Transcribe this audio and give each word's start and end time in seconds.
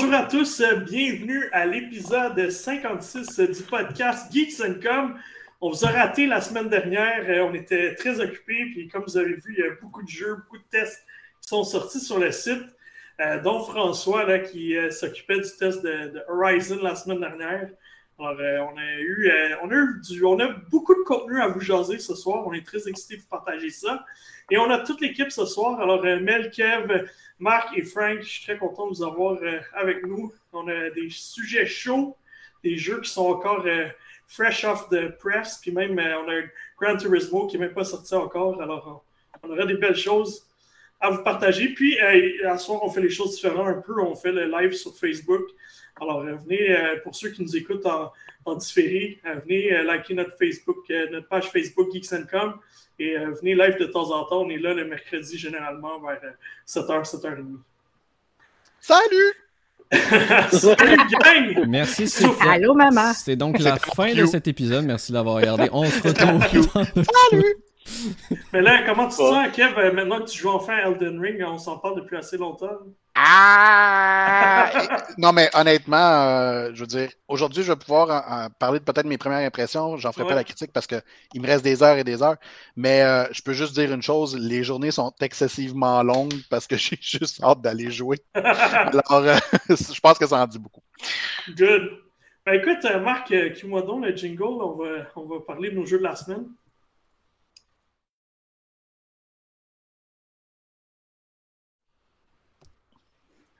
Bonjour 0.00 0.14
à 0.14 0.26
tous, 0.26 0.62
bienvenue 0.86 1.48
à 1.50 1.66
l'épisode 1.66 2.50
56 2.50 3.40
du 3.40 3.62
podcast 3.64 4.32
Geeks 4.32 4.80
Com. 4.80 5.16
On 5.60 5.70
vous 5.70 5.84
a 5.84 5.88
raté 5.88 6.28
la 6.28 6.40
semaine 6.40 6.68
dernière, 6.68 7.44
on 7.44 7.52
était 7.52 7.96
très 7.96 8.20
occupés, 8.20 8.66
puis 8.70 8.86
comme 8.86 9.02
vous 9.02 9.16
avez 9.16 9.34
vu, 9.34 9.56
il 9.56 9.58
y 9.58 9.66
a 9.66 9.70
beaucoup 9.82 10.04
de 10.04 10.08
jeux, 10.08 10.36
beaucoup 10.36 10.58
de 10.58 10.68
tests 10.70 11.04
qui 11.42 11.48
sont 11.48 11.64
sortis 11.64 11.98
sur 11.98 12.20
le 12.20 12.30
site, 12.30 12.62
euh, 13.20 13.40
dont 13.40 13.58
François 13.64 14.24
là, 14.24 14.38
qui 14.38 14.76
euh, 14.76 14.92
s'occupait 14.92 15.40
du 15.40 15.50
test 15.58 15.82
de, 15.82 16.22
Horizon 16.28 16.78
la 16.80 16.94
semaine 16.94 17.18
dernière. 17.18 17.68
Alors, 18.20 18.38
euh, 18.38 18.66
on, 18.72 18.78
a 18.78 19.00
eu, 19.00 19.32
on, 19.64 19.70
a 19.70 19.74
eu 19.74 20.00
du, 20.08 20.24
on 20.24 20.38
a 20.38 20.46
beaucoup 20.70 20.94
de 20.94 21.02
contenu 21.02 21.40
à 21.40 21.48
vous 21.48 21.60
jaser 21.60 21.98
ce 21.98 22.14
soir. 22.14 22.46
On 22.46 22.52
est 22.52 22.64
très 22.64 22.88
excités 22.88 23.16
de 23.16 23.28
partager 23.28 23.70
ça. 23.70 24.04
Et 24.50 24.58
on 24.58 24.70
a 24.70 24.78
toute 24.78 25.00
l'équipe 25.00 25.32
ce 25.32 25.44
soir. 25.44 25.80
Alors, 25.80 26.04
Mel, 26.04 26.50
Kev, 26.50 27.06
Marc 27.38 27.76
et 27.76 27.84
Frank, 27.84 28.20
je 28.20 28.28
suis 28.28 28.42
très 28.42 28.58
content 28.58 28.88
de 28.88 28.96
vous 28.96 29.02
avoir 29.04 29.40
euh, 29.42 29.60
avec 29.74 30.04
nous. 30.04 30.32
On 30.52 30.66
a 30.66 30.90
des 30.90 31.08
sujets 31.10 31.66
chauds, 31.66 32.16
des 32.64 32.76
jeux 32.76 33.00
qui 33.00 33.10
sont 33.10 33.26
encore 33.26 33.64
euh, 33.64 33.86
fresh 34.26 34.64
off 34.64 34.88
the 34.88 35.16
press, 35.18 35.58
puis 35.58 35.70
même 35.70 35.98
euh, 35.98 36.20
on 36.20 36.28
a 36.28 36.42
Gran 36.80 36.96
Turismo 36.96 37.46
qui 37.46 37.56
n'est 37.56 37.66
même 37.66 37.74
pas 37.74 37.84
sorti 37.84 38.14
encore. 38.14 38.60
Alors, 38.60 39.04
on, 39.42 39.50
aura 39.50 39.66
des 39.66 39.76
belles 39.76 39.96
choses 39.96 40.47
à 41.00 41.10
vous 41.10 41.22
partager. 41.22 41.68
Puis, 41.68 41.98
à 41.98 42.58
ce 42.58 42.66
soir, 42.66 42.80
on 42.82 42.90
fait 42.90 43.02
les 43.02 43.10
choses 43.10 43.34
différentes 43.34 43.68
un 43.68 43.80
peu. 43.80 44.00
On 44.00 44.14
fait 44.14 44.32
le 44.32 44.46
live 44.50 44.72
sur 44.72 44.96
Facebook. 44.96 45.42
Alors, 46.00 46.22
venez, 46.22 46.76
pour 47.02 47.14
ceux 47.14 47.30
qui 47.30 47.42
nous 47.42 47.56
écoutent 47.56 47.86
en, 47.86 48.12
en 48.44 48.54
différé, 48.54 49.20
venez 49.44 49.82
liker 49.82 50.14
notre 50.14 50.36
Facebook, 50.36 50.84
notre 51.10 51.28
page 51.28 51.50
Facebook 51.50 51.92
Geeks.com. 51.92 52.54
Et 52.98 53.16
euh, 53.16 53.30
venez 53.40 53.54
live 53.54 53.78
de 53.78 53.86
temps 53.86 54.10
en 54.10 54.24
temps. 54.24 54.42
On 54.42 54.50
est 54.50 54.58
là 54.58 54.74
le 54.74 54.84
mercredi, 54.84 55.38
généralement, 55.38 56.00
vers 56.00 56.20
7h, 56.66 56.90
euh, 56.90 57.02
7h30. 57.02 57.58
Salut! 58.80 59.34
Salut, 60.52 60.96
gang! 61.10 61.66
Merci, 61.68 62.08
c'est 62.08 62.26
Allô, 62.40 62.74
maman! 62.74 63.12
C'est 63.14 63.36
donc 63.36 63.58
la 63.60 63.76
fin 63.76 64.12
de 64.12 64.26
cet 64.26 64.48
épisode. 64.48 64.84
Merci 64.84 65.12
d'avoir 65.12 65.36
regardé. 65.36 65.68
On 65.72 65.84
se 65.84 66.02
retrouve. 66.02 67.04
Salut! 67.30 67.56
Mais 68.52 68.60
là, 68.60 68.82
comment 68.86 69.04
tu 69.04 69.16
te 69.16 69.22
sens, 69.22 69.48
Kev, 69.52 69.78
euh, 69.78 69.92
maintenant 69.92 70.20
que 70.20 70.28
tu 70.28 70.38
joues 70.38 70.50
enfin 70.50 70.74
à 70.74 70.88
Elden 70.88 71.20
Ring? 71.20 71.42
On 71.46 71.58
s'en 71.58 71.78
parle 71.78 71.96
depuis 71.96 72.16
assez 72.16 72.36
longtemps. 72.36 72.78
Ah! 73.14 74.70
non, 75.18 75.32
mais 75.32 75.50
honnêtement, 75.54 75.96
euh, 75.96 76.70
je 76.72 76.80
veux 76.80 76.86
dire, 76.86 77.10
aujourd'hui, 77.26 77.64
je 77.64 77.72
vais 77.72 77.78
pouvoir 77.78 78.48
parler 78.58 78.78
de 78.78 78.84
peut-être 78.84 79.06
mes 79.06 79.18
premières 79.18 79.44
impressions. 79.44 79.96
J'en 79.96 80.12
ferai 80.12 80.26
pas 80.26 80.34
la 80.36 80.44
critique 80.44 80.72
parce 80.72 80.86
qu'il 80.86 81.02
me 81.40 81.46
reste 81.46 81.64
des 81.64 81.82
heures 81.82 81.98
et 81.98 82.04
des 82.04 82.22
heures. 82.22 82.36
Mais 82.76 83.02
euh, 83.02 83.24
je 83.32 83.42
peux 83.42 83.52
juste 83.52 83.74
dire 83.74 83.92
une 83.92 84.02
chose 84.02 84.36
les 84.36 84.62
journées 84.62 84.92
sont 84.92 85.12
excessivement 85.20 86.02
longues 86.02 86.40
parce 86.48 86.66
que 86.68 86.76
j'ai 86.78 86.98
juste 87.00 87.42
hâte 87.42 87.60
d'aller 87.60 87.90
jouer. 87.90 88.18
Alors, 88.34 89.24
je 89.68 90.00
pense 90.00 90.18
que 90.18 90.26
ça 90.26 90.36
en 90.36 90.46
dit 90.46 90.58
beaucoup. 90.58 90.82
Good. 91.56 91.90
Ben 92.46 92.54
écoute, 92.54 92.86
Marc, 93.02 93.34
qui 93.54 93.66
moi 93.66 93.82
donc 93.82 94.04
le 94.04 94.16
jingle, 94.16 94.42
on 94.44 94.76
va, 94.76 94.88
on 95.16 95.26
va 95.26 95.40
parler 95.40 95.70
de 95.70 95.74
nos 95.74 95.84
jeux 95.84 95.98
de 95.98 96.04
la 96.04 96.16
semaine. 96.16 96.46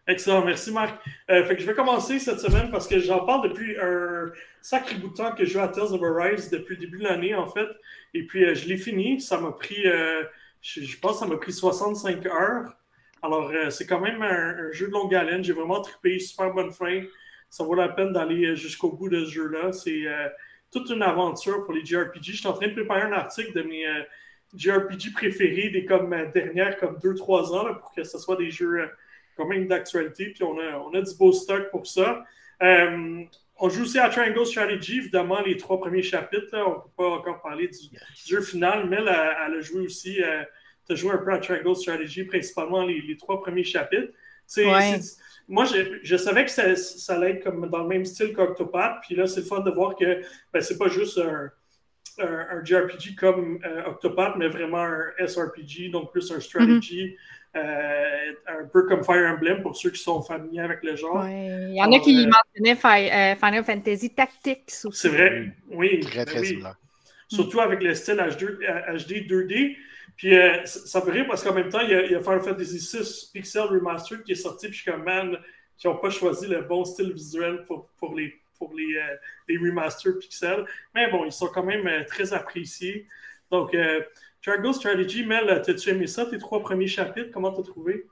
Excellent, 0.09 0.43
merci 0.43 0.73
Marc. 0.73 0.99
Euh, 1.29 1.45
fait 1.45 1.59
je 1.59 1.67
vais 1.67 1.75
commencer 1.75 2.19
cette 2.19 2.41
semaine 2.41 2.71
parce 2.71 2.89
que 2.89 2.99
j'en 2.99 3.27
parle 3.27 3.47
depuis 3.47 3.79
un 3.79 4.33
sacré 4.63 4.95
bout 4.95 5.09
de 5.09 5.15
temps 5.15 5.35
que 5.35 5.45
je 5.45 5.53
joue 5.53 5.61
à 5.61 5.69
Tales 5.69 5.93
of 5.93 6.03
Arise 6.03 6.49
depuis 6.49 6.77
le 6.77 6.81
début 6.81 6.97
de 6.97 7.05
l'année 7.05 7.35
en 7.35 7.47
fait. 7.47 7.69
Et 8.15 8.27
puis 8.27 8.43
euh, 8.43 8.55
je 8.55 8.69
l'ai 8.69 8.79
fini. 8.79 9.21
Ça 9.21 9.39
m'a 9.39 9.53
pris, 9.53 9.87
euh, 9.87 10.25
je, 10.63 10.99
pense 10.99 11.13
que 11.13 11.19
ça 11.19 11.27
m'a 11.27 11.37
pris 11.37 11.53
65 11.53 12.25
heures. 12.25 12.75
Alors 13.21 13.53
c'est 13.69 13.85
quand 13.85 14.01
même 14.01 14.23
un, 14.23 14.73
jeu 14.73 14.87
de 14.87 14.93
longue 14.93 15.15
haleine. 15.15 15.45
J'ai 15.45 15.53
vraiment 15.53 15.83
trippé, 15.83 16.19
super 16.19 16.55
bonne 16.55 16.71
fin. 16.73 17.03
Ça 17.51 17.65
vaut 17.65 17.75
la 17.75 17.91
peine 17.91 18.15
d'aller 18.15 18.57
jusqu'au 18.57 18.91
bout 18.91 19.11
de 19.11 19.27
ce 19.27 19.31
jeu-là. 19.31 19.73
C'est 19.73 20.05
toute 20.73 20.89
une 20.89 21.03
aventure 21.03 21.67
pour 21.67 21.75
les 21.75 21.85
JRPG. 21.85 22.23
Je 22.23 22.37
suis 22.37 22.47
en 22.47 22.55
train 22.55 22.69
de 22.69 22.73
préparer 22.73 23.03
un 23.03 23.13
article 23.13 23.53
de 23.53 23.63
mes 23.63 23.85
JRPG 24.57 25.13
préférés 25.13 25.69
des 25.69 25.85
comme 25.85 26.17
dernières 26.33 26.79
comme 26.79 26.97
2-3 26.97 27.55
ans 27.55 27.75
pour 27.75 27.93
que 27.93 28.05
ce 28.05 28.17
soit 28.19 28.37
des 28.37 28.51
jeux 28.51 28.89
quand 29.39 29.47
même 29.47 29.69
d'actualité, 29.69 30.33
puis 30.35 30.43
on 30.43 30.59
a, 30.59 30.77
on 30.79 30.93
a 30.93 31.01
du 31.01 31.17
beau 31.17 31.33
stock 31.33 31.71
pour 31.71 31.87
ça. 31.87 32.25
Euh, 32.63 33.23
on 33.61 33.69
joue 33.69 33.83
aussi 33.83 33.99
à 33.99 34.09
Triangle 34.09 34.45
Strategy, 34.45 34.99
évidemment, 34.99 35.41
les 35.41 35.57
trois 35.57 35.79
premiers 35.81 36.03
chapitres. 36.03 36.49
on 36.53 36.71
ne 36.71 36.75
peut 36.75 36.91
pas 36.97 37.09
encore 37.09 37.41
parler 37.41 37.69
du, 37.69 37.99
jeu 38.27 38.41
final, 38.41 38.89
mais 38.89 38.99
elle, 38.99 39.09
a 39.09 39.61
joué 39.61 39.83
aussi, 39.83 40.23
euh, 40.23 40.43
tu 40.87 40.93
as 40.93 40.97
joué 40.97 41.13
un 41.13 41.19
peu 41.19 41.33
à 41.33 41.39
Triangle 41.39 41.75
Strategy, 41.77 42.25
principalement 42.25 42.85
les, 42.85 43.17
trois 43.17 43.41
premiers 43.41 43.65
chapitres. 43.65 44.13
moi, 45.49 45.65
je, 45.65 45.99
je, 46.03 46.17
savais 46.17 46.45
que 46.45 46.51
ça, 46.51 46.77
ça, 46.77 47.15
allait 47.15 47.33
être 47.33 47.45
comme 47.45 47.69
dans 47.71 47.83
le 47.83 47.89
même 47.89 48.05
style 48.05 48.33
qu'Octopath, 48.33 48.99
puis 49.07 49.15
là, 49.15 49.27
c'est 49.27 49.41
le 49.41 49.47
fun 49.47 49.61
de 49.61 49.71
voir 49.71 49.97
que 49.97 50.23
ben, 50.53 50.61
c'est 50.61 50.79
pas 50.79 50.89
juste 50.89 51.19
un, 51.19 51.51
un, 52.21 52.65
JRPG 52.65 53.15
comme 53.17 53.59
euh, 53.65 53.85
Octopath, 53.87 54.37
mais 54.37 54.49
vraiment 54.49 54.83
un 54.83 55.27
SRPG, 55.27 55.91
donc 55.91 56.13
plus 56.13 56.31
un 56.33 56.41
strategy. 56.41 57.05
Mm-hmm. 57.05 57.17
Euh, 57.57 58.33
un 58.47 58.67
peu 58.67 58.87
comme 58.87 59.03
Fire 59.03 59.33
Emblem 59.33 59.63
pour 59.63 59.75
ceux 59.75 59.91
qui 59.91 60.03
sont 60.03 60.21
familiers 60.21 60.61
avec 60.61 60.83
le 60.83 60.97
genre. 60.97 61.27
Il 61.27 61.75
y 61.75 61.83
en 61.83 61.91
a 61.91 61.99
qui 61.99 62.27
euh, 62.27 62.31
mentionnaient 62.31 63.33
euh, 63.33 63.37
Final 63.37 63.65
Fantasy 63.65 64.11
Tactics 64.11 64.73
aussi. 64.85 65.01
C'est 65.01 65.09
vrai, 65.09 65.53
oui. 65.71 66.01
Très, 66.01 66.27
très 66.27 66.41
oui. 66.41 66.63
Surtout 67.29 67.61
avec 67.61 67.83
le 67.83 67.95
style 67.95 68.17
HD, 68.17 68.59
HD 68.97 69.27
2D. 69.27 69.77
Puis 70.17 70.35
ça 70.65 71.05
me 71.05 71.11
rire 71.11 71.27
parce 71.27 71.43
qu'en 71.43 71.55
même 71.55 71.71
temps, 71.71 71.81
il 71.81 71.91
y, 71.91 71.95
a, 71.95 72.05
il 72.05 72.13
y, 72.13 72.15
a, 72.15 72.21
Final 72.21 72.41
Fantasy 72.41 72.81
6 72.81 73.31
Pixel 73.33 73.63
Remastered 73.63 74.25
qui 74.25 74.33
est 74.33 74.35
sorti, 74.35 74.67
puis 74.67 74.77
je 74.77 74.83
suis 74.83 74.91
comme, 74.91 75.05
man, 75.05 75.39
qui 75.77 75.87
n'ont 75.87 75.97
pas 75.97 76.11
choisi 76.11 76.49
le 76.49 76.63
bon 76.63 76.85
style 76.85 77.13
visuel 77.13 77.65
pour, 77.67 77.89
pour 77.99 78.15
les, 78.15 78.35
pour 78.59 78.75
les, 78.75 79.01
les 79.49 79.57
remastered 79.57 80.19
Pixel. 80.19 80.67
Mais 80.95 81.11
bon, 81.11 81.25
ils 81.25 81.33
sont 81.33 81.47
quand 81.49 81.63
même 81.63 82.05
très 82.07 82.33
appréciés. 82.35 83.07
Donc, 83.51 83.75
Triangle 84.43 84.75
Strategy, 84.75 85.25
Mel, 85.25 85.49
as-tu 85.51 85.91
aimé 85.91 86.07
ça, 86.07 86.27
tes 86.27 86.39
trois 86.39 86.61
premiers 86.61 86.87
chapitres? 86.87 87.31
Comment 87.33 87.53
t'as 87.53 87.63
trouvé? 87.63 88.07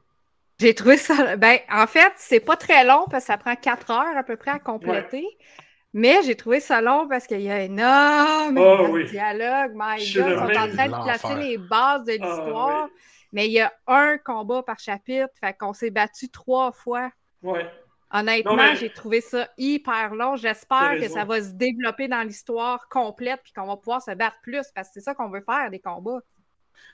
J'ai 0.59 0.75
trouvé 0.75 0.97
ça. 0.97 1.37
Ben, 1.37 1.59
en 1.71 1.87
fait, 1.87 2.13
c'est 2.17 2.41
pas 2.41 2.57
très 2.57 2.85
long 2.85 3.05
parce 3.11 3.25
que 3.25 3.33
ça 3.33 3.39
prend 3.39 3.55
quatre 3.57 3.91
heures 3.91 4.17
à 4.17 4.23
peu 4.23 4.37
près 4.37 4.53
à 4.53 4.59
compléter. 4.59 5.27
Mais 5.93 6.23
j'ai 6.25 6.35
trouvé 6.35 6.61
ça 6.61 6.81
long 6.81 7.09
parce 7.09 7.27
qu'il 7.27 7.41
y 7.41 7.51
a 7.51 7.63
énormément 7.63 8.77
oh, 8.81 8.99
de 8.99 9.03
dialogue. 9.05 9.73
My 9.75 9.97
God, 9.97 10.01
ils 10.01 10.13
sont 10.13 10.21
en 10.21 10.49
train 10.49 10.89
de 10.89 11.05
placer 11.05 11.35
les 11.37 11.59
bases 11.59 12.05
de 12.05 12.19
ah, 12.21 12.27
l'histoire. 12.27 12.89
Mais 13.33 13.47
il 13.47 13.53
y 13.53 13.61
a 13.61 13.73
un 13.87 14.19
combat 14.19 14.63
par 14.63 14.79
chapitre. 14.79 15.29
Fait 15.41 15.55
qu'on 15.55 15.73
s'est 15.73 15.91
battu 15.91 16.29
trois 16.31 16.73
fois. 16.73 17.11
Ouais. 17.43 17.67
Honnêtement, 18.13 18.75
j'ai 18.75 18.91
trouvé 18.91 19.21
ça 19.21 19.49
hyper 19.59 20.15
long. 20.15 20.37
J'espère 20.37 20.97
que 21.01 21.09
ça 21.09 21.25
va 21.25 21.41
se 21.41 21.51
développer 21.51 22.09
dans 22.09 22.23
l'histoire 22.23 22.89
complète 22.89 23.41
et 23.49 23.53
qu'on 23.53 23.67
va 23.67 23.77
pouvoir 23.77 24.03
se 24.03 24.13
battre 24.13 24.37
plus 24.43 24.65
parce 24.75 24.89
que 24.89 24.95
c'est 24.95 25.01
ça 25.01 25.15
qu'on 25.15 25.29
veut 25.29 25.45
faire, 25.45 25.71
des 25.71 25.81
combats. 25.81 26.21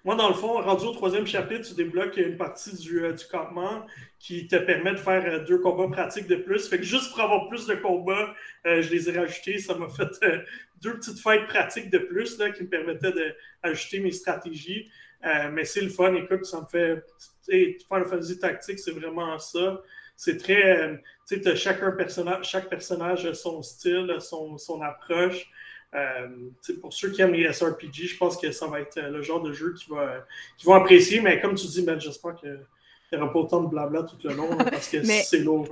Moi, 0.05 0.17
dans 0.17 0.29
le 0.29 0.35
fond, 0.35 0.61
rendu 0.61 0.87
au 0.87 0.93
troisième 0.93 1.27
chapitre, 1.27 1.69
tu 1.69 1.75
débloques 1.75 2.17
une 2.17 2.37
partie 2.37 2.77
du, 2.77 3.05
euh, 3.05 3.15
campement 3.31 3.87
qui 4.19 4.49
te 4.49 4.57
permet 4.57 4.93
de 4.93 4.97
faire 4.97 5.25
euh, 5.25 5.45
deux 5.45 5.59
combats 5.59 5.89
pratiques 5.89 6.27
de 6.27 6.37
plus. 6.37 6.69
Fait 6.69 6.79
que 6.79 6.83
juste 6.83 7.11
pour 7.11 7.21
avoir 7.21 7.49
plus 7.49 7.67
de 7.67 7.75
combats, 7.77 8.35
euh, 8.67 8.83
je 8.83 8.91
les 8.91 9.09
ai 9.09 9.19
rajoutés. 9.19 9.59
Ça 9.59 9.77
m'a 9.77 9.89
fait 9.89 10.09
deux 10.81 10.95
petites 10.95 11.21
fêtes 11.21 11.47
pratiques 11.47 11.91
de 11.91 11.99
plus 11.99 12.39
là, 12.39 12.51
qui 12.51 12.65
me 12.65 12.69
permettaient 12.69 13.13
d'ajouter 13.63 14.01
mes 14.01 14.13
stratégies. 14.13 14.91
mais 15.53 15.65
c'est 15.65 15.83
le 15.83 15.89
fun. 15.91 16.15
Écoute, 16.15 16.45
ça 16.47 16.61
me 16.61 16.67
fait. 16.67 17.05
Faire 17.89 17.99
le 17.99 18.05
Fantasy 18.05 18.39
Tactique, 18.39 18.79
c'est 18.79 18.93
vraiment 18.93 19.39
ça 19.39 19.81
c'est 20.23 20.37
très. 20.37 20.79
Euh, 20.79 20.97
tu 21.29 21.43
sais, 21.43 21.57
chacun 21.57 21.91
personnage, 21.91 22.49
chaque 22.49 22.69
personnage 22.69 23.27
a 23.27 23.35
son 23.35 23.61
style, 23.61 24.17
son, 24.21 24.57
son 24.57 24.81
approche. 24.81 25.51
Euh, 25.95 26.29
pour 26.81 26.93
ceux 26.93 27.11
qui 27.11 27.23
aiment 27.23 27.35
les 27.35 27.53
SRPG, 27.53 28.07
je 28.07 28.17
pense 28.17 28.37
que 28.37 28.53
ça 28.53 28.69
va 28.69 28.81
être 28.81 29.01
le 29.01 29.21
genre 29.21 29.43
de 29.43 29.53
jeu 29.53 29.75
qu'ils 29.75 29.93
va, 29.93 30.25
vont 30.63 30.75
apprécier. 30.75 31.21
Mais 31.21 31.41
comme 31.41 31.57
tu 31.57 31.67
dis, 31.67 31.83
ben, 31.83 32.01
j'espère 32.01 32.37
qu'il 32.37 32.57
n'y 33.13 33.19
aura 33.19 33.33
pas 33.33 33.39
autant 33.41 33.63
de 33.63 33.69
blabla 33.69 34.05
tout 34.05 34.17
le 34.23 34.35
long 34.35 34.57
parce 34.57 34.89
que 34.89 35.03
c'est 35.25 35.41
lourd. 35.41 35.67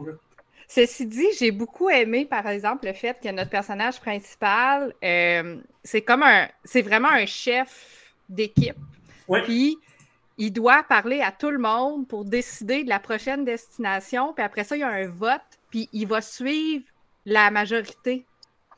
Ceci 0.67 1.07
dit, 1.07 1.29
j'ai 1.39 1.53
beaucoup 1.53 1.89
aimé, 1.89 2.25
par 2.25 2.49
exemple, 2.49 2.87
le 2.87 2.93
fait 2.93 3.19
que 3.23 3.29
notre 3.31 3.51
personnage 3.51 4.01
principal, 4.01 4.93
euh, 5.05 5.59
c'est 5.85 6.03
comme 6.03 6.25
un. 6.25 6.49
C'est 6.65 6.83
vraiment 6.83 7.11
un 7.11 7.27
chef 7.27 8.13
d'équipe. 8.29 8.77
Ouais. 9.29 9.43
Puis 9.43 9.79
il 10.41 10.53
doit 10.53 10.83
parler 10.83 11.21
à 11.21 11.33
tout 11.33 11.51
le 11.51 11.59
monde 11.59 12.09
pour 12.09 12.25
décider 12.25 12.83
de 12.83 12.89
la 12.89 12.99
prochaine 12.99 13.45
destination. 13.45 14.33
Puis 14.33 14.43
après 14.43 14.65
ça, 14.65 14.75
il 14.75 14.81
y 14.81 14.83
a 14.83 14.89
un 14.89 15.07
vote, 15.07 15.43
puis 15.69 15.91
il 15.93 16.09
va 16.09 16.23
suivre 16.23 16.85
la 17.27 17.51
majorité. 17.51 18.25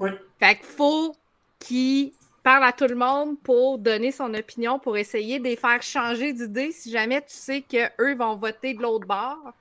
Oui. 0.01 0.11
Fait 0.41 0.57
qu'il 0.57 0.67
faut 0.67 1.15
qu'il 1.61 2.13
parle 2.43 2.65
à 2.65 2.73
tout 2.73 2.89
le 2.89 2.97
monde 2.97 3.41
pour 3.45 3.79
donner 3.79 4.11
son 4.11 4.35
opinion, 4.35 4.81
pour 4.81 4.97
essayer 4.97 5.39
de 5.39 5.45
les 5.45 5.55
faire 5.55 5.81
changer 5.83 6.33
d'idée 6.33 6.73
si 6.73 6.91
jamais 6.91 7.21
tu 7.21 7.29
sais 7.37 7.63
qu'eux 7.63 8.17
vont 8.17 8.35
voter 8.35 8.75
de 8.75 8.83
l'autre 8.83 9.07
bord. 9.07 9.55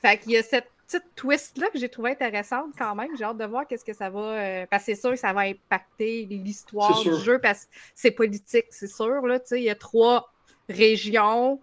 Fait 0.00 0.18
qu'il 0.18 0.32
y 0.32 0.36
a 0.36 0.44
cette 0.44 0.70
petite 0.86 1.14
twist-là 1.16 1.70
que 1.70 1.78
j'ai 1.80 1.88
trouvé 1.88 2.12
intéressante 2.12 2.72
quand 2.78 2.94
même. 2.94 3.16
J'ai 3.18 3.24
hâte 3.24 3.38
de 3.38 3.46
voir 3.46 3.66
qu'est-ce 3.66 3.84
que 3.84 3.92
ça 3.92 4.10
va. 4.10 4.20
Euh, 4.20 4.66
parce 4.70 4.84
que 4.84 4.94
c'est 4.94 5.00
sûr 5.00 5.10
que 5.10 5.16
ça 5.16 5.32
va 5.32 5.40
impacter 5.40 6.24
l'histoire 6.26 7.02
du 7.02 7.16
jeu 7.16 7.40
parce 7.40 7.64
que 7.64 7.70
c'est 7.96 8.12
politique, 8.12 8.66
c'est 8.70 8.86
sûr. 8.86 9.26
Là, 9.26 9.40
il 9.50 9.64
y 9.64 9.70
a 9.70 9.74
trois 9.74 10.31
région 10.72 11.60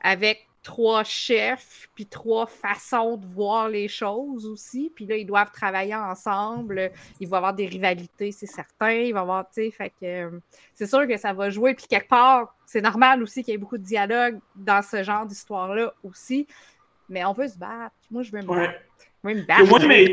avec 0.00 0.46
trois 0.62 1.04
chefs, 1.04 1.88
puis 1.94 2.06
trois 2.06 2.46
façons 2.46 3.16
de 3.16 3.26
voir 3.26 3.68
les 3.68 3.88
choses 3.88 4.46
aussi. 4.46 4.92
Puis 4.94 5.06
là, 5.06 5.16
ils 5.16 5.24
doivent 5.24 5.50
travailler 5.52 5.94
ensemble. 5.94 6.90
Il 7.18 7.28
va 7.28 7.36
y 7.36 7.38
avoir 7.38 7.54
des 7.54 7.66
rivalités, 7.66 8.32
c'est 8.32 8.46
certain. 8.46 8.92
Il 8.92 9.12
va 9.14 9.20
y 9.20 9.22
avoir, 9.22 9.46
tu 9.46 9.62
sais, 9.62 9.70
fait 9.70 9.90
que 9.90 10.04
euh, 10.04 10.30
c'est 10.74 10.86
sûr 10.86 11.06
que 11.06 11.16
ça 11.16 11.32
va 11.32 11.50
jouer. 11.50 11.74
Puis 11.74 11.86
quelque 11.88 12.08
part, 12.08 12.54
c'est 12.66 12.82
normal 12.82 13.22
aussi 13.22 13.42
qu'il 13.42 13.52
y 13.52 13.54
ait 13.54 13.58
beaucoup 13.58 13.78
de 13.78 13.84
dialogue 13.84 14.38
dans 14.54 14.82
ce 14.82 15.02
genre 15.02 15.24
d'histoire-là 15.24 15.94
aussi. 16.04 16.46
Mais 17.08 17.24
on 17.24 17.32
veut 17.32 17.48
se 17.48 17.58
battre. 17.58 17.94
Moi, 18.10 18.22
je 18.22 18.30
veux 18.30 18.42
me 18.42 18.46
battre. 18.46 18.80
Oui, 19.22 19.34
au, 19.60 19.66
moins, 19.66 19.86
mais, 19.86 20.10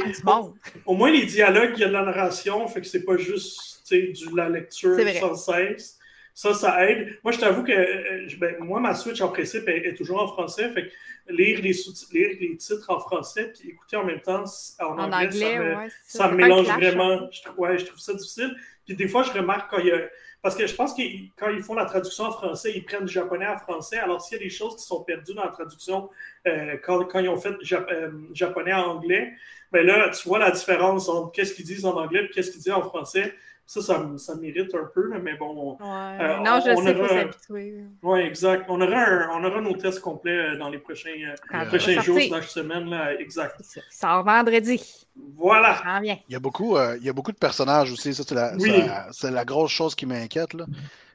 au, 0.85 0.93
moins, 0.93 1.09
les 1.09 1.25
dialogues, 1.25 1.71
il 1.75 1.79
y 1.79 1.83
a 1.85 1.87
de 1.87 1.93
la 1.93 2.03
narration, 2.03 2.67
fait 2.67 2.81
que 2.81 2.87
c'est 2.87 3.05
pas 3.05 3.15
juste 3.15 3.89
de 3.89 4.35
la 4.35 4.49
lecture 4.49 4.97
sans 5.17 5.35
cesse. 5.35 5.96
Ça, 6.37 6.53
ça 6.53 6.87
aide. 6.87 7.17
Moi, 7.23 7.31
je 7.31 7.39
t'avoue 7.39 7.63
que 7.63 7.71
euh, 7.71 8.27
ben, 8.37 8.57
moi, 8.59 8.79
ma 8.79 8.93
Switch, 8.93 9.19
en 9.21 9.29
principe, 9.29 9.67
est, 9.69 9.95
toujours 9.95 10.21
en 10.21 10.27
français. 10.27 10.69
Fait 10.69 10.85
que 10.85 11.33
lire 11.33 11.59
les, 11.63 11.71
lire 12.11 12.37
les 12.39 12.57
titres 12.57 12.85
en 12.91 12.99
français 12.99 13.51
puis 13.57 13.69
écouter 13.69 13.95
en 13.95 14.03
même 14.03 14.21
temps 14.21 14.43
en, 14.79 14.99
anglais, 14.99 15.89
ça 16.05 16.29
me, 16.29 16.35
mélange 16.35 16.67
vraiment. 16.67 17.27
Je, 17.31 17.49
ouais, 17.59 17.79
je 17.79 17.85
trouve 17.87 17.99
ça 17.99 18.13
difficile. 18.13 18.55
Puis 18.85 18.95
des 18.95 19.07
fois, 19.07 19.23
je 19.23 19.31
remarque 19.31 19.71
quand 19.71 19.79
il 19.79 19.87
y 19.87 19.91
a. 19.91 19.97
Parce 20.43 20.55
que 20.55 20.67
je 20.67 20.75
pense 20.75 20.93
que 20.93 21.01
quand 21.37 21.49
ils 21.49 21.63
font 21.63 21.73
la 21.73 21.85
traduction 21.85 22.25
en 22.25 22.31
français, 22.31 22.71
ils 22.75 22.85
prennent 22.85 23.05
du 23.05 23.13
japonais 23.13 23.47
en 23.47 23.57
français. 23.57 23.97
Alors, 23.97 24.21
s'il 24.21 24.37
y 24.37 24.39
a 24.39 24.43
des 24.43 24.51
choses 24.51 24.75
qui 24.75 24.83
sont 24.83 25.03
perdues 25.03 25.33
dans 25.33 25.43
la 25.43 25.49
traduction 25.49 26.11
euh, 26.45 26.77
quand, 26.83 27.03
quand, 27.05 27.19
ils 27.19 27.29
ont 27.29 27.37
fait 27.37 27.55
euh, 27.71 28.11
japonais 28.33 28.73
en 28.73 28.91
anglais, 28.91 29.33
ben 29.71 29.83
là, 29.83 30.09
tu 30.09 30.29
vois 30.29 30.37
la 30.37 30.51
différence 30.51 31.09
entre 31.09 31.31
qu'est-ce 31.31 31.55
qu'ils 31.55 31.65
disent 31.65 31.83
en 31.83 31.97
anglais 31.97 32.25
et 32.25 32.29
qu'est-ce 32.29 32.51
qu'ils 32.51 32.61
disent 32.61 32.73
en 32.73 32.83
français. 32.83 33.33
Ça, 33.69 33.81
ça, 33.81 34.09
ça 34.17 34.35
m'irrite 34.35 34.73
un 34.75 34.89
peu, 34.95 35.11
mais 35.21 35.35
bon. 35.35 35.77
Euh, 35.81 36.37
non, 36.37 36.61
je 36.65 36.73
sais, 36.73 36.93
pas 36.95 37.09
s'habituer. 37.09 37.83
Oui, 38.01 38.19
exact. 38.21 38.63
On 38.69 38.79
aura, 38.79 39.27
on 39.33 39.43
aura 39.43 39.59
nos 39.59 39.75
tests 39.75 39.99
complets 39.99 40.53
euh, 40.53 40.57
dans 40.57 40.69
les 40.69 40.77
prochains, 40.77 41.09
euh, 41.53 41.65
prochains 41.65 41.99
jours, 41.99 42.17
dans 42.29 42.37
la 42.37 42.43
semaine, 42.43 42.89
là, 42.89 43.13
exact. 43.19 43.57
Ça 43.61 43.81
sort 43.91 44.23
vendredi. 44.23 45.05
Voilà. 45.35 45.99
Il 46.01 46.17
y, 46.29 46.35
a 46.35 46.39
beaucoup, 46.39 46.77
il 46.77 47.03
y 47.03 47.09
a 47.09 47.13
beaucoup 47.13 47.33
de 47.33 47.37
personnages 47.37 47.91
aussi. 47.91 48.13
Ça, 48.13 48.23
c'est 48.25 48.35
la, 48.35 49.11
c'est 49.11 49.31
la, 49.31 49.43
grosse 49.43 49.71
chose 49.71 49.95
qui 49.95 50.05
m'inquiète. 50.05 50.53
Là. 50.53 50.65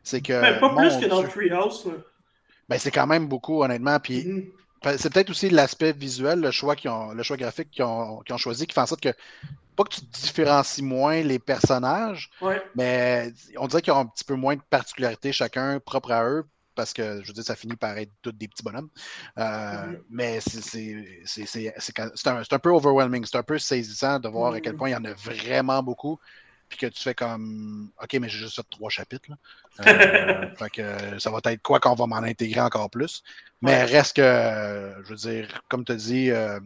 C'est 0.03 0.21
que. 0.21 0.39
Mais 0.39 0.61
pas 0.61 0.77
plus 0.77 0.99
que 0.99 1.07
dans 1.07 1.23
Treehouse. 1.23 1.89
Ben, 2.69 2.79
c'est 2.79 2.91
quand 2.91 3.07
même 3.07 3.29
beaucoup, 3.29 3.63
honnêtement. 3.63 3.99
Puis. 3.99 4.25
Mm-hmm. 4.25 4.45
Ben, 4.45 4.53
c'est 4.85 5.13
peut-être 5.13 5.31
aussi 5.31 5.51
l'aspect 5.51 5.93
visuel, 5.93 6.41
le 6.41 6.51
choix, 6.51 6.77
qui 6.77 6.89
ont, 6.89 7.13
le 7.13 7.23
choix 7.23 7.37
graphique 7.37 7.71
qu'ils 7.71 7.85
ont, 7.85 8.23
ont, 8.29 8.37
choisi, 8.37 8.67
qui 8.67 8.75
fait 8.75 8.81
en 8.81 8.87
sorte 8.87 9.01
que 9.01 9.15
pas 9.77 9.85
que 9.85 9.95
tu 9.95 10.01
différencies 10.03 10.83
moins 10.83 11.23
les 11.23 11.39
personnages, 11.39 12.31
mais 12.75 13.33
on 13.57 13.67
dirait 13.67 13.83
qu'ils 13.83 13.93
ont 13.93 14.01
un 14.01 14.07
petit 14.07 14.25
peu 14.25 14.35
moins 14.35 14.57
de 14.57 14.63
particularités 14.69 15.33
chacun 15.33 15.81
propre 15.81 16.13
à 16.13 16.25
eux, 16.25 16.45
parce 16.75 16.93
que 16.93 17.23
je 17.23 17.29
veux 17.29 17.33
dire, 17.33 17.45
ça 17.45 17.57
finit 17.57 17.77
par 17.77 17.97
être 17.97 18.11
tous 18.23 18.33
des 18.33 18.49
petits 18.49 18.63
bonhommes. 18.63 18.89
Euh, 19.39 19.43
mm-hmm. 19.43 19.99
Mais 20.11 20.41
c'est 20.41 22.01
un, 22.29 22.43
un, 22.51 22.59
peu 22.59 22.71
overwhelming, 22.71 23.25
c'est 23.25 23.39
un 23.39 23.43
peu 23.43 23.59
saisissant 23.59 24.19
de 24.19 24.29
voir 24.29 24.55
à 24.55 24.61
quel 24.61 24.75
mm-hmm. 24.75 24.77
point 24.77 24.89
il 24.91 24.93
y 24.93 24.97
en 24.97 25.05
a 25.05 25.15
vraiment 25.15 25.83
beaucoup. 25.83 26.19
Puis 26.73 26.79
que 26.79 26.87
tu 26.87 27.03
fais 27.03 27.13
comme 27.13 27.91
OK, 28.03 28.15
mais 28.15 28.31
j'ai 28.31 28.39
juste 28.39 28.57
fait 28.57 28.67
trois 28.71 28.89
chapitres. 28.91 29.29
Euh, 29.87 30.55
fait 30.57 30.69
que 30.69 31.19
ça 31.19 31.31
va 31.31 31.41
être 31.45 31.63
quoi 31.63 31.81
qu'on 31.81 31.95
va 31.95 32.07
m'en 32.07 32.17
intégrer 32.17 32.61
encore 32.61 32.91
plus. 32.91 33.23
Mais 33.63 33.85
reste 33.85 34.17
que, 34.17 34.93
je 35.03 35.09
veux 35.09 35.17
dire, 35.17 35.63
comme 35.71 35.83
tu 35.83 35.93
as 35.93 35.95
dit, 35.95 36.31
euh, 36.31 36.61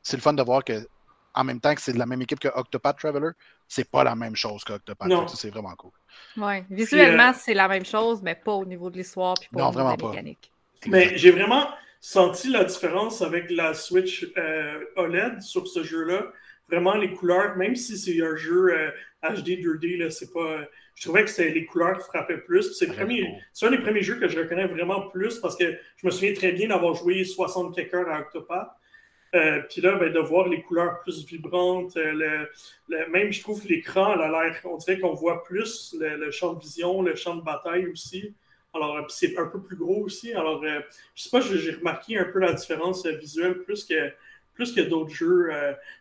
c'est 0.00 0.16
le 0.16 0.22
fun 0.22 0.32
de 0.32 0.42
voir 0.44 0.62
que 0.62 0.86
en 1.34 1.42
même 1.42 1.58
temps 1.58 1.74
que 1.74 1.80
c'est 1.80 1.92
de 1.92 1.98
la 1.98 2.06
même 2.06 2.22
équipe 2.22 2.38
que 2.38 2.46
Octopath 2.54 2.98
Traveler, 2.98 3.30
c'est 3.66 3.90
pas 3.90 4.04
la 4.04 4.14
même 4.14 4.36
chose 4.36 4.62
qu'Octopath. 4.62 5.28
C'est 5.34 5.50
vraiment 5.50 5.74
cool. 5.74 5.90
Oui, 6.36 6.62
visuellement, 6.70 7.30
euh, 7.30 7.36
c'est 7.36 7.54
la 7.54 7.66
même 7.66 7.84
chose, 7.84 8.22
mais 8.22 8.36
pas 8.36 8.52
au 8.52 8.64
niveau 8.64 8.90
de 8.90 8.98
l'histoire 8.98 9.34
puis 9.34 9.48
pas 9.52 9.66
au 9.66 9.70
niveau 9.70 9.96
de 9.96 10.02
la 10.04 10.10
mécanique. 10.10 10.52
Mais 10.86 11.18
j'ai 11.18 11.32
vraiment 11.32 11.68
senti 12.00 12.48
la 12.48 12.64
différence 12.64 13.22
avec 13.22 13.50
la 13.50 13.74
Switch 13.74 14.26
euh, 14.36 14.84
OLED 14.96 15.40
sur 15.40 15.66
ce 15.66 15.82
jeu-là. 15.82 16.26
Vraiment, 16.72 16.94
les 16.94 17.12
couleurs, 17.12 17.54
même 17.58 17.76
si 17.76 17.98
c'est 17.98 18.18
un 18.22 18.34
jeu 18.34 18.70
HD 19.22 19.50
euh, 19.50 19.76
2D, 19.76 20.08
c'est 20.08 20.32
pas. 20.32 20.62
Je 20.94 21.02
trouvais 21.02 21.22
que 21.22 21.28
c'était 21.28 21.50
les 21.50 21.66
couleurs 21.66 21.98
qui 21.98 22.04
frappaient 22.04 22.38
plus. 22.38 22.72
C'est 22.72 22.88
un 22.88 23.70
des 23.70 23.78
premiers 23.78 24.00
jeux 24.02 24.18
que 24.18 24.26
je 24.26 24.38
reconnais 24.38 24.66
vraiment 24.66 25.08
plus 25.10 25.38
parce 25.38 25.54
que 25.54 25.64
je 25.96 26.06
me 26.06 26.10
souviens 26.10 26.32
très 26.32 26.52
bien 26.52 26.68
d'avoir 26.68 26.94
joué 26.94 27.24
60 27.24 27.74
quelques 27.74 27.92
heures 27.92 28.08
à 28.08 28.20
Octopath. 28.20 28.70
Euh, 29.34 29.60
puis 29.68 29.82
là, 29.82 29.96
ben, 29.96 30.10
de 30.10 30.18
voir 30.18 30.48
les 30.48 30.62
couleurs 30.62 31.00
plus 31.00 31.26
vibrantes, 31.26 31.94
euh, 31.98 32.46
le, 32.88 33.08
même 33.10 33.30
je 33.32 33.42
trouve 33.42 33.66
l'écran 33.66 34.12
a 34.12 34.28
l'air, 34.28 34.58
on 34.64 34.78
dirait 34.78 34.98
qu'on 34.98 35.12
voit 35.12 35.44
plus 35.44 35.94
le, 36.00 36.30
champ 36.30 36.54
de 36.54 36.60
vision, 36.60 37.02
le 37.02 37.14
champ 37.16 37.36
de 37.36 37.42
bataille 37.42 37.86
aussi. 37.86 38.34
Alors, 38.72 39.04
c'est 39.10 39.38
un 39.38 39.46
peu 39.46 39.60
plus 39.60 39.76
gros 39.76 40.04
aussi. 40.04 40.32
Alors, 40.32 40.64
je 40.64 41.22
sais 41.22 41.28
pas, 41.28 41.42
j'ai 41.42 41.72
remarqué 41.72 42.16
un 42.16 42.24
peu 42.24 42.38
la 42.38 42.54
différence 42.54 43.04
visuelle 43.06 43.58
plus 43.58 43.84
que, 43.84 44.10
plus 44.62 44.72
que 44.72 44.80
d'autres 44.80 45.14
jeux. 45.14 45.50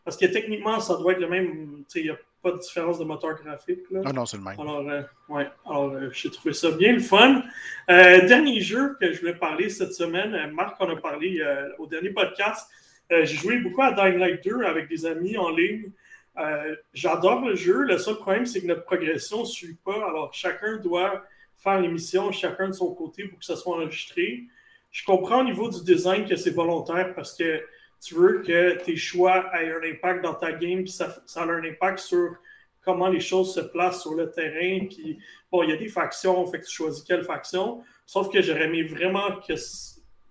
parce 0.03 0.17
que 0.17 0.25
techniquement, 0.25 0.79
ça 0.79 0.97
doit 0.97 1.13
être 1.13 1.19
le 1.19 1.29
même. 1.29 1.83
Il 1.95 2.03
n'y 2.03 2.09
a 2.09 2.17
pas 2.41 2.51
de 2.51 2.57
différence 2.57 2.99
de 2.99 3.03
moteur 3.03 3.35
graphique. 3.35 3.81
Là. 3.91 4.01
Ah 4.05 4.13
non, 4.13 4.25
c'est 4.25 4.37
le 4.37 4.43
même. 4.43 4.59
Alors, 4.59 4.83
ouais, 5.29 5.47
alors 5.65 5.93
j'ai 6.11 6.31
trouvé 6.31 6.53
ça 6.53 6.71
bien 6.71 6.93
le 6.93 6.99
fun. 6.99 7.43
dernier 7.87 8.61
jeu 8.61 8.95
que 8.99 9.11
je 9.11 9.19
voulais 9.19 9.35
parler 9.35 9.69
cette 9.69 9.93
semaine, 9.93 10.51
Marc 10.53 10.79
en 10.79 10.89
a 10.89 10.95
parlé 10.95 11.43
au 11.79 11.87
dernier 11.87 12.09
podcast. 12.11 12.69
Euh, 13.11 13.25
j'ai 13.25 13.35
joué 13.35 13.57
beaucoup 13.57 13.81
à 13.81 13.91
Dying 13.91 14.17
Light 14.17 14.43
2 14.43 14.63
avec 14.63 14.87
des 14.87 15.05
amis 15.05 15.37
en 15.37 15.49
ligne. 15.49 15.91
Euh, 16.37 16.75
j'adore 16.93 17.45
le 17.45 17.55
jeu. 17.55 17.81
Le 17.81 17.97
seul 17.97 18.15
problème, 18.15 18.45
c'est 18.45 18.61
que 18.61 18.67
notre 18.67 18.85
progression 18.85 19.41
ne 19.41 19.45
suit 19.45 19.77
pas. 19.83 20.07
Alors, 20.07 20.33
chacun 20.33 20.77
doit 20.77 21.23
faire 21.57 21.79
l'émission, 21.81 22.31
chacun 22.31 22.69
de 22.69 22.73
son 22.73 22.93
côté 22.93 23.25
pour 23.25 23.39
que 23.39 23.45
ça 23.45 23.55
soit 23.55 23.75
enregistré. 23.75 24.45
Je 24.91 25.03
comprends 25.03 25.41
au 25.41 25.43
niveau 25.43 25.69
du 25.69 25.83
design 25.83 26.25
que 26.25 26.35
c'est 26.35 26.51
volontaire 26.51 27.13
parce 27.13 27.35
que 27.37 27.61
tu 28.01 28.15
veux 28.15 28.41
que 28.41 28.83
tes 28.83 28.95
choix 28.95 29.51
aient 29.53 29.71
un 29.71 29.83
impact 29.83 30.23
dans 30.23 30.33
ta 30.33 30.51
game, 30.53 30.83
puis 30.83 30.91
ça, 30.91 31.21
ça, 31.25 31.43
a 31.43 31.45
un 31.45 31.63
impact 31.63 31.99
sur 31.99 32.35
comment 32.83 33.07
les 33.07 33.19
choses 33.19 33.53
se 33.53 33.59
placent 33.59 34.01
sur 34.01 34.15
le 34.15 34.31
terrain. 34.31 34.85
Puis, 34.87 35.19
bon, 35.51 35.63
il 35.63 35.69
y 35.69 35.73
a 35.73 35.77
des 35.77 35.87
factions, 35.87 36.45
fait 36.47 36.59
que 36.59 36.65
tu 36.65 36.71
choisis 36.71 37.03
quelle 37.03 37.23
faction. 37.23 37.83
Sauf 38.05 38.31
que 38.31 38.41
j'aurais 38.41 38.65
aimé 38.65 38.83
vraiment 38.83 39.29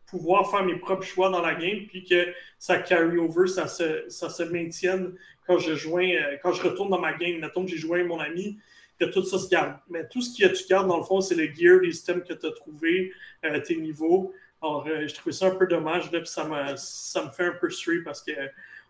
pouvoir 0.06 0.50
faire 0.50 0.64
mes 0.64 0.76
propres 0.76 1.04
choix 1.04 1.30
dans 1.30 1.40
la 1.40 1.54
game, 1.54 1.86
puis 1.86 2.04
que 2.04 2.26
ça 2.58 2.78
carry 2.78 3.16
over, 3.18 3.46
ça 3.46 3.68
se, 3.68 4.42
maintienne 4.50 5.14
quand 5.46 5.58
je 5.58 5.74
joins, 5.74 6.10
euh, 6.10 6.36
quand 6.42 6.52
je 6.52 6.62
retourne 6.62 6.90
dans 6.90 7.00
ma 7.00 7.12
game. 7.12 7.38
Mettons 7.38 7.64
que 7.64 7.70
j'ai 7.70 7.78
joué 7.78 8.02
mon 8.02 8.18
ami, 8.18 8.58
que 8.98 9.04
tout 9.06 9.22
ça 9.22 9.38
se 9.38 9.48
garde. 9.48 9.76
Mais 9.88 10.06
tout 10.08 10.20
ce 10.20 10.36
que 10.36 10.48
tu 10.52 10.64
gardes, 10.68 10.88
dans 10.88 10.98
le 10.98 11.04
fond, 11.04 11.20
c'est 11.20 11.36
le 11.36 11.52
gear, 11.54 11.80
les 11.80 11.92
systèmes 11.92 12.22
que 12.22 12.34
tu 12.34 12.46
as 12.46 12.52
trouvé, 12.52 13.12
euh, 13.44 13.60
tes 13.60 13.76
niveaux. 13.76 14.34
Alors, 14.62 14.84
euh, 14.86 15.06
je 15.08 15.14
trouvais 15.14 15.32
ça 15.32 15.46
un 15.46 15.54
peu 15.54 15.66
dommage, 15.66 16.10
là, 16.12 16.20
puis 16.20 16.28
ça 16.28 16.44
me, 16.44 16.76
ça 16.76 17.24
me 17.24 17.30
fait 17.30 17.46
un 17.46 17.54
peu 17.60 17.70
stress 17.70 17.98
parce 18.04 18.22
que 18.22 18.32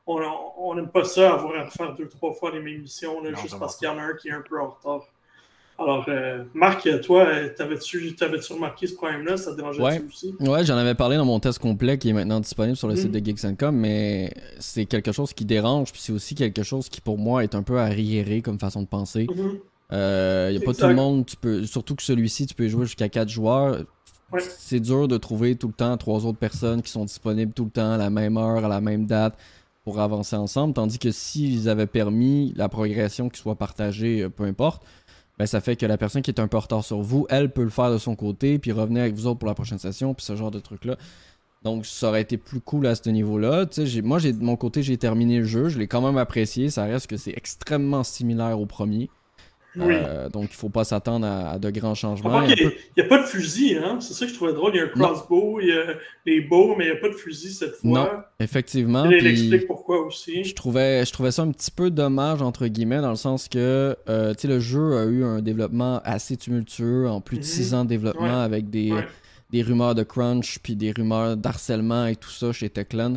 on 0.07 0.75
n'aime 0.75 0.89
pas 0.89 1.05
ça, 1.05 1.35
avoir 1.35 1.55
à 1.61 1.67
faire 1.67 1.95
deux, 1.95 2.09
trois 2.09 2.33
fois 2.33 2.51
les 2.51 2.61
mêmes 2.61 2.81
missions, 2.81 3.23
là, 3.23 3.33
juste 3.35 3.59
parce 3.59 3.77
qu'il 3.77 3.87
y 3.87 3.91
en 3.91 3.99
a 3.99 4.03
un 4.03 4.15
qui 4.15 4.29
est 4.29 4.33
un 4.33 4.43
peu 4.43 4.61
en 4.61 4.71
retard. 4.71 5.07
Alors, 5.81 6.05
euh, 6.09 6.45
Marc, 6.53 6.87
toi, 7.01 7.27
t'avais-tu 7.57 8.15
avais 8.21 8.39
remarqué 8.51 8.87
ce 8.87 8.95
problème-là? 8.95 9.39
Ça 9.39 9.53
te 9.53 9.57
dérangeait 9.57 9.81
ouais. 9.81 10.03
aussi? 10.07 10.35
Ouais, 10.39 10.63
j'en 10.65 10.77
avais 10.77 10.95
parlé 10.95 11.17
dans 11.17 11.25
mon 11.25 11.41
test 11.41 11.59
complet 11.59 11.97
qui 11.97 12.11
est 12.11 12.13
maintenant 12.13 12.41
disponible 12.41 12.77
sur 12.77 12.87
le 12.87 12.97
site 12.97 13.09
mm. 13.09 13.21
de 13.21 13.25
Geeks.com, 13.25 13.75
mais 13.75 14.35
c'est 14.59 14.85
quelque 14.85 15.11
chose 15.11 15.33
qui 15.33 15.47
dérange, 15.47 15.91
puis 15.93 16.03
c'est 16.03 16.13
aussi 16.13 16.35
quelque 16.35 16.63
chose 16.63 16.91
qui, 16.91 17.01
pour 17.01 17.17
moi, 17.17 17.45
est 17.45 17.55
un 17.55 17.63
peu 17.63 17.79
arriéré 17.79 18.43
comme 18.43 18.59
façon 18.59 18.83
de 18.83 18.89
penser. 18.89 19.27
Il 19.31 19.35
mm-hmm. 19.35 19.61
euh, 19.93 20.51
n'y 20.51 20.59
a 20.59 20.61
pas 20.61 20.75
tout 20.75 20.87
le 20.87 20.95
monde, 20.95 21.25
tu 21.25 21.37
peux, 21.37 21.65
surtout 21.65 21.95
que 21.95 22.03
celui-ci, 22.03 22.47
tu 22.47 22.55
peux 22.55 22.69
jouer 22.69 22.85
jusqu'à 22.85 23.09
4 23.09 23.29
joueurs. 23.31 23.79
C'est 24.39 24.81
dur 24.81 25.09
de 25.09 25.17
trouver 25.17 25.57
tout 25.57 25.69
le 25.69 25.73
temps 25.73 25.97
trois 25.97 26.25
autres 26.25 26.39
personnes 26.39 26.83
qui 26.83 26.91
sont 26.91 27.05
disponibles 27.05 27.53
tout 27.53 27.65
le 27.65 27.71
temps 27.71 27.93
à 27.93 27.97
la 27.97 28.11
même 28.11 28.37
heure, 28.37 28.65
à 28.65 28.69
la 28.69 28.81
même 28.81 29.07
date 29.07 29.37
pour 29.85 29.99
avancer 29.99 30.37
ensemble, 30.37 30.75
tandis 30.75 30.99
que 30.99 31.11
s'ils 31.11 31.69
avaient 31.69 31.87
permis 31.87 32.53
la 32.55 32.69
progression 32.69 33.29
qui 33.29 33.41
soit 33.41 33.57
partagée, 33.57 34.23
euh, 34.23 34.29
peu 34.29 34.45
importe, 34.45 34.85
ben, 35.39 35.47
ça 35.47 35.61
fait 35.61 35.75
que 35.75 35.87
la 35.87 35.97
personne 35.97 36.21
qui 36.21 36.31
est 36.31 36.39
un 36.39 36.49
peu 36.49 36.59
en 36.59 36.61
retard 36.61 36.85
sur 36.85 37.01
vous, 37.01 37.27
elle 37.31 37.51
peut 37.51 37.63
le 37.63 37.71
faire 37.71 37.91
de 37.91 37.97
son 37.97 38.15
côté, 38.15 38.59
puis 38.59 38.73
revenir 38.73 39.03
avec 39.03 39.15
vous 39.15 39.27
autres 39.27 39.39
pour 39.39 39.49
la 39.49 39.55
prochaine 39.55 39.79
session, 39.79 40.13
puis 40.13 40.25
ce 40.25 40.37
genre 40.37 40.51
de 40.51 40.61
truc-là. 40.61 40.97
Donc, 41.63 41.85
ça 41.85 42.09
aurait 42.09 42.23
été 42.23 42.39
plus 42.39 42.61
cool 42.61 42.87
à 42.87 42.95
ce 42.95 43.09
niveau-là. 43.11 43.67
Moi, 44.03 44.21
de 44.21 44.45
mon 44.45 44.57
côté, 44.57 44.83
j'ai 44.83 44.97
terminé 44.97 45.39
le 45.39 45.45
jeu. 45.45 45.69
Je 45.69 45.79
l'ai 45.79 45.89
quand 45.89 46.01
même 46.01 46.17
apprécié. 46.17 46.71
Ça 46.71 46.85
reste 46.85 47.07
que 47.07 47.19
c'est 47.19 47.35
extrêmement 47.37 48.03
similaire 48.03 48.59
au 48.59 48.65
premier. 48.65 49.11
Euh, 49.79 50.29
donc, 50.29 50.45
il 50.45 50.55
ne 50.55 50.57
faut 50.57 50.69
pas 50.69 50.85
s'attendre 50.85 51.27
à, 51.27 51.59
de 51.59 51.71
grands 51.71 51.95
changements. 51.95 52.43
Il 52.43 52.73
n'y 52.97 53.03
a, 53.03 53.07
pas 53.07 53.19
de 53.19 53.27
fusil, 53.27 53.77
hein? 53.77 53.99
C'est 54.01 54.15
ça 54.15 54.27
que 54.27 54.33
je 54.33 54.37
trouvais 54.37 54.53
drôle. 54.53 54.73
Il 54.75 54.79
y 54.79 54.81
a 54.81 54.85
un 54.85 54.89
crossbow, 54.89 55.61
il 55.61 55.69
y 55.69 55.73
a 55.73 55.95
les 56.27 56.41
bows, 56.41 56.75
mais 56.77 56.87
il 56.87 56.91
n'y 56.91 56.97
a 56.97 57.01
pas 57.01 57.09
de 57.09 57.15
fusil 57.15 57.53
cette 57.53 57.77
fois. 57.77 57.91
Non, 57.91 58.09
effectivement. 58.41 59.05
Il 59.05 59.27
explique 59.27 59.67
pourquoi 59.67 60.05
aussi. 60.05 60.45
Je 60.45 60.55
trouvais, 60.55 61.05
je 61.05 61.13
trouvais 61.13 61.31
ça 61.31 61.43
un 61.43 61.53
petit 61.53 61.71
peu 61.71 61.91
dommage, 61.91 62.43
entre 62.43 62.67
guillemets, 62.67 63.01
dans 63.01 63.11
le 63.11 63.17
sens 63.17 63.49
que 63.49 63.97
euh, 64.09 64.35
le 64.43 64.61
jeu 64.61 64.97
a 64.97 65.05
eu 65.05 65.25
un 65.25 65.41
développement 65.41 66.01
assez 66.05 66.37
tumultueux, 66.37 67.09
en 67.09 67.21
plus 67.21 67.39
de 67.39 67.45
6 67.45 67.73
mhm. 67.73 67.79
ans 67.79 67.85
de 67.85 67.89
développement, 67.91 68.41
avec 68.41 68.71
des, 68.71 68.93
des 69.51 69.63
rumeurs 69.63 69.95
de 69.95 70.03
crunch, 70.03 70.59
puis 70.61 70.75
des 70.75 70.91
rumeurs 70.91 71.37
d'harcèlement 71.37 72.07
et 72.07 72.17
tout 72.17 72.31
ça 72.31 72.53
chez 72.53 72.71
Techland 72.71 73.17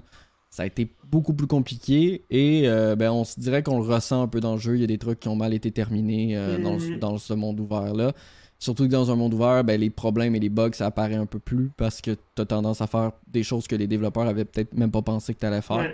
ça 0.54 0.62
a 0.62 0.66
été 0.68 0.88
beaucoup 1.10 1.34
plus 1.34 1.48
compliqué 1.48 2.22
et 2.30 2.68
euh, 2.68 2.96
ben, 2.96 3.12
on 3.12 3.24
se 3.24 3.40
dirait 3.40 3.64
qu'on 3.64 3.80
le 3.80 3.88
ressent 3.92 4.22
un 4.22 4.28
peu 4.28 4.40
dans 4.40 4.54
le 4.54 4.60
jeu. 4.60 4.76
Il 4.76 4.82
y 4.82 4.84
a 4.84 4.88
des 4.88 5.00
trucs 5.00 5.20
qui 5.20 5.28
ont 5.28 5.36
mal 5.36 5.52
été 5.52 5.72
terminés 5.72 6.38
euh, 6.38 6.60
dans, 6.60 6.78
mhm. 6.78 7.00
dans, 7.00 7.18
ce 7.18 7.34
monde 7.34 7.60
ouvert-là. 7.60 8.12
Surtout 8.60 8.84
que 8.84 8.92
dans 8.92 9.10
un 9.10 9.16
monde 9.16 9.34
ouvert, 9.34 9.64
ben, 9.64 9.82
les 9.82 9.90
problèmes 9.90 10.36
et 10.36 10.40
les 10.40 10.50
bugs, 10.50 10.70
ça 10.74 10.86
apparaît 10.86 11.16
un 11.16 11.26
peu 11.26 11.40
plus 11.40 11.72
parce 11.76 12.02
que 12.02 12.12
tu 12.12 12.42
as 12.44 12.46
tendance 12.46 12.82
à 12.82 12.88
faire 12.88 13.14
des 13.30 13.42
choses 13.42 13.66
que 13.66 13.76
les 13.76 13.88
développeurs 13.88 14.28
avaient 14.28 14.46
peut-être 14.46 14.76
même 14.76 14.92
pas 14.92 15.02
pensé 15.02 15.34
que 15.34 15.40
tu 15.40 15.46
allais 15.48 15.64
faire. 15.64 15.92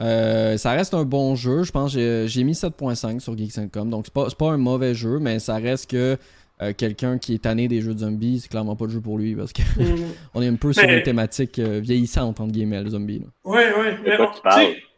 Euh, 0.00 0.56
ça 0.56 0.70
reste 0.70 0.94
un 0.94 1.04
bon 1.04 1.36
jeu. 1.36 1.62
Je 1.64 1.70
pense 1.70 1.92
j'ai 1.92 2.42
mis 2.42 2.54
7.5 2.54 3.20
sur 3.20 3.36
Geeks.com. 3.36 3.90
Donc, 3.90 4.06
c'est 4.06 4.14
pas, 4.14 4.30
pas 4.30 4.50
un 4.50 4.56
mauvais 4.56 4.94
jeu, 4.94 5.18
mais 5.18 5.40
ça 5.40 5.56
reste 5.56 5.90
que 5.90 6.16
euh, 6.62 6.72
quelqu'un 6.76 7.18
qui 7.18 7.34
est 7.34 7.38
tanné 7.38 7.66
des 7.66 7.80
jeux 7.80 7.94
de 7.94 8.00
zombies, 8.00 8.40
c'est 8.40 8.48
clairement 8.48 8.76
pas 8.76 8.84
le 8.84 8.92
jeu 8.92 9.00
pour 9.00 9.18
lui 9.18 9.34
parce 9.34 9.52
qu'on 9.52 9.62
mm. 10.40 10.42
est 10.42 10.48
un 10.48 10.54
peu 10.54 10.72
sur 10.72 10.84
une 10.84 11.02
thématique 11.02 11.58
euh, 11.58 11.80
vieillissante, 11.80 12.40
entre 12.40 12.52
guillemets, 12.52 12.82
le 12.82 12.90
zombie. 12.90 13.22
Oui, 13.44 13.60
oui. 13.78 14.12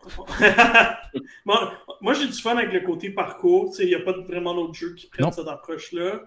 moi, 1.44 1.72
moi 2.00 2.12
j'ai 2.12 2.26
du 2.26 2.40
fun 2.40 2.56
avec 2.56 2.72
le 2.72 2.80
côté 2.80 3.10
parcours. 3.10 3.74
Il 3.78 3.86
n'y 3.86 3.94
a 3.94 4.00
pas 4.00 4.12
vraiment 4.28 4.54
d'autres 4.54 4.74
jeux 4.74 4.94
qui 4.94 5.06
prennent 5.06 5.32
cette 5.32 5.48
approche-là. 5.48 6.20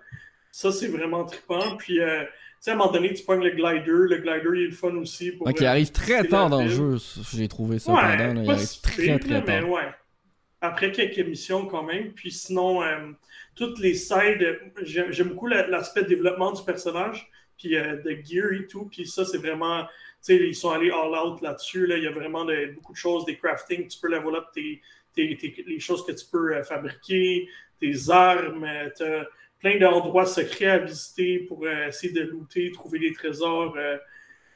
Ça, 0.51 0.71
c'est 0.71 0.87
vraiment 0.87 1.23
trippant. 1.25 1.77
Puis, 1.77 1.99
euh, 1.99 2.23
sais, 2.59 2.71
à 2.71 2.73
un 2.73 2.77
moment 2.77 2.91
donné, 2.91 3.13
tu 3.13 3.23
pognes 3.23 3.43
le 3.43 3.51
glider. 3.51 3.85
Le 3.85 4.17
glider, 4.17 4.49
il 4.55 4.61
est 4.63 4.67
le 4.67 4.71
fun 4.71 4.95
aussi. 4.95 5.31
Pour, 5.31 5.49
il 5.49 5.65
arrive 5.65 5.91
très 5.91 6.23
tard 6.25 6.49
dans 6.49 6.63
le 6.63 6.69
jeu. 6.69 6.97
J'ai 7.33 7.47
trouvé 7.47 7.79
ça 7.79 7.93
pendant. 7.93 8.41
il 8.41 8.49
arrive 8.49 8.81
très, 8.81 9.19
très 9.19 9.43
tard. 9.43 9.69
ouais. 9.69 9.89
Après 10.61 10.91
quelques 10.91 11.25
missions, 11.25 11.65
quand 11.65 11.83
même. 11.83 12.11
Puis 12.13 12.31
sinon, 12.31 12.81
toutes 13.55 13.79
les 13.79 13.93
sides, 13.93 14.59
j'aime 14.81 15.29
beaucoup 15.29 15.47
l'aspect 15.47 16.03
développement 16.03 16.51
du 16.53 16.63
personnage, 16.63 17.29
puis 17.59 17.75
euh, 17.75 17.97
de 17.97 18.17
gear 18.23 18.53
et 18.53 18.67
tout, 18.67 18.85
puis 18.85 19.05
ça, 19.05 19.25
c'est 19.25 19.37
vraiment, 19.37 19.83
tu 19.83 19.89
sais, 20.21 20.35
ils 20.37 20.55
sont 20.55 20.69
allés 20.69 20.91
all 20.91 21.13
out 21.13 21.41
là-dessus, 21.41 21.85
là. 21.85 21.97
il 21.97 22.03
y 22.03 22.07
a 22.07 22.11
vraiment 22.11 22.45
beaucoup 22.73 22.93
de 22.93 22.97
choses, 22.97 23.25
des 23.25 23.37
crafting, 23.37 23.87
tu 23.87 23.99
peux 23.99 24.07
level 24.07 24.35
up 24.35 24.45
tes, 24.53 24.81
les 25.17 25.79
choses 25.79 26.05
que 26.05 26.13
tu 26.13 26.25
peux 26.31 26.55
euh, 26.55 26.63
fabriquer, 26.63 27.49
tes 27.79 28.09
armes, 28.09 28.63
euh, 28.63 28.89
tu 28.95 29.03
plein 29.59 29.77
d'endroits 29.77 30.25
secrets 30.25 30.67
à 30.67 30.77
visiter 30.77 31.39
pour 31.39 31.67
essayer 31.67 32.13
de 32.13 32.21
looter, 32.21 32.71
trouver 32.71 32.97
des 32.99 33.11
trésors, 33.11 33.75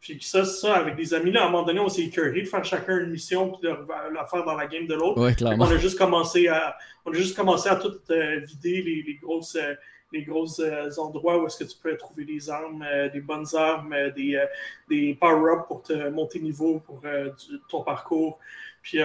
puis 0.03 0.19
ça, 0.21 0.43
ça, 0.43 0.75
avec 0.75 0.97
des 0.97 1.13
amis, 1.13 1.31
là, 1.31 1.43
à 1.43 1.47
un 1.47 1.49
moment 1.49 1.63
donné, 1.63 1.79
on 1.79 1.87
s'est 1.87 2.01
écœuré 2.01 2.41
de 2.41 2.45
faire 2.45 2.65
chacun 2.65 2.99
une 2.99 3.11
mission 3.11 3.51
puis 3.51 3.69
de 3.69 3.73
la 4.13 4.25
faire 4.25 4.43
dans 4.43 4.55
la 4.55 4.67
game 4.67 4.85
de 4.85 4.95
l'autre. 4.95 5.21
on 5.41 5.61
a 5.61 5.77
juste 5.77 5.97
commencé 5.97 6.49
à, 6.49 6.75
on 7.05 7.11
a 7.11 7.13
juste 7.13 7.37
commencé 7.37 7.69
à 7.69 7.77
tout 7.77 7.93
euh, 8.09 8.41
vider 8.41 8.81
les, 8.81 9.01
les, 9.01 9.15
grosses, 9.15 9.55
euh, 9.55 9.75
les 10.11 10.23
grosses 10.23 10.59
euh, 10.59 10.89
endroits 10.97 11.41
où 11.41 11.47
est-ce 11.47 11.63
que 11.63 11.69
tu 11.69 11.77
peux 11.81 11.95
trouver 11.95 12.25
des 12.25 12.49
armes, 12.49 12.85
des 13.13 13.21
bonnes 13.21 13.47
armes, 13.55 13.95
des, 14.13 14.43
des 14.89 15.17
power-ups 15.21 15.67
pour 15.69 15.83
te 15.83 16.09
monter 16.09 16.41
niveau 16.41 16.79
pour 16.79 17.01
ton 17.69 17.81
parcours. 17.81 18.39
Puis 18.81 18.99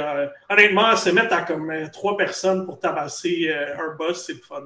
honnêtement, 0.51 0.97
se 0.97 1.11
mettre 1.11 1.33
à 1.33 1.43
comme 1.43 1.73
trois 1.93 2.17
personnes 2.17 2.67
pour 2.67 2.81
tabasser 2.81 3.53
un 3.53 3.95
boss, 3.97 4.27
c'est 4.27 4.33
le 4.33 4.41
fun. 4.41 4.65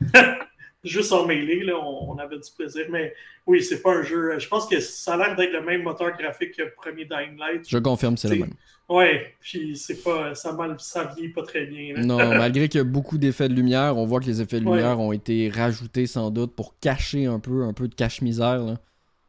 juste 0.84 1.12
en 1.12 1.26
mêlée, 1.26 1.62
là, 1.64 1.74
on, 1.78 2.16
avait 2.18 2.36
du 2.36 2.50
plaisir. 2.56 2.86
Mais 2.90 3.14
oui, 3.46 3.62
c'est 3.62 3.82
pas 3.82 3.96
un 3.96 4.02
jeu. 4.02 4.38
Je 4.38 4.48
pense 4.48 4.66
que 4.66 4.80
ça 4.80 5.14
a 5.14 5.16
l'air 5.16 5.36
d'être 5.36 5.52
le 5.52 5.62
même 5.62 5.82
moteur 5.82 6.16
graphique 6.16 6.56
que 6.56 6.62
le 6.62 6.70
premier 6.70 7.04
Dying 7.04 7.38
Light. 7.38 7.68
Je 7.68 7.78
confirme, 7.78 8.16
c'est 8.16 8.28
le 8.28 8.36
même. 8.36 8.54
Ouais, 8.88 9.34
puis 9.40 9.76
c'est 9.76 10.02
pas. 10.02 10.34
Ça, 10.34 10.52
mal, 10.52 10.76
ça 10.78 11.04
vieillit 11.04 11.32
pas 11.32 11.42
très 11.42 11.64
bien. 11.64 11.94
Non, 11.96 12.18
malgré 12.38 12.68
qu'il 12.68 12.78
y 12.78 12.82
a 12.82 12.84
beaucoup 12.84 13.16
d'effets 13.16 13.48
de 13.48 13.54
lumière, 13.54 13.96
on 13.96 14.04
voit 14.04 14.20
que 14.20 14.26
les 14.26 14.42
effets 14.42 14.60
de 14.60 14.64
lumière 14.64 15.00
ont 15.00 15.12
été 15.12 15.48
rajoutés 15.48 16.06
sans 16.06 16.30
doute 16.30 16.54
pour 16.54 16.78
cacher 16.80 17.26
un 17.26 17.38
peu, 17.38 17.64
un 17.64 17.72
peu 17.72 17.88
de 17.88 17.94
cache-misère. 17.94 18.76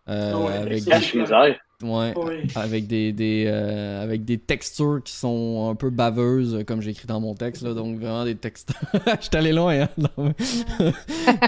Euh, 0.09 0.79
cache-misère. 0.85 1.57
Ouais, 1.83 2.13
avec 2.55 2.87
des, 2.87 3.11
des 3.11 3.45
euh, 3.47 4.01
avec 4.01 4.23
des 4.23 4.37
textures 4.37 5.01
qui 5.03 5.11
sont 5.11 5.69
un 5.69 5.75
peu 5.75 5.89
baveuses, 5.89 6.63
comme 6.65 6.81
j'ai 6.81 6.91
écrit 6.91 7.05
dans 7.05 7.19
mon 7.19 7.35
texte, 7.35 7.63
là, 7.63 7.73
donc 7.73 7.99
vraiment 7.99 8.23
des 8.23 8.35
textures. 8.35 8.75
Je 8.93 9.25
suis 9.25 9.35
allé 9.35 9.51
loin, 9.51 9.81
hein? 9.81 10.33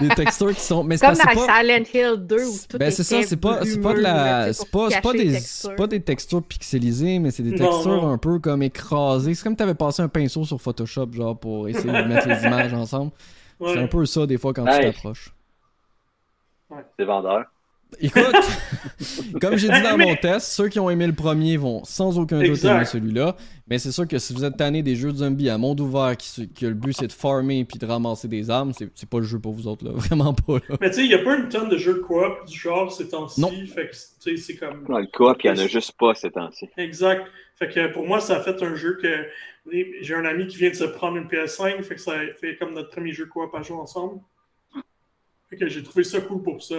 des 0.02 0.08
textures 0.10 0.54
qui 0.54 0.60
sont. 0.60 0.84
Mais 0.84 0.98
comme 0.98 1.14
dans 1.14 1.24
pas... 1.24 1.62
Silent 1.62 1.84
Hill 1.94 2.26
2 2.26 2.46
où 2.46 2.52
tout 2.68 2.76
ben, 2.76 2.90
c'est 2.90 3.04
ça, 3.04 3.22
c'est 3.22 3.38
pas, 3.38 3.64
c'est 3.64 3.80
pas 3.80 3.94
de 3.94 4.00
la. 4.00 4.52
C'est 4.52 4.70
pas, 4.70 4.88
pas, 5.00 5.12
des, 5.14 5.38
pas 5.78 5.86
des 5.86 6.02
textures 6.02 6.42
pixelisées, 6.42 7.18
mais 7.20 7.30
c'est 7.30 7.42
des 7.42 7.54
textures 7.54 8.06
un 8.06 8.18
peu 8.18 8.38
comme 8.38 8.62
écrasées. 8.62 9.34
C'est 9.34 9.44
comme 9.44 9.56
tu 9.56 9.62
avais 9.62 9.74
passé 9.74 10.02
un 10.02 10.08
pinceau 10.08 10.44
sur 10.44 10.60
Photoshop, 10.60 11.08
genre, 11.12 11.38
pour 11.38 11.68
essayer 11.68 11.90
de 11.90 12.06
mettre 12.06 12.28
les 12.28 12.42
images 12.46 12.74
ensemble. 12.74 13.12
C'est 13.60 13.78
un 13.78 13.86
peu 13.86 14.04
ça, 14.04 14.26
des 14.26 14.36
fois, 14.36 14.52
quand 14.52 14.66
tu 14.66 14.78
t'approches. 14.78 15.32
C'est 16.98 17.06
vendeur. 17.06 17.46
Écoute, 18.00 18.22
comme 19.40 19.56
j'ai 19.56 19.68
dit 19.68 19.82
dans 19.82 19.96
mon 19.96 20.14
test, 20.16 20.48
ceux 20.48 20.68
qui 20.68 20.78
ont 20.78 20.90
aimé 20.90 21.06
le 21.06 21.14
premier 21.14 21.56
vont 21.56 21.84
sans 21.84 22.18
aucun 22.18 22.40
doute 22.40 22.62
aimer 22.64 22.84
celui-là. 22.84 23.36
Mais 23.66 23.78
c'est 23.78 23.92
sûr 23.92 24.06
que 24.06 24.18
si 24.18 24.32
vous 24.32 24.44
êtes 24.44 24.56
tanné 24.56 24.82
des 24.82 24.94
jeux 24.94 25.12
de 25.12 25.18
zombies 25.18 25.48
à 25.50 25.58
monde 25.58 25.80
ouvert, 25.80 26.16
qui, 26.16 26.48
que 26.50 26.66
le 26.66 26.74
but 26.74 26.94
c'est 26.94 27.06
de 27.06 27.12
farmer 27.12 27.64
puis 27.64 27.78
de 27.78 27.86
ramasser 27.86 28.28
des 28.28 28.50
armes, 28.50 28.72
c'est 28.72 29.08
pas 29.08 29.18
le 29.18 29.24
jeu 29.24 29.38
pour 29.38 29.52
vous 29.52 29.66
autres, 29.66 29.84
là. 29.84 29.92
Vraiment 29.94 30.34
pas. 30.34 30.54
Là. 30.68 30.76
Mais 30.80 30.90
tu 30.90 30.96
sais, 30.96 31.04
il 31.04 31.10
y 31.10 31.14
a 31.14 31.18
pas 31.18 31.36
une 31.36 31.48
tonne 31.48 31.68
de 31.68 31.76
jeux 31.76 31.94
de 31.94 31.98
coop 32.00 32.46
du 32.46 32.58
genre 32.58 32.92
ces 32.92 33.08
temps-ci. 33.08 33.66
Fait 33.66 33.88
que 33.88 34.36
c'est 34.36 34.56
comme. 34.56 34.84
Dans 34.84 34.98
le 34.98 35.06
coop, 35.06 35.36
il 35.44 35.46
y 35.48 35.50
en 35.50 35.58
a 35.58 35.66
juste 35.66 35.92
pas 35.98 36.14
ces 36.14 36.30
temps-ci. 36.30 36.68
Exact. 36.76 37.26
Fait 37.56 37.68
que 37.68 37.92
pour 37.92 38.06
moi, 38.06 38.20
ça 38.20 38.36
a 38.36 38.40
fait 38.40 38.62
un 38.62 38.74
jeu 38.74 38.98
que. 39.00 39.26
J'ai 40.00 40.14
un 40.14 40.24
ami 40.24 40.46
qui 40.46 40.56
vient 40.56 40.70
de 40.70 40.74
se 40.74 40.84
prendre 40.84 41.18
une 41.18 41.26
PS5, 41.26 41.82
fait 41.82 41.96
que 41.96 42.00
ça 42.00 42.12
a 42.12 42.26
fait 42.40 42.56
comme 42.56 42.72
notre 42.72 42.90
premier 42.90 43.12
jeu 43.12 43.26
coop 43.26 43.54
à 43.54 43.60
jouer 43.60 43.76
ensemble. 43.76 44.20
Fait 45.50 45.56
que 45.56 45.68
j'ai 45.68 45.82
trouvé 45.82 46.04
ça 46.04 46.20
cool 46.20 46.42
pour 46.42 46.62
ça. 46.62 46.76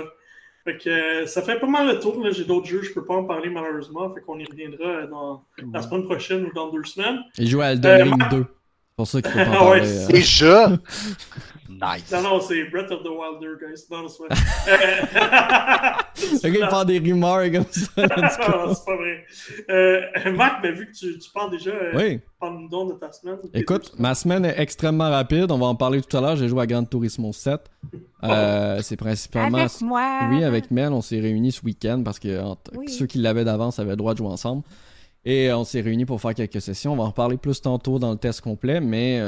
Fait 0.70 0.78
que 0.78 0.90
euh, 0.90 1.26
ça 1.26 1.42
fait 1.42 1.60
pas 1.60 1.68
mal 1.68 1.88
le 1.88 2.00
tour. 2.00 2.24
J'ai 2.32 2.46
d'autres 2.46 2.68
jeux, 2.68 2.84
je 2.84 2.94
peux 2.94 3.04
pas 3.04 3.16
en 3.16 3.24
parler 3.24 3.50
malheureusement. 3.50 4.14
Fait 4.14 4.22
qu'on 4.22 4.38
y 4.38 4.46
reviendra 4.46 5.08
dans 5.08 5.44
la 5.74 5.82
semaine 5.82 6.04
prochaine 6.04 6.46
ou 6.46 6.54
dans 6.54 6.70
deux 6.70 6.84
semaines. 6.84 7.22
Il 7.40 7.48
joue 7.48 7.62
à 7.62 7.72
Elden 7.72 8.04
Ring 8.04 8.30
2. 8.30 8.46
C'est 9.06 9.22
pour 9.22 9.22
ça 9.22 9.22
qu'il 9.22 9.32
faut 9.32 9.51
pas 9.51 9.58
en 9.58 9.65
parler. 9.65 9.82
ouais, 9.82 9.88
euh... 9.88 10.08
Déjà? 10.08 10.70
Nice. 11.70 12.12
Non, 12.12 12.22
non, 12.22 12.41
c'est 12.41 12.65
Breath 12.65 12.91
of 12.91 13.03
the 13.03 13.10
Wilder, 13.10 13.56
guys. 13.62 13.86
Non, 13.89 14.08
c'est 14.10 14.27
pas 14.27 14.36
Le 16.44 16.50
gars, 16.50 16.60
il 16.65 16.68
parle 16.68 16.88
des 16.88 17.00
rumeurs 17.00 17.50
comme 17.51 17.65
ça. 17.72 17.89
non, 17.98 18.74
c'est 18.74 18.86
pas 18.86 18.98
vrai. 18.98 19.25
Euh, 19.70 20.01
Marc, 20.36 20.62
ben, 20.62 20.74
vu 20.74 20.88
que 20.88 20.91
tu, 20.91 21.18
tu 21.18 21.32
parles 21.32 21.51
déjà, 21.51 21.70
euh, 21.72 21.91
oui. 21.96 22.20
parle-nous 22.39 22.68
donc 22.68 22.94
de 22.94 23.00
ta 23.00 23.12
semaine. 23.13 23.38
Écoute, 23.53 23.94
ma 23.98 24.13
semaine 24.15 24.44
est 24.44 24.60
extrêmement 24.60 25.10
rapide. 25.10 25.50
On 25.51 25.58
va 25.58 25.68
en 25.68 25.75
parler 25.75 26.01
tout 26.01 26.18
à 26.18 26.22
l'heure. 26.22 26.36
J'ai 26.36 26.50
joué 26.50 26.63
à 26.63 26.68
Gran 26.68 26.84
Turismo 26.84 27.32
7. 27.32 27.62
Euh, 28.24 28.79
c'est 28.82 28.98
principalement. 28.98 29.60
Avec 29.60 29.79
moi. 29.82 30.20
Oui, 30.29 30.44
avec 30.44 30.72
Mel, 30.72 30.91
on 30.91 31.01
s'est 31.01 31.22
réunis 31.22 31.53
ce 31.53 31.63
week-end 31.63 32.01
parce 32.03 32.20
que 32.20 32.41
ceux 32.88 33.06
qui 33.06 33.20
l'avaient 33.20 33.46
d'avance 33.46 33.79
avaient 33.79 33.91
le 33.91 33.96
droit 33.96 34.13
de 34.13 34.18
jouer 34.18 34.27
ensemble. 34.27 34.63
Et 35.26 35.52
on 35.52 35.64
s'est 35.64 35.82
réunis 35.82 36.06
pour 36.06 36.22
faire 36.22 36.34
quelques 36.34 36.62
sessions. 36.62 36.94
On 36.94 36.96
va 36.96 37.04
en 37.04 37.08
reparler 37.08 37.38
plus 37.38 37.62
tantôt 37.62 38.00
dans 38.00 38.12
le 38.12 38.18
test 38.18 38.42
complet, 38.42 38.80
mais 38.80 39.22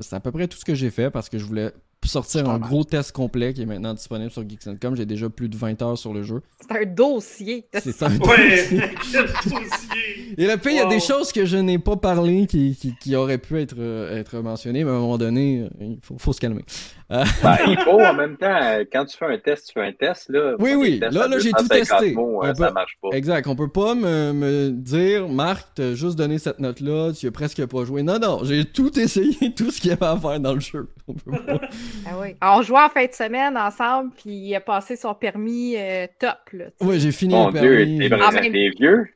c'est 0.00 0.16
à 0.16 0.20
peu 0.20 0.32
près 0.32 0.48
tout 0.48 0.58
ce 0.58 0.64
que 0.64 0.74
j'ai 0.74 0.90
fait 0.90 1.10
parce 1.10 1.28
que 1.28 1.38
je 1.38 1.44
voulais 1.44 1.72
sortir 2.06 2.48
un 2.48 2.58
gros 2.58 2.84
test 2.84 3.12
complet 3.12 3.52
qui 3.52 3.62
est 3.62 3.66
maintenant 3.66 3.94
disponible 3.94 4.30
sur 4.30 4.48
Geeks.com. 4.48 4.96
J'ai 4.96 5.06
déjà 5.06 5.28
plus 5.28 5.48
de 5.48 5.56
20 5.56 5.82
heures 5.82 5.98
sur 5.98 6.12
le 6.12 6.22
jeu. 6.22 6.42
C'est 6.60 6.76
un 6.76 6.84
dossier. 6.86 7.66
C'est 7.72 8.02
un 8.02 8.10
dossier. 8.16 8.80
Et 10.38 10.46
le 10.46 10.56
fait, 10.58 10.70
il 10.70 10.76
y 10.76 10.80
a 10.80 10.86
des 10.86 11.00
choses 11.00 11.32
que 11.32 11.44
je 11.44 11.56
n'ai 11.56 11.78
pas 11.78 11.96
parlé 11.96 12.46
qui, 12.46 12.76
qui, 13.00 13.16
auraient 13.16 13.38
pu 13.38 13.58
être, 13.60 13.76
euh, 13.78 14.18
être 14.18 14.40
mentionnées, 14.40 14.84
mais 14.84 14.90
à 14.90 14.94
un 14.94 15.00
moment 15.00 15.18
donné, 15.18 15.62
euh, 15.62 15.68
il 15.80 15.98
faut, 16.02 16.16
faut 16.18 16.32
se 16.32 16.40
calmer. 16.40 16.64
Euh, 17.12 17.24
ben, 17.42 17.56
il 17.68 17.78
faut 17.78 18.00
en 18.00 18.14
même 18.14 18.36
temps, 18.36 18.58
quand 18.92 19.04
tu 19.04 19.16
fais 19.16 19.26
un 19.26 19.38
test, 19.38 19.68
tu 19.68 19.72
fais 19.74 19.86
un 19.86 19.92
test. 19.92 20.28
Là, 20.28 20.56
oui, 20.58 20.74
oui, 20.74 20.98
là, 20.98 21.28
là 21.28 21.38
j'ai 21.38 21.52
tout 21.52 21.68
testé. 21.68 22.12
Mots, 22.12 22.42
hein, 22.42 22.52
ça 22.54 22.72
marche 22.72 22.98
pas. 23.00 23.10
Exact, 23.12 23.46
on 23.46 23.54
peut 23.54 23.70
pas 23.70 23.94
me, 23.94 24.32
me 24.32 24.70
dire, 24.70 25.28
Marc, 25.28 25.68
t'as 25.76 25.94
juste 25.94 26.16
donné 26.16 26.38
cette 26.38 26.58
note-là, 26.58 27.12
tu 27.12 27.28
as 27.28 27.30
presque 27.30 27.64
pas 27.66 27.84
joué. 27.84 28.02
Non, 28.02 28.18
non, 28.18 28.40
j'ai 28.42 28.64
tout 28.64 28.98
essayé, 28.98 29.54
tout 29.56 29.70
ce 29.70 29.80
qu'il 29.80 29.90
y 29.90 29.92
avait 29.92 30.06
à 30.06 30.16
faire 30.16 30.40
dans 30.40 30.54
le 30.54 30.60
jeu. 30.60 30.88
On 31.06 31.14
peut 31.14 31.30
pas. 31.30 31.60
ah 32.06 32.18
oui. 32.20 32.34
on 32.42 32.62
jouait 32.62 32.80
en 32.80 32.88
fin 32.88 33.06
de 33.06 33.12
semaine 33.12 33.56
ensemble, 33.56 34.10
puis 34.16 34.30
il 34.30 34.54
a 34.56 34.60
passé 34.60 34.96
son 34.96 35.14
permis 35.14 35.76
euh, 35.76 36.06
top. 36.18 36.38
Là, 36.52 36.64
oui, 36.80 36.98
j'ai 36.98 37.12
fini 37.12 37.34
le 37.34 37.52
permis. 37.52 38.00
Dieu, 38.00 38.52
t'es 38.52 38.70
vieux. 38.76 39.08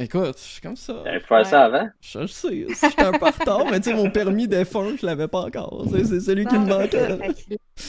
Écoute, 0.00 0.36
je 0.38 0.42
suis 0.44 0.60
comme 0.60 0.76
ça. 0.76 1.02
T'avais 1.04 1.18
fait 1.18 1.44
ça 1.44 1.64
avant? 1.64 1.88
Je 2.00 2.24
sais, 2.26 2.66
j'étais 2.68 3.02
un 3.02 3.10
peu 3.10 3.26
en 3.26 3.30
retard, 3.30 3.66
mais 3.68 3.80
tu 3.80 3.90
sais, 3.90 3.96
mon 3.96 4.08
permis 4.10 4.46
F1, 4.46 5.00
je 5.00 5.04
l'avais 5.04 5.26
pas 5.26 5.40
encore. 5.40 5.86
C'est 5.90 6.20
celui 6.20 6.46
qui 6.46 6.56
me 6.56 6.66
manquait. 6.66 7.18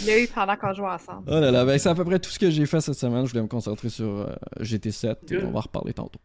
Il 0.02 0.08
l'a 0.08 0.20
eu 0.20 0.28
pendant 0.28 0.56
qu'on 0.56 0.74
jouait 0.74 0.88
ensemble. 0.88 1.24
Oh 1.28 1.40
là 1.40 1.52
là, 1.52 1.66
ben, 1.66 1.78
c'est 1.78 1.90
à 1.90 1.94
peu 1.94 2.04
près 2.04 2.18
tout 2.18 2.32
ce 2.32 2.40
que 2.40 2.50
j'ai 2.50 2.66
fait 2.66 2.82
cette 2.82 2.96
semaine. 2.96 3.26
Je 3.26 3.32
voulais 3.32 3.44
me 3.44 3.48
concentrer 3.48 3.90
sur 3.90 4.22
euh, 4.22 4.36
GT7 4.60 5.34
et 5.34 5.44
on 5.44 5.52
va 5.52 5.60
reparler 5.60 5.94
tantôt. 5.94 6.20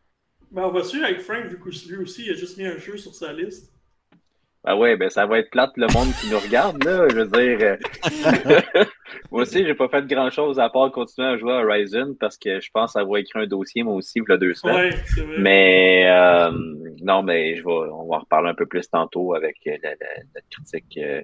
Ben, 0.52 0.62
on 0.62 0.70
va 0.70 0.82
suivre 0.84 1.04
avec 1.04 1.20
Frank, 1.20 1.46
vu 1.46 1.58
que 1.58 1.68
lui 1.88 1.96
aussi, 1.98 2.24
il 2.24 2.30
a 2.30 2.34
juste 2.34 2.56
mis 2.56 2.64
un 2.64 2.78
jeu 2.78 2.96
sur 2.96 3.14
sa 3.14 3.34
liste. 3.34 3.73
Ben 4.64 4.76
ouais, 4.76 4.96
ben 4.96 5.10
ça 5.10 5.26
va 5.26 5.40
être 5.40 5.50
plate 5.50 5.72
le 5.76 5.86
monde 5.92 6.08
qui 6.18 6.30
nous 6.30 6.38
regarde, 6.38 6.82
là. 6.84 7.06
Je 7.10 7.16
veux 7.16 7.26
dire. 7.26 7.58
Euh, 7.60 8.84
moi 9.30 9.42
aussi, 9.42 9.66
j'ai 9.66 9.74
pas 9.74 9.88
fait 9.88 10.06
grand 10.06 10.30
chose 10.30 10.58
à 10.58 10.70
part 10.70 10.90
continuer 10.90 11.28
à 11.28 11.36
jouer 11.36 11.52
à 11.52 11.56
Horizon 11.56 12.16
parce 12.18 12.38
que 12.38 12.60
je 12.60 12.70
pense 12.72 12.96
avoir 12.96 13.18
écrit 13.18 13.40
un 13.40 13.46
dossier, 13.46 13.82
moi 13.82 13.92
aussi, 13.92 14.20
il 14.20 14.24
y 14.26 14.32
a 14.32 14.38
deux 14.38 14.54
semaines. 14.54 14.76
Ouais, 14.76 15.22
vrai. 15.22 15.38
Mais 15.38 16.08
euh, 16.08 16.50
non, 17.02 17.22
mais 17.22 17.56
je 17.56 17.62
vais, 17.62 17.72
on 17.72 18.08
va 18.08 18.16
en 18.16 18.20
reparler 18.20 18.48
un 18.48 18.54
peu 18.54 18.64
plus 18.64 18.88
tantôt 18.88 19.34
avec 19.34 19.56
la, 19.66 19.90
la, 19.90 20.40
critique 20.50 20.96
euh, 20.96 21.20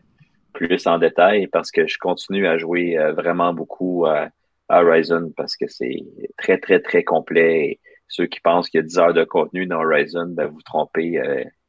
plus 0.52 0.86
en 0.86 0.98
détail 0.98 1.46
parce 1.46 1.70
que 1.70 1.86
je 1.86 1.96
continue 1.98 2.46
à 2.46 2.58
jouer 2.58 2.98
vraiment 3.16 3.54
beaucoup 3.54 4.04
à, 4.04 4.28
Horizon 4.68 5.32
parce 5.34 5.56
que 5.56 5.66
c'est 5.66 6.04
très, 6.36 6.58
très, 6.58 6.80
très 6.80 7.04
complet. 7.04 7.60
Et 7.64 7.80
ceux 8.06 8.26
qui 8.26 8.40
pensent 8.40 8.68
qu'il 8.68 8.80
y 8.80 8.82
a 8.82 8.86
10 8.86 8.98
heures 8.98 9.14
de 9.14 9.24
contenu 9.24 9.66
dans 9.66 9.82
Horizon, 9.82 10.26
ben, 10.28 10.46
vous 10.46 10.60
trompez 10.62 11.20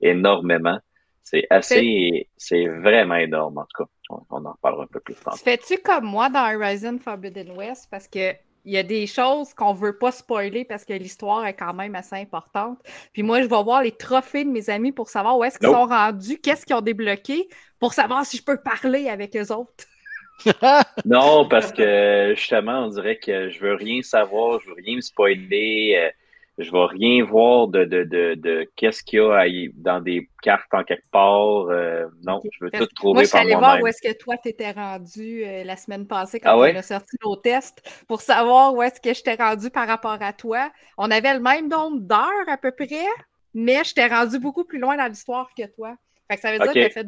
énormément. 0.01 0.77
C'est 1.23 1.45
assez, 1.49 2.27
c'est 2.35 2.67
vraiment 2.67 3.15
énorme 3.15 3.57
en 3.59 3.65
tout 3.65 3.83
cas. 3.83 3.89
on, 4.29 4.45
en 4.45 4.51
reparlera 4.51 4.83
un 4.83 4.87
peu 4.87 4.99
plus 4.99 5.15
tard. 5.15 5.37
Fais-tu 5.37 5.77
comme 5.77 6.05
moi 6.05 6.29
dans 6.29 6.53
Horizon 6.53 6.97
Forbidden 6.99 7.51
West? 7.51 7.87
Parce 7.89 8.07
que 8.07 8.33
il 8.65 8.73
y 8.73 8.77
a 8.77 8.83
des 8.83 9.07
choses 9.07 9.53
qu'on 9.53 9.73
veut 9.73 9.97
pas 9.97 10.11
spoiler 10.11 10.65
parce 10.65 10.85
que 10.85 10.93
l'histoire 10.93 11.45
est 11.45 11.55
quand 11.55 11.73
même 11.73 11.95
assez 11.95 12.15
importante. 12.15 12.77
Puis 13.11 13.23
moi, 13.23 13.41
je 13.41 13.47
vais 13.47 13.63
voir 13.63 13.81
les 13.81 13.91
trophées 13.91 14.43
de 14.43 14.49
mes 14.49 14.69
amis 14.69 14.91
pour 14.91 15.09
savoir 15.09 15.37
où 15.37 15.43
est-ce 15.43 15.57
qu'ils 15.57 15.69
sont 15.69 15.87
rendus, 15.87 16.39
qu'est-ce 16.39 16.65
qu'ils 16.65 16.75
ont 16.75 16.81
débloqué, 16.81 17.49
pour 17.79 17.93
savoir 17.93 18.25
si 18.25 18.37
je 18.37 18.43
peux 18.43 18.61
parler 18.61 19.09
avec 19.09 19.35
eux 19.35 19.51
autres. 19.51 19.85
non, 21.05 21.47
parce 21.47 21.71
que 21.71 22.33
justement, 22.35 22.85
on 22.85 22.89
dirait 22.89 23.17
que 23.17 23.49
je 23.49 23.59
veux 23.59 23.75
rien 23.75 24.01
savoir, 24.01 24.59
je 24.59 24.67
veux 24.67 24.75
rien 24.75 24.95
me 24.95 25.01
spoiler. 25.01 26.11
Je 26.57 26.69
vais 26.71 26.85
rien 26.85 27.23
voir 27.23 27.67
de, 27.69 27.85
de, 27.85 28.03
de, 28.03 28.35
de 28.35 28.69
qu'est-ce 28.75 29.03
qu'il 29.03 29.19
y 29.19 29.21
a 29.21 29.69
dans 29.75 30.01
des 30.01 30.29
cartes 30.43 30.73
en 30.73 30.83
quelque 30.83 31.09
part. 31.09 31.67
Euh, 31.69 32.05
non, 32.23 32.41
je 32.43 32.65
veux 32.65 32.71
tout 32.71 32.85
trouver 32.87 32.93
par 32.93 32.93
moi-même. 32.93 33.13
Moi, 33.13 33.23
je 33.23 33.27
suis 33.27 33.37
allée 33.37 33.55
voir 33.55 33.81
où 33.81 33.87
est-ce 33.87 34.01
que 34.01 34.17
toi, 34.17 34.37
t'étais 34.37 34.71
rendu 34.71 35.43
euh, 35.45 35.63
la 35.63 35.77
semaine 35.77 36.05
passée 36.07 36.39
quand 36.39 36.51
ah 36.51 36.57
on 36.57 36.75
a 36.75 36.81
sorti 36.81 37.15
nos 37.23 37.35
tests 37.37 37.81
pour 38.07 38.21
savoir 38.21 38.73
où 38.73 38.81
est-ce 38.83 38.99
que 38.99 39.13
je 39.13 39.23
t'ai 39.23 39.35
rendu 39.35 39.69
par 39.69 39.87
rapport 39.87 40.17
à 40.19 40.33
toi. 40.33 40.71
On 40.97 41.09
avait 41.09 41.33
le 41.33 41.39
même 41.39 41.69
nombre 41.69 42.01
d'heures 42.01 42.47
à 42.47 42.57
peu 42.57 42.71
près, 42.71 43.07
mais 43.53 43.83
je 43.83 43.93
t'ai 43.93 44.07
rendu 44.07 44.37
beaucoup 44.37 44.65
plus 44.65 44.79
loin 44.79 44.97
dans 44.97 45.07
l'histoire 45.07 45.49
que 45.57 45.65
toi. 45.73 45.95
Fait 46.29 46.35
que 46.35 46.41
ça 46.41 46.51
veut 46.51 46.59
dire 46.59 46.67
que 46.67 46.73
tu 46.73 46.85
as 46.85 46.89
fait 46.89 47.07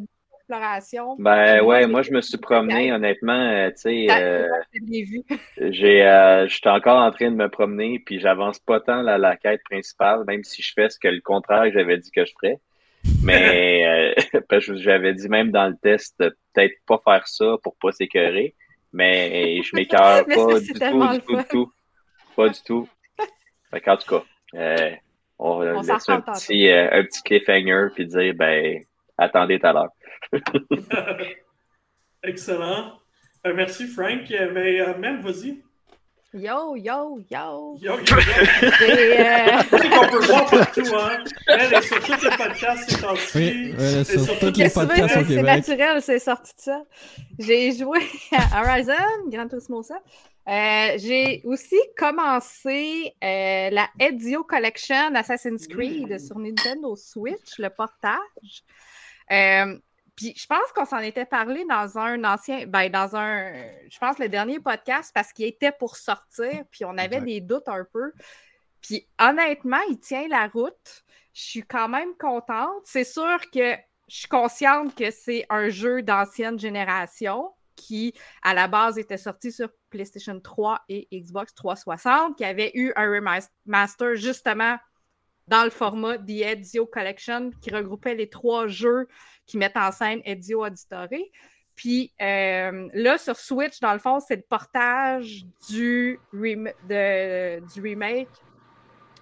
ben 1.19 1.62
ouais, 1.62 1.88
moi, 1.88 2.01
je 2.01 2.12
me 2.12 2.21
suis 2.21 2.38
promené, 2.38 2.91
honnêtement, 2.91 3.33
euh, 3.33 3.69
tu 3.69 3.77
sais, 3.77 4.07
euh, 4.12 4.47
j'ai, 5.71 6.05
euh, 6.05 6.47
j'étais 6.47 6.69
encore 6.69 7.00
en 7.00 7.12
train 7.12 7.31
de 7.31 7.35
me 7.35 7.47
promener, 7.47 8.00
puis 8.05 8.19
j'avance 8.19 8.59
pas 8.59 8.81
tant 8.81 9.01
la, 9.01 9.17
la 9.17 9.38
quête 9.38 9.63
principale, 9.63 10.23
même 10.25 10.43
si 10.43 10.62
je 10.62 10.73
fais 10.73 10.89
ce 10.89 11.00
que 11.00 11.07
le 11.07 11.21
contraire 11.21 11.63
que 11.63 11.71
j'avais 11.71 11.97
dit 11.97 12.12
que 12.12 12.25
je 12.25 12.33
ferais. 12.33 12.59
Mais 13.23 14.15
j'avais 14.75 15.13
dit 15.13 15.29
même 15.29 15.51
dans 15.51 15.67
le 15.67 15.77
test, 15.81 16.17
peut-être 16.17 16.75
pas 16.85 17.01
faire 17.03 17.27
ça 17.27 17.55
pour 17.63 17.75
pas 17.77 17.91
s'écœurer, 17.91 18.53
mais 18.91 19.62
je 19.63 19.75
m'écœure 19.75 20.25
pas 20.25 20.59
du 20.59 20.73
tout, 20.73 21.07
du 21.13 21.21
tout, 21.21 21.38
du 21.38 21.43
tout, 21.45 21.71
pas 22.35 22.50
du 22.50 22.62
tout. 22.63 22.89
Fait 23.71 23.89
en 23.89 23.97
tout 23.97 24.09
cas, 24.19 24.23
on, 25.39 25.59
va 25.59 25.73
laisser 25.81 26.12
un 26.12 26.21
petit, 26.21 26.69
un 26.69 27.03
petit 27.03 27.23
cliffhanger 27.23 27.88
puis 27.95 28.05
dire, 28.05 28.33
ben, 28.35 28.83
attendez 29.17 29.59
tout 29.59 29.67
à 29.67 29.73
l'heure. 29.73 29.89
Excellent. 32.24 33.00
Euh, 33.46 33.53
merci, 33.53 33.88
Frank. 33.88 34.22
Mais 34.30 34.82
euh, 34.82 34.98
même, 34.98 35.22
vas-y. 35.22 35.62
Yo, 36.36 36.75
yo, 36.75 37.20
yo. 37.30 37.77
Yo, 37.80 38.00
yo, 38.00 38.00
yo. 38.00 38.15
Euh... 38.82 39.63
qu'on 39.70 40.10
peut 40.10 40.25
voir 40.25 40.50
partout, 40.50 40.96
hein. 40.96 41.24
Elle 41.46 41.74
est 41.74 41.82
sur 41.84 42.00
tous 42.00 42.24
les 42.24 42.36
podcasts, 42.36 42.89
c'est 42.89 43.00
sorti. 43.00 43.38
Oui, 43.38 43.75
est 43.77 44.03
sur, 44.03 44.39
tous 44.39 44.58
les 44.58 44.70
podcasts 44.70 45.18
au 45.18 45.25
Québec. 45.25 45.63
C'est 45.63 45.77
naturel, 45.77 46.01
c'est 46.01 46.18
sorti 46.18 46.56
de 46.56 46.62
ça. 46.62 46.82
J'ai 47.38 47.72
joué 47.74 48.00
à 48.32 48.62
Horizon, 48.62 48.94
Gran 49.27 49.48
Turismo 49.48 49.84
ça. 49.84 50.00
Euh, 50.48 50.98
j'ai 50.98 51.42
aussi 51.46 51.80
commencé 51.96 53.13
euh, 53.24 53.70
la 53.70 53.88
Ezio 54.00 54.44
Collection 54.44 55.13
Assassin's 55.13 55.67
Creed 55.67 56.19
sur 56.19 56.39
Nintendo 56.39 56.95
Switch, 56.95 57.60
le 57.60 57.69
portage. 57.69 58.63
Puis 60.15 60.34
je 60.38 60.45
pense 60.45 60.71
qu'on 60.76 60.86
s'en 60.86 60.99
était 60.99 61.26
parlé 61.26 61.65
dans 61.65 61.97
un 61.97 62.23
ancien, 62.23 62.67
ben 62.67 62.89
dans 62.89 63.15
un, 63.15 63.52
je 63.89 63.97
pense 63.97 64.19
le 64.19 64.30
dernier 64.30 64.60
podcast 64.60 65.12
parce 65.13 65.34
qu'il 65.34 65.45
était 65.45 65.71
pour 65.71 65.95
sortir, 65.95 66.63
puis 66.71 66.86
on 66.86 66.97
avait 66.97 67.21
des 67.21 67.41
doutes 67.41 67.67
un 67.67 67.86
peu. 67.91 68.12
Puis 68.82 69.08
honnêtement, 69.19 69.82
il 69.89 69.99
tient 69.99 70.28
la 70.28 70.47
route. 70.47 71.04
Je 71.34 71.41
suis 71.41 71.63
quand 71.63 71.89
même 71.89 72.15
contente. 72.19 72.84
C'est 72.84 73.06
sûr 73.06 73.39
que 73.52 73.76
je 74.08 74.15
suis 74.15 74.28
consciente 74.28 74.93
que 74.95 75.10
c'est 75.10 75.45
un 75.49 75.69
jeu 75.69 76.04
d'ancienne 76.04 76.60
génération 76.60 77.52
qui, 77.76 78.13
à 78.43 78.54
la 78.54 78.67
base, 78.67 78.99
était 78.99 79.17
sorti 79.17 79.52
sur 79.52 79.69
PlayStation 79.89 80.39
3 80.39 80.82
et 80.89 81.08
Xbox 81.12 81.56
360, 81.56 82.38
qui 82.38 82.45
avait 82.45 82.71
eu 82.76 82.93
un 82.95 83.10
remaster 83.10 84.15
justement 84.15 84.78
dans 85.47 85.63
le 85.63 85.69
format 85.69 86.17
The 86.17 86.29
Ezio 86.29 86.86
Collection 86.86 87.51
qui 87.62 87.71
regroupait 87.71 88.15
les 88.15 88.29
trois 88.29 88.67
jeux 88.67 89.08
qui 89.45 89.58
mettent 89.58 89.77
en 89.77 89.91
scène 89.91 90.21
Ezio 90.25 90.65
Auditore. 90.65 91.08
Puis 91.75 92.12
euh, 92.21 92.88
là, 92.93 93.17
sur 93.17 93.36
Switch, 93.36 93.79
dans 93.79 93.93
le 93.93 93.99
fond, 93.99 94.19
c'est 94.19 94.36
le 94.36 94.43
portage 94.47 95.45
du, 95.69 96.19
du 96.34 97.82
remake. 97.82 98.29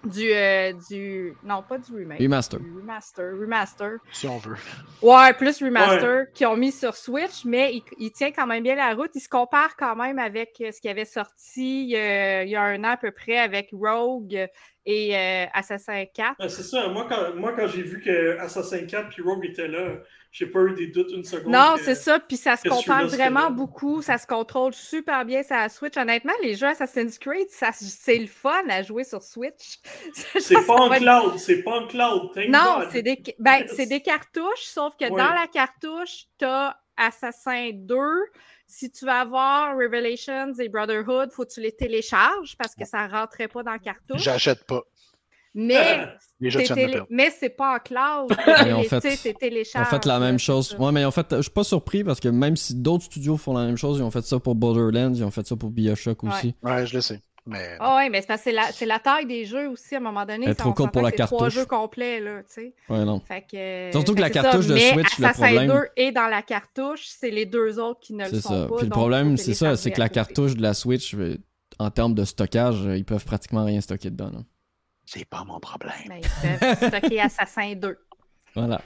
Du, 0.03 0.33
euh, 0.33 0.73
du. 0.89 1.35
Non, 1.43 1.61
pas 1.61 1.77
du 1.77 1.93
remake. 1.93 2.19
Remaster. 2.19 2.59
remaster. 2.59 3.39
Remaster. 3.39 3.91
Si 4.11 4.27
on 4.27 4.39
veut. 4.39 4.55
Ouais, 5.03 5.31
plus 5.33 5.61
remaster 5.61 6.31
qui 6.33 6.43
ont 6.47 6.57
mis 6.57 6.71
sur 6.71 6.95
Switch, 6.95 7.45
mais 7.45 7.79
il, 7.99 8.11
tient 8.11 8.31
quand 8.31 8.47
même 8.47 8.63
bien 8.63 8.73
la 8.73 8.95
route. 8.95 9.11
Il 9.13 9.21
se 9.21 9.29
compare 9.29 9.75
quand 9.77 9.95
même 9.95 10.17
avec 10.17 10.55
ce 10.57 10.81
qui 10.81 10.89
avait 10.89 11.05
sorti 11.05 11.83
il 11.83 11.89
y 11.89 12.55
a 12.55 12.63
un 12.63 12.83
an 12.83 12.89
à 12.89 12.97
peu 12.97 13.11
près 13.11 13.37
avec 13.37 13.69
Rogue 13.73 14.49
et 14.85 15.15
euh, 15.15 15.45
Assassin 15.53 16.05
4. 16.05 16.35
Ah, 16.39 16.49
c'est 16.49 16.63
ça. 16.63 16.87
Moi, 16.87 17.05
quand, 17.07 17.35
moi, 17.35 17.53
quand 17.55 17.67
j'ai 17.67 17.83
vu 17.83 18.01
que 18.01 18.37
Assassin 18.39 18.85
4 18.85 19.17
et 19.17 19.21
Rogue 19.21 19.45
étaient 19.45 19.67
là, 19.67 19.97
j'ai 20.31 20.45
pas 20.45 20.61
eu 20.61 20.73
des 20.73 20.87
doutes 20.87 21.11
une 21.11 21.25
seconde. 21.25 21.51
Non, 21.51 21.75
c'est 21.77 21.95
ça. 21.95 22.19
Puis 22.19 22.37
ça 22.37 22.55
se 22.55 22.67
compare 22.67 23.05
vraiment 23.07 23.51
beaucoup. 23.51 24.01
Ça 24.01 24.17
se 24.17 24.25
contrôle 24.25 24.73
super 24.73 25.25
bien 25.25 25.43
sur 25.43 25.55
la 25.55 25.67
Switch. 25.67 25.97
Honnêtement, 25.97 26.33
les 26.41 26.55
jeux 26.55 26.67
Assassin's 26.67 27.19
Creed, 27.19 27.47
c'est 27.49 28.17
le 28.17 28.27
fun 28.27 28.63
à 28.69 28.81
jouer 28.81 29.03
sur 29.03 29.21
Switch. 29.21 29.79
c'est 30.39 30.65
pas 30.65 30.75
en 30.75 30.89
cloud. 30.89 31.37
C'est 31.37 31.63
pas 31.63 31.81
en 31.81 31.87
cloud. 31.87 32.31
non, 32.47 32.87
c'est 32.91 33.03
des, 33.03 33.21
ben, 33.39 33.65
des 33.77 34.01
cartouches, 34.01 34.63
sauf 34.63 34.95
que 34.97 35.09
dans 35.09 35.17
la 35.33 35.47
cartouche, 35.51 36.27
tu 36.39 36.45
as 36.45 36.77
Assassin 36.97 37.71
2 37.73 37.97
si 38.71 38.89
tu 38.89 39.05
veux 39.05 39.11
avoir 39.11 39.75
Revelations 39.75 40.53
et 40.53 40.69
Brotherhood, 40.69 41.29
il 41.31 41.35
faut 41.35 41.43
que 41.43 41.51
tu 41.51 41.61
les 41.61 41.73
télécharges 41.73 42.55
parce 42.57 42.73
que 42.73 42.85
ça 42.85 43.07
ne 43.07 43.11
rentrait 43.11 43.47
pas 43.47 43.63
dans 43.63 43.73
le 43.73 43.79
cartouche. 43.79 44.21
J'achète 44.21 44.65
pas. 44.65 44.81
Mais, 45.53 46.07
mais 47.09 47.29
c'est 47.29 47.49
pas 47.49 47.75
en 47.75 47.79
cloud. 47.79 48.31
en 48.39 48.83
fait, 48.83 50.05
la 50.05 50.19
même 50.19 50.39
chose. 50.39 50.75
Ouais, 50.79 50.93
mais 50.93 51.03
en 51.03 51.11
fait, 51.11 51.27
je 51.35 51.41
suis 51.41 51.51
pas 51.51 51.65
surpris 51.65 52.05
parce 52.05 52.21
que 52.21 52.29
même 52.29 52.55
si 52.55 52.75
d'autres 52.75 53.03
studios 53.03 53.35
font 53.35 53.53
la 53.53 53.65
même 53.65 53.75
chose, 53.75 53.99
ils 53.99 54.03
ont 54.03 54.11
fait 54.11 54.21
ça 54.21 54.39
pour 54.39 54.55
Borderlands, 54.55 55.13
ils 55.13 55.23
ont 55.25 55.31
fait 55.31 55.45
ça 55.45 55.57
pour 55.57 55.69
Bioshock 55.69 56.23
aussi. 56.23 56.55
Ouais, 56.63 56.87
je 56.87 56.95
le 56.95 57.01
sais. 57.01 57.19
Mais... 57.47 57.75
Oh, 57.81 57.95
ouais, 57.95 58.09
mais 58.09 58.21
c'est 58.21 58.51
la, 58.51 58.69
la, 58.85 58.99
taille 58.99 59.25
des 59.25 59.45
jeux 59.45 59.67
aussi 59.69 59.95
à 59.95 59.97
un 59.97 60.01
moment 60.01 60.25
donné. 60.25 60.45
C'est 60.47 60.55
trop 60.55 60.73
court 60.73 60.91
pour 60.91 61.01
la 61.01 61.11
cartouche. 61.11 61.37
trois 61.37 61.49
jeux 61.49 61.65
complets, 61.65 62.19
là, 62.19 62.43
tu 62.43 62.53
sais. 62.53 62.75
Ouais, 62.87 63.03
non. 63.03 63.19
Fait 63.19 63.41
que, 63.41 63.91
Surtout 63.91 64.13
que 64.13 64.21
la 64.21 64.29
cartouche 64.29 64.67
de 64.67 64.77
Switch, 64.77 65.17
le 65.17 65.33
problème... 65.33 65.67
2 65.67 65.87
est 65.95 66.11
dans 66.11 66.27
la 66.27 66.43
cartouche, 66.43 67.07
c'est 67.07 67.31
les 67.31 67.47
deux 67.47 67.79
autres 67.79 67.99
qui 67.99 68.13
ne 68.13 68.29
le 68.29 68.39
sont 68.39 68.49
ça. 68.49 68.67
pas. 68.67 68.75
Puis 68.75 68.85
le 68.85 68.91
problème, 68.91 69.37
c'est 69.37 69.55
ça, 69.55 69.75
c'est 69.75 69.91
que 69.91 69.99
la 69.99 70.09
cartouche 70.09 70.55
de 70.55 70.61
la 70.61 70.75
Switch, 70.75 71.15
euh, 71.15 71.37
en 71.79 71.89
termes 71.89 72.13
de 72.13 72.25
stockage, 72.25 72.81
ils 72.95 73.05
peuvent 73.05 73.25
pratiquement 73.25 73.65
rien 73.65 73.81
stocker 73.81 74.11
dedans. 74.11 74.31
C'est 75.05 75.25
pas 75.25 75.43
mon 75.43 75.59
problème. 75.59 75.93
Ben, 76.07 76.21
ils 76.21 76.59
peuvent 76.59 76.89
stocker 77.01 77.21
Assassin 77.21 77.73
2. 77.75 77.97
Voilà. 78.55 78.81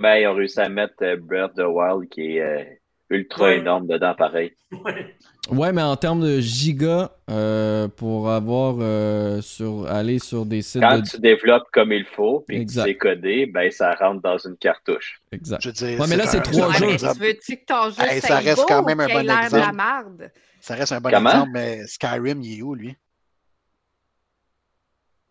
Ben, 0.00 0.16
ils 0.16 0.26
ont 0.26 0.34
réussi 0.34 0.58
à 0.60 0.68
mettre 0.68 0.94
euh, 1.02 1.16
Breath 1.16 1.52
of 1.52 1.54
the 1.54 1.68
Wild 1.68 2.08
qui 2.10 2.36
est 2.36 2.40
euh, 2.40 2.64
ultra 3.10 3.54
énorme 3.54 3.86
dedans, 3.86 4.14
pareil. 4.16 4.52
Ouais. 4.72 5.14
Ouais, 5.50 5.72
mais 5.72 5.82
en 5.82 5.96
termes 5.96 6.20
de 6.20 6.40
gigas, 6.40 7.10
euh, 7.28 7.88
pour 7.88 8.30
avoir 8.30 8.76
euh, 8.78 9.40
sur 9.40 9.90
aller 9.90 10.20
sur 10.20 10.46
des 10.46 10.62
sites. 10.62 10.80
Quand 10.82 11.02
tu 11.02 11.18
développes 11.18 11.66
comme 11.72 11.92
il 11.92 12.04
faut, 12.04 12.44
puis 12.46 12.64
que 12.64 12.72
c'est 12.72 12.96
codé, 12.96 13.46
ben 13.46 13.70
ça 13.70 13.92
rentre 13.94 14.22
dans 14.22 14.38
une 14.38 14.56
cartouche. 14.56 15.20
Exact. 15.32 15.60
Je 15.62 15.70
veux 15.70 15.98
ouais, 15.98 16.06
mais 16.08 16.16
là, 16.16 16.26
c'est 16.26 16.42
trois 16.42 16.72
jeux. 16.72 16.96
tu 16.96 17.18
veux-tu 17.18 17.56
que 17.56 17.64
ton 17.66 17.90
jeu 17.90 18.20
ça 18.20 18.38
reste 18.38 18.64
quand 18.68 18.84
même 18.84 19.00
un 19.00 19.08
bon 19.08 19.28
exemple. 19.28 19.56
La? 19.56 20.28
Ça 20.60 20.74
reste 20.76 20.92
un 20.92 21.00
bon 21.00 21.10
exemple, 21.10 21.50
mais 21.52 21.86
Skyrim, 21.86 22.40
il 22.40 22.58
est 22.58 22.62
où, 22.62 22.74
lui? 22.76 22.96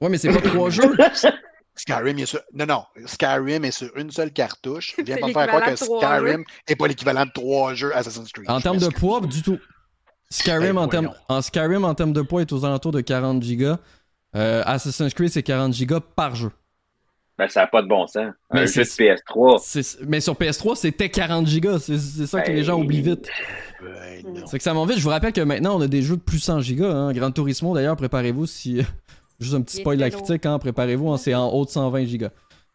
Ouais, 0.02 0.10
mais 0.10 0.17
c'est 0.17 0.34
pas 0.34 0.41
trois 0.41 0.69
jeux. 0.71 0.93
Skyrim 1.74 2.19
est 2.19 2.26
sur... 2.26 2.41
Non, 2.54 2.65
non. 2.65 2.84
Skyrim 3.06 3.63
est 3.63 3.71
sur 3.71 3.95
une 3.95 4.12
seule 4.12 4.34
cartouche. 4.34 4.93
Viens 5.06 5.17
pas 5.17 5.28
me 5.28 5.34
faire 5.34 5.47
croire 5.47 5.65
que 5.65 5.76
Skyrim 5.76 6.43
n'est 6.67 6.76
pas 6.76 6.88
l'équivalent 6.88 7.26
de 7.26 7.32
trois 7.32 7.74
jeux 7.76 7.95
Assassin's 7.95 8.32
Creed. 8.32 8.50
En 8.50 8.60
termes 8.60 8.78
de 8.78 8.89
poids, 8.89 9.21
du 9.21 9.41
tout. 9.41 9.58
Skyrim, 10.31 10.77
en, 10.77 10.87
termes, 10.87 11.11
en 11.27 11.41
Skyrim, 11.41 11.83
en 11.83 11.93
termes 11.93 12.13
de 12.13 12.21
poids, 12.21 12.41
est 12.41 12.51
aux 12.53 12.65
alentours 12.65 12.93
de 12.93 13.01
40 13.01 13.43
gigas. 13.43 13.77
Euh, 14.35 14.63
Assassin's 14.65 15.13
Creed, 15.13 15.29
c'est 15.29 15.43
40 15.43 15.73
gigas 15.73 15.99
par 15.99 16.35
jeu. 16.35 16.51
Ben, 17.37 17.49
ça 17.49 17.61
n'a 17.61 17.67
pas 17.67 17.81
de 17.81 17.87
bon 17.87 18.07
sens. 18.07 18.33
Mais 18.53 18.61
un 18.61 18.65
jeu 18.65 18.83
de 18.83 18.87
PS3. 18.87 20.05
Mais 20.07 20.21
sur 20.21 20.35
PS3, 20.35 20.75
c'était 20.75 21.09
40 21.09 21.47
gigas. 21.47 21.79
C'est 21.79 21.97
ça 21.97 22.41
que 22.41 22.51
les 22.51 22.63
gens 22.63 22.77
ben, 22.77 22.85
oublient 22.85 23.01
vite. 23.01 23.29
Ben, 23.81 24.23
c'est 24.45 24.57
que 24.57 24.63
ça 24.63 24.73
m'en 24.73 24.85
vite. 24.85 24.99
Je 24.99 25.03
vous 25.03 25.09
rappelle 25.09 25.33
que 25.33 25.41
maintenant, 25.41 25.77
on 25.77 25.81
a 25.81 25.87
des 25.87 26.01
jeux 26.01 26.15
de 26.15 26.21
plus 26.21 26.39
100 26.39 26.61
gigas. 26.61 26.91
Hein. 26.91 27.11
Gran 27.11 27.31
Turismo, 27.31 27.75
d'ailleurs, 27.75 27.97
préparez-vous 27.97 28.45
si. 28.45 28.81
Juste 29.39 29.55
un 29.55 29.61
petit 29.61 29.77
spoil 29.77 29.97
de 29.97 30.01
la 30.01 30.11
critique, 30.11 30.45
hein. 30.45 30.59
préparez-vous, 30.59 31.17
c'est 31.17 31.33
en 31.33 31.49
haut 31.49 31.65
de 31.65 31.71
120 31.71 32.05
gigas. 32.05 32.29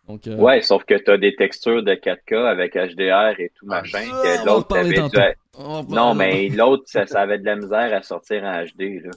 Donc, 0.09 0.27
euh... 0.27 0.37
Ouais, 0.37 0.63
sauf 0.63 0.85
que 0.85 0.95
tu 0.95 1.11
as 1.11 1.19
des 1.19 1.35
textures 1.35 1.83
de 1.83 1.93
4K 1.93 2.47
avec 2.47 2.75
HDR 2.75 3.41
et 3.41 3.51
tout 3.55 3.67
machin. 3.67 3.99
que 4.01 4.47
l'autre 4.47 4.77
avait 4.77 4.93
du... 4.93 5.95
Non, 5.95 6.15
mais 6.15 6.49
l'autre, 6.49 6.85
ça, 6.87 7.21
avait 7.21 7.39
de 7.39 7.45
la 7.45 7.57
misère 7.57 7.93
à 7.95 8.03
sortir 8.03 8.45
en 8.45 8.65
HD. 8.65 9.03
Là. 9.03 9.11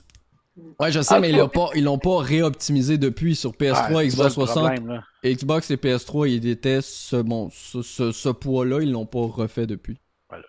Ouais, 0.80 0.92
je 0.92 1.02
sais, 1.02 1.16
ah, 1.16 1.20
mais 1.20 1.32
ils 1.32 1.84
l'ont 1.84 1.98
pas, 1.98 2.22
réoptimisé 2.22 2.98
depuis 2.98 3.36
sur 3.36 3.52
PS3, 3.52 4.08
Xbox 4.08 4.34
60. 4.34 4.80
Xbox 5.24 5.72
et 5.72 5.76
PS3, 5.76 6.30
ils 6.30 6.48
étaient 6.48 6.82
ce, 6.82 7.18
bon, 7.18 7.50
ce, 7.52 7.82
ce, 8.12 8.30
poids-là, 8.30 8.82
ils 8.82 8.92
l'ont 8.92 9.06
pas 9.06 9.20
refait 9.20 9.68
depuis. 9.68 10.00
Voilà. 10.30 10.46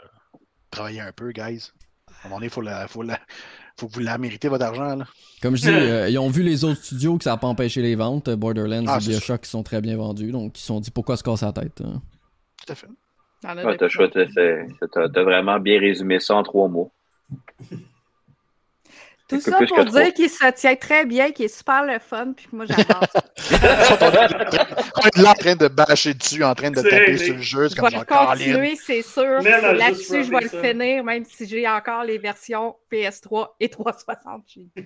travailler 0.71 1.01
un 1.01 1.13
peu, 1.13 1.33
guys. 1.33 1.71
À 2.09 2.27
un 2.27 2.29
moment 2.29 2.37
donné, 2.37 2.47
il 2.47 2.51
faut, 2.51 2.61
la, 2.61 2.89
faut, 2.89 3.03
la, 3.03 3.19
faut 3.81 3.89
que 3.89 3.95
vous 3.95 4.01
la 4.01 4.19
méritez, 4.19 4.49
votre 4.49 4.65
argent. 4.65 4.97
Là. 4.97 5.07
Comme 5.43 5.57
je 5.57 5.63
dis, 5.63 5.69
euh, 5.71 6.09
ils 6.09 6.19
ont 6.19 6.31
vu 6.31 6.43
les 6.43 6.65
autres 6.65 6.83
studios 6.83 7.19
que 7.19 7.25
ça 7.25 7.31
n'a 7.31 7.37
pas 7.37 7.49
empêché 7.49 7.83
les 7.83 7.95
ventes. 7.95 8.31
Borderlands 8.31 8.85
ah, 8.87 8.99
et 9.01 9.07
Bioshock 9.07 9.43
qui 9.43 9.51
sont 9.51 9.63
très 9.63 9.81
bien 9.81 9.97
vendus. 9.97 10.31
Donc, 10.31 10.59
ils 10.59 10.61
se 10.61 10.67
sont 10.67 10.81
dit 10.81 10.91
pourquoi 10.91 11.17
se 11.17 11.23
casser 11.23 11.47
la 11.47 11.53
tête. 11.53 11.83
Hein? 11.85 12.01
Tout 12.65 12.73
à 12.73 12.75
fait. 12.75 12.89
Ouais, 13.43 13.77
t'as 13.79 15.23
vraiment 15.23 15.59
bien 15.59 15.81
résumé 15.81 16.21
ça 16.21 16.37
en 16.37 16.43
trois 16.43 16.69
mots. 16.69 16.93
Tout 19.31 19.41
ça 19.41 19.59
pour 19.65 19.85
dire 19.85 20.13
qu'il 20.13 20.29
se 20.29 20.51
tient 20.51 20.75
très 20.75 21.07
bien, 21.07 21.31
qu'il 21.31 21.45
est 21.45 21.57
super 21.57 21.85
le 21.85 22.01
fun, 22.01 22.33
puis 22.37 22.49
moi 22.53 22.67
j'adore 22.67 23.05
ça. 23.13 23.23
on 24.97 25.07
est 25.07 25.23
là 25.23 25.31
en 25.31 25.35
train 25.35 25.55
de 25.55 25.69
bâcher 25.69 26.15
dessus, 26.15 26.43
en 26.43 26.55
train 26.55 26.73
de 26.73 26.83
taper 26.83 27.17
sur 27.17 27.35
le 27.35 27.41
jeu. 27.41 27.69
Je 27.69 27.81
vais 27.81 28.05
continuer, 28.05 28.75
c'est 28.77 29.03
sûr. 29.03 29.41
Là-dessus, 29.41 30.25
je 30.25 30.31
vais 30.31 30.41
le 30.41 30.49
finir, 30.49 31.05
même 31.05 31.25
si 31.25 31.47
j'ai 31.47 31.69
encore 31.69 32.03
les 32.03 32.19
versions 32.19 32.75
PS3 32.91 33.51
et 33.61 33.69
360. 33.69 34.43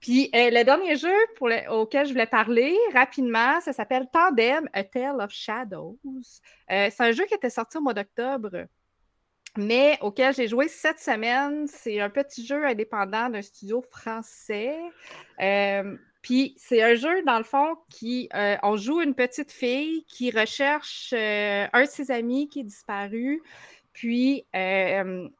Puis 0.00 0.30
euh, 0.34 0.50
le 0.50 0.64
dernier 0.64 0.96
jeu 0.96 1.14
pour 1.36 1.48
auquel 1.70 2.06
je 2.06 2.12
voulais 2.12 2.26
parler 2.26 2.76
rapidement, 2.94 3.60
ça 3.60 3.72
s'appelle 3.72 4.06
Tandem, 4.12 4.68
A 4.72 4.82
Tale 4.82 5.20
of 5.20 5.30
Shadows. 5.30 5.98
Euh, 6.70 6.88
c'est 6.90 7.02
un 7.02 7.12
jeu 7.12 7.24
qui 7.24 7.34
était 7.34 7.50
sorti 7.50 7.76
au 7.76 7.82
mois 7.82 7.94
d'octobre 7.94 8.66
mais 9.56 9.98
auquel 10.00 10.34
j'ai 10.34 10.48
joué 10.48 10.68
cette 10.68 11.00
semaine. 11.00 11.66
C'est 11.66 12.00
un 12.00 12.10
petit 12.10 12.46
jeu 12.46 12.64
indépendant 12.64 13.28
d'un 13.28 13.42
studio 13.42 13.82
français. 13.90 14.78
Euh, 15.40 15.96
puis 16.22 16.54
c'est 16.58 16.82
un 16.82 16.94
jeu, 16.94 17.22
dans 17.24 17.38
le 17.38 17.44
fond, 17.44 17.76
qui 17.88 18.28
euh, 18.34 18.56
on 18.62 18.76
joue 18.76 19.00
une 19.00 19.14
petite 19.14 19.52
fille 19.52 20.04
qui 20.06 20.30
recherche 20.30 21.12
euh, 21.16 21.66
un 21.72 21.82
de 21.82 21.88
ses 21.88 22.10
amis 22.10 22.48
qui 22.48 22.60
est 22.60 22.64
disparu. 22.64 23.42
Puis 23.92 24.44
elle, 24.52 25.30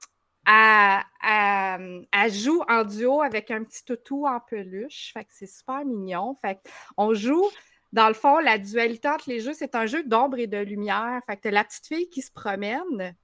joue 2.30 2.62
en 2.68 2.84
duo 2.84 3.22
avec 3.22 3.50
un 3.50 3.62
petit 3.62 3.84
toutou 3.84 4.26
en 4.26 4.40
peluche. 4.40 5.12
Fait 5.12 5.24
que 5.24 5.30
c'est 5.32 5.46
super 5.46 5.84
mignon. 5.84 6.36
Fait 6.40 6.58
on 6.96 7.14
joue. 7.14 7.48
Dans 7.92 8.06
le 8.06 8.14
fond, 8.14 8.38
la 8.38 8.56
dualité 8.56 9.08
entre 9.08 9.28
les 9.28 9.40
jeux, 9.40 9.52
c'est 9.52 9.74
un 9.74 9.86
jeu 9.86 10.04
d'ombre 10.04 10.38
et 10.38 10.46
de 10.46 10.58
lumière. 10.58 11.20
Fait 11.26 11.36
que 11.36 11.48
la 11.48 11.64
petite 11.64 11.88
fille 11.88 12.08
qui 12.08 12.22
se 12.22 12.30
promène, 12.30 13.16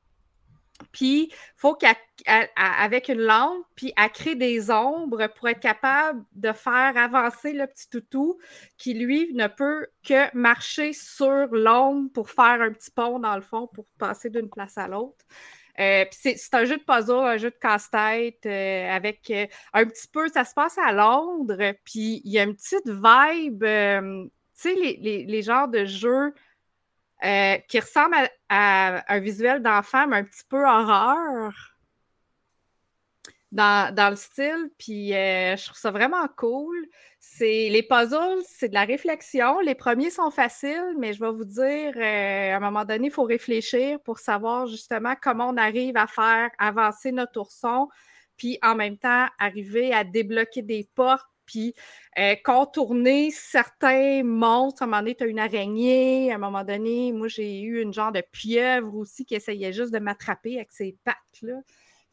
puis, 0.93 1.29
il 1.31 1.35
faut 1.57 1.75
qu'avec 1.75 3.09
une 3.09 3.21
lampe, 3.21 3.65
puis 3.75 3.93
elle 3.97 4.11
crée 4.11 4.35
des 4.35 4.71
ombres 4.71 5.27
pour 5.37 5.49
être 5.49 5.61
capable 5.61 6.25
de 6.33 6.53
faire 6.53 6.97
avancer 6.97 7.53
le 7.53 7.67
petit 7.67 7.89
toutou 7.89 8.39
qui, 8.77 8.95
lui, 8.95 9.33
ne 9.35 9.47
peut 9.47 9.87
que 10.05 10.35
marcher 10.37 10.93
sur 10.93 11.47
l'ombre 11.53 12.11
pour 12.13 12.31
faire 12.31 12.61
un 12.61 12.73
petit 12.73 12.91
pont 12.91 13.19
dans 13.19 13.37
le 13.37 13.43
fond 13.43 13.69
pour 13.69 13.87
passer 13.99 14.31
d'une 14.31 14.51
place 14.51 14.77
à 14.79 14.89
l'autre. 14.89 15.25
Euh, 15.79 16.05
c'est 16.11 16.55
un 16.55 16.65
jeu 16.65 16.79
de 16.79 16.83
puzzle, 16.85 17.27
un 17.27 17.37
jeu 17.37 17.51
de 17.51 17.57
casse-tête 17.57 18.47
euh, 18.47 18.91
avec 18.91 19.31
euh, 19.31 19.47
un 19.75 19.85
petit 19.85 20.09
peu, 20.09 20.27
ça 20.29 20.45
se 20.45 20.55
passe 20.55 20.79
à 20.79 20.91
Londres, 20.93 21.75
puis 21.85 22.23
il 22.25 22.33
y 22.33 22.39
a 22.39 22.45
une 22.45 22.57
petite 22.57 22.89
vibe, 22.89 23.63
tu 23.63 24.31
sais, 24.55 24.75
les, 24.75 25.27
les 25.27 25.43
genres 25.43 25.69
de 25.69 25.85
jeux 25.85 26.33
euh, 27.25 27.57
qui 27.69 27.81
ressemble 27.81 28.15
à, 28.49 29.03
un 29.13 29.21
visuel 29.21 29.63
d'enfant, 29.63 30.07
mais 30.07 30.19
un 30.19 30.25
petit 30.25 30.45
peu 30.49 30.65
horreur 30.65 31.53
dans, 33.53 34.11
le 34.11 34.17
style. 34.17 34.71
Puis 34.79 35.15
euh, 35.15 35.57
je 35.57 35.65
trouve 35.65 35.79
ça 35.79 35.91
vraiment 35.91 36.27
cool. 36.37 36.77
Les 37.41 37.83
puzzles, 37.89 38.43
c'est 38.47 38.69
de 38.69 38.75
la 38.75 38.85
réflexion. 38.85 39.61
Les 39.61 39.75
premiers 39.75 40.11
sont 40.11 40.31
faciles, 40.31 40.95
mais 40.99 41.13
je 41.13 41.21
vais 41.21 41.33
vous 41.33 41.45
dire, 41.45 41.93
euh, 41.97 42.53
à 42.53 42.57
un 42.57 42.61
moment 42.61 42.85
donné, 42.85 43.07
il 43.07 43.13
faut 43.13 43.25
réfléchir 43.25 43.99
pour 44.01 44.19
savoir 44.19 44.67
justement 44.67 45.15
comment 45.21 45.49
on 45.49 45.57
arrive 45.57 45.97
à 45.97 46.07
faire 46.07 46.51
avancer 46.59 47.13
notre 47.13 47.41
ourson, 47.41 47.89
puis 48.37 48.59
en 48.63 48.75
même 48.75 48.99
temps 48.99 49.27
arriver 49.39 49.93
à 49.93 50.05
débloquer 50.05 50.63
des 50.63 50.89
portes 50.95 51.27
puis 51.47 51.75
euh, 52.19 52.35
contourner 52.45 53.31
certains 53.31 54.23
monstres. 54.25 54.83
À 54.83 54.85
un 54.85 54.89
moment 54.89 55.01
donné, 55.01 55.15
tu 55.15 55.25
as 55.25 55.27
une 55.29 55.39
araignée. 55.39 56.33
À 56.33 56.37
un 56.37 56.39
moment 56.39 56.65
donné, 56.65 57.13
moi, 57.13 57.29
j'ai 57.29 57.61
eu 57.61 57.81
une 57.81 57.93
genre 57.93 58.13
de 58.13 58.23
pieuvre 58.33 58.95
aussi 58.97 59.25
qui 59.25 59.35
essayait 59.35 59.73
juste 59.73 59.93
de 59.93 59.99
m'attraper 59.99 60.57
avec 60.57 60.73
ses 60.73 60.97
pattes. 61.05 61.17
Là. 61.43 61.55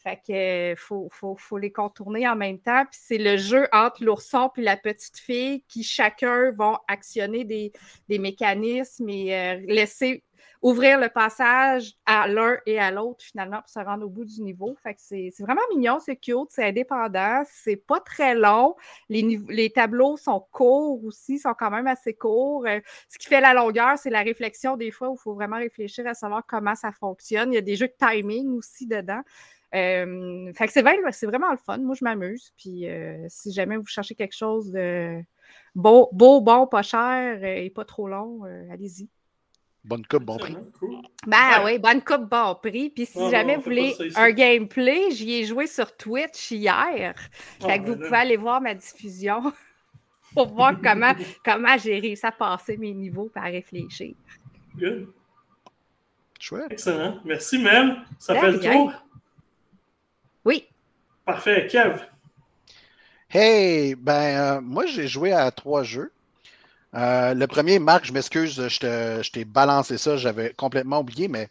Fait 0.03 0.19
que 0.27 0.75
faut, 0.79 1.07
faut, 1.09 1.57
les 1.57 1.71
contourner 1.71 2.27
en 2.27 2.35
même 2.35 2.59
temps. 2.59 2.83
Puis 2.91 2.99
c'est 3.01 3.17
le 3.17 3.37
jeu 3.37 3.67
entre 3.71 4.03
l'ourson 4.03 4.51
et 4.57 4.61
la 4.61 4.75
petite 4.75 5.17
fille 5.17 5.63
qui 5.69 5.83
chacun 5.83 6.51
vont 6.51 6.77
actionner 6.87 7.45
des, 7.45 7.71
mécanismes 8.19 9.09
et 9.09 9.33
euh, 9.33 9.61
laisser 9.65 10.23
ouvrir 10.63 10.97
le 10.97 11.09
passage 11.09 11.93
à 12.05 12.27
l'un 12.27 12.57
et 12.65 12.79
à 12.79 12.89
l'autre, 12.89 13.23
finalement, 13.23 13.59
pour 13.59 13.69
se 13.69 13.79
rendre 13.79 14.05
au 14.05 14.09
bout 14.09 14.23
du 14.23 14.41
niveau. 14.41 14.75
Fait 14.81 14.93
que 14.93 15.01
c'est 15.01 15.31
vraiment 15.39 15.61
mignon, 15.75 15.99
c'est 15.99 16.15
cute, 16.15 16.49
c'est 16.49 16.63
indépendant, 16.63 17.43
c'est 17.45 17.75
pas 17.75 17.99
très 17.99 18.33
long. 18.33 18.75
Les, 19.09 19.39
les, 19.49 19.69
tableaux 19.69 20.15
sont 20.15 20.45
courts 20.51 21.03
aussi, 21.03 21.37
sont 21.37 21.53
quand 21.53 21.69
même 21.69 21.87
assez 21.87 22.13
courts. 22.13 22.65
Euh, 22.65 22.79
ce 23.09 23.17
qui 23.17 23.27
fait 23.27 23.41
la 23.41 23.53
longueur, 23.53 23.97
c'est 23.97 24.09
la 24.09 24.21
réflexion 24.21 24.77
des 24.77 24.89
fois 24.89 25.09
où 25.09 25.15
il 25.15 25.21
faut 25.21 25.33
vraiment 25.33 25.57
réfléchir 25.57 26.07
à 26.07 26.13
savoir 26.13 26.43
comment 26.47 26.75
ça 26.75 26.93
fonctionne. 26.93 27.51
Il 27.51 27.55
y 27.55 27.59
a 27.59 27.61
des 27.61 27.75
jeux 27.75 27.89
de 27.89 27.95
timing 27.99 28.57
aussi 28.57 28.87
dedans. 28.87 29.21
Euh, 29.75 30.53
fait 30.53 30.67
que 30.67 30.73
c'est 30.73 30.81
vraiment 30.81 31.51
le 31.51 31.57
fun. 31.57 31.77
Moi, 31.79 31.95
je 31.95 32.03
m'amuse. 32.03 32.53
Puis 32.57 32.87
euh, 32.87 33.25
si 33.27 33.51
jamais 33.51 33.77
vous 33.77 33.85
cherchez 33.85 34.15
quelque 34.15 34.35
chose 34.35 34.71
de 34.71 35.19
beau, 35.75 36.09
beau 36.11 36.41
bon, 36.41 36.67
pas 36.67 36.83
cher 36.83 37.43
et 37.43 37.69
pas 37.69 37.85
trop 37.85 38.07
long, 38.07 38.43
allez-y. 38.71 39.09
Bonne 39.85 40.05
coupe, 40.05 40.23
bon 40.23 40.37
prix. 40.37 40.55
Ben 41.27 41.65
oui, 41.65 41.77
bonne 41.77 42.01
coupe, 42.01 42.29
bon 42.29 42.55
prix. 42.55 42.89
Puis 42.89 43.05
si 43.05 43.29
jamais 43.29 43.57
vous 43.57 43.63
voulez 43.63 43.93
un 44.15 44.31
gameplay, 44.31 45.11
j'y 45.11 45.33
ai 45.33 45.45
joué 45.45 45.67
sur 45.67 45.95
Twitch 45.97 46.51
hier. 46.51 47.15
Ah, 47.61 47.67
fait 47.67 47.79
que 47.79 47.87
vous 47.87 47.95
pouvez 47.97 48.15
aller 48.15 48.37
voir 48.37 48.61
ma 48.61 48.73
diffusion 48.75 49.51
pour 50.33 50.53
voir 50.53 50.79
comment, 50.81 51.13
comment 51.43 51.77
j'ai 51.77 51.99
réussi 51.99 52.25
à 52.25 52.31
passer 52.31 52.77
mes 52.77 52.93
niveaux 52.93 53.29
et 53.35 53.39
à 53.39 53.43
réfléchir. 53.43 54.15
Good. 54.77 55.09
Chouette. 56.39 56.71
Excellent. 56.71 57.19
Merci, 57.25 57.57
Mel. 57.57 57.97
Ça 58.19 58.35
fait 58.35 58.51
le 58.51 58.59
tour. 58.59 58.93
Oui. 60.45 60.67
Parfait. 61.25 61.67
Kev. 61.67 61.99
Hey, 63.29 63.95
ben, 63.95 64.57
euh, 64.57 64.61
moi, 64.61 64.85
j'ai 64.85 65.07
joué 65.07 65.31
à 65.31 65.49
trois 65.51 65.83
jeux. 65.83 66.11
Euh, 66.95 67.33
le 67.33 67.47
premier, 67.47 67.79
Marc, 67.79 68.05
je 68.05 68.13
m'excuse, 68.13 68.67
je 68.67 69.31
t'ai 69.31 69.45
balancé 69.45 69.97
ça, 69.97 70.15
j'avais 70.17 70.53
complètement 70.53 70.99
oublié, 70.99 71.27
mais 71.27 71.47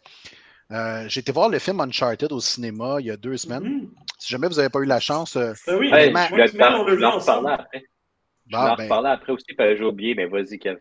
euh, 0.71 1.05
j'ai 1.09 1.19
été 1.19 1.31
voir 1.31 1.49
le 1.49 1.59
film 1.59 1.81
Uncharted 1.81 2.31
au 2.31 2.39
cinéma 2.39 2.97
il 2.99 3.07
y 3.07 3.11
a 3.11 3.17
deux 3.17 3.35
semaines. 3.35 3.63
Mm-hmm. 3.63 3.89
Si 4.19 4.29
jamais 4.29 4.47
vous 4.47 4.55
n'avez 4.55 4.69
pas 4.69 4.79
eu 4.79 4.85
la 4.85 5.01
chance. 5.01 5.35
Euh, 5.35 5.53
ben 5.67 5.77
oui, 5.77 5.89
je 5.89 6.57
vais 6.57 6.63
en 6.63 6.83
reparler 7.17 7.51
après. 7.51 7.83
je 8.47 8.55
vais 8.55 8.63
en 8.63 8.75
ben 8.75 8.83
reparler 8.83 9.09
après 9.09 9.33
aussi, 9.33 9.45
j'ai 9.57 9.83
oublié, 9.83 10.15
mais 10.15 10.25
vas-y, 10.27 10.57
Kev. 10.59 10.79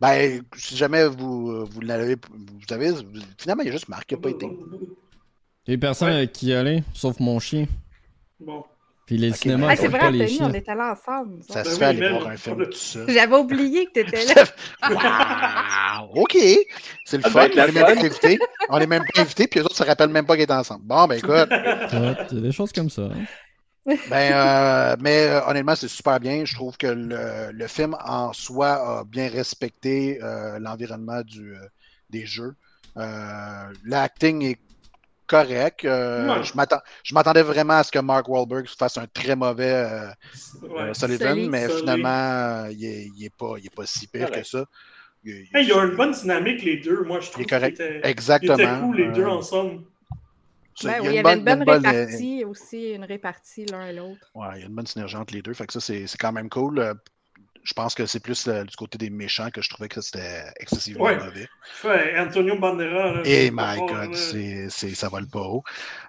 Ben, 0.00 0.42
si 0.56 0.76
jamais 0.76 1.06
vous, 1.06 1.64
vous 1.64 1.80
l'avez, 1.80 2.16
vous 2.16 2.74
avez, 2.74 2.92
finalement, 3.38 3.62
il 3.62 3.66
y 3.66 3.68
a 3.68 3.72
juste 3.72 3.88
Marc 3.88 4.06
qui 4.06 4.14
n'a 4.14 4.20
pas 4.20 4.30
été. 4.30 4.48
Il 5.66 5.72
y 5.72 5.74
a 5.74 5.78
personne 5.78 6.28
qui 6.28 6.46
y 6.46 6.54
allait, 6.54 6.82
sauf 6.94 7.18
mon 7.20 7.38
chien. 7.38 7.66
Bon. 8.40 8.64
Puis 9.06 9.18
les 9.18 9.32
cinémas, 9.32 9.68
ah, 9.70 9.76
c'est 9.76 9.86
vrai, 9.86 10.06
Anthony, 10.06 10.38
on 10.40 10.52
était 10.52 10.74
là 10.74 10.92
ensemble. 10.92 11.40
Ça, 11.48 11.62
se 11.62 11.70
ben 11.70 11.76
fait 11.76 11.84
aller 11.84 12.08
voir 12.08 12.26
un 12.26 12.36
film 12.36 12.66
tout. 12.66 13.00
J'avais 13.06 13.36
oublié 13.36 13.86
que 13.86 13.92
tu 13.92 14.00
étais 14.00 14.24
là. 14.34 14.44
wow! 16.10 16.10
OK! 16.22 16.36
C'est 17.04 17.18
le 17.18 17.22
ah, 17.24 17.30
fun. 17.30 17.48
Ben, 17.54 17.66
on 17.66 17.68
est 17.68 17.72
même 17.72 17.84
pas 17.84 18.04
invités. 18.04 18.38
On 18.68 18.78
est 18.78 18.86
même 18.86 19.04
pas 19.14 19.20
invités, 19.22 19.46
puis 19.46 19.60
les 19.60 19.64
autres 19.64 19.74
ne 19.74 19.84
se 19.84 19.88
rappellent 19.88 20.10
même 20.10 20.26
pas 20.26 20.34
qu'ils 20.34 20.42
étaient 20.42 20.52
ensemble. 20.52 20.84
Bon, 20.84 21.06
ben 21.06 21.14
écoute. 21.16 21.48
C'est 22.28 22.42
des 22.42 22.52
choses 22.52 22.72
comme 22.72 22.90
ça. 22.90 23.02
Hein. 23.02 23.24
Ben, 23.86 24.32
euh, 24.32 24.96
mais 24.98 25.28
euh, 25.28 25.46
honnêtement, 25.46 25.76
c'est 25.76 25.88
super 25.88 26.18
bien. 26.18 26.44
Je 26.44 26.54
trouve 26.56 26.76
que 26.76 26.88
le, 26.88 27.52
le, 27.52 27.66
film 27.68 27.96
en 28.04 28.32
soi 28.32 28.72
a 28.72 29.04
bien 29.04 29.28
respecté 29.28 30.18
euh, 30.22 30.58
l'environnement 30.58 31.22
du, 31.22 31.54
euh, 31.54 31.58
des 32.10 32.26
jeux. 32.26 32.56
L'acting 32.96 34.42
est 34.42 34.58
correct. 35.26 35.84
Euh, 35.84 36.42
Je 36.42 37.14
m'attendais 37.14 37.42
vraiment 37.42 37.74
à 37.74 37.84
ce 37.84 37.92
que 37.92 37.98
Mark 37.98 38.28
Wahlberg 38.28 38.66
fasse 38.66 38.98
un 38.98 39.06
très 39.06 39.36
mauvais 39.36 39.72
euh, 39.72 40.08
euh 40.64 40.94
Sullivan, 40.94 41.48
mais 41.48 41.68
finalement, 41.68 42.66
il 42.70 42.78
n'est 43.18 43.26
est 43.26 43.36
pas, 43.36 43.56
est 43.56 43.74
pas 43.74 43.86
si 43.86 44.06
pire 44.06 44.30
que 44.30 44.42
ça. 44.42 44.64
Il, 45.24 45.48
y 45.52 45.72
a 45.72 45.84
une 45.84 45.96
bonne 45.96 46.12
dynamique, 46.12 46.62
les 46.62 46.76
deux. 46.76 47.02
Moi, 47.02 47.18
je 47.20 47.30
trouve 47.30 47.44
qu'il 47.44 47.50
correct. 47.50 47.82
Exactement. 48.04 48.56
Ils 48.58 48.80
cool, 48.80 48.96
les 48.96 49.08
deux 49.08 49.26
ensemble. 49.26 49.82
Ben 50.84 51.00
il, 51.02 51.14
y 51.14 51.18
avait 51.18 51.38
une 51.38 51.44
bonne, 51.44 51.62
répartie 51.62 52.44
aussi, 52.44 52.90
une 52.90 53.04
répartie 53.04 53.64
l'un 53.64 53.86
et 53.86 53.94
l'autre. 53.94 54.30
Ouais, 54.34 54.46
il 54.56 54.60
y 54.60 54.62
a 54.62 54.66
une 54.66 54.74
bonne 54.74 54.86
synergie 54.86 55.16
entre 55.16 55.32
les 55.32 55.40
deux. 55.40 55.54
Fait 55.54 55.66
que 55.66 55.72
ça, 55.72 55.80
c'est 55.80 56.06
quand 56.18 56.32
même 56.32 56.50
cool 56.50 56.94
je 57.66 57.72
pense 57.72 57.96
que 57.96 58.06
c'est 58.06 58.20
plus 58.20 58.48
du 58.48 58.76
côté 58.76 58.96
des 58.96 59.10
méchants 59.10 59.50
que 59.50 59.60
je 59.60 59.68
trouvais 59.68 59.88
que 59.88 60.00
c'était 60.00 60.44
excessivement 60.60 61.04
mauvais. 61.04 61.48
Ouais, 61.82 62.16
Antonio 62.16 62.56
Bandera. 62.56 63.22
Et 63.24 63.46
eh 63.46 63.50
my 63.52 63.76
God, 63.78 64.14
c'est, 64.14 64.68
ça 64.70 65.08
vole 65.08 65.26
pas 65.26 65.40
haut. 65.40 65.64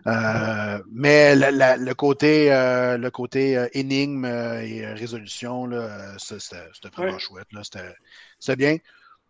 Euh, 0.06 0.80
mais 0.92 1.36
le 1.36 1.94
côté, 1.94 2.54
euh, 2.54 3.00
le 3.00 3.10
côté 3.10 3.58
euh, 3.58 3.68
énigme 3.74 4.26
et 4.26 4.86
résolution, 4.94 5.66
là, 5.66 6.16
c'était, 6.20 6.90
vraiment 6.96 7.18
chouette. 7.18 7.48
Là, 7.52 7.62
c'était, 7.64 8.56
bien. 8.56 8.78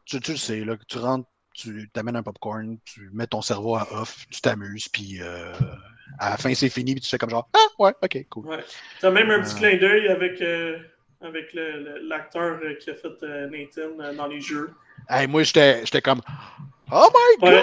Tu, 0.03 0.19
tu 0.19 0.31
le 0.31 0.37
sais, 0.37 0.65
là, 0.65 0.75
tu 0.87 0.97
rentres 0.97 1.29
tu 1.53 1.89
t'amènes 1.91 2.15
un 2.15 2.21
popcorn, 2.21 2.77
tu 2.85 3.09
mets 3.13 3.25
ton 3.25 3.41
cerveau 3.41 3.75
à 3.77 3.87
off, 3.91 4.27
tu 4.29 4.41
t'amuses, 4.41 4.87
puis 4.89 5.17
euh, 5.21 5.51
à 6.19 6.29
la 6.29 6.37
fin, 6.37 6.53
c'est 6.53 6.69
fini, 6.69 6.93
puis 6.93 7.01
tu 7.01 7.09
fais 7.09 7.17
comme 7.17 7.31
genre 7.31 7.49
Ah, 7.51 7.67
ouais, 7.79 7.93
ok, 7.99 8.25
cool. 8.29 8.45
Ouais. 8.45 8.63
Tu 8.99 9.05
as 9.07 9.11
même 9.11 9.31
un 9.31 9.41
petit 9.41 9.55
Euh. 9.55 9.57
clin 9.57 9.77
d'œil 9.77 10.07
avec, 10.07 10.39
euh, 10.41 10.77
avec 11.21 11.47
l'acteur 11.53 12.59
euh, 12.63 12.73
qui 12.75 12.89
a 12.89 12.95
fait 12.95 13.23
euh, 13.23 13.47
Nathan 13.49 13.99
euh, 13.99 14.13
dans 14.13 14.27
les 14.27 14.39
jeux. 14.41 14.71
Hey, 15.09 15.27
moi, 15.27 15.43
j'étais 15.43 15.85
j'étais 15.85 16.01
comme 16.01 16.21
Oh 16.91 17.07
my 17.41 17.47
Ouais. 17.49 17.61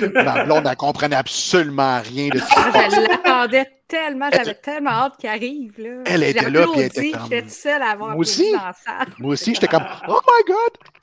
God! 0.00 0.12
Ma 0.24 0.44
blonde, 0.44 0.66
elle 0.70 0.76
comprenait 0.76 1.16
absolument 1.16 2.00
rien 2.00 2.28
de 2.28 2.38
passait. 2.38 2.90
je 2.96 3.08
l'attendais 3.08 3.70
tellement, 3.86 4.30
j'avais 4.32 4.54
tellement 4.54 4.90
hâte 4.90 5.16
qu'il 5.18 5.28
arrive. 5.28 5.74
Là. 5.78 6.02
Elle 6.06 6.22
était 6.22 6.48
là, 6.50 6.66
puis 6.72 6.80
elle 6.80 6.86
était 6.86 7.10
comme- 7.10 7.28
J'étais 7.30 7.48
seule 7.48 7.82
à 7.82 7.90
avoir 7.90 8.10
Moi 8.12 8.20
aussi. 8.20 8.54
applaudi 8.54 8.58
dans 8.58 8.66
la 8.66 8.72
salle. 8.72 9.14
Moi 9.18 9.32
aussi, 9.34 9.54
j'étais 9.54 9.68
comme 9.68 9.84
Oh 10.08 10.20
my 10.26 10.44
God! 10.52 10.93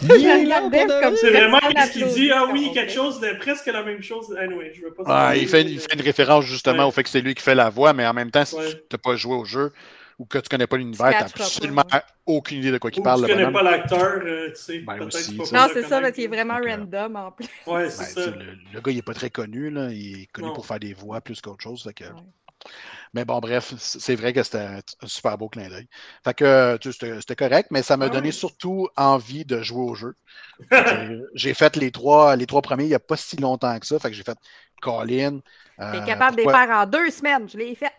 C'est 0.00 1.30
vraiment 1.30 1.58
ce 1.60 1.92
qu'il 1.92 2.06
dit? 2.08 2.30
Ah 2.32 2.46
oui, 2.52 2.70
quelque 2.72 2.92
chose 2.92 3.20
de 3.20 3.38
presque 3.38 3.66
la 3.66 3.82
même 3.82 4.02
chose. 4.02 4.34
Anyway, 4.38 4.72
je 4.74 4.82
veux 4.82 4.92
pas 4.94 5.02
Ah, 5.06 5.36
il, 5.36 5.48
fait, 5.48 5.62
il 5.62 5.80
fait 5.80 5.94
une 5.94 6.02
référence 6.02 6.44
justement 6.44 6.78
Ouais. 6.82 6.84
au 6.84 6.90
fait 6.90 7.02
que 7.02 7.08
c'est 7.08 7.20
lui 7.20 7.34
qui 7.34 7.42
fait 7.42 7.54
la 7.54 7.70
voix, 7.70 7.92
mais 7.92 8.06
en 8.06 8.14
même 8.14 8.30
temps, 8.30 8.44
si 8.44 8.56
Ouais. 8.56 8.70
tu 8.72 8.76
n'as 8.92 8.98
pas 8.98 9.16
joué 9.16 9.34
au 9.34 9.44
jeu 9.44 9.72
ou 10.18 10.24
que 10.26 10.38
tu 10.38 10.48
connais 10.48 10.66
pas 10.66 10.76
l'univers, 10.76 11.08
tu 11.08 11.14
n'as 11.14 11.28
pas, 11.28 11.44
absolument 11.44 11.84
aucune 12.26 12.58
idée 12.58 12.70
de 12.72 12.78
quoi 12.78 12.90
il 12.92 12.98
Ou 13.00 13.02
parle. 13.02 13.22
tu 13.22 13.28
le 13.28 13.34
connais 13.34 13.46
bonhomme. 13.46 13.64
pas 13.64 13.70
l'acteur, 13.70 14.20
euh, 14.24 14.48
tu 14.48 14.54
sais. 14.56 14.78
Ben 14.80 14.94
peut-être 14.98 15.14
aussi, 15.14 15.38
tu 15.38 15.54
Non, 15.54 15.66
c'est 15.72 15.82
ça, 15.84 16.00
parce 16.00 16.12
qu'il 16.12 16.24
est 16.24 16.28
vraiment 16.28 16.56
Donc, 16.58 16.66
euh, 16.66 16.76
random 16.76 17.16
en 17.16 17.30
plus. 17.32 17.46
Ouais, 17.66 17.84
Ben, 17.84 17.90
c'est 17.90 18.04
ça. 18.20 18.26
le, 18.30 18.58
le 18.72 18.80
gars, 18.80 18.92
il 18.92 18.98
est 18.98 19.02
pas 19.02 19.14
très 19.14 19.30
connu. 19.30 19.70
Là. 19.70 19.88
Il 19.92 20.22
est 20.22 20.26
connu 20.32 20.48
Non. 20.48 20.54
pour 20.54 20.66
faire 20.66 20.80
des 20.80 20.92
voix 20.92 21.20
plus 21.20 21.40
qu'autre 21.40 21.62
chose. 21.62 21.82
fait 21.84 21.92
que- 21.94 22.04
Ouais. 22.04 22.20
Mais 23.14 23.24
bon, 23.24 23.38
bref, 23.40 23.74
c'est 23.78 24.16
vrai 24.16 24.32
que 24.32 24.42
c'était 24.42 24.58
un 25.00 25.06
super 25.06 25.38
beau 25.38 25.48
clin 25.48 25.68
d'œil. 25.68 25.88
Fait 26.24 26.34
que 26.34 26.76
tu 26.80 26.92
sais, 26.92 27.16
c'était 27.20 27.36
correct, 27.36 27.68
mais 27.70 27.82
ça 27.82 27.96
m'a 27.96 28.08
Ouais. 28.08 28.10
donné 28.10 28.32
surtout 28.32 28.88
envie 28.96 29.44
de 29.44 29.62
jouer 29.62 29.82
au 29.82 29.94
jeu. 29.94 30.14
J'ai- 31.34 31.54
fait 31.54 31.76
les 31.76 31.90
trois, 31.92 32.36
les 32.36 32.46
trois 32.46 32.62
premiers 32.62 32.84
il 32.84 32.88
n'y 32.88 32.94
a 32.94 32.98
pas 33.00 33.16
si 33.16 33.36
longtemps 33.36 33.78
que 33.78 33.86
ça. 33.86 33.98
Fait 33.98 34.10
que 34.10 34.16
j'ai 34.16 34.22
fait 34.24 34.38
Colin. 34.80 35.40
euh, 35.80 35.84
T'es 35.90 36.02
capable 36.02 36.36
de 36.36 36.42
les 36.42 36.48
faire 36.48 36.70
en 36.70 36.86
deux 36.86 37.10
semaines, 37.10 37.48
je 37.48 37.56
l'ai 37.58 37.74
fait. 37.74 37.92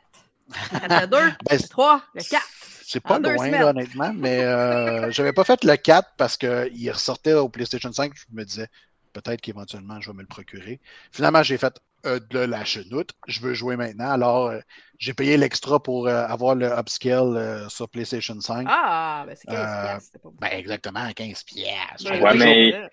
Le 0.90 1.08
2, 1.08 1.34
Ben, 1.50 1.60
le 1.60 1.68
3, 1.68 2.04
le 2.16 2.24
4. 2.24 2.48
C'est 2.82 3.02
pas 3.02 3.20
loin, 3.20 3.50
semaines. 3.50 3.58
là, 3.58 3.70
honnêtement, 3.70 4.12
mais 4.16 4.44
euh, 4.44 5.12
j'avais 5.12 5.34
pas 5.34 5.44
fait 5.44 5.64
le 5.64 5.76
4 5.78 6.10
parce 6.18 6.38
qu'il 6.38 6.92
ressortait 6.92 7.34
au 7.34 7.50
PlayStation 7.50 7.92
5. 7.92 8.14
Je 8.16 8.26
me 8.32 8.44
disais 8.46 8.68
peut-être 9.14 9.42
qu'éventuellement 9.42 10.00
je 10.02 10.10
vais 10.12 10.16
me 10.18 10.22
le 10.22 10.28
procurer. 10.28 10.82
Finalement, 11.12 11.44
j'ai 11.44 11.58
fait 11.58 11.74
euh, 12.06 12.20
de 12.30 12.40
la 12.40 12.64
chenoute. 12.66 13.12
Je 13.28 13.42
veux 13.42 13.54
jouer 13.54 13.76
maintenant. 13.76 14.10
Alors, 14.12 14.48
euh, 14.48 14.60
j'ai 14.98 15.14
payé 15.14 15.38
l'extra 15.38 15.82
pour 15.82 16.08
euh, 16.08 16.26
avoir 16.26 16.56
le 16.56 16.68
upscale 16.68 17.36
euh, 17.38 17.70
sur 17.70 17.90
PlayStation 17.90 18.40
5. 18.40 18.68
Ah, 18.70 19.24
ben 19.28 19.36
c'est 19.36 19.48
15 19.48 19.56
Euh, 19.58 19.82
piastres, 19.84 20.02
c'était 20.14 20.20
pas. 20.20 20.30
Ben, 20.40 20.58
exactement, 20.58 21.12
15 21.16 21.44
pièces. 21.44 22.04
Ouais, 22.06 22.22
Ouais, 22.22 22.38
mais- 22.38 22.90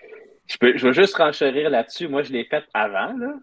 Je, 0.49 0.57
peux, 0.59 0.77
je 0.77 0.87
vais 0.87 0.95
juste 0.95 1.17
renchérir 1.17 1.71
là-dessus. 1.71 2.07
Moi, 2.09 2.23
je 2.23 2.33
l'ai 2.33 2.45
fait 2.45 2.63
avant, 2.73 3.13
là. 3.17 3.35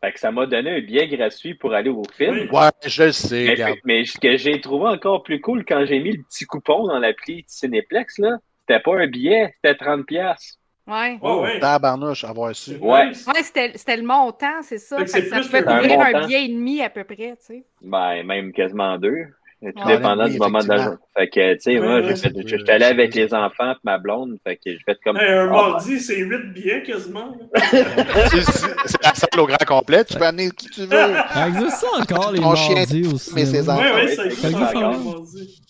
Fait 0.00 0.12
que 0.12 0.20
ça 0.20 0.30
m'a 0.30 0.46
donné 0.46 0.76
un 0.76 0.80
billet 0.80 1.08
gratuit 1.08 1.54
pour 1.54 1.74
aller 1.74 1.90
au 1.90 2.02
film. 2.16 2.34
Oui. 2.34 2.48
Ouais, 2.56 2.70
je 2.86 3.02
le 3.04 3.12
sais, 3.12 3.56
Mais, 3.84 4.04
ce 4.04 4.18
que 4.18 4.36
j'ai 4.36 4.60
trouvé 4.60 4.86
encore 4.88 5.22
plus 5.24 5.40
cool 5.40 5.64
quand 5.64 5.84
j'ai 5.86 5.98
mis 6.00 6.12
le 6.16 6.22
petit 6.22 6.44
coupon 6.44 6.86
dans 6.86 6.98
l'appli 7.00 7.44
Cinéplex, 7.48 8.18
là, 8.18 8.38
c'était 8.60 8.80
pas 8.80 8.96
un 8.96 9.06
billet, 9.08 9.54
c'était 9.56 9.74
30$. 9.74 10.04
piastres. 10.04 10.57
Ouais. 10.88 11.18
Oh, 11.20 11.42
ouais. 11.42 11.60
Tabarnouche, 11.60 12.24
avoir 12.24 12.54
su. 12.54 12.76
Ouais. 12.80 13.08
Ouais, 13.08 13.42
c'était 13.42 13.72
c'était 13.76 13.96
le 13.98 14.04
montant, 14.04 14.62
c'est 14.62 14.78
ça. 14.78 14.96
Fait 14.98 15.04
que 15.04 15.10
Fait 15.10 15.18
que 15.20 15.24
c'est 15.28 15.42
ça 15.42 15.48
plus 15.60 15.68
Un 15.68 15.78
couvrir 15.78 16.00
un 16.00 16.26
billet 16.26 16.44
et 16.44 16.48
demi 16.48 16.82
à 16.82 16.88
peu 16.90 17.04
près, 17.04 17.36
tu 17.38 17.46
sais. 17.46 17.64
Ben, 17.82 18.22
même 18.24 18.52
quasiment 18.52 18.96
deux. 18.98 19.24
Tout 19.60 19.66
Ouais. 19.88 19.96
dépendant 19.96 20.24
Oui, 20.26 20.30
du 20.30 20.38
moment 20.38 20.60
de 20.60 20.68
la. 20.68 20.96
Fait 21.16 21.28
que, 21.28 21.54
tu 21.54 21.60
sais, 21.62 21.80
Ouais, 21.80 22.00
moi, 22.02 22.14
ça 22.14 22.28
fait, 22.30 22.34
j'étais 22.46 22.70
allé 22.70 22.84
ça 22.84 22.90
avec 22.92 23.12
les 23.16 23.34
enfants 23.34 23.72
et 23.72 23.76
ma 23.82 23.98
blonde. 23.98 24.36
Fait 24.44 24.54
que 24.54 24.62
j'ai 24.66 24.78
fait 24.86 24.96
comme. 25.04 25.16
Hey, 25.16 25.32
un 25.32 25.48
Ah, 25.48 25.50
mardi, 25.70 25.98
c'est 25.98 26.16
8 26.16 26.52
billets 26.54 26.82
quasiment. 26.84 27.36
C'est 27.56 27.84
c'est 28.86 29.02
la 29.02 29.14
salle 29.14 29.40
au 29.40 29.46
grand 29.48 29.56
complet. 29.66 30.04
Tu 30.04 30.16
peux 30.16 30.24
amener 30.26 30.50
qui 30.52 30.68
tu 30.70 30.82
veux. 30.82 30.88
Ça 31.34 31.48
existe 31.48 31.76
ça 31.78 31.88
encore, 32.00 32.30
les 32.30 32.38
Ton 32.38 32.54
chien, 32.54 32.74
mardis 32.76 33.02
au 33.08 33.34
mais 33.34 33.68
enfants. 33.68 33.78
Ouais, 33.78 33.84
ouais, 33.90 33.94
ouais, 33.94 34.08
ça 34.14 34.22
ça 34.22 34.48
existe 34.48 34.54
encore, 34.76 34.94
encore. 34.94 35.24
le 35.34 35.67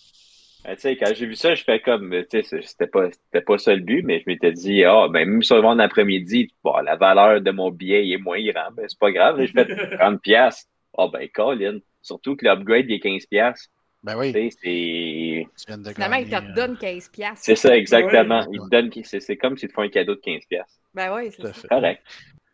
Ben, 0.65 0.75
tu 0.75 0.81
sais, 0.81 0.97
quand 0.97 1.13
j'ai 1.15 1.25
vu 1.25 1.35
ça, 1.35 1.55
je 1.55 1.63
fais 1.63 1.79
comme, 1.79 2.13
tu 2.29 2.43
sais, 2.43 2.61
c'était 2.61 2.87
pas, 2.87 3.09
c'était 3.11 3.41
pas 3.45 3.57
ça 3.57 3.73
le 3.73 3.81
but, 3.81 4.03
mais 4.03 4.19
je 4.19 4.25
m'étais 4.27 4.51
dit, 4.51 4.83
ah, 4.83 5.07
ben, 5.09 5.27
même 5.27 5.43
sur 5.43 5.55
le 5.55 5.61
vendredi 5.61 5.83
après-midi, 5.83 6.53
bon, 6.63 6.77
la 6.79 6.95
valeur 6.97 7.39
de 7.41 7.51
mon 7.51 7.71
billet 7.71 8.05
il 8.05 8.13
est 8.13 8.17
moins 8.17 8.43
grand, 8.43 8.69
ben, 8.73 8.85
c'est 8.87 8.99
pas 8.99 9.11
grave, 9.11 9.37
là, 9.39 9.45
je 9.45 9.53
fais 9.53 9.65
30 9.97 10.21
piastres. 10.21 10.69
Ah, 10.97 11.07
ben, 11.11 11.27
Colin. 11.33 11.79
Surtout 12.01 12.35
que 12.35 12.45
l'upgrade, 12.45 12.85
il 12.87 12.95
est 12.95 12.99
15 12.99 13.25
piastres. 13.25 13.69
Ben 14.01 14.17
oui, 14.17 14.31
Tu 14.33 14.49
sais, 14.49 14.57
c'est, 14.61 15.47
tu 15.57 15.65
viens 15.67 15.77
de 15.77 15.89
Finalement, 15.93 16.15
il 16.17 16.29
te 16.29 16.55
donne 16.55 16.77
15 16.77 17.09
piastres. 17.09 17.39
c'est 17.43 17.55
ça, 17.55 17.75
exactement. 17.75 18.39
Ouais. 18.39 18.47
Il 18.53 18.59
te 18.61 18.69
donne, 18.69 18.91
c'est, 19.03 19.19
c'est 19.19 19.35
comme 19.37 19.57
s'il 19.57 19.67
te 19.69 19.73
font 19.73 19.81
un 19.81 19.89
cadeau 19.89 20.15
de 20.15 20.21
15 20.21 20.43
piastres. 20.49 20.79
Ben 20.93 21.13
oui, 21.13 21.31
c'est 21.35 21.41
ça. 21.41 21.53
fait. 21.53 21.67
Correct. 21.67 22.01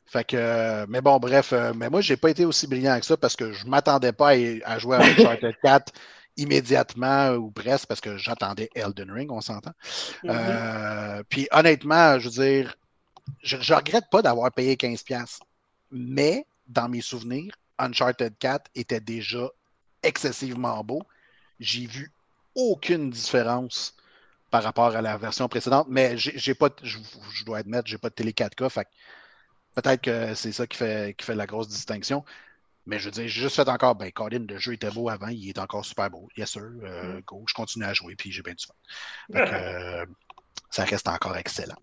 Fait 0.08 0.24
que, 0.24 0.38
euh, 0.38 0.86
mais 0.90 1.02
bon, 1.02 1.18
bref, 1.18 1.54
euh, 1.54 1.74
mais 1.76 1.90
moi, 1.90 2.02
j'ai 2.02 2.18
pas 2.18 2.30
été 2.30 2.46
aussi 2.46 2.68
brillant 2.68 3.00
que 3.00 3.06
ça 3.06 3.18
parce 3.18 3.36
que 3.36 3.52
je 3.52 3.66
m'attendais 3.68 4.12
pas 4.12 4.30
à, 4.30 4.36
à 4.66 4.80
jouer 4.80 4.98
à 4.98 5.00
Uncharted 5.06 5.56
4 5.64 5.94
immédiatement 6.38 7.32
ou 7.32 7.52
presque 7.52 7.88
parce 7.88 8.02
que 8.02 8.18
j'attendais 8.18 8.70
Elden 8.76 9.12
Ring, 9.12 9.32
on 9.32 9.42
s'entend. 9.42 9.74
Mhm. 10.24 10.30
Euh, 10.32 11.24
puis 11.30 11.48
honnêtement, 11.52 12.20
je 12.20 12.30
veux 12.30 12.44
dire, 12.44 12.76
je, 13.42 13.58
je 13.60 13.74
regrette 13.74 14.10
pas 14.12 14.22
d'avoir 14.22 14.52
payé 14.52 14.76
15$. 14.76 15.40
Mais 15.92 16.46
dans 16.68 16.90
mes 16.90 17.02
souvenirs, 17.02 17.54
Uncharted 17.78 18.38
4 18.38 18.70
était 18.76 19.00
déjà 19.00 19.50
excessivement 20.04 20.84
beau. 20.84 21.02
J'ai 21.60 21.86
vu 21.86 22.12
aucune 22.56 23.10
différence 23.10 23.96
par 24.52 24.64
rapport 24.64 24.96
à 24.96 25.02
la 25.02 25.18
version 25.18 25.48
précédente, 25.48 25.88
mais 25.90 26.18
j'ai 26.18 26.54
pas, 26.54 26.70
je, 26.82 26.98
je 27.34 27.44
dois 27.44 27.58
admettre, 27.58 27.88
j'ai 27.88 27.98
pas 27.98 28.10
de 28.10 28.14
télé 28.14 28.32
4K, 28.32 28.70
fait 28.70 28.88
peut-être 29.76 30.02
que 30.02 30.34
c'est 30.34 30.52
ça 30.52 30.66
qui 30.66 30.78
fait, 30.78 31.14
qui 31.18 31.26
fait 31.26 31.36
la 31.36 31.46
grosse 31.46 31.68
distinction. 31.68 32.24
Mais 32.88 33.00
je 33.00 33.06
veux 33.06 33.12
dire, 33.12 33.24
j'ai 33.28 33.42
juste 33.42 33.56
fait 33.56 33.68
encore, 33.68 33.96
ben, 33.96 34.12
Colin, 34.12 34.46
le 34.48 34.58
jeu 34.58 34.74
était 34.74 34.92
beau 34.92 35.10
avant, 35.10 35.28
il 35.30 35.50
est 35.50 35.58
encore 35.60 35.84
super 35.86 36.10
beau. 36.10 36.28
Yes, 36.38 36.52
sir. 36.52 36.62
Euh, 36.84 37.20
go, 37.26 37.44
je 37.48 37.54
continue 37.54 37.86
à 37.86 37.94
jouer, 37.94 38.16
puis 38.16 38.32
j'ai 38.32 38.42
bien 38.44 38.54
du 38.54 38.66
fun. 38.66 38.74
Euh, 39.36 40.06
ça 40.70 40.84
reste 40.84 41.08
encore 41.08 41.36
excellent. 41.38 41.76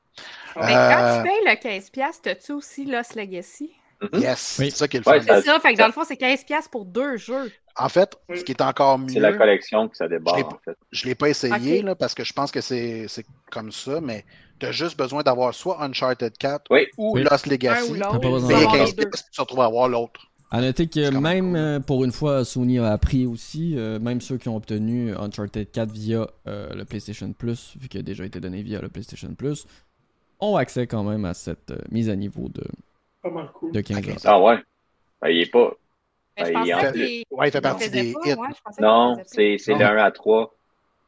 Mais 0.56 0.74
Euh, 0.74 0.90
quand 0.92 1.16
tu 1.22 1.28
payes 1.28 1.48
le 1.54 1.56
15 1.60 1.90
piastres, 1.90 2.22
t'as-tu 2.22 2.52
aussi 2.52 2.84
Lost 2.84 3.14
Legacy? 3.14 3.72
Mhm. 4.02 4.20
Yes, 4.20 4.56
Oui. 4.58 4.70
c'est 4.70 4.76
ça 4.78 4.88
qui 4.88 4.96
est 4.98 5.06
le 5.06 5.10
Ouais, 5.10 5.20
fun. 5.20 5.26
Ça- 5.26 5.40
C'est 5.40 5.46
ça, 5.48 5.60
fait 5.60 5.72
que 5.74 5.78
dans 5.78 5.86
le 5.86 5.92
fond, 5.92 6.04
c'est 6.04 6.16
15 6.16 6.44
piastres 6.44 6.70
pour 6.70 6.84
deux 6.84 7.16
jeux. 7.16 7.50
En 7.76 7.88
fait, 7.88 8.16
Oui. 8.28 8.38
ce 8.38 8.44
qui 8.44 8.52
est 8.52 8.60
encore 8.60 8.98
C'est 9.08 9.18
la 9.20 9.30
mieux, 9.30 9.38
collection 9.38 9.88
que 9.88 9.96
ça 9.96 10.04
Je 10.06 10.10
débarque, 10.10 10.36
l'ai- 10.38 10.44
en 10.44 10.58
fait. 10.64 10.76
je 10.90 11.04
ne 11.04 11.08
l'ai 11.08 11.14
pas 11.14 11.28
essayé 11.30 11.82
là, 11.82 11.94
parce 11.94 12.12
que 12.14 12.22
je 12.24 12.32
pense 12.32 12.50
que 12.52 12.60
c'est 12.60 13.06
c'est 13.08 13.24
comme 13.50 13.72
ça, 13.72 14.00
mais 14.00 14.24
tu 14.58 14.66
as 14.66 14.72
juste 14.72 14.96
besoin 14.98 15.22
d'avoir 15.22 15.54
soit 15.54 15.82
Uncharted 15.82 16.36
4 16.36 16.64
Oui. 16.70 16.86
ou 16.98 17.14
Oui. 17.14 17.22
Lost 17.22 17.46
Un 17.46 17.50
Legacy. 17.50 17.90
ou 17.90 17.94
l'autre. 17.94 18.18
besoin 18.18 18.48
Payer 18.48 18.60
d'avoir 18.60 18.60
Avoir 18.60 18.72
15 18.86 18.88
les 18.96 19.04
deux. 19.04 19.10
pièces, 19.10 19.24
tu 19.24 19.30
te 19.36 19.40
retrouves 19.40 19.60
à 19.60 19.64
avoir 19.66 19.88
l'autre. 19.88 20.20
À 20.54 20.60
noter 20.60 20.86
que 20.86 21.00
même 21.10 21.20
même 21.22 21.46
cool. 21.48 21.56
euh, 21.56 21.80
pour 21.80 22.04
une 22.04 22.12
fois, 22.12 22.44
Sony 22.44 22.78
a 22.78 22.92
appris 22.92 23.24
aussi, 23.26 23.74
euh, 23.76 23.98
même 23.98 24.20
ceux 24.20 24.36
qui 24.36 24.48
ont 24.50 24.56
obtenu 24.56 25.14
Uncharted 25.16 25.70
4 25.70 25.90
via 25.90 26.26
euh, 26.46 26.74
le 26.74 26.84
PlayStation 26.84 27.32
Plus, 27.32 27.74
vu 27.80 27.88
qu'il 27.88 28.00
a 28.00 28.02
déjà 28.02 28.24
été 28.26 28.38
donné 28.38 28.62
via 28.62 28.80
le 28.80 28.90
PlayStation 28.90 29.34
Plus, 29.34 29.66
ont 30.40 30.56
accès 30.56 30.86
quand 30.86 31.04
même 31.04 31.24
à 31.24 31.32
cette 31.32 31.70
euh, 31.70 31.78
mise 31.90 32.10
à 32.10 32.16
niveau 32.16 32.48
de, 32.50 32.64
Pas 33.22 33.30
mal 33.30 33.48
cool. 33.54 33.72
de 33.72 33.80
15 33.80 33.98
Ok. 33.98 34.08
ans. 34.10 34.14
Ah 34.24 34.40
ouais. 34.42 34.56
Ben, 35.22 35.28
il 35.30 35.40
est 35.40 35.50
pas. 35.50 35.70
Mais 36.38 36.44
je 36.46 36.52
Ben, 36.52 36.62
il 36.66 36.74
en- 36.74 37.36
Ouais, 37.38 37.48
il 37.48 37.50
fait 37.52 37.60
partie 37.62 37.90
des 37.90 38.12
pas, 38.12 38.20
hits. 38.26 38.34
ouais, 38.34 38.48
Non, 38.80 39.16
c'est, 39.24 39.56
le 39.68 39.74
1 39.84 39.96
à 39.96 40.10
3. 40.10 40.54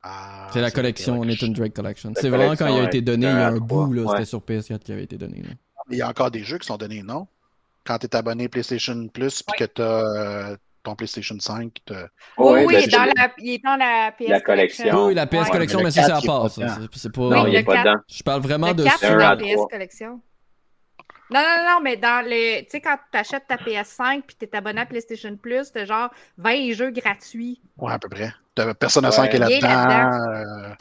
Ah, 0.02 0.48
C'est 0.52 0.60
la 0.62 0.70
collection 0.70 1.22
Nathan 1.24 1.48
Drake 1.48 1.74
Collection. 1.74 2.12
C'est 2.16 2.28
vraiment 2.30 2.56
quand 2.56 2.66
il 2.66 2.80
a 2.80 2.84
été 2.84 3.00
donné 3.02 3.26
il 3.26 3.30
y 3.30 3.32
a 3.32 3.48
un 3.48 3.58
bout, 3.58 3.92
là, 3.92 4.02
ouais. 4.02 4.08
c'était 4.12 4.24
sur 4.24 4.40
PS4 4.40 4.78
qui 4.80 4.92
avait 4.92 5.04
été 5.04 5.16
donné. 5.18 5.42
là. 5.42 5.50
Il 5.90 5.98
y 5.98 6.02
a 6.02 6.08
encore 6.08 6.30
des 6.30 6.44
jeux 6.44 6.56
qui 6.58 6.66
sont 6.66 6.76
donnés, 6.78 7.02
non? 7.02 7.26
Quand 7.86 7.98
tu 7.98 8.06
es 8.06 8.16
abonné 8.16 8.48
PlayStation 8.48 9.08
Plus 9.08 9.42
puis 9.42 9.56
que 9.58 9.64
tu 9.64 9.82
as 9.82 10.56
ton 10.82 10.94
PlayStation 10.94 11.36
5, 11.38 11.72
t'as- 11.86 11.94
Oui, 12.36 12.64
oui, 12.66 12.66
ben, 12.66 12.78
il, 12.80 12.84
est 12.84 12.88
dans 12.88 13.04
la, 13.04 13.30
il 13.38 13.50
est 13.54 13.64
dans 13.64 13.76
la 13.76 14.12
PS 14.12 14.28
La 14.28 14.40
collection. 14.40 15.06
Oui, 15.06 15.14
la 15.14 15.26
PS 15.26 15.34
Ouais. 15.44 15.50
Collection, 15.50 15.78
mais 15.78 15.84
mais 15.84 15.90
ça, 15.92 16.02
c'est 16.02 16.08
4, 16.10 16.24
à 16.24 16.26
part. 16.26 16.50
ça. 16.50 16.78
C'est- 16.92 17.08
pas... 17.12 17.20
Non, 17.22 17.46
il 17.46 17.52
le 17.52 17.58
est 17.58 17.62
pas 17.64 17.72
quatre. 17.74 17.84
dedans. 17.86 18.00
Je 18.08 18.22
parle 18.22 18.42
vraiment 18.42 18.68
Le 18.68 18.74
de 18.74 18.84
4, 18.84 18.98
c'est 18.98 19.06
un 19.06 19.16
dans 19.16 19.24
à 19.26 19.34
la 19.34 19.36
PS. 19.36 19.60
Collection. 19.70 20.20
Non, 21.30 21.40
non, 21.40 21.64
non, 21.70 21.80
mais 21.82 21.96
dans 21.96 22.24
les. 22.26 22.64
Tu 22.64 22.72
sais, 22.72 22.80
quand 22.82 22.96
tu 23.10 23.18
achètes 23.18 23.46
ta 23.48 23.56
PS5 23.56 24.22
puis 24.26 24.36
tu 24.38 24.44
es 24.44 24.54
abonné 24.56 24.82
à 24.82 24.86
PlayStation 24.86 25.34
Plus, 25.36 25.72
t'as 25.72 25.86
genre 25.86 26.10
20 26.36 26.72
jeux 26.74 26.90
gratuits. 26.90 27.62
Ouais, 27.78 27.92
à 27.94 27.98
peu 27.98 28.10
près. 28.10 28.30
Persona 28.78 29.08
Ouais. 29.08 29.14
5 29.14 29.32
est 29.34 29.38
Il 29.38 29.42
est 29.42 29.60
là-dedans. 29.60 30.18
euh, 30.34 30.74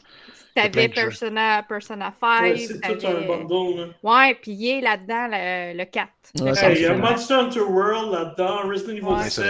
T'avais. 0.56 0.89
Persona, 0.89 1.63
Persona 1.68 2.13
Ouais, 2.22 2.58
5. 2.58 2.80
c'est 2.84 2.98
tout 3.00 3.08
un 3.08 3.28
bundle. 3.28 3.80
Là. 3.80 3.88
Ouais, 4.04 4.36
puis 4.42 4.52
il 4.52 4.68
est 4.70 4.82
là-dedans 4.82 5.28
le, 5.32 5.78
le 5.78 5.86
4. 5.86 6.08
Ouais, 6.42 6.76
il 6.76 6.82
y 6.82 6.86
a. 6.86 6.94
Monster 6.96 7.34
Hunter 7.36 7.60
World 7.62 8.12
là-dedans, 8.12 8.70
Resident 8.70 8.94
Evil 8.98 9.06
Ouais. 9.06 9.30
7, 9.30 9.46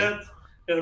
il 0.69 0.75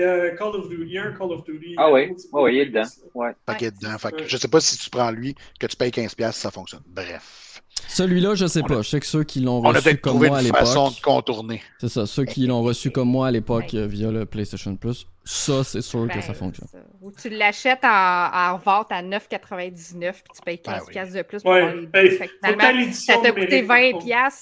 y 0.00 0.02
a, 0.02 0.22
a 0.24 0.30
Call 0.30 0.48
of 0.56 0.68
Duty, 0.68 0.82
il 0.82 0.92
y 0.92 0.98
a 0.98 1.04
un 1.04 1.12
Call 1.12 1.30
of 1.32 1.44
Duty. 1.44 1.74
Ah 1.76 1.92
oui, 1.92 2.02
il 2.02 2.08
y 2.08 2.10
a 2.10 2.12
un 2.12 2.16
oh, 2.32 2.44
oui, 2.44 2.54
il 2.56 2.60
est 2.60 2.66
dedans. 2.66 2.82
Ouais. 3.14 3.30
fait 3.48 3.62
est 3.62 3.66
Ouais, 3.66 3.70
dedans. 3.70 3.98
Fait 3.98 4.10
que 4.10 4.16
Ouais. 4.16 4.24
je 4.26 4.36
sais 4.36 4.48
pas 4.48 4.60
si 4.60 4.76
tu 4.78 4.90
prends 4.90 5.10
lui, 5.12 5.34
que 5.60 5.66
tu 5.68 5.76
payes 5.76 5.90
15$, 5.92 6.32
ça 6.32 6.50
fonctionne. 6.50 6.82
Bref. 6.88 7.44
Celui-là, 7.86 8.34
je 8.34 8.46
sais 8.46 8.60
On 8.62 8.64
a- 8.64 8.68
pas. 8.68 8.82
Je 8.82 8.88
sais 8.88 9.00
que 9.00 9.06
ceux 9.06 9.22
qui 9.24 9.40
l'ont 9.40 9.60
On 9.64 9.70
a 9.70 9.78
reçu 9.78 9.96
comme 9.98 10.12
trouvé 10.14 10.28
moi 10.28 10.38
à 10.38 10.42
une 10.42 10.48
façon 10.48 10.84
l'époque. 10.86 10.96
de 10.98 11.02
contourner. 11.04 11.62
C'est 11.80 11.88
ça, 11.88 12.06
ceux 12.06 12.24
qui 12.24 12.46
l'ont 12.46 12.62
reçu 12.62 12.90
comme 12.90 13.08
moi 13.08 13.28
à 13.28 13.30
l'époque 13.30 13.72
euh, 13.74 13.86
via 13.86 14.10
le 14.10 14.26
PlayStation 14.26 14.74
Plus, 14.76 15.06
Ça, 15.30 15.62
c'est 15.62 15.82
sûr 15.82 16.08
que 16.08 16.22
ça 16.22 16.28
ben, 16.28 16.34
fonctionne. 16.34 16.68
Ou 17.02 17.12
tu 17.12 17.28
l'achètes 17.28 17.84
en, 17.84 18.56
vente 18.56 18.90
à 18.90 19.02
9,99 19.02 20.12
puis 20.12 20.22
tu 20.34 20.42
payes 20.42 20.62
15 20.62 20.86
ben 20.90 21.12
de 21.12 21.20
plus 21.20 21.42
pour 21.42 21.52
ouais, 21.52 21.76
les 21.76 21.86
ben, 21.86 22.10
finalement, 22.10 22.92
ça 22.94 23.18
t'a 23.18 23.32
coûté 23.32 23.60
20 23.60 23.92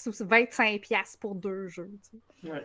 ou 0.07 0.13
25 0.21 0.81
pour 1.19 1.35
deux 1.35 1.67
jeux. 1.67 1.91
ouais. 2.45 2.65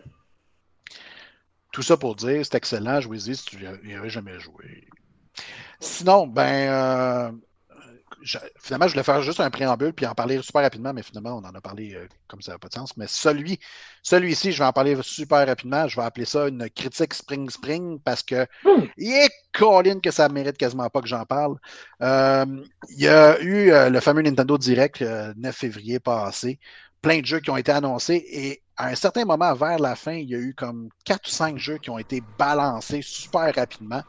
Tout 1.72 1.82
ça 1.82 1.96
pour 1.96 2.14
dire, 2.14 2.46
c'est 2.46 2.54
excellent, 2.54 3.00
jouez-y 3.00 3.34
si 3.34 3.44
tu 3.44 3.56
n'y 3.56 3.94
avais 3.94 4.08
jamais 4.08 4.38
joué. 4.38 4.86
Sinon, 5.80 6.28
ben, 6.28 6.70
euh, 6.70 7.32
finalement, 8.58 8.86
je 8.86 8.92
voulais 8.92 9.02
faire 9.02 9.22
juste 9.22 9.40
un 9.40 9.50
préambule 9.50 9.92
puis 9.92 10.06
en 10.06 10.14
parler 10.14 10.40
super 10.42 10.62
rapidement, 10.62 10.92
mais 10.92 11.02
finalement, 11.02 11.36
on 11.36 11.46
en 11.46 11.54
a 11.54 11.60
parlé 11.60 11.94
euh, 11.94 12.06
comme 12.28 12.40
ça 12.42 12.52
n'a 12.52 12.58
pas 12.58 12.68
de 12.68 12.74
sens. 12.74 12.96
Mais 12.96 13.06
celui, 13.08 13.58
celui-ci, 14.02 14.52
je 14.52 14.58
vais 14.58 14.64
en 14.64 14.72
parler 14.72 14.96
super 15.02 15.46
rapidement. 15.46 15.88
Je 15.88 15.96
vais 15.96 16.06
appeler 16.06 16.24
ça 16.24 16.48
une 16.48 16.68
critique 16.70 17.14
Spring 17.14 17.48
Spring 17.50 17.98
parce 18.00 18.22
que 18.22 18.46
mm. 18.64 18.84
il 18.96 19.12
est 19.12 19.30
colline 19.52 20.00
que 20.00 20.10
ça 20.10 20.28
mérite 20.28 20.56
quasiment 20.56 20.88
pas 20.88 21.00
que 21.00 21.08
j'en 21.08 21.24
parle. 21.24 21.56
Euh, 22.02 22.46
il 22.90 23.00
y 23.00 23.08
a 23.08 23.40
eu 23.40 23.70
euh, 23.70 23.90
le 23.90 24.00
fameux 24.00 24.22
Nintendo 24.22 24.58
Direct 24.58 25.02
9 25.02 25.54
février 25.54 26.00
passé. 26.00 26.58
Plein 27.00 27.20
de 27.20 27.26
jeux 27.26 27.40
qui 27.40 27.50
ont 27.50 27.56
été 27.56 27.72
annoncés 27.72 28.24
et 28.30 28.62
à 28.76 28.88
un 28.88 28.94
certain 28.94 29.24
moment, 29.24 29.54
vers 29.54 29.78
la 29.78 29.96
fin, 29.96 30.12
il 30.12 30.30
y 30.30 30.34
a 30.34 30.38
eu 30.38 30.54
comme 30.54 30.88
4 31.04 31.28
ou 31.28 31.30
5 31.30 31.58
jeux 31.58 31.78
qui 31.78 31.90
ont 31.90 31.98
été 31.98 32.22
balancés 32.38 33.00
super 33.02 33.54
rapidement. 33.54 34.02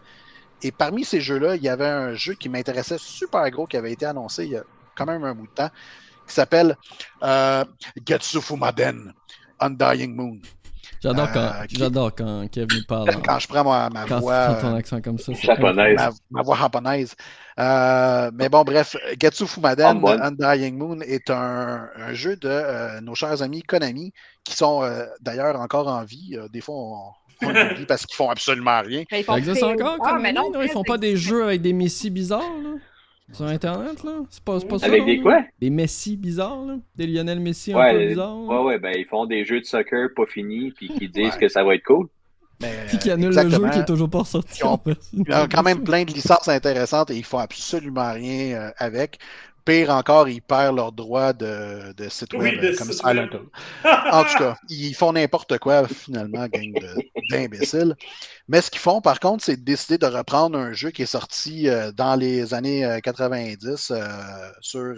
Et 0.63 0.71
parmi 0.71 1.03
ces 1.03 1.21
jeux-là, 1.21 1.55
il 1.55 1.63
y 1.63 1.69
avait 1.69 1.87
un 1.87 2.13
jeu 2.13 2.33
qui 2.33 2.49
m'intéressait 2.49 2.97
super 2.97 3.49
gros 3.51 3.67
qui 3.67 3.77
avait 3.77 3.91
été 3.91 4.05
annoncé 4.05 4.45
il 4.45 4.51
y 4.51 4.57
a 4.57 4.63
quand 4.95 5.05
même 5.05 5.23
un 5.23 5.35
bout 5.35 5.47
de 5.47 5.53
temps, 5.53 5.69
qui 6.27 6.33
s'appelle 6.33 6.77
euh, 7.21 7.65
Getsu 8.05 8.41
Fumaden, 8.41 9.13
Undying 9.59 10.15
Moon. 10.15 10.39
J'adore 11.01 11.31
quand, 11.33 11.39
euh, 11.39 11.65
j'adore 11.69 12.15
quand 12.15 12.47
Kevin 12.49 12.85
parle. 12.87 13.09
Quand 13.25 13.37
je 13.37 13.47
prends 13.49 13.63
ma, 13.65 13.89
ma 13.89 14.05
voix. 14.05 14.55
ton 14.61 14.73
accent 14.73 15.01
comme 15.01 15.17
ça. 15.17 15.33
Japonaise. 15.33 15.99
Ma, 16.31 16.41
voix 16.41 16.55
japonaise. 16.55 17.13
Euh, 17.59 18.31
mais 18.33 18.47
bon, 18.47 18.63
bref, 18.63 18.95
Getsu 19.19 19.45
Fumaden, 19.45 20.01
Undying 20.05 20.77
Moon 20.77 21.01
est 21.01 21.29
un, 21.29 21.89
un 21.97 22.13
jeu 22.13 22.37
de 22.37 22.47
euh, 22.47 23.01
nos 23.01 23.15
chers 23.15 23.41
amis 23.41 23.63
Konami, 23.63 24.13
qui 24.45 24.55
sont 24.55 24.89
d'ailleurs 25.19 25.59
encore 25.59 25.89
en 25.89 26.05
vie. 26.05 26.37
des 26.53 26.61
fois, 26.61 26.75
on, 26.75 27.11
parce 27.87 28.05
qu'ils 28.05 28.15
font 28.15 28.29
absolument 28.29 28.81
rien. 28.81 29.03
ils 29.11 29.23
ça 29.23 29.37
existe 29.37 29.63
encore, 29.63 29.97
ah, 30.03 30.17
mais 30.21 30.33
non, 30.33 30.51
ils 30.61 30.69
font 30.69 30.83
pas 30.83 30.97
des 30.97 31.15
jeux 31.15 31.43
avec 31.43 31.61
des 31.61 31.73
messies 31.73 32.09
bizarres, 32.09 32.57
là? 32.63 32.75
Sur 33.31 33.45
Internet, 33.45 34.03
là? 34.03 34.11
C'est 34.29 34.43
pas, 34.43 34.59
pas 34.59 34.79
ça. 34.79 34.85
Avec 34.85 35.05
des 35.05 35.19
quoi? 35.19 35.43
Des 35.59 35.69
Messi 35.69 36.17
bizarres, 36.17 36.65
là? 36.65 36.75
Des 36.95 37.07
Lionel 37.07 37.39
Messi 37.39 37.73
un 37.73 37.91
peu 37.91 38.07
bizarres. 38.07 38.43
Ouais, 38.43 38.59
ouais, 38.59 38.79
ben 38.79 38.93
ils 38.95 39.05
font 39.05 39.25
des 39.25 39.45
jeux 39.45 39.61
de 39.61 39.65
soccer 39.65 40.09
pas 40.15 40.25
finis, 40.25 40.71
puis 40.71 40.89
qui 40.89 41.07
disent 41.07 41.35
que 41.37 41.47
ça 41.47 41.63
va 41.63 41.75
être 41.75 41.83
cool. 41.83 42.07
puis 42.87 42.97
qui 42.97 43.09
annulent 43.09 43.35
le 43.35 43.49
jeu 43.49 43.69
qui 43.69 43.79
est 43.79 43.85
toujours 43.85 44.09
pas 44.09 44.23
sorti. 44.23 44.59
Ils 44.59 44.65
ont, 44.65 44.79
ils 45.13 45.33
ont, 45.33 45.47
quand 45.49 45.63
même 45.63 45.83
plein 45.83 46.03
de 46.03 46.11
licences 46.11 46.47
intéressantes 46.47 47.11
et 47.11 47.15
ils 47.15 47.25
font 47.25 47.39
absolument 47.39 48.13
rien 48.13 48.55
euh, 48.55 48.71
avec. 48.77 49.19
Pire 49.65 49.91
encore, 49.91 50.27
ils 50.27 50.41
perdent 50.41 50.75
leurs 50.75 50.91
droits 50.91 51.31
de, 51.31 51.93
de 51.93 52.09
site 52.09 52.33
web 52.33 52.59
euh, 52.61 52.75
comme 52.75 52.91
Silent 52.91 53.29
Hill. 53.31 53.39
en 54.11 54.23
tout 54.23 54.37
cas, 54.37 54.57
ils 54.69 54.93
font 54.93 55.13
n'importe 55.13 55.57
quoi 55.59 55.87
finalement, 55.87 56.47
gang 56.47 56.73
d'imbéciles. 57.29 57.95
Mais 58.49 58.61
ce 58.61 58.69
qu'ils 58.69 58.81
font, 58.81 58.99
par 58.99 59.19
contre, 59.21 59.43
c'est 59.45 59.63
décider 59.63 59.97
de 59.97 60.05
reprendre 60.05 60.57
un 60.57 60.73
jeu 60.73 60.91
qui 60.91 61.03
est 61.03 61.07
sorti 61.07 61.69
euh, 61.69 61.91
dans 61.93 62.15
les 62.15 62.53
années 62.53 62.99
90 63.01 63.91
euh, 63.91 64.05
sur, 64.59 64.95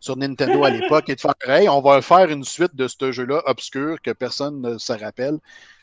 sur 0.00 0.16
Nintendo 0.16 0.64
à 0.64 0.70
l'époque 0.70 1.08
et 1.08 1.14
de 1.14 1.20
faire 1.20 1.34
hey, 1.46 1.68
on 1.68 1.80
va 1.80 2.02
faire 2.02 2.28
une 2.28 2.42
suite 2.42 2.74
de 2.74 2.88
ce 2.88 3.12
jeu-là 3.12 3.40
obscur 3.46 4.02
que 4.02 4.10
personne 4.10 4.60
ne 4.62 4.78
se 4.78 4.92
rappelle. 4.94 5.38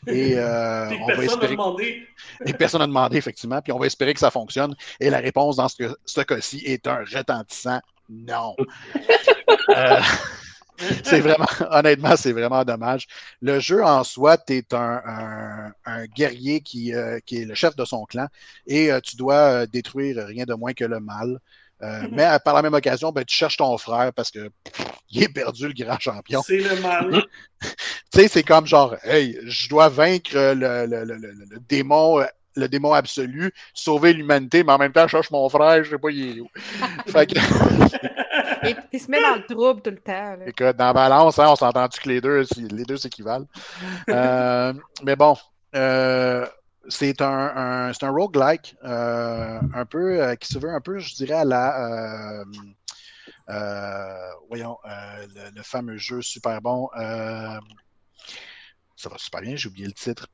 Et 0.06 0.34
on 0.38 1.06
va 1.06 1.24
espérer. 1.24 1.56
Et 2.44 2.52
personne 2.52 2.80
n'a 2.80 2.86
demandé, 2.86 3.16
effectivement. 3.16 3.62
Puis 3.62 3.72
on 3.72 3.78
va 3.78 3.86
espérer 3.86 4.12
que 4.12 4.20
ça 4.20 4.30
fonctionne. 4.30 4.74
Et 5.00 5.08
la 5.08 5.20
réponse 5.20 5.56
dans 5.56 5.68
ce, 5.68 5.96
ce 6.04 6.20
cas-ci 6.20 6.60
est 6.66 6.86
un 6.86 6.98
retentissant 6.98 7.80
non. 8.08 8.54
Euh, 9.68 10.00
c'est 11.04 11.20
vraiment, 11.20 11.46
honnêtement, 11.70 12.16
c'est 12.16 12.32
vraiment 12.32 12.64
dommage. 12.64 13.06
Le 13.40 13.60
jeu 13.60 13.84
en 13.84 14.04
soi, 14.04 14.36
tu 14.36 14.54
es 14.54 14.64
un, 14.74 15.72
guerrier 16.14 16.60
qui, 16.60 16.94
euh, 16.94 17.18
qui, 17.24 17.42
est 17.42 17.44
le 17.44 17.54
chef 17.54 17.76
de 17.76 17.84
son 17.84 18.04
clan 18.04 18.26
et 18.66 18.90
euh, 18.90 19.00
tu 19.00 19.16
dois 19.16 19.66
détruire 19.66 20.26
rien 20.26 20.44
de 20.44 20.54
moins 20.54 20.72
que 20.72 20.84
le 20.84 21.00
mal. 21.00 21.38
Mhm. 21.80 22.08
Mais 22.12 22.26
par 22.44 22.54
la 22.54 22.62
même 22.62 22.74
occasion, 22.74 23.12
ben, 23.12 23.24
tu 23.24 23.36
cherches 23.36 23.58
ton 23.58 23.76
frère 23.76 24.12
parce 24.12 24.30
que 24.30 24.50
il 25.10 25.22
est 25.22 25.28
perdu, 25.28 25.68
le 25.68 25.74
grand 25.74 25.98
champion. 25.98 26.42
C'est 26.42 26.58
le 26.58 26.80
mal. 26.80 27.24
tu 27.60 27.68
sais, 28.14 28.28
c'est 28.28 28.42
comme 28.42 28.66
genre, 28.66 28.96
hey, 29.04 29.38
je 29.44 29.68
dois 29.68 29.88
vaincre 29.88 30.34
le, 30.34 30.86
le, 30.86 31.04
le, 31.04 31.16
le 31.16 31.58
démon 31.68 32.24
le 32.56 32.68
démon 32.68 32.92
absolu, 32.92 33.52
sauver 33.72 34.12
l'humanité, 34.12 34.64
mais 34.64 34.72
en 34.72 34.78
même 34.78 34.92
temps, 34.92 35.06
je 35.06 35.12
cherche 35.12 35.30
mon 35.30 35.48
frère, 35.48 35.82
je 35.84 35.90
sais 35.90 35.98
pas, 35.98 36.10
il 36.10 36.38
est 36.38 36.40
où. 36.40 36.48
fait 37.06 37.26
que... 37.26 37.38
Et 38.66 38.76
il 38.92 39.00
se 39.00 39.10
met 39.10 39.20
dans 39.20 39.36
le 39.36 39.44
trouble 39.44 39.82
tout 39.82 39.90
le 39.90 39.98
temps. 39.98 40.36
Écoute, 40.46 40.76
dans 40.76 40.92
Balance, 40.92 41.38
hein, 41.38 41.48
on 41.48 41.56
s'entend-tu 41.56 42.00
que 42.00 42.08
les 42.08 42.20
deux, 42.20 42.44
les 42.56 42.84
deux 42.84 42.96
s'équivalent? 42.96 43.46
Euh, 44.08 44.72
mais 45.02 45.16
bon, 45.16 45.36
euh, 45.74 46.46
c'est 46.88 47.20
un, 47.22 47.52
un, 47.56 47.90
un 47.90 48.10
roguelike, 48.10 48.76
euh, 48.84 49.60
un 49.74 49.84
peu, 49.86 50.34
qui 50.36 50.52
se 50.52 50.58
veut 50.58 50.70
un 50.70 50.80
peu, 50.80 50.98
je 50.98 51.14
dirais, 51.14 51.34
à 51.34 51.44
la. 51.44 52.44
voyons, 54.48 54.78
le, 54.84 55.56
le, 55.56 55.62
fameux 55.62 55.96
jeu 55.96 56.22
super 56.22 56.60
bon. 56.60 56.88
ça 56.94 57.60
va 59.08 59.18
super 59.18 59.40
bien, 59.40 59.56
j'ai 59.56 59.68
oublié 59.68 59.86
le 59.86 59.92
titre. 59.92 60.28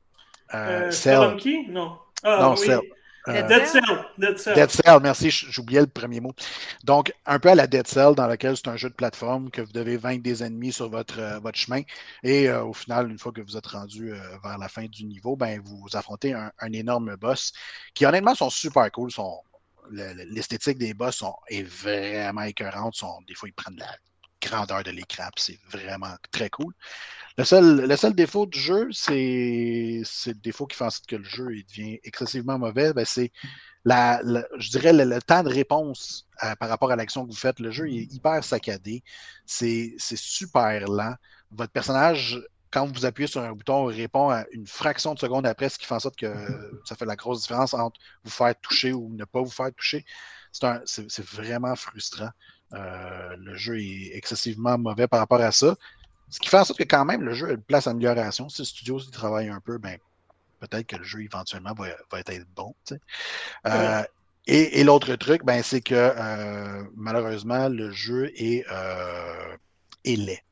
Cell. 0.91 1.37
Non. 1.69 1.97
Ah, 2.23 2.39
non, 2.41 2.55
Cell. 2.55 2.79
Euh, 3.27 3.47
Dead 3.47 3.67
Cell. 3.67 3.83
Dead 4.17 4.37
Cell. 4.37 4.55
Dead 4.55 4.69
Cell, 4.71 4.99
merci, 5.01 5.29
j'oubliais 5.29 5.81
le 5.81 5.87
premier 5.87 6.19
mot. 6.19 6.33
Donc, 6.83 7.13
un 7.25 7.37
peu 7.37 7.49
à 7.49 7.55
la 7.55 7.67
Dead 7.67 7.87
Cell, 7.87 8.15
dans 8.15 8.27
lequel 8.27 8.57
c'est 8.57 8.67
un 8.67 8.77
jeu 8.77 8.89
de 8.89 8.95
plateforme 8.95 9.51
que 9.51 9.61
vous 9.61 9.71
devez 9.71 9.97
vaincre 9.97 10.23
des 10.23 10.43
ennemis 10.43 10.73
sur 10.73 10.89
votre, 10.89 11.19
euh, 11.19 11.39
votre 11.39 11.57
chemin. 11.57 11.81
Et 12.23 12.49
euh, 12.49 12.63
au 12.63 12.73
final, 12.73 13.11
une 13.11 13.19
fois 13.19 13.31
que 13.31 13.41
vous 13.41 13.57
êtes 13.57 13.67
rendu 13.67 14.11
vers 14.43 14.57
la 14.57 14.67
fin 14.69 14.85
du 14.85 15.05
niveau, 15.05 15.35
ben, 15.35 15.61
vous 15.63 15.85
affrontez 15.93 16.33
un, 16.33 16.73
énorme 16.73 17.15
boss 17.15 17.53
qui, 17.93 18.05
honnêtement, 18.05 18.33
sont 18.33 18.49
super 18.49 18.91
cool. 18.91 19.11
L'esthétique 19.91 20.77
des 20.77 20.93
boss 20.93 21.17
sont, 21.17 21.35
est 21.49 21.63
vraiment 21.63 22.43
écœurante. 22.43 22.95
Sont, 22.95 23.21
des 23.27 23.35
fois, 23.35 23.49
ils 23.49 23.53
prennent 23.53 23.77
la 23.77 23.95
grandeur 24.41 24.83
de 24.83 24.91
l'écran, 24.91 25.29
c'est 25.37 25.59
vraiment 25.69 26.15
très 26.31 26.49
cool. 26.49 26.73
Le 27.37 27.45
seul, 27.45 27.87
le 27.87 27.95
seul 27.95 28.13
défaut 28.13 28.45
du 28.45 28.59
jeu, 28.59 28.89
c'est 28.91 30.01
le 30.27 30.33
défaut 30.33 30.67
qui 30.67 30.77
fait 30.77 30.83
en 30.83 30.89
sorte 30.89 31.07
que 31.07 31.15
le 31.15 31.23
jeu 31.23 31.47
devient 31.69 31.99
excessivement 32.03 32.59
mauvais, 32.59 32.93
ben, 32.93 33.05
c'est 33.05 33.31
la, 33.85 34.21
je 34.57 34.69
dirais 34.69 34.93
le, 34.93 35.21
temps 35.21 35.43
de 35.43 35.49
réponse 35.49 36.27
par 36.59 36.69
rapport 36.69 36.91
à 36.91 36.95
l'action 36.95 37.25
que 37.25 37.31
vous 37.31 37.37
faites. 37.37 37.59
Le 37.59 37.71
jeu 37.71 37.87
est 37.87 38.13
hyper 38.13 38.43
saccadé, 38.43 39.03
c'est 39.45 39.95
super 39.99 40.87
lent. 40.87 41.15
Votre 41.51 41.71
personnage, 41.71 42.41
quand 42.69 42.85
vous 42.85 43.05
appuyez 43.05 43.27
sur 43.27 43.41
un 43.41 43.53
bouton, 43.53 43.85
répond 43.85 44.29
à 44.29 44.45
une 44.51 44.67
fraction 44.67 45.13
de 45.13 45.19
seconde 45.19 45.45
après, 45.45 45.69
ce 45.69 45.77
qui 45.77 45.85
fait 45.85 45.95
en 45.95 45.99
sorte 45.99 46.17
que 46.17 46.33
ça 46.85 46.95
fait 46.95 47.05
la 47.05 47.15
grosse 47.15 47.41
différence 47.41 47.73
entre 47.73 47.99
vous 48.23 48.31
faire 48.31 48.53
toucher 48.61 48.93
ou 48.93 49.09
ne 49.13 49.25
pas 49.25 49.41
vous 49.41 49.49
faire 49.49 49.73
toucher. 49.73 50.05
C'est 50.51 51.25
vraiment 51.25 51.75
frustrant. 51.75 52.29
Euh, 52.73 53.35
le 53.37 53.55
jeu 53.55 53.79
est 53.79 54.15
excessivement 54.15 54.77
mauvais 54.77 55.07
par 55.07 55.19
rapport 55.19 55.41
à 55.41 55.51
ça. 55.51 55.75
Ce 56.29 56.39
qui 56.39 56.47
fait 56.47 56.57
en 56.57 56.63
sorte 56.63 56.79
que 56.79 56.85
quand 56.85 57.03
même, 57.05 57.21
le 57.21 57.33
jeu 57.33 57.49
a 57.49 57.51
une 57.51 57.61
place 57.61 57.85
d'amélioration. 57.85 58.47
Si 58.49 58.61
le 58.61 58.65
studio 58.65 58.99
y 58.99 59.11
travaille 59.11 59.49
un 59.49 59.59
peu, 59.59 59.77
ben, 59.77 59.97
peut-être 60.59 60.87
que 60.87 60.95
le 60.95 61.03
jeu 61.03 61.21
éventuellement 61.23 61.73
va, 61.73 61.89
être 62.19 62.47
bon. 62.55 62.73
Euh, 63.67 64.03
et, 64.47 64.83
l'autre 64.83 65.15
truc, 65.15 65.43
ben, 65.43 65.61
c'est 65.61 65.81
que 65.81 65.93
euh, 65.95 66.83
malheureusement, 66.95 67.67
le 67.67 67.91
jeu 67.91 68.31
est, 68.35 68.65
est 70.05 70.15
laid. 70.15 70.43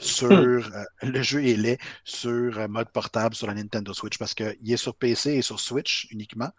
Sur, 0.00 0.28
le 1.02 1.22
jeu 1.22 1.44
est 1.44 1.56
laid 1.56 1.78
sur 2.04 2.68
mode 2.68 2.90
portable 2.90 3.34
sur 3.34 3.46
la 3.46 3.54
Nintendo 3.54 3.94
Switch 3.94 4.18
parce 4.18 4.34
qu'il 4.34 4.70
est 4.70 4.76
sur 4.76 4.94
PC 4.94 5.32
et 5.32 5.42
sur 5.42 5.58
Switch 5.60 6.06
uniquement. 6.10 6.50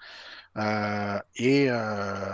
Et 0.56 1.70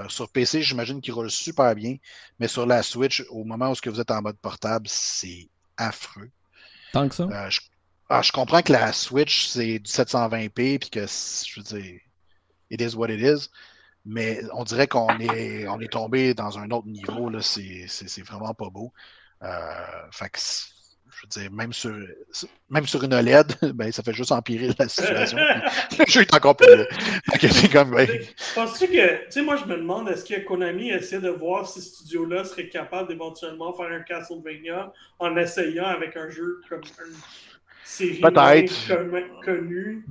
sur 0.07 0.29
PC, 0.29 0.61
j'imagine 0.61 1.01
qu'il 1.01 1.13
roule 1.13 1.31
super 1.31 1.75
bien, 1.75 1.97
mais 2.39 2.47
sur 2.47 2.65
la 2.65 2.83
Switch, 2.83 3.23
au 3.29 3.43
moment 3.43 3.71
où 3.71 3.75
vous 3.85 3.99
êtes 3.99 4.11
en 4.11 4.21
mode 4.21 4.37
portable, 4.37 4.87
c'est 4.89 5.49
affreux. 5.77 6.31
Tant 6.93 7.09
que 7.09 7.15
ça? 7.15 7.23
Euh, 7.23 7.49
je, 7.49 7.61
ah, 8.09 8.21
je, 8.21 8.31
comprends 8.31 8.61
que 8.61 8.71
la 8.71 8.93
Switch, 8.93 9.47
c'est 9.47 9.79
du 9.79 9.91
720p, 9.91 10.79
puis 10.79 10.89
que, 10.89 11.05
je 11.05 11.59
veux 11.59 11.63
dire, 11.63 11.99
it 12.69 12.81
is 12.81 12.95
what 12.95 13.09
it 13.09 13.19
is. 13.19 13.49
Mais 14.05 14.41
on 14.53 14.63
dirait 14.63 14.87
qu'on 14.87 15.19
est, 15.19 15.67
on 15.67 15.79
est 15.79 15.91
tombé 15.91 16.33
dans 16.33 16.59
un 16.59 16.69
autre 16.69 16.87
niveau. 16.87 17.29
Là. 17.29 17.41
C'est, 17.41 18.21
vraiment 18.21 18.53
pas 18.53 18.69
beau. 18.69 18.93
Euh, 19.41 20.11
fait 20.11 20.29
que 20.29 20.39
je 21.33 21.39
veux 21.39 21.43
dire, 21.43 21.51
même 21.51 21.73
sur, 21.73 21.95
même 22.69 22.85
sur 22.85 23.03
une 23.03 23.13
OLED, 23.13 23.55
ben, 23.73 23.91
ça 23.91 24.03
fait 24.03 24.13
juste 24.13 24.31
empirer 24.31 24.69
la 24.77 24.87
situation. 24.87 25.37
le 25.37 26.05
jeu 26.07 26.21
est 26.21 26.33
encore 26.33 26.55
plus. 26.55 27.69
comme, 27.69 27.91
ben... 27.91 28.07
Penses-tu 28.53 28.87
que, 28.87 29.25
tu 29.25 29.31
sais, 29.31 29.41
moi, 29.41 29.57
je 29.57 29.65
me 29.65 29.77
demande, 29.77 30.09
est-ce 30.09 30.25
que 30.25 30.39
Konami 30.45 30.89
essaie 30.89 31.19
de 31.19 31.29
voir 31.29 31.67
si 31.67 31.81
ce 31.81 31.89
studio-là 31.95 32.43
serait 32.43 32.69
capable 32.69 33.09
d'éventuellement 33.09 33.73
faire 33.73 33.91
un 33.91 34.01
Castlevania 34.01 34.91
en 35.19 35.35
essayant 35.37 35.85
avec 35.85 36.15
un 36.17 36.29
jeu 36.29 36.61
comme 36.69 36.81
une 36.81 37.15
série 37.83 38.21
connue? 39.43 40.05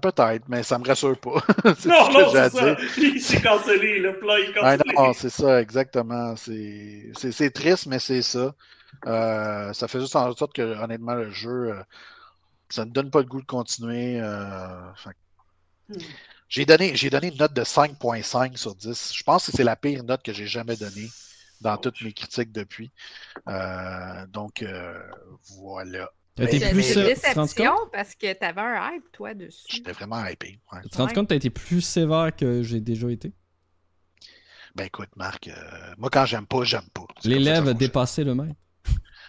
Peut-être, 0.00 0.48
mais 0.48 0.62
ça 0.62 0.78
me 0.78 0.86
rassure 0.86 1.18
pas. 1.18 1.42
non, 1.84 2.10
non, 2.10 2.30
c'est 2.32 2.48
ça. 2.48 2.76
Il 2.96 3.20
s'est 3.20 3.42
cancellé, 3.42 3.98
le 3.98 4.18
plan 4.18 4.36
est 4.36 4.52
cancellé. 4.54 4.94
non, 4.96 5.12
c'est 5.12 5.28
ça, 5.28 5.60
exactement. 5.60 6.34
C'est 6.36 7.50
triste, 7.52 7.86
mais 7.86 7.98
c'est 7.98 8.22
ça. 8.22 8.54
Euh, 9.06 9.72
ça 9.72 9.88
fait 9.88 10.00
juste 10.00 10.16
en 10.16 10.34
sorte 10.34 10.54
que, 10.54 10.62
honnêtement, 10.62 11.14
le 11.14 11.30
jeu, 11.30 11.72
euh, 11.72 11.82
ça 12.68 12.84
ne 12.84 12.90
donne 12.90 13.10
pas 13.10 13.20
le 13.20 13.26
goût 13.26 13.40
de 13.40 13.46
continuer. 13.46 14.20
Euh, 14.20 14.80
hmm. 15.88 15.98
J'ai 16.48 16.66
donné, 16.66 16.92
donné 16.92 17.28
une 17.28 17.38
note 17.38 17.52
de 17.52 17.62
5.5 17.62 18.56
sur 18.56 18.74
10. 18.74 19.12
Je 19.14 19.22
pense 19.22 19.46
que 19.46 19.52
c'est 19.52 19.64
la 19.64 19.76
pire 19.76 20.04
note 20.04 20.22
que 20.22 20.32
j'ai 20.32 20.46
jamais 20.46 20.76
donnée 20.76 21.08
dans 21.60 21.76
toutes 21.76 22.00
mes 22.02 22.12
critiques 22.12 22.52
depuis. 22.52 22.90
donc, 24.28 24.64
voilà. 25.58 26.10
T'as 26.36 26.44
été 26.44 26.70
plus 26.70 26.96
une 26.96 27.04
déception 27.04 27.74
parce 27.92 28.16
que 28.16 28.32
t'avais 28.32 28.60
un 28.60 28.94
hype, 28.94 29.12
toi, 29.12 29.34
dessus. 29.34 29.66
J'étais 29.68 29.92
vraiment 29.92 30.24
hypé. 30.26 30.58
Tu 30.82 30.88
te 30.88 30.96
rends 30.98 31.06
compte 31.06 31.24
que 31.24 31.28
t'as 31.28 31.36
été 31.36 31.50
plus 31.50 31.80
sévère 31.80 32.34
que 32.34 32.62
j'ai 32.62 32.80
déjà 32.80 33.08
été? 33.08 33.32
Ben 34.74 34.86
écoute, 34.86 35.10
Marc, 35.14 35.46
euh, 35.46 35.54
moi 35.98 36.10
quand 36.10 36.26
j'aime 36.26 36.46
pas, 36.46 36.64
j'aime 36.64 36.88
pas. 36.92 37.06
L'élève 37.22 37.68
a 37.68 37.74
dépassé 37.74 38.24
le 38.24 38.34
maître. 38.34 38.56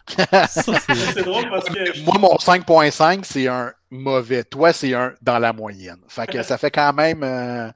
C'est 0.07 1.23
drôle 1.23 1.49
parce 1.49 1.65
que. 1.65 2.03
Moi, 2.03 2.17
mon 2.19 2.35
5.5, 2.35 3.23
c'est 3.23 3.47
un 3.47 3.73
mauvais. 3.89 4.43
Toi, 4.43 4.73
c'est 4.73 4.93
un 4.93 5.13
dans 5.21 5.39
la 5.39 5.53
moyenne. 5.53 5.99
Fait 6.07 6.27
que 6.27 6.43
ça 6.43 6.57
fait 6.57 6.71
quand 6.71 6.93
même, 6.93 7.23
euh, 7.23 7.71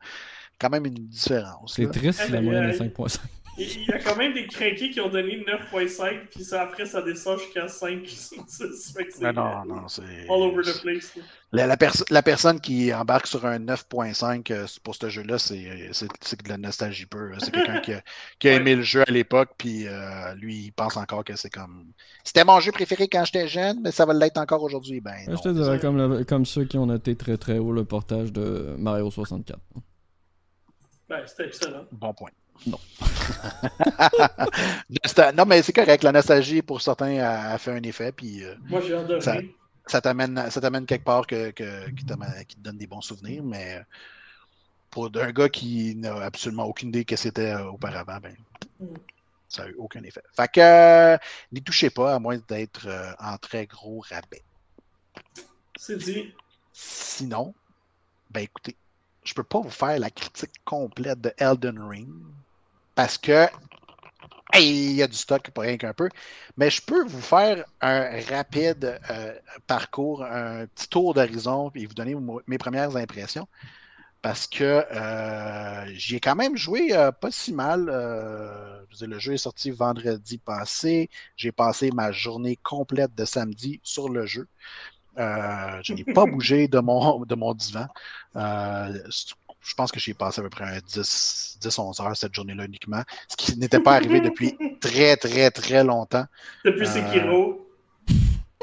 quand 0.60 0.70
même 0.70 0.86
une 0.86 0.94
différence. 0.94 1.74
C'est 1.76 1.90
triste, 1.92 2.30
la 2.30 2.42
moyenne 2.42 2.72
de 2.72 2.78
5.5. 2.78 3.18
Il 3.60 3.86
y 3.86 3.92
a 3.92 4.00
quand 4.00 4.16
même 4.16 4.34
des 4.34 4.48
craqués 4.48 4.90
qui 4.90 5.02
ont 5.02 5.10
donné 5.10 5.44
9.5, 5.74 6.28
puis 6.32 6.46
ça, 6.46 6.62
après 6.62 6.86
ça 6.86 7.02
descend 7.02 7.40
jusqu'à 7.40 7.68
5 7.68 8.08
non, 9.22 9.34
non, 9.34 9.66
non, 9.66 9.88
c'est. 9.88 10.02
All 10.30 10.42
over 10.42 10.64
the 10.64 10.82
place. 10.82 11.14
La, 11.52 11.68
la, 11.68 12.22
personne 12.22 12.60
qui 12.62 12.94
embarque 12.94 13.28
sur 13.28 13.46
un 13.46 13.60
9.5 13.60 14.52
euh, 14.52 14.66
pour 14.84 14.96
ce 14.96 15.10
jeu-là, 15.10 15.38
c'est 15.40 15.58
de 15.58 16.50
la 16.50 16.58
nostalgie 16.58 17.06
pure. 17.06 17.36
C'est 17.40 17.52
quelqu'un 17.52 17.80
qui, 17.80 17.94
a, 17.94 18.02
qui 18.38 18.50
a 18.50 18.54
aimé 18.56 18.76
le 18.76 18.84
jeu 18.84 19.02
à 19.06 19.12
l'époque, 19.12 19.50
puis 19.58 19.88
euh, 19.88 20.34
lui, 20.36 20.56
il 20.66 20.72
pense 20.72 20.96
encore 20.96 21.26
que 21.26 21.36
c'est 21.36 21.50
comme. 21.50 21.92
C'était 22.24 22.46
mon 22.46 22.60
jeu 22.60 22.72
préféré 22.72 23.08
quand 23.08 23.26
j'étais 23.26 23.48
jeune, 23.48 23.82
mais 23.82 23.92
ça 23.92 24.06
va 24.06 24.14
l'être 24.14 24.38
encore 24.38 24.64
aujourd'hui. 24.64 25.02
Ben, 25.02 25.16
je 25.28 25.36
te 25.36 25.50
dirais 25.50 25.80
comme, 25.80 26.24
comme 26.26 26.46
ceux 26.46 26.66
qui 26.66 26.78
ont 26.78 26.86
noté 26.86 27.16
très 27.16 27.38
très 27.38 27.58
haut 27.58 27.72
le 27.72 27.84
portage 27.84 28.32
de 28.32 28.76
Mario 28.78 29.12
64. 29.12 29.60
Ben, 31.10 31.24
c'était 31.26 31.48
excellent. 31.48 31.86
Bon 31.92 32.14
point. 32.14 32.30
Non. 32.66 32.80
non, 35.36 35.46
mais 35.46 35.62
c'est 35.62 35.74
correct. 35.74 36.04
La 36.04 36.12
nostalgie, 36.12 36.62
pour 36.62 36.82
certains, 36.82 37.20
a, 37.20 37.58
fait 37.58 37.72
un 37.72 37.84
effet. 37.84 38.12
Puis, 38.12 38.44
euh, 38.44 38.56
Moi, 38.66 38.82
j'ai 38.82 38.96
adoré. 38.96 39.22
Ça, 39.22 39.38
ça 39.88 40.02
t'amène 40.02 40.86
quelque 40.86 41.04
part 41.04 41.26
que, 41.26 41.52
que, 41.52 41.90
qui, 41.92 42.06
te 42.06 42.60
donne 42.60 42.78
des 42.78 42.88
bons 42.88 43.02
souvenirs, 43.02 43.44
mais 43.44 43.82
pour 44.90 45.10
un 45.16 45.32
gars 45.32 45.50
qui 45.50 45.96
n'a 45.96 46.24
absolument 46.24 46.66
aucune 46.66 46.90
idée 46.90 47.06
que 47.06 47.16
c'était 47.16 47.54
euh, 47.54 47.70
auparavant, 47.70 48.18
ben, 48.22 48.36
mm. 48.80 48.86
ça 49.48 49.64
n'a 49.64 49.70
eu 49.70 49.76
aucun 49.78 50.04
effet. 50.04 50.24
Fait 50.36 50.52
que 50.52 50.60
euh, 50.60 51.18
n'y 51.52 51.62
touchez 51.62 51.90
pas, 51.90 52.16
à 52.16 52.20
moins 52.20 52.38
d'être 52.48 52.88
en 53.20 53.38
très 53.38 53.66
gros 53.66 54.04
rabais. 54.10 54.44
C'est 55.78 55.98
dit. 55.98 56.34
Sinon, 56.74 57.54
ben 58.32 58.42
écoutez, 58.42 58.76
je 59.24 59.34
peux 59.34 59.44
pas 59.44 59.60
vous 59.60 59.70
faire 59.70 60.00
la 60.00 60.10
critique 60.10 60.52
complète 60.66 61.22
de 61.22 61.34
Elden 61.38 61.80
Ring 61.80 62.10
parce 63.00 63.18
que 63.18 63.48
il 64.60 64.92
y 64.92 65.02
a 65.02 65.08
du 65.08 65.16
stock, 65.16 65.52
pas 65.52 65.62
rien 65.62 65.78
qu'un 65.78 65.94
peu. 65.94 66.10
Mais 66.58 66.70
je 66.70 66.82
peux 66.82 67.06
vous 67.06 67.22
faire 67.22 67.64
un 67.80 68.20
rapide 68.30 69.00
euh, 69.10 69.34
parcours, 69.68 70.22
un 70.22 70.66
petit 70.68 70.90
tour 70.90 71.14
d'horizon 71.14 71.72
et 71.76 71.86
vous 71.86 71.94
donner 71.94 72.14
mes 72.46 72.58
premières 72.58 72.98
impressions. 72.98 73.48
Parce 74.22 74.48
que 74.48 74.84
euh, 74.92 75.86
j'y 75.94 76.18
ai 76.18 76.20
quand 76.20 76.36
même 76.36 76.58
joué 76.58 76.94
euh, 76.94 77.14
pas 77.14 77.32
si 77.32 77.54
mal. 77.54 77.86
le 77.86 79.20
jeu 79.20 79.36
est 79.36 79.38
sorti 79.38 79.72
vendredi 79.72 80.38
passé. 80.38 81.10
J'ai 81.38 81.54
passé 81.54 81.92
ma 81.92 82.12
journée 82.12 82.58
complète 82.58 83.16
de 83.16 83.24
samedi 83.24 83.80
sur 83.82 84.10
le 84.10 84.26
jeu. 84.26 84.46
je 85.16 85.94
n'ai 85.94 86.04
pas 86.04 86.26
bougé 86.34 86.68
de 86.68 86.80
mon, 86.80 87.22
de 87.24 87.36
mon 87.36 87.54
divan 87.54 87.88
je 89.70 89.76
pense 89.76 89.92
que 89.92 90.00
j'ai 90.00 90.14
passé 90.16 90.42
à 90.42 90.44
peu 90.44 90.50
près 90.50 90.80
10-11 90.80 92.02
heures 92.02 92.18
cette 92.18 92.34
journée-là 92.34 92.66
uniquement, 92.66 93.04
ce 93.28 93.38
qui 93.38 93.58
n'était 93.58 93.80
pas 93.80 93.96
arrivé 93.96 94.20
depuis 94.20 94.58
très, 94.82 95.16
très, 95.16 95.52
très 95.52 95.84
longtemps. 95.84 96.26
Depuis 96.66 96.88
euh, 96.88 96.92
Sekiro. 96.92 97.66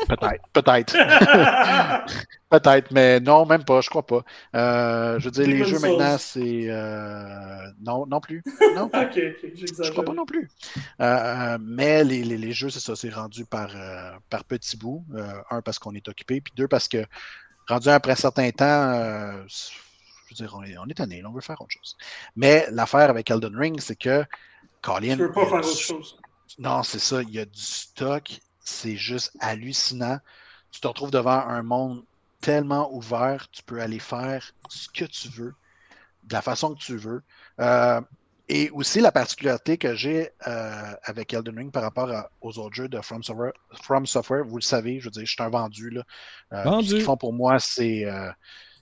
Peut-être, 0.08 0.44
peut-être. 0.52 0.92
peut-être, 2.50 2.90
mais 2.90 3.18
non, 3.20 3.46
même 3.46 3.64
pas, 3.64 3.80
je 3.80 3.88
crois 3.88 4.04
pas. 4.04 4.22
Euh, 4.54 5.18
je 5.18 5.24
veux 5.24 5.30
dire, 5.30 5.46
les 5.46 5.64
jeux 5.64 5.78
maintenant, 5.78 6.18
c'est. 6.18 6.68
Euh, 6.68 7.70
non, 7.80 8.04
non 8.06 8.20
plus. 8.20 8.42
Non. 8.74 8.84
ok, 8.92 9.14
Je 9.14 9.90
crois 9.92 10.04
pas 10.04 10.12
non 10.12 10.26
plus. 10.26 10.50
mais 10.98 12.04
les, 12.04 12.24
les, 12.24 12.36
les, 12.36 12.52
jeux, 12.52 12.68
c'est 12.68 12.80
ça, 12.80 12.94
c'est 12.94 13.10
rendu 13.10 13.46
par, 13.46 13.70
par 14.28 14.44
petits 14.44 14.76
bouts. 14.76 15.04
un, 15.50 15.62
parce 15.62 15.78
qu'on 15.78 15.94
est 15.94 16.08
occupé, 16.08 16.40
puis 16.42 16.52
deux, 16.56 16.68
parce 16.68 16.88
que 16.88 16.98
rendu 17.66 17.88
après 17.88 18.12
un 18.12 18.16
certain 18.16 18.50
temps, 18.50 19.46
je 20.36 20.44
veux 20.44 20.48
dire, 20.48 20.56
on 20.56 20.62
est, 20.64 20.78
on 20.78 20.86
tanné, 20.94 21.24
on 21.24 21.32
veut 21.32 21.40
faire 21.40 21.60
autre 21.60 21.70
chose. 21.70 21.96
Mais 22.34 22.66
l'affaire 22.70 23.10
avec 23.10 23.30
Elden 23.30 23.56
Ring, 23.56 23.80
c'est 23.80 23.96
que 23.96 24.24
Colin. 24.82 25.16
Tu 25.16 25.22
veux 25.22 25.32
pas 25.32 25.46
faire 25.46 25.58
autre 25.58 25.78
chose. 25.78 26.16
Non, 26.58 26.82
c'est 26.82 26.98
ça. 26.98 27.22
Il 27.22 27.30
y 27.30 27.38
a 27.38 27.44
du 27.44 27.60
stock. 27.60 28.40
C'est 28.60 28.96
juste 28.96 29.36
hallucinant. 29.40 30.18
Tu 30.70 30.80
te 30.80 30.86
retrouves 30.86 31.10
devant 31.10 31.46
un 31.46 31.62
monde 31.62 32.04
tellement 32.40 32.92
ouvert. 32.92 33.48
Tu 33.50 33.62
peux 33.62 33.80
aller 33.80 33.98
faire 33.98 34.52
ce 34.68 34.88
que 34.88 35.04
tu 35.04 35.28
veux, 35.28 35.54
de 36.24 36.32
la 36.32 36.42
façon 36.42 36.74
que 36.74 36.80
tu 36.80 36.96
veux. 36.96 37.22
Euh, 37.60 38.00
et 38.48 38.70
aussi, 38.70 39.00
la 39.00 39.10
particularité 39.10 39.76
que 39.76 39.94
j'ai 39.96 40.30
euh, 40.46 40.94
avec 41.02 41.32
Elden 41.32 41.56
Ring 41.56 41.72
par 41.72 41.82
rapport 41.82 42.08
aux 42.40 42.58
autres 42.58 42.74
jeux 42.74 42.88
de 42.88 43.00
From 43.00 43.22
Software, 43.22 43.52
From 43.82 44.06
Software, 44.06 44.44
vous 44.44 44.56
le 44.56 44.62
savez, 44.62 45.00
je 45.00 45.06
veux 45.06 45.10
dire, 45.10 45.26
je 45.26 45.32
suis 45.32 45.42
un 45.42 45.48
vendu. 45.48 45.90
Là. 45.90 46.02
Euh, 46.52 46.62
vendu. 46.62 46.88
Ce 46.88 46.94
qu'ils 46.94 47.02
font 47.02 47.16
pour 47.16 47.32
moi, 47.32 47.58
c'est 47.58 48.04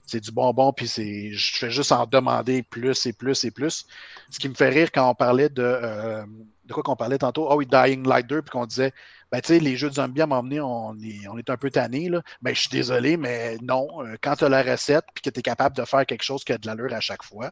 c'est 0.05 0.19
du 0.19 0.31
bonbon, 0.31 0.71
puis 0.71 0.87
c'est, 0.87 1.31
je 1.31 1.57
fais 1.57 1.71
juste 1.71 1.91
en 1.91 2.05
demander 2.05 2.63
plus 2.63 3.05
et 3.05 3.13
plus 3.13 3.43
et 3.43 3.51
plus. 3.51 3.85
Ce 4.29 4.39
qui 4.39 4.49
me 4.49 4.53
fait 4.53 4.69
rire 4.69 4.91
quand 4.91 5.09
on 5.09 5.15
parlait 5.15 5.49
de, 5.49 5.63
euh, 5.63 6.25
de 6.65 6.73
quoi 6.73 6.83
qu'on 6.83 6.95
parlait 6.95 7.17
tantôt, 7.17 7.47
oh 7.49 7.55
oui, 7.55 7.65
Dying 7.65 8.07
Light 8.07 8.27
2, 8.27 8.41
puis 8.41 8.51
qu'on 8.51 8.65
disait, 8.65 8.93
ben 9.31 9.41
tu 9.41 9.47
sais, 9.47 9.59
les 9.59 9.75
jeux 9.77 9.89
de 9.89 9.95
zombies 9.95 10.21
à 10.21 10.27
m'emmener, 10.27 10.61
on 10.61 10.95
est, 10.99 11.27
on 11.27 11.37
est 11.37 11.49
un 11.49 11.57
peu 11.57 11.69
tanné, 11.71 12.09
là. 12.09 12.21
Ben 12.41 12.53
je 12.53 12.61
suis 12.61 12.69
désolé, 12.69 13.17
mais 13.17 13.57
non, 13.61 13.87
euh, 14.03 14.15
quand 14.21 14.35
tu 14.35 14.45
as 14.45 14.49
la 14.49 14.61
recette, 14.63 15.05
puis 15.13 15.23
que 15.23 15.29
tu 15.29 15.39
es 15.39 15.43
capable 15.43 15.75
de 15.75 15.83
faire 15.85 16.05
quelque 16.05 16.23
chose 16.23 16.43
qui 16.43 16.53
a 16.53 16.57
de 16.57 16.67
l'allure 16.67 16.93
à 16.93 17.01
chaque 17.01 17.23
fois, 17.23 17.51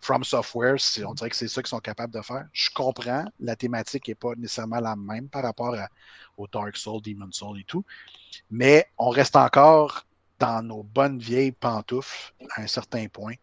From 0.00 0.22
Software, 0.22 0.76
on 1.06 1.14
dirait 1.14 1.30
que 1.30 1.36
c'est 1.36 1.48
ça 1.48 1.62
qu'ils 1.62 1.70
sont 1.70 1.80
capables 1.80 2.12
de 2.12 2.20
faire. 2.20 2.46
Je 2.52 2.68
comprends, 2.74 3.24
la 3.40 3.56
thématique 3.56 4.06
n'est 4.08 4.14
pas 4.14 4.34
nécessairement 4.36 4.80
la 4.80 4.96
même 4.96 5.30
par 5.30 5.42
rapport 5.42 5.74
au 6.36 6.46
Dark 6.46 6.76
Soul, 6.76 7.00
Demon 7.00 7.32
Soul 7.32 7.60
et 7.60 7.64
tout, 7.64 7.84
mais 8.50 8.86
on 8.98 9.08
reste 9.08 9.34
encore 9.34 10.04
dans 10.44 10.62
nos 10.62 10.82
bonnes 10.82 11.18
vieilles 11.18 11.52
pantoufles 11.52 12.34
à 12.56 12.62
un 12.62 12.66
certain 12.66 13.08
point. 13.08 13.34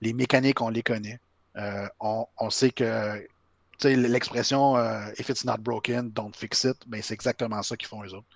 Les 0.00 0.12
mécaniques, 0.12 0.60
on 0.60 0.68
les 0.68 0.82
connaît. 0.82 1.20
Euh, 1.56 1.86
on, 2.00 2.50
sait 2.50 2.70
que 2.70 3.24
l'expression 3.84 4.76
euh, 4.76 5.12
If 5.18 5.28
it's 5.28 5.44
not 5.44 5.58
broken, 5.58 6.10
don't 6.10 6.32
fix 6.34 6.64
it, 6.64 6.76
ben, 6.86 7.00
c'est 7.02 7.14
exactement 7.14 7.62
ça 7.62 7.76
qu'ils 7.76 7.88
font 7.88 8.02
eux 8.02 8.14
autres. 8.14 8.26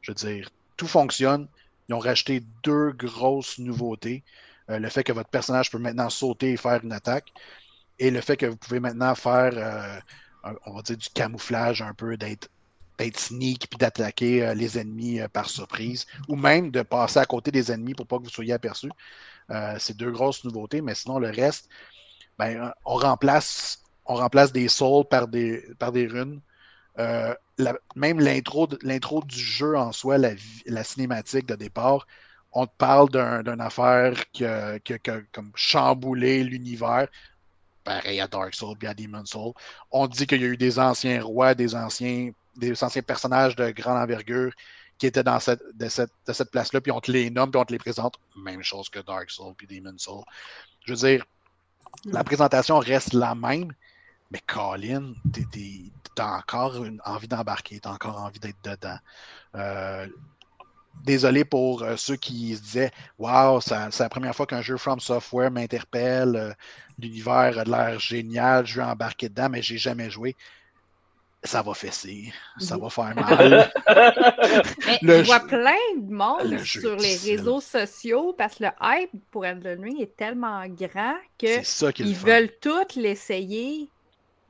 Je 0.00 0.10
veux 0.12 0.14
dire, 0.14 0.48
tout 0.76 0.86
fonctionne. 0.86 1.48
Ils 1.88 1.94
ont 1.94 1.98
rajouté 1.98 2.42
deux 2.62 2.92
grosses 2.92 3.58
nouveautés. 3.58 4.22
Euh, 4.70 4.78
le 4.78 4.88
fait 4.88 5.04
que 5.04 5.12
votre 5.12 5.28
personnage 5.28 5.70
peut 5.70 5.78
maintenant 5.78 6.08
sauter 6.08 6.52
et 6.52 6.56
faire 6.56 6.80
une 6.82 6.92
attaque. 6.92 7.30
Et 7.98 8.10
le 8.10 8.22
fait 8.22 8.38
que 8.38 8.46
vous 8.46 8.56
pouvez 8.56 8.80
maintenant 8.80 9.14
faire, 9.14 10.02
on 10.64 10.72
va 10.72 10.80
dire, 10.80 10.96
du 10.96 11.10
camouflage 11.10 11.82
un 11.82 11.92
peu, 11.92 12.16
d'être 12.16 12.48
d'être 13.00 13.18
sneak 13.18 13.66
puis 13.68 13.78
d'attaquer 13.78 14.46
euh, 14.46 14.54
les 14.54 14.78
ennemis 14.78 15.20
euh, 15.20 15.28
par 15.28 15.48
surprise 15.48 16.06
ou 16.28 16.36
même 16.36 16.70
de 16.70 16.82
passer 16.82 17.18
à 17.18 17.24
côté 17.24 17.50
des 17.50 17.72
ennemis 17.72 17.94
pour 17.94 18.06
pas 18.06 18.18
que 18.18 18.24
vous 18.24 18.30
soyez 18.30 18.52
aperçus. 18.52 18.90
Euh, 19.50 19.76
c'est 19.78 19.96
deux 19.96 20.10
grosses 20.10 20.44
nouveautés, 20.44 20.82
mais 20.82 20.94
sinon 20.94 21.18
le 21.18 21.30
reste, 21.30 21.68
ben, 22.38 22.72
on 22.84 22.96
remplace 22.96 23.82
on 24.06 24.14
remplace 24.16 24.52
des 24.52 24.68
souls 24.68 25.04
par 25.08 25.28
des, 25.28 25.64
par 25.78 25.92
des 25.92 26.06
runes. 26.06 26.40
même 27.94 28.20
l'intro 28.20 29.22
du 29.24 29.38
jeu 29.38 29.76
en 29.76 29.92
soi, 29.92 30.18
la, 30.18 30.84
cinématique 30.84 31.46
de 31.46 31.54
départ, 31.54 32.06
on 32.52 32.66
te 32.66 32.72
parle 32.76 33.08
d'une 33.10 33.60
affaire 33.60 34.30
qui 34.32 34.44
a, 34.44 34.78
comme 35.32 35.52
chamboulé 35.54 36.42
l'univers 36.42 37.06
pareil 37.84 38.20
à 38.20 38.28
Dark 38.28 38.54
Souls 38.54 38.76
et 38.82 38.86
à 38.86 38.94
Demon 38.94 39.24
Souls. 39.24 39.54
On 39.90 40.06
dit 40.06 40.26
qu'il 40.26 40.40
y 40.40 40.44
a 40.44 40.48
eu 40.48 40.56
des 40.56 40.78
anciens 40.78 41.22
rois, 41.22 41.54
des 41.54 41.74
anciens 41.74 42.30
des 42.60 42.84
anciens 42.84 43.02
personnages 43.02 43.56
de 43.56 43.70
grande 43.70 43.98
envergure 43.98 44.52
qui 44.98 45.06
étaient 45.06 45.24
dans 45.24 45.40
cette, 45.40 45.62
de 45.74 45.88
cette, 45.88 46.50
place-là, 46.50 46.80
puis 46.80 46.92
on 46.92 47.00
te 47.00 47.10
les 47.10 47.30
nomme, 47.30 47.50
puis 47.50 47.60
on 47.60 47.64
te 47.64 47.72
les 47.72 47.78
présente. 47.78 48.16
Même 48.36 48.62
chose 48.62 48.88
que 48.90 49.00
Dark 49.00 49.30
Souls 49.30 49.54
puis 49.56 49.66
Demon 49.66 49.96
Souls. 49.96 50.24
Je 50.84 50.92
veux 50.92 51.08
dire, 51.08 51.24
la 52.04 52.22
présentation 52.22 52.78
reste 52.78 53.14
la 53.14 53.34
même, 53.34 53.72
mais 54.30 54.40
Colin, 54.46 55.14
t'as 56.14 56.36
encore 56.36 56.84
une 56.84 57.00
envie 57.04 57.28
d'embarquer, 57.28 57.80
t'as 57.80 57.92
encore 57.92 58.20
envie 58.20 58.40
d'être 58.40 58.62
dedans. 58.62 58.98
Euh, 59.54 60.06
désolé 61.02 61.44
pour 61.44 61.82
euh, 61.82 61.96
ceux 61.96 62.16
qui 62.16 62.54
se 62.56 62.62
disaient 62.62 62.92
Waouh, 63.18 63.60
c'est 63.60 63.98
la 63.98 64.08
première 64.08 64.34
fois 64.34 64.46
qu'un 64.46 64.62
jeu 64.62 64.76
From 64.76 65.00
Software 65.00 65.50
m'interpelle. 65.50 66.36
Euh, 66.36 66.52
l'univers 66.98 67.58
a 67.58 67.64
l'air 67.64 67.98
génial, 67.98 68.66
je 68.66 68.76
vais 68.76 68.86
embarquer 68.86 69.28
dedans, 69.28 69.48
mais 69.48 69.62
j'ai 69.62 69.78
jamais 69.78 70.10
joué. 70.10 70.36
Ça 71.42 71.62
va 71.62 71.72
fesser, 71.72 72.34
ça 72.58 72.76
va 72.76 72.90
faire 72.90 73.14
mal. 73.14 73.72
mais 75.02 75.20
je 75.20 75.26
vois 75.26 75.40
plein 75.40 75.72
de 75.96 76.12
monde 76.12 76.58
sur 76.58 76.96
les 76.96 77.16
réseaux 77.16 77.62
sociaux 77.62 78.34
parce 78.36 78.56
que 78.56 78.64
le 78.64 78.70
hype 78.82 79.10
pour 79.30 79.46
Elden 79.46 79.82
Ring 79.82 80.00
est 80.02 80.14
tellement 80.16 80.66
grand 80.68 81.16
qu'ils 81.38 82.14
veulent 82.14 82.52
tous 82.60 82.94
l'essayer. 82.96 83.88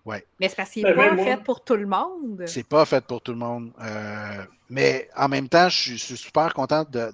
Ouais. 0.04 0.24
Mais 0.40 0.48
c'est 0.48 0.56
parce 0.56 0.70
qu'il 0.70 0.84
n'est 0.84 0.94
ben, 0.94 1.16
pas 1.16 1.22
fait 1.22 1.36
pour 1.36 1.62
tout 1.62 1.76
le 1.76 1.86
monde. 1.86 2.42
C'est 2.46 2.66
pas 2.66 2.84
fait 2.84 3.04
pour 3.04 3.20
tout 3.20 3.32
le 3.32 3.38
monde. 3.38 3.70
Euh, 3.80 4.44
mais 4.68 5.08
en 5.16 5.28
même 5.28 5.48
temps, 5.48 5.68
je 5.68 5.94
suis, 5.94 6.16
super 6.16 6.52
content 6.54 6.84
de, 6.90 7.12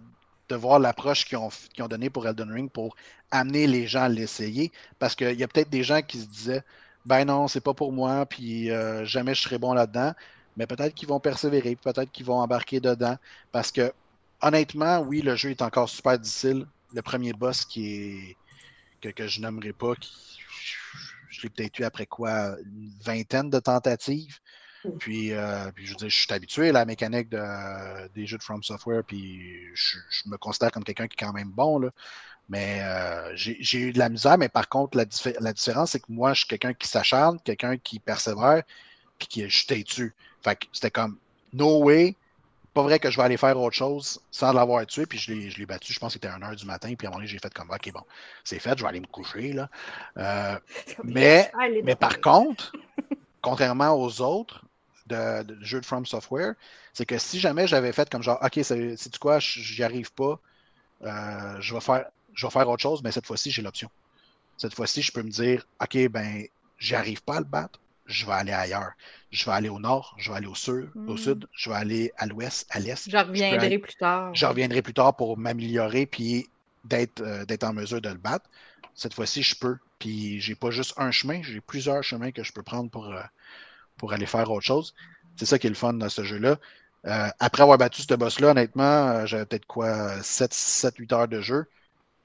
voir 0.54 0.78
l'approche 0.78 1.26
qu'ils 1.26 1.36
ont, 1.36 1.50
qu 1.74 1.82
ont 1.82 1.88
donnée 1.88 2.08
pour 2.08 2.26
Elden 2.26 2.50
Ring 2.50 2.70
pour 2.70 2.96
amener 3.30 3.66
les 3.66 3.86
gens 3.86 4.04
à 4.04 4.08
l'essayer. 4.08 4.72
Parce 4.98 5.14
qu'il 5.14 5.38
y 5.38 5.44
a 5.44 5.48
peut-être 5.48 5.68
des 5.68 5.82
gens 5.82 6.00
qui 6.00 6.20
se 6.20 6.26
disaient 6.26 6.62
Ben 7.07 7.24
non, 7.24 7.46
c'est 7.46 7.61
pas 7.61 7.72
pour 7.72 7.92
moi, 7.92 8.26
puis 8.26 8.70
euh, 8.70 9.04
jamais 9.04 9.34
je 9.34 9.42
serai 9.42 9.59
bon 9.59 9.72
là-dedans. 9.72 10.12
Mais 10.57 10.66
peut-être 10.66 10.94
qu'ils 10.94 11.09
vont 11.09 11.20
persévérer, 11.20 11.76
peut-être 11.76 12.11
qu'ils 12.11 12.26
vont 12.26 12.40
embarquer 12.40 12.80
dedans. 12.80 13.16
Parce 13.52 13.70
que, 13.70 13.92
honnêtement, 14.40 15.00
oui, 15.00 15.22
le 15.22 15.36
jeu 15.36 15.50
est 15.50 15.62
encore 15.62 15.88
super 15.88 16.18
difficile. 16.18 16.66
Le 16.94 17.02
premier 17.02 17.32
boss 17.32 17.64
qui 17.64 17.94
est 17.94 18.36
que, 19.00 19.09
que 19.11 19.28
je 19.28 19.40
n'aimerais 19.40 19.72
pas, 19.72 19.94
qui, 19.94 20.11
je 21.28 21.42
l'ai 21.42 21.50
peut-être 21.50 21.78
eu 21.78 21.84
après 21.84 22.07
quoi, 22.07 22.57
une 22.61 22.90
vingtaine 23.04 23.50
de 23.50 23.61
tentatives. 23.61 24.38
Puis, 24.98 25.32
euh, 25.32 25.70
puis, 25.72 25.86
je 25.86 25.90
veux 25.90 25.96
dire, 25.96 26.09
je 26.09 26.16
suis 26.16 26.32
habitué 26.32 26.68
à 26.70 26.72
la 26.72 26.84
mécanique 26.84 27.28
de, 27.28 28.09
des 28.14 28.26
jeux 28.26 28.38
de 28.38 28.42
From 28.42 28.62
Software, 28.62 29.02
puis 29.04 29.64
je, 29.74 29.98
me 30.26 30.36
considère 30.36 30.70
comme 30.70 30.84
quelqu'un 30.84 31.07
qui 31.07 31.14
est 31.14 31.24
quand 31.24 31.32
même 31.32 31.50
bon. 31.50 31.78
Là. 31.78 31.90
Mais 32.49 32.80
euh, 32.82 33.32
j'ai 33.34 33.78
eu 33.78 33.92
de 33.92 33.99
la 33.99 34.09
misère, 34.09 34.38
mais 34.38 34.49
par 34.49 34.68
contre, 34.68 34.97
la, 34.97 35.05
la 35.40 35.53
différence, 35.53 35.90
c'est 35.92 36.01
que 36.01 36.07
moi, 36.09 36.32
je 36.32 36.40
suis 36.40 36.49
quelqu'un 36.49 36.74
qui 36.74 36.86
s'acharne, 36.86 37.40
quelqu'un 37.40 37.76
qui 37.76 37.99
persévère, 37.99 38.62
puis 39.18 39.26
qui 39.26 39.42
est 39.42 39.49
jeté 39.49 39.82
dessus. 39.82 40.14
Fait 40.42 40.57
que 40.57 40.66
c'était 40.72 40.92
comme 40.92 41.16
No 41.53 41.82
way, 41.82 42.14
pas 42.72 42.82
vrai 42.82 42.99
que 42.99 43.11
je 43.11 43.16
vais 43.16 43.24
aller 43.24 43.36
faire 43.36 43.59
autre 43.59 43.74
chose 43.74 44.20
sans 44.30 44.53
l'avoir 44.53 44.86
tué. 44.86 45.07
Puis 45.07 45.18
je 45.18 45.32
l'ai 45.32 45.66
battu, 45.66 45.92
je 45.92 45.99
pense 45.99 46.14
que 46.14 46.20
c'était 46.20 46.28
1h 46.28 46.55
du 46.55 46.66
matin. 46.66 46.94
Puis 46.97 47.07
à 47.07 47.09
un 47.09 47.11
moment 47.11 47.20
donné, 47.20 47.28
j'ai 47.28 47.38
fait 47.38 47.53
comme 47.53 47.70
OK, 47.70 47.90
bon, 47.92 48.03
c'est 48.44 48.59
fait, 48.59 48.76
je 48.78 48.82
vais 48.82 48.88
aller 48.88 49.01
me 49.01 49.07
coucher. 49.07 49.53
Là. 49.53 49.68
Euh, 50.18 50.59
mais, 51.03 51.51
mais 51.82 51.97
par 51.97 52.20
contre, 52.20 52.72
contrairement 53.42 53.92
aux 53.92 54.20
autres, 54.20 54.62
de, 55.07 55.57
jeux 55.62 55.80
de 55.80 55.86
From 55.86 56.05
Software, 56.05 56.55
c'est 56.92 57.07
que 57.07 57.18
si 57.18 57.40
jamais 57.40 57.66
j'avais 57.66 57.92
fait 57.92 58.09
comme 58.11 58.22
genre, 58.22 58.38
OK, 58.42 58.61
c'est 58.62 59.09
du 59.09 59.18
quoi, 59.18 59.38
j'y 59.38 59.82
arrive 59.82 60.12
pas, 60.12 60.38
euh, 61.03 61.61
je, 61.61 61.74
vais 61.74 61.80
faire, 61.80 62.07
je 62.37 62.47
vais 62.47 62.51
faire 62.51 62.68
autre 62.68 62.82
chose, 62.82 63.03
mais 63.03 63.11
cette 63.11 63.26
fois-ci, 63.26 63.51
j'ai 63.51 63.62
l'option. 63.62 63.91
Cette 64.57 64.74
fois-ci, 64.74 65.03
je 65.03 65.11
peux 65.11 65.22
me 65.22 65.30
dire, 65.30 65.66
OK, 65.82 66.09
ben, 66.09 66.47
j'y 66.78 66.95
arrive 66.95 67.22
pas 67.22 67.37
à 67.37 67.41
le 67.41 67.47
battre, 67.47 67.80
je 68.07 68.24
vais 68.24 68.32
aller 68.32 68.53
ailleurs. 68.53 68.93
Je 69.32 69.45
vais 69.45 69.53
aller 69.53 69.68
au 69.68 69.80
nord, 69.80 70.14
je 70.18 70.30
vais 70.30 70.37
aller 70.37 70.47
au 70.47 70.55
sud, 70.55 70.91
au 70.95 71.14
hmm. 71.14 71.18
sud 71.18 71.49
je 71.53 71.70
vais 71.70 71.76
aller 71.76 72.12
à 72.16 72.26
l'ouest, 72.26 72.66
à 72.70 72.78
l'est. 72.78 73.11
Je 73.11 73.16
reviendrai 73.16 73.78
plus 73.78 73.97
tard. 73.97 74.34
Je 74.34 74.47
reviendrai 74.47 74.82
plus 74.82 74.95
tard 74.95 75.16
pour 75.16 75.37
m'améliorer 75.37 76.07
puis 76.07 76.49
d'être 76.84 77.20
euh, 77.20 77.45
d'être 77.45 77.64
en 77.64 77.72
mesure 77.72 78.01
de 78.01 78.09
le 78.09 78.18
battre. 78.18 78.49
Cette 78.95 79.14
fois-ci, 79.14 79.43
je 79.43 79.57
peux. 79.57 79.76
Puis 79.99 80.41
j'ai 80.41 80.55
pas 80.55 80.70
juste 80.70 80.95
un 80.99 81.11
chemin, 81.11 81.43
j'ai 81.43 81.61
plusieurs 81.61 82.03
chemins 82.03 82.30
que 82.30 82.43
je 82.43 82.53
peux 82.53 82.62
prendre 82.62 82.91
pour, 82.91 83.12
euh, 83.12 83.22
pour 83.97 84.12
aller 84.12 84.26
faire 84.26 84.51
autre 84.51 84.64
chose. 84.64 84.95
C'est 85.37 85.47
ça 85.47 85.59
qui 85.59 85.66
est 85.66 85.70
le 85.70 85.76
fun 85.76 85.95
dans 85.95 86.09
ce 86.09 86.22
jeu-là. 86.22 86.59
Euh, 87.07 87.28
après 87.39 87.62
avoir 87.62 87.78
battu 87.78 88.03
ce 88.03 88.14
boss-là, 88.14 88.51
honnêtement, 88.51 89.26
j'avais 89.26 89.47
peut-être 89.47 89.66
quoi 89.66 90.20
7-8 90.20 91.14
heures 91.14 91.28
de 91.28 91.41
jeu. 91.41 91.66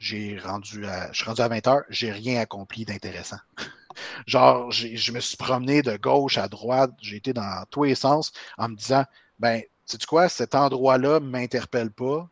J'ai 0.01 0.39
rendu 0.39 0.83
je 1.11 1.13
suis 1.13 1.25
rendu 1.25 1.41
à 1.41 1.47
20 1.47 1.67
heures, 1.67 1.83
j'ai 1.89 2.11
rien 2.11 2.41
accompli 2.41 2.85
d'intéressant. 2.85 3.37
Genre, 4.25 4.71
je 4.71 5.11
me 5.11 5.19
suis 5.19 5.37
promené 5.37 5.83
de 5.83 5.95
gauche 5.95 6.39
à 6.39 6.47
droite, 6.47 6.91
j'ai 7.01 7.17
été 7.17 7.33
dans 7.33 7.65
tous 7.69 7.83
les 7.83 7.93
sens 7.93 8.33
en 8.57 8.69
me 8.69 8.75
disant, 8.75 9.05
ben, 9.37 9.61
sais-tu 9.85 10.07
quoi, 10.07 10.27
cet 10.27 10.55
endroit-là 10.55 11.19
ne 11.19 11.27
m'interpelle 11.27 11.91
pas, 11.91 12.27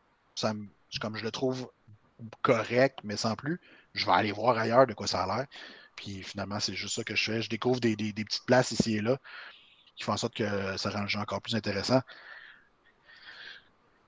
comme 0.99 1.15
je 1.15 1.24
le 1.24 1.30
trouve 1.30 1.70
correct, 2.41 2.99
mais 3.03 3.17
sans 3.17 3.36
plus, 3.36 3.61
je 3.93 4.07
vais 4.07 4.13
aller 4.13 4.32
voir 4.32 4.57
ailleurs 4.57 4.88
de 4.88 4.95
quoi 4.95 5.05
ça 5.05 5.24
a 5.24 5.28
l'air. 5.28 5.45
Puis 5.95 6.24
finalement, 6.24 6.59
c'est 6.59 6.74
juste 6.74 6.95
ça 6.95 7.03
que 7.03 7.15
je 7.15 7.24
fais. 7.24 7.41
Je 7.43 7.49
découvre 7.49 7.80
des, 7.80 7.95
petites 7.95 8.45
places 8.47 8.72
ici 8.72 8.95
et 8.95 9.01
là 9.01 9.20
qui 9.95 10.05
font 10.05 10.13
en 10.13 10.17
sorte 10.17 10.34
que 10.34 10.78
ça 10.78 10.89
rend 10.89 11.01
le 11.01 11.07
jeu 11.07 11.20
encore 11.20 11.41
plus 11.41 11.55
intéressant. 11.55 12.01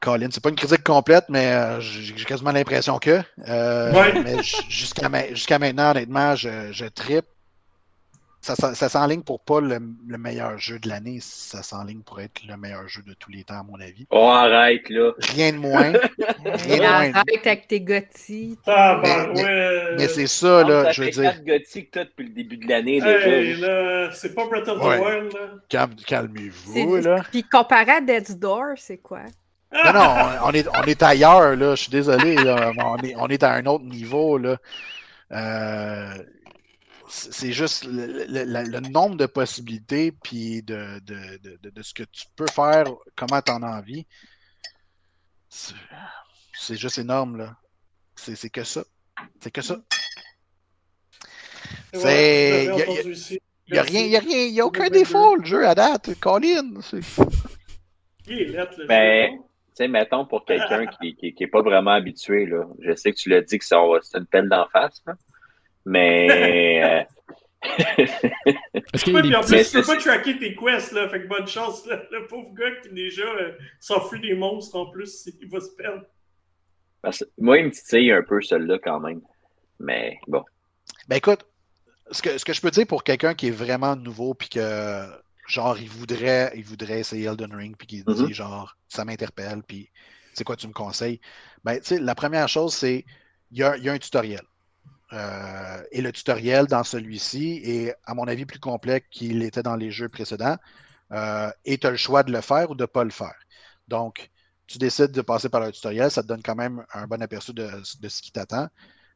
Colin, 0.02 0.30
c'est 0.32 0.44
pas 0.44 0.50
une 0.50 0.56
critique 0.56 0.84
complète, 0.84 1.26
mais 1.30 1.54
euh, 1.54 1.80
j'ai 1.80 2.26
quasiment 2.26 2.52
l'impression 2.52 2.98
que. 2.98 3.22
Euh, 3.48 4.12
mais 4.24 4.42
jusqu'à 4.68 5.60
maintenant, 5.60 5.92
honnêtement, 5.92 6.36
je, 6.36 6.72
je 6.72 6.86
tripe. 6.86 7.26
Ça, 8.44 8.56
ça, 8.56 8.90
s'enligne 8.90 9.22
pour 9.22 9.40
pas 9.40 9.62
le, 9.62 9.80
meilleur 10.18 10.58
jeu 10.58 10.80
de 10.80 10.90
l'année, 10.90 11.20
ça 11.22 11.62
s'enligne 11.62 12.02
pour 12.02 12.20
être 12.22 12.42
le 12.48 12.58
meilleur 12.58 12.88
jeu 12.88 13.04
de 13.04 13.14
tous 13.14 13.30
les 13.30 13.44
temps, 13.44 13.60
à 13.60 13.64
mon 13.64 13.80
avis. 13.80 14.08
Oh, 14.10 14.30
arrête, 14.30 14.90
là! 14.90 15.12
Rien 15.20 15.54
de 15.54 15.58
moins. 15.58 15.92
Rien 16.44 16.78
de 16.78 16.82
moins. 16.82 17.14
Arrête 17.14 17.46
avec 17.46 17.68
tes 17.68 17.82
gothiques. 17.82 18.58
Ah, 18.66 19.00
ben, 19.04 19.36
ouais. 19.36 19.96
mais 19.96 20.08
c'est 20.08 20.26
ça, 20.26 20.64
là, 20.64 20.92
je 20.92 21.04
veux 21.04 21.12
dire. 21.12 21.22
quatre 21.22 21.46
gothiques, 21.46 21.92
toi, 21.92 22.04
depuis 22.06 22.30
le 22.30 22.34
début 22.34 22.58
de 22.58 22.68
l'année, 22.68 22.98
hey, 22.98 23.54
déjà. 23.54 24.12
c'est 24.12 24.34
pas 24.34 24.48
Breath 24.48 24.68
of 24.68 24.80
the 24.80 24.86
Wild, 24.86 25.34
là. 25.70 25.88
Calmez-vous, 26.08 26.96
là. 26.96 27.18
Puis 27.30 27.44
comparé 27.44 27.92
à 27.92 28.02
Dead's 28.02 28.36
Door, 28.36 28.74
c'est 28.78 28.98
quoi? 28.98 29.22
Non, 29.74 29.94
non, 29.94 30.16
on 30.44 30.52
est, 30.52 30.68
on 30.68 30.84
est 30.84 31.02
ailleurs, 31.02 31.56
là. 31.56 31.76
Je 31.76 31.84
suis 31.84 31.92
désolé, 31.92 32.36
là. 32.36 32.72
On, 32.78 32.98
est, 32.98 33.16
on 33.16 33.28
est 33.28 33.42
à 33.44 33.54
un 33.54 33.66
autre 33.66 33.86
niveau, 33.86 34.38
là. 34.38 34.58
Euh, 35.32 36.24
c'est 37.08 37.52
juste 37.52 37.86
le, 37.86 38.80
nombre 38.90 39.16
de 39.16 39.26
possibilités, 39.26 40.12
puis 40.12 40.62
de, 40.64 41.00
de, 41.00 41.82
ce 41.82 41.94
que 41.94 42.04
tu 42.04 42.26
peux 42.36 42.48
faire, 42.48 42.86
comment 43.16 43.42
tu 43.42 43.52
en 43.52 43.64
as 43.64 43.78
envie. 43.80 44.06
C'est 45.50 46.78
juste 46.78 46.98
énorme, 46.98 47.38
là. 47.38 47.56
C'est 48.16 48.50
que 48.50 48.64
ça. 48.64 48.84
C'est 49.40 49.52
que 49.52 49.62
ça. 49.62 49.78
C'est. 51.94 52.70
Il 53.68 53.74
n'y 53.74 53.80
a, 53.80 53.84
rien, 53.84 54.02
il 54.02 54.16
a 54.18 54.20
rien, 54.20 54.38
il 54.38 54.60
a 54.60 54.66
aucun 54.66 54.90
défaut, 54.90 55.38
le 55.38 55.46
jeu 55.46 55.66
à 55.66 55.74
date. 55.76 56.20
Colin. 56.20 56.82
Ben, 58.88 59.38
tu 59.38 59.51
sais, 59.82 59.88
mettons 59.88 60.26
pour 60.26 60.46
quelqu'un 60.46 60.86
qui 60.86 61.16
n'est 61.22 61.34
qui, 61.34 61.44
est 61.44 61.48
pas 61.48 61.62
vraiment 61.62 61.92
habitué, 61.92 62.46
là, 62.46 62.66
je 62.80 62.96
sais 62.96 63.12
que 63.12 63.18
tu 63.18 63.30
l'as 63.30 63.42
dit 63.42 63.58
que 63.58 63.66
c'est 63.66 63.76
une 64.18 64.26
pelle 64.26 64.50
d'en 64.50 64.68
face, 64.68 65.02
là. 65.06 65.14
Mais. 65.86 66.84
Euh, 66.84 67.04
Est-ce 68.94 69.04
qu'il 69.04 69.14
y 69.14 69.18
a 69.18 69.22
des 69.22 69.30
petits... 69.30 69.72
tu 69.72 69.80
peux 69.80 69.86
pas 69.86 69.98
tracker 69.98 70.40
tes 70.40 70.56
quests, 70.56 70.94
là. 70.94 71.08
Fait 71.10 71.22
que 71.22 71.28
bonne 71.28 71.48
chance, 71.48 71.86
là. 71.86 72.02
Le 72.12 72.28
pauvre 72.28 72.54
gars 72.54 72.72
qui 72.82 72.90
déjà 72.94 73.24
euh, 73.24 73.52
s'enfuit 73.80 74.20
des 74.20 74.34
monstres 74.34 74.76
en 74.76 74.88
plus, 74.88 75.30
il 75.40 75.50
va 75.50 75.60
se 75.60 75.70
perdre. 75.76 76.04
moi, 77.38 77.60
il 77.60 77.66
me 77.66 77.72
titille 77.72 78.12
un 78.12 78.24
peu 78.24 78.42
celui-là 78.42 78.80
quand 78.84 79.00
même. 79.00 79.22
Mais 79.80 80.20
bon. 80.28 80.44
Ben 81.08 81.18
écoute, 81.18 81.46
ce 82.12 82.22
que, 82.22 82.38
ce 82.38 82.46
que 82.46 82.54
je 82.54 82.62
peux 82.62 82.72
dire 82.72 82.88
pour 82.88 83.04
quelqu'un 83.04 83.34
qui 83.34 83.48
est 83.48 83.52
vraiment 83.52 83.96
nouveau 83.96 84.34
puis 84.34 84.50
que 84.50 85.06
genre 85.52 85.78
il 85.78 85.90
voudrait 85.90 86.52
il 86.56 86.64
voudrait 86.64 87.00
essayer 87.00 87.26
Elden 87.26 87.54
Ring 87.54 87.76
puis 87.78 87.88
qu'il 87.88 88.04
dit 88.04 88.12
mm-hmm. 88.12 88.34
genre 88.34 88.78
ça 88.88 89.06
m'interpelle 89.06 89.64
puis 89.64 89.90
c'est 90.34 90.44
quoi 90.44 90.56
tu 90.56 90.68
me 90.68 90.74
conseilles? 90.74 91.20
Ben 91.64 91.80
tu 91.80 91.86
sais 91.86 92.00
la 92.00 92.16
première 92.16 92.48
chose 92.48 92.74
c'est 92.74 93.06
il 93.52 93.60
y 93.60 93.64
a, 93.64 93.76
y 93.78 93.90
a, 93.90 93.94
un 93.94 93.98
tutoriel 93.98 94.42
euh, 95.14 95.84
et 95.92 96.02
le 96.02 96.12
tutoriel 96.12 96.68
dans 96.68 96.84
celui-ci 96.84 97.62
est, 97.64 97.96
à 98.06 98.14
mon 98.14 98.28
avis, 98.28 98.46
plus 98.46 98.60
complet 98.60 99.04
qu'il 99.12 99.44
était 99.44 99.64
dans 99.64 99.76
les 99.76 99.92
jeux 99.92 100.10
précédents. 100.10 100.58
Euh, 101.12 101.52
et 101.66 101.78
tu 101.78 101.88
as 101.88 101.92
le 101.92 101.98
choix 101.98 102.24
de 102.24 102.32
le 102.32 102.42
faire 102.42 102.72
ou 102.72 102.76
de 102.76 102.84
ne 102.84 102.88
pas 102.88 103.04
le 103.04 103.10
faire. 103.10 103.36
Donc, 103.88 104.30
tu 104.68 104.78
décides 104.78 105.12
de 105.12 105.22
passer 105.22 105.50
par 105.50 105.62
le 105.62 105.72
tutoriel, 105.72 106.10
ça 106.10 106.22
te 106.24 106.28
donne 106.28 106.42
quand 106.42 106.56
même 106.56 106.86
un 106.94 107.08
bon 107.08 107.22
aperçu 107.22 107.54
de, 107.54 107.70
ce 107.84 108.22
qui 108.22 108.32
t'attend. 108.32 108.70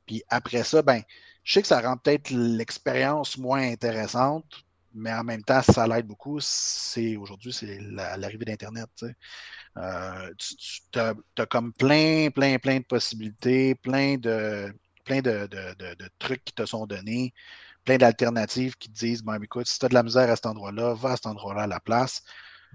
Puis 0.06 0.24
après 0.30 0.64
ça, 0.64 0.82
ben, 0.82 1.02
je 1.44 1.54
sais 1.54 1.62
que 1.62 1.68
ça 1.68 1.80
rend 1.80 1.96
peut-être 1.98 2.30
l'expérience 2.32 3.38
moins 3.38 3.62
intéressante, 3.62 4.65
mais 4.96 5.14
en 5.14 5.24
même 5.24 5.44
temps, 5.44 5.62
ça 5.62 5.86
l'aide 5.88 6.08
beaucoup. 6.08 6.40
C'est 6.40 7.18
aujourd'hui, 7.18 7.54
c'est 7.54 7.80
l'arrivée 7.82 8.46
d'Internet. 8.46 8.90
Tu, 8.98 9.06
euh, 9.78 11.14
as, 11.38 11.46
comme 11.48 11.74
plein, 11.74 12.30
plein, 12.34 12.58
plein 12.58 12.80
de 12.80 12.86
possibilités, 12.86 13.76
plein 13.76 14.18
de 14.18 14.74
plein 15.04 15.22
de, 15.22 15.48
trucs 16.18 16.44
qui 16.44 16.54
te 16.54 16.66
sont 16.66 16.88
donnés, 16.88 17.34
plein 17.84 17.98
d'alternatives 17.98 18.76
qui 18.78 18.90
te 18.90 18.98
disent 18.98 19.22
bon, 19.22 19.42
écoute, 19.42 19.68
si 19.68 19.78
tu 19.78 19.86
as 19.86 19.90
de 19.90 19.94
la 19.94 20.02
misère 20.02 20.32
à 20.32 20.36
cet 20.36 20.48
endroit-là, 20.48 20.96
va 20.96 21.12
à 21.12 21.16
cet 21.16 21.28
endroit-là 21.28 21.64
à 21.64 21.68
la 21.68 21.80
place. 21.80 22.24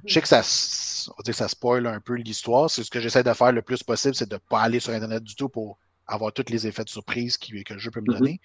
Je 0.06 0.14
sais 0.14 0.22
que 0.22 0.28
ça, 0.28 0.42
ça 0.42 1.48
spoil 1.48 1.86
un 1.86 2.00
peu 2.00 2.14
l'histoire. 2.14 2.70
C'est 2.70 2.84
ce 2.84 2.90
que 2.90 3.00
j'essaie 3.00 3.24
de 3.24 3.32
faire 3.34 3.52
le 3.52 3.62
plus 3.62 3.82
possible, 3.82 4.14
c'est 4.14 4.28
de 4.28 4.34
ne 4.34 4.38
pas 4.38 4.62
aller 4.62 4.80
sur 4.80 4.92
Internet 4.92 5.22
du 5.22 5.34
tout 5.34 5.48
pour 5.48 5.78
avoir 6.06 6.32
tous 6.32 6.48
les 6.48 6.66
effets 6.66 6.84
de 6.84 6.88
surprise 6.88 7.36
que 7.36 7.74
le 7.74 7.78
jeu 7.78 7.90
peut 7.90 8.00
me 8.00 8.06
mm-hmm. 8.06 8.18
donner. 8.18 8.40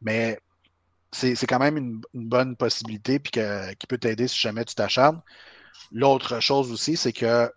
Mais 0.00 0.40
c'est 1.12 1.46
quand 1.46 1.58
même 1.58 1.76
une, 1.76 2.02
bonne 2.14 2.56
possibilité 2.56 3.18
puis 3.18 3.32
qui 3.78 3.86
peut 3.86 3.98
t'aider 3.98 4.28
si 4.28 4.38
jamais 4.38 4.64
tu 4.64 4.74
t'acharnes. 4.74 5.20
L'autre 5.92 6.40
chose 6.40 6.70
aussi, 6.70 6.96
c'est 6.96 7.12
que 7.12 7.50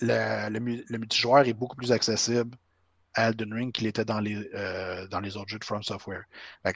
le, 0.00 0.48
le, 0.50 0.98
multijoueur 0.98 1.46
est 1.46 1.52
beaucoup 1.52 1.76
plus 1.76 1.92
accessible 1.92 2.56
à 3.14 3.28
Elden 3.28 3.52
Ring 3.52 3.72
qu'il 3.72 3.86
était 3.86 4.04
dans 4.04 4.20
les, 4.20 4.48
euh, 4.54 5.06
dans 5.08 5.20
les 5.20 5.36
autres 5.36 5.48
jeux 5.48 5.58
de 5.58 5.64
From 5.64 5.82
Software. 5.82 6.24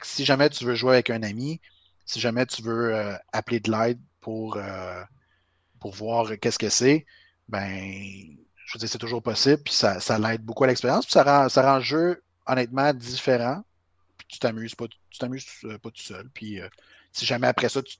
si 0.03 0.25
jamais 0.25 0.49
tu 0.49 0.65
veux 0.65 0.75
jouer 0.75 0.93
avec 0.93 1.09
un 1.09 1.23
ami, 1.23 1.61
si 2.05 2.19
jamais 2.19 2.45
tu 2.45 2.61
veux 2.61 2.95
euh, 2.95 3.15
appeler 3.33 3.59
de 3.59 3.71
l'aide 3.71 3.99
pour, 4.21 4.57
euh, 4.57 5.03
pour 5.79 5.93
voir 5.93 6.31
qu'est-ce 6.41 6.59
que 6.59 6.69
c'est, 6.69 7.05
ben, 7.49 7.67
je 8.65 8.73
veux 8.73 8.79
dire, 8.79 8.89
c'est 8.89 8.97
toujours 8.97 9.23
possible, 9.23 9.61
puis 9.63 9.73
ça, 9.73 9.99
ça 9.99 10.17
l'aide 10.19 10.41
beaucoup 10.43 10.63
à 10.63 10.67
l'expérience, 10.67 11.05
puis 11.05 11.13
ça 11.13 11.23
rend, 11.23 11.49
ça 11.49 11.61
rend 11.61 11.77
le 11.77 11.83
jeu, 11.83 12.23
honnêtement, 12.47 12.93
différent, 12.93 13.63
tu 14.29 14.39
t'amuses 14.39 14.75
pas, 14.75 14.87
tu 14.87 15.19
t'amuses 15.19 15.45
pas 15.81 15.91
tout 15.91 16.01
seul, 16.01 16.29
puis 16.29 16.59
si 17.11 17.25
jamais 17.25 17.47
après 17.47 17.69
ça, 17.69 17.81
tu, 17.83 17.97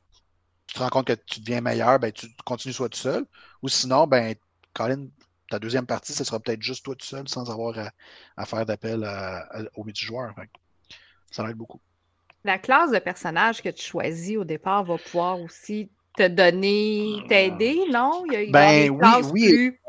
te 0.73 0.79
rends 0.79 0.89
compte 0.89 1.07
que 1.07 1.13
tu 1.13 1.39
deviens 1.39 1.61
meilleur, 1.61 1.99
ben, 1.99 2.11
tu 2.11 2.27
continues 2.45 2.73
soit 2.73 2.89
tout 2.89 2.99
seul, 2.99 3.25
ou 3.61 3.69
sinon, 3.69 4.07
ben, 4.07 4.35
Colin, 4.73 5.07
ta 5.49 5.59
deuxième 5.59 5.85
partie, 5.85 6.13
ce 6.13 6.23
sera 6.23 6.39
peut-être 6.39 6.61
juste 6.61 6.85
toi 6.85 6.95
tout 6.95 7.05
seul 7.05 7.27
sans 7.27 7.49
avoir 7.49 7.91
à, 8.37 8.45
faire 8.45 8.65
d'appel 8.65 9.03
au 9.75 9.83
multijoueur. 9.83 10.33
Ça 11.31 11.47
aide 11.49 11.57
beaucoup. 11.57 11.81
La 12.43 12.57
classe 12.57 12.91
de 12.91 12.99
personnage 12.99 13.61
que 13.61 13.69
tu 13.69 13.83
choisis 13.83 14.37
au 14.37 14.45
départ 14.45 14.83
va 14.83 14.97
pouvoir 14.97 15.41
aussi 15.41 15.89
te 16.15 16.27
donner, 16.27 17.21
t'aider, 17.27 17.85
non? 17.91 18.23
Il 18.27 18.33
y 18.33 18.47
a, 18.47 18.51
ben, 18.51 18.89
oui, 18.89 19.09
oui 19.33 19.47
plus 19.47 19.79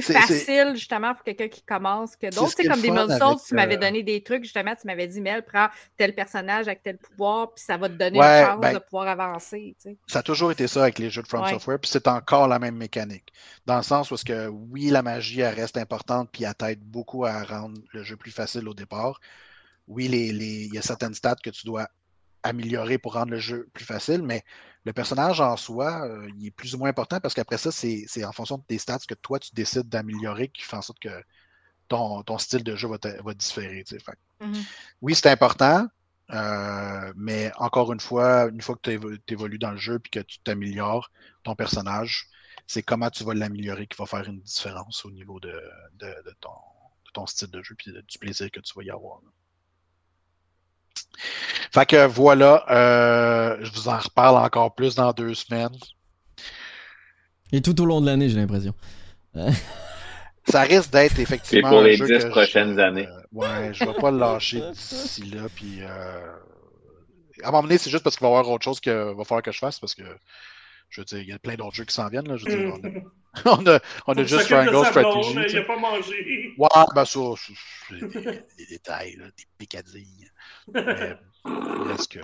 facile 0.00 0.72
justement 0.74 1.14
pour 1.14 1.24
quelqu'un 1.24 1.48
qui 1.48 1.62
commence 1.62 2.16
que 2.16 2.26
d'autres. 2.26 2.52
C'est 2.56 2.64
comme 2.66 2.80
des 2.80 2.88
Souls, 2.88 3.36
tu 3.46 3.54
m'avais 3.54 3.76
euh, 3.76 3.80
donné 3.80 4.02
des 4.02 4.22
trucs, 4.22 4.44
justement, 4.44 4.74
tu 4.74 4.86
m'avais 4.86 5.06
dit, 5.06 5.20
Mel, 5.20 5.44
prends 5.44 5.68
tel 5.96 6.14
personnage 6.14 6.68
avec 6.68 6.82
tel 6.82 6.98
pouvoir, 6.98 7.52
puis 7.54 7.64
ça 7.64 7.76
va 7.76 7.88
te 7.88 7.94
donner 7.94 8.18
une 8.18 8.46
chance 8.46 8.60
ben, 8.60 8.74
de 8.74 8.78
pouvoir 8.78 9.08
avancer. 9.08 9.76
Ça 10.06 10.20
a 10.20 10.22
toujours 10.22 10.52
été 10.52 10.66
ça 10.66 10.82
avec 10.82 10.98
les 10.98 11.10
jeux 11.10 11.22
de 11.22 11.28
From 11.28 11.46
Software, 11.46 11.78
puis 11.78 11.90
c'est 11.90 12.08
encore 12.08 12.48
la 12.48 12.58
même 12.58 12.76
mécanique. 12.76 13.32
Dans 13.66 13.76
le 13.76 13.82
sens 13.82 14.10
où 14.10 14.16
que 14.24 14.48
oui, 14.48 14.90
la 14.90 15.02
magie 15.02 15.40
elle 15.40 15.54
reste 15.54 15.76
importante, 15.76 16.28
puis 16.32 16.44
elle 16.44 16.54
t'aide 16.54 16.80
beaucoup 16.80 17.24
à 17.24 17.42
rendre 17.42 17.80
le 17.92 18.02
jeu 18.02 18.16
plus 18.16 18.32
facile 18.32 18.68
au 18.68 18.74
départ. 18.74 19.20
Oui, 19.88 20.06
il 20.06 20.74
y 20.74 20.78
a 20.78 20.82
certaines 20.82 21.14
stats 21.14 21.36
que 21.42 21.50
tu 21.50 21.66
dois 21.66 21.88
améliorer 22.42 22.98
pour 22.98 23.14
rendre 23.14 23.32
le 23.32 23.38
jeu 23.38 23.68
plus 23.72 23.84
facile, 23.84 24.22
mais 24.22 24.44
le 24.84 24.92
personnage 24.92 25.40
en 25.40 25.56
soi, 25.56 26.06
euh, 26.06 26.30
il 26.38 26.46
est 26.46 26.50
plus 26.50 26.74
ou 26.74 26.78
moins 26.78 26.88
important 26.88 27.20
parce 27.20 27.34
qu'après 27.34 27.58
ça, 27.58 27.70
c'est 27.70 28.24
en 28.24 28.32
fonction 28.32 28.62
des 28.68 28.78
stats 28.78 28.98
que 29.06 29.14
toi, 29.14 29.38
tu 29.38 29.50
décides 29.54 29.88
d'améliorer 29.88 30.48
qui 30.48 30.62
fait 30.62 30.76
en 30.76 30.82
sorte 30.82 31.00
que 31.00 31.22
ton, 31.88 32.38
style 32.38 32.64
de 32.64 32.76
jeu 32.76 32.88
va, 32.88 32.98
va 33.22 33.34
différer. 33.34 33.82
Mm-hmm. 33.82 34.64
Oui, 35.02 35.14
c'est 35.14 35.28
important, 35.28 35.86
euh, 36.32 37.12
mais 37.16 37.50
encore 37.56 37.92
une 37.92 38.00
fois, 38.00 38.48
une 38.48 38.60
fois 38.62 38.76
que 38.76 38.90
tu 39.26 39.34
évolues 39.34 39.58
dans 39.58 39.72
le 39.72 39.76
jeu 39.76 40.00
et 40.04 40.08
que 40.08 40.20
tu 40.20 40.38
t'améliores, 40.40 41.10
ton 41.42 41.54
personnage, 41.54 42.28
c'est 42.66 42.82
comment 42.82 43.10
tu 43.10 43.24
vas 43.24 43.34
l'améliorer 43.34 43.86
qui 43.86 43.98
va 43.98 44.06
faire 44.06 44.26
une 44.28 44.40
différence 44.40 45.04
au 45.04 45.10
niveau 45.10 45.40
de, 45.40 45.52
ton, 46.40 46.50
ton, 47.12 47.26
style 47.26 47.50
de 47.50 47.62
jeu 47.62 47.76
et 47.86 48.02
du 48.02 48.18
plaisir 48.18 48.50
que 48.50 48.60
tu 48.60 48.72
vas 48.76 48.84
y 48.84 48.90
avoir. 48.90 49.20
Fait 51.72 51.86
que 51.86 52.06
voilà, 52.06 52.64
euh, 52.70 53.56
je 53.60 53.70
vous 53.72 53.88
en 53.88 53.98
reparle 53.98 54.36
encore 54.36 54.74
plus 54.74 54.94
dans 54.94 55.12
deux 55.12 55.34
semaines. 55.34 55.76
Et 57.52 57.62
tout 57.62 57.80
au 57.80 57.84
long 57.84 58.00
de 58.00 58.06
l'année, 58.06 58.28
j'ai 58.28 58.36
l'impression. 58.36 58.74
Ça 60.46 60.62
risque 60.62 60.90
d'être 60.90 61.18
effectivement. 61.18 61.68
C'est 61.68 61.74
pour 61.74 61.82
les 61.82 61.96
dix 61.96 62.24
prochaines 62.26 62.78
années. 62.80 63.06
Euh, 63.06 63.20
ouais, 63.32 63.72
je 63.72 63.84
vais 63.84 63.94
pas 63.94 64.10
le 64.10 64.18
lâcher 64.18 64.62
d'ici 64.72 65.24
là. 65.30 65.42
Puis, 65.54 65.78
euh, 65.82 66.36
à 67.42 67.48
un 67.48 67.50
moment 67.50 67.62
donné, 67.62 67.78
c'est 67.78 67.90
juste 67.90 68.02
parce 68.02 68.16
qu'il 68.16 68.24
va 68.24 68.32
y 68.32 68.36
avoir 68.36 68.48
autre 68.54 68.64
chose 68.64 68.80
qu'il 68.80 68.92
va 68.92 69.24
falloir 69.24 69.42
que 69.42 69.52
je 69.52 69.58
fasse 69.58 69.78
parce 69.78 69.94
que 69.94 70.02
je 70.88 71.00
veux 71.00 71.04
dire, 71.04 71.18
il 71.18 71.28
y 71.28 71.32
a 71.32 71.38
plein 71.38 71.54
d'autres 71.54 71.76
jeux 71.76 71.84
qui 71.84 71.94
s'en 71.94 72.08
viennent. 72.08 72.28
Là. 72.28 72.36
Je 72.36 72.46
veux 72.46 72.56
dire, 72.56 73.02
on 73.44 73.66
a, 73.66 73.80
on 74.06 74.12
a, 74.14 74.24
juste 74.24 74.44
Triangle 74.44 74.84
Strategy. 74.86 75.36
Il 75.48 75.54
n'a 75.54 75.62
pas 75.62 75.78
mangé. 75.78 76.54
Ouais, 76.58 76.68
ben 76.94 77.04
ça, 77.04 77.20
c'est 77.88 78.56
des, 78.56 78.66
détails, 78.66 79.16
là, 79.16 79.26
des 79.26 79.44
picadilles. 79.56 80.28
Mais 80.72 80.80
est-ce 81.94 82.08
que. 82.08 82.20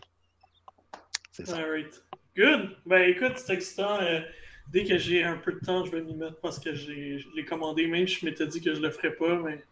C'est 1.30 1.46
ça. 1.46 1.58
Alright. 1.58 2.02
Good. 2.36 2.76
Ben 2.86 3.08
écoute, 3.08 3.34
c'est 3.36 3.54
excitant. 3.54 4.00
Euh, 4.00 4.20
dès 4.68 4.84
que 4.84 4.98
j'ai 4.98 5.22
un 5.22 5.36
peu 5.36 5.52
de 5.52 5.60
temps, 5.60 5.84
je 5.84 5.92
vais 5.92 6.02
m'y 6.02 6.14
mettre 6.14 6.40
parce 6.40 6.58
que 6.58 6.74
je 6.74 6.90
l'ai 7.34 7.44
commandé. 7.44 7.86
Même 7.86 8.08
je 8.08 8.24
m'étais 8.24 8.46
dit 8.46 8.60
que 8.60 8.74
je 8.74 8.80
le 8.80 8.90
ferais 8.90 9.12
pas, 9.12 9.36
mais 9.36 9.64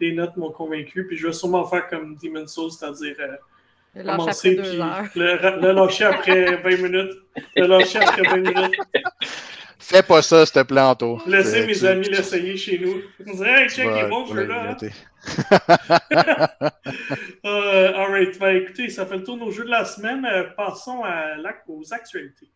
les 0.00 0.12
notes 0.12 0.36
m'ont 0.36 0.52
convaincu. 0.52 1.06
Puis 1.06 1.16
je 1.16 1.26
vais 1.26 1.32
sûrement 1.32 1.64
faire 1.66 1.88
comme 1.88 2.16
Demon's 2.16 2.54
Souls, 2.54 2.70
c'est-à-dire. 2.70 3.16
Euh, 3.18 3.36
le 3.96 4.10
après 4.10 4.54
deux 4.54 4.80
heures. 4.80 5.08
Le, 5.14 5.72
lâcher 5.72 6.04
après 6.04 6.56
20 6.56 6.82
minutes. 6.82 7.12
Le 7.56 7.66
lâcher 7.66 7.98
après 7.98 8.22
20 8.22 8.36
minutes. 8.36 8.74
Fais 9.78 10.02
pas 10.02 10.22
ça, 10.22 10.44
s'il 10.46 10.54
te 10.54 10.62
plaît, 10.62 10.80
Anto. 10.80 11.20
Laissez 11.26 11.66
mes 11.66 11.84
amis 11.84 12.08
l'essayer 12.08 12.56
chez 12.56 12.78
nous. 12.78 13.02
Vous 13.24 13.36
direz, 13.36 13.62
hey, 13.62 13.68
check, 13.68 13.88
il 13.90 13.98
est 13.98 14.08
bon, 14.08 14.26
jeu 14.26 14.46
là. 14.46 14.76
uh, 17.44 17.48
alright, 17.94 18.38
ben, 18.38 18.56
écoutez, 18.56 18.88
ça 18.88 19.06
fait 19.06 19.18
le 19.18 19.24
tour 19.24 19.36
de 19.36 19.40
nos 19.40 19.50
jeux 19.50 19.64
de 19.64 19.70
la 19.70 19.84
semaine. 19.84 20.24
Euh, 20.24 20.44
passons 20.56 21.02
à, 21.04 21.36
aux 21.68 21.92
actualités. 21.92 22.50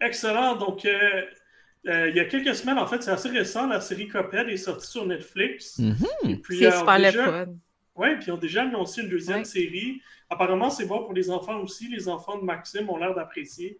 Excellent. 0.00 0.56
Donc, 0.56 0.84
euh, 0.84 1.22
euh, 1.88 2.08
il 2.08 2.16
y 2.16 2.20
a 2.20 2.24
quelques 2.24 2.54
semaines, 2.54 2.78
en 2.78 2.86
fait, 2.86 3.02
c'est 3.02 3.10
assez 3.10 3.28
récent, 3.28 3.66
la 3.66 3.80
série 3.80 4.08
Cophead 4.08 4.48
est 4.48 4.56
sortie 4.56 4.90
sur 4.90 5.06
Netflix. 5.06 5.78
Mm-hmm. 5.78 6.40
C'est 6.48 6.70
super 6.70 6.98
le 6.98 7.10
fun. 7.10 7.46
Oui, 7.94 8.14
puis 8.16 8.26
ils 8.28 8.32
ont 8.32 8.38
déjà 8.38 8.62
annoncé 8.62 9.02
une 9.02 9.08
deuxième 9.08 9.44
série. 9.44 10.00
Apparemment, 10.30 10.70
c'est 10.70 10.86
bon 10.86 11.04
pour 11.04 11.14
les 11.14 11.30
enfants 11.30 11.60
aussi. 11.60 11.88
Les 11.88 12.08
enfants 12.08 12.38
de 12.38 12.44
Maxime 12.44 12.88
ont 12.90 12.98
l'air 12.98 13.14
d'apprécier. 13.14 13.78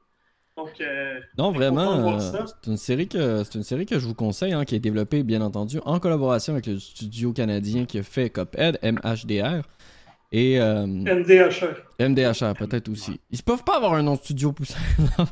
Donc, 0.56 0.80
euh, 0.80 1.20
non, 1.36 1.52
vraiment, 1.52 2.14
euh, 2.14 2.18
c'est 2.18 2.68
une 2.68 2.76
série 2.76 3.06
que 3.06 3.44
c'est 3.44 3.54
une 3.54 3.62
série 3.62 3.86
que 3.86 3.98
je 3.98 4.06
vous 4.06 4.14
conseille, 4.14 4.52
hein, 4.52 4.64
qui 4.64 4.74
est 4.74 4.80
développée 4.80 5.22
bien 5.22 5.40
entendu 5.40 5.78
en 5.84 6.00
collaboration 6.00 6.54
avec 6.54 6.66
le 6.66 6.80
studio 6.80 7.32
canadien 7.32 7.84
qui 7.84 7.98
a 7.98 8.02
fait 8.02 8.28
Cophead, 8.28 8.78
MHDR. 8.82 9.62
Et. 10.30 10.60
Euh, 10.60 10.86
MDHR. 10.86 11.74
MDHR, 11.98 12.54
peut-être 12.54 12.88
aussi. 12.90 13.18
Ils 13.30 13.42
peuvent 13.42 13.64
pas 13.64 13.76
avoir 13.76 13.94
un 13.94 14.02
nom 14.02 14.14
de 14.14 14.20
studio 14.20 14.52
plus 14.52 14.74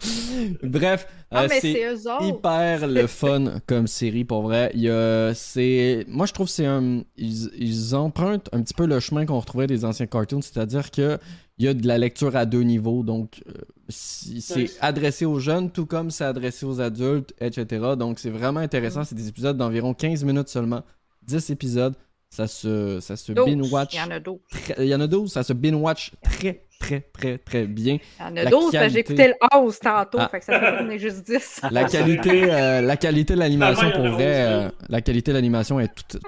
Bref, 0.62 1.06
ah, 1.30 1.44
euh, 1.44 1.48
c'est 1.60 1.94
hyper 2.22 2.86
le 2.86 3.06
fun 3.06 3.60
comme 3.66 3.86
série 3.86 4.24
pour 4.24 4.42
vrai. 4.42 4.70
Il 4.74 4.80
y 4.80 4.90
a, 4.90 5.32
c'est, 5.34 6.04
moi 6.08 6.26
je 6.26 6.32
trouve 6.32 6.48
c'est 6.48 6.66
un, 6.66 7.02
ils, 7.16 7.50
ils, 7.58 7.94
empruntent 7.94 8.48
un 8.52 8.62
petit 8.62 8.74
peu 8.74 8.86
le 8.86 8.98
chemin 8.98 9.26
qu'on 9.26 9.38
retrouvait 9.38 9.66
des 9.66 9.84
anciens 9.84 10.06
cartoons, 10.06 10.40
c'est-à-dire 10.40 10.90
que 10.90 11.18
il 11.58 11.64
y 11.64 11.68
a 11.68 11.74
de 11.74 11.86
la 11.86 11.98
lecture 11.98 12.36
à 12.36 12.44
deux 12.44 12.62
niveaux, 12.62 13.02
donc 13.02 13.42
euh, 13.48 13.52
c'est 13.88 14.70
adressé 14.80 15.24
aux 15.24 15.38
jeunes, 15.38 15.70
tout 15.70 15.86
comme 15.86 16.10
c'est 16.10 16.24
adressé 16.24 16.66
aux 16.66 16.80
adultes, 16.80 17.32
etc. 17.40 17.94
Donc 17.98 18.18
c'est 18.18 18.30
vraiment 18.30 18.60
intéressant. 18.60 19.00
Mm. 19.00 19.04
C'est 19.04 19.14
des 19.14 19.28
épisodes 19.28 19.56
d'environ 19.56 19.94
15 19.94 20.24
minutes 20.24 20.48
seulement, 20.48 20.82
10 21.22 21.50
épisodes. 21.50 21.94
Ça 22.36 22.46
se, 22.46 23.00
ça 23.00 23.16
se 23.16 23.32
binge-watch. 23.32 23.94
Il 23.94 23.98
y 23.98 24.02
en 24.02 24.10
a 24.10 24.20
12. 24.20 24.38
Il 24.76 24.84
y 24.84 24.94
en 24.94 25.00
a 25.00 25.06
12. 25.06 25.32
Ça 25.32 25.42
se 25.42 25.54
binge-watch 25.54 26.12
très, 26.22 26.66
très, 26.78 27.00
très, 27.00 27.38
très 27.38 27.64
bien. 27.64 27.96
Il 28.20 28.26
y 28.26 28.28
en 28.28 28.36
a 28.36 28.44
12, 28.44 28.72
qualité... 28.72 28.92
j'ai 28.92 28.98
écouté 28.98 29.28
le 29.28 29.34
11 29.58 29.78
tantôt, 29.78 30.18
ah. 30.20 30.28
fait 30.28 30.40
que 30.40 30.44
ça 30.44 30.60
fait 30.60 30.98
juste 30.98 31.24
10. 31.24 31.62
La 31.70 31.84
qualité, 31.84 32.52
euh, 32.52 32.82
la 32.82 32.98
qualité 32.98 33.32
de 33.32 33.38
l'animation, 33.38 33.90
pour 33.90 34.06
vrai, 34.08 34.44
euh, 34.48 34.70
la 34.90 35.00
qualité 35.00 35.30
de 35.30 35.36
l'animation 35.36 35.80
est 35.80 35.88
toute 35.94 36.20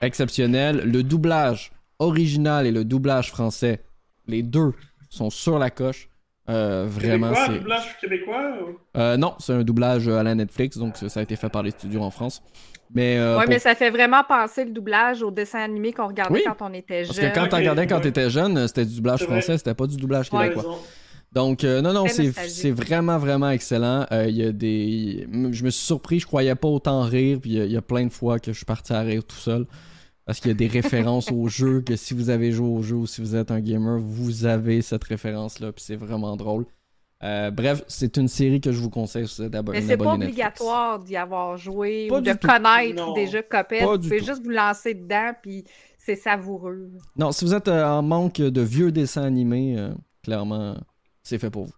exceptionnelle. 0.00 0.78
Le 0.78 1.04
doublage 1.04 1.70
original 2.00 2.66
et 2.66 2.72
le 2.72 2.84
doublage 2.84 3.30
français, 3.30 3.84
les 4.26 4.42
deux 4.42 4.72
sont 5.10 5.30
sur 5.30 5.60
la 5.60 5.70
coche. 5.70 6.08
Euh, 6.52 6.86
vraiment, 6.88 7.32
c'est. 7.34 7.58
doublage 7.58 7.98
québécois 8.00 8.52
euh, 8.96 9.16
Non, 9.16 9.34
c'est 9.38 9.52
un 9.52 9.62
doublage 9.62 10.08
à 10.08 10.22
la 10.22 10.34
Netflix, 10.34 10.76
donc 10.76 10.96
ça 10.96 11.20
a 11.20 11.22
été 11.22 11.36
fait 11.36 11.48
par 11.48 11.62
les 11.62 11.70
studios 11.70 12.02
en 12.02 12.10
France. 12.10 12.42
Mais, 12.94 13.16
euh, 13.18 13.38
ouais, 13.38 13.46
mais 13.48 13.58
ça 13.58 13.74
fait 13.74 13.90
vraiment 13.90 14.22
penser 14.22 14.64
le 14.64 14.70
doublage 14.70 15.22
au 15.22 15.30
dessin 15.30 15.60
animé 15.60 15.92
qu'on 15.92 16.08
regardait 16.08 16.42
quand 16.42 16.60
on 16.60 16.74
était 16.74 17.04
jeune. 17.04 17.14
Parce 17.14 17.20
que 17.20 17.34
quand 17.34 17.48
tu 17.48 17.54
regardais 17.54 17.86
quand 17.86 18.00
tu 18.00 18.08
étais 18.08 18.28
jeune, 18.28 18.68
c'était 18.68 18.84
du 18.84 18.96
doublage 18.96 19.24
français, 19.24 19.56
c'était 19.56 19.74
pas 19.74 19.86
du 19.86 19.96
doublage 19.96 20.28
québécois. 20.30 20.78
Donc, 21.32 21.64
euh, 21.64 21.80
non, 21.80 21.94
non, 21.94 22.04
c'est 22.08 22.70
vraiment, 22.70 23.16
vraiment 23.16 23.48
excellent. 23.50 24.06
Euh, 24.12 24.26
il 24.28 24.36
y 24.36 24.44
a 24.44 24.52
des... 24.52 25.26
Je 25.32 25.64
me 25.64 25.70
suis 25.70 25.84
surpris, 25.84 26.20
je 26.20 26.26
croyais 26.26 26.54
pas 26.54 26.68
autant 26.68 27.02
rire, 27.02 27.38
puis 27.40 27.52
il 27.52 27.72
y, 27.72 27.76
a 27.76 27.80
plein 27.80 28.04
de 28.04 28.12
fois 28.12 28.38
que 28.38 28.52
je 28.52 28.56
suis 28.58 28.66
parti 28.66 28.92
à 28.92 29.00
rire 29.00 29.24
tout 29.24 29.36
seul. 29.36 29.66
Parce 30.24 30.38
qu'il 30.38 30.48
y 30.48 30.52
a 30.52 30.56
des 30.56 30.68
références 30.68 31.32
au 31.32 31.48
jeu, 31.48 31.80
que 31.80 31.96
si 31.96 32.14
vous 32.14 32.30
avez 32.30 32.52
joué 32.52 32.68
au 32.68 32.82
jeu 32.82 32.96
ou 32.96 33.06
si 33.06 33.20
vous 33.20 33.34
êtes 33.34 33.50
un 33.50 33.60
gamer, 33.60 33.98
vous 33.98 34.44
avez 34.44 34.80
cette 34.80 35.04
référence-là, 35.04 35.72
puis 35.72 35.84
c'est 35.84 35.96
vraiment 35.96 36.36
drôle. 36.36 36.64
Euh, 37.24 37.50
bref, 37.50 37.84
c'est 37.86 38.16
une 38.16 38.28
série 38.28 38.60
que 38.60 38.72
je 38.72 38.80
vous 38.80 38.90
conseille 38.90 39.26
d'abonner. 39.48 39.80
Mais 39.80 39.86
c'est 39.86 39.96
pas 39.96 40.14
obligatoire 40.14 40.98
d'y 40.98 41.16
avoir 41.16 41.56
joué 41.56 42.08
ou 42.10 42.20
de 42.20 42.32
connaître 42.32 43.14
déjà 43.14 43.42
Copette. 43.42 43.82
Vous 43.82 43.98
pouvez 43.98 44.18
juste 44.18 44.42
vous 44.42 44.50
lancer 44.50 44.94
dedans, 44.94 45.32
puis 45.40 45.64
c'est 45.98 46.16
savoureux. 46.16 46.90
Non, 47.16 47.30
si 47.30 47.44
vous 47.44 47.54
êtes 47.54 47.68
euh, 47.68 47.84
en 47.84 48.02
manque 48.02 48.38
de 48.38 48.60
vieux 48.60 48.90
dessins 48.90 49.22
animés, 49.22 49.76
euh, 49.78 49.92
clairement, 50.22 50.76
c'est 51.22 51.38
fait 51.38 51.50
pour 51.50 51.66
vous. 51.66 51.74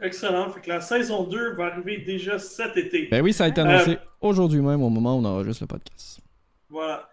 Excellent. 0.00 0.50
Fait 0.50 0.60
que 0.60 0.68
la 0.68 0.80
saison 0.80 1.24
2 1.24 1.54
va 1.54 1.66
arriver 1.66 1.98
déjà 1.98 2.38
cet 2.40 2.76
été. 2.76 3.06
Ben 3.08 3.22
oui, 3.22 3.32
ça 3.32 3.44
a 3.44 3.48
été 3.48 3.60
annoncé 3.60 3.98
aujourd'hui 4.20 4.60
même 4.60 4.82
au 4.82 4.90
moment 4.90 5.16
où 5.16 5.20
on 5.20 5.24
enregistre 5.24 5.62
le 5.62 5.68
podcast. 5.68 6.20
Voilà. 6.68 7.08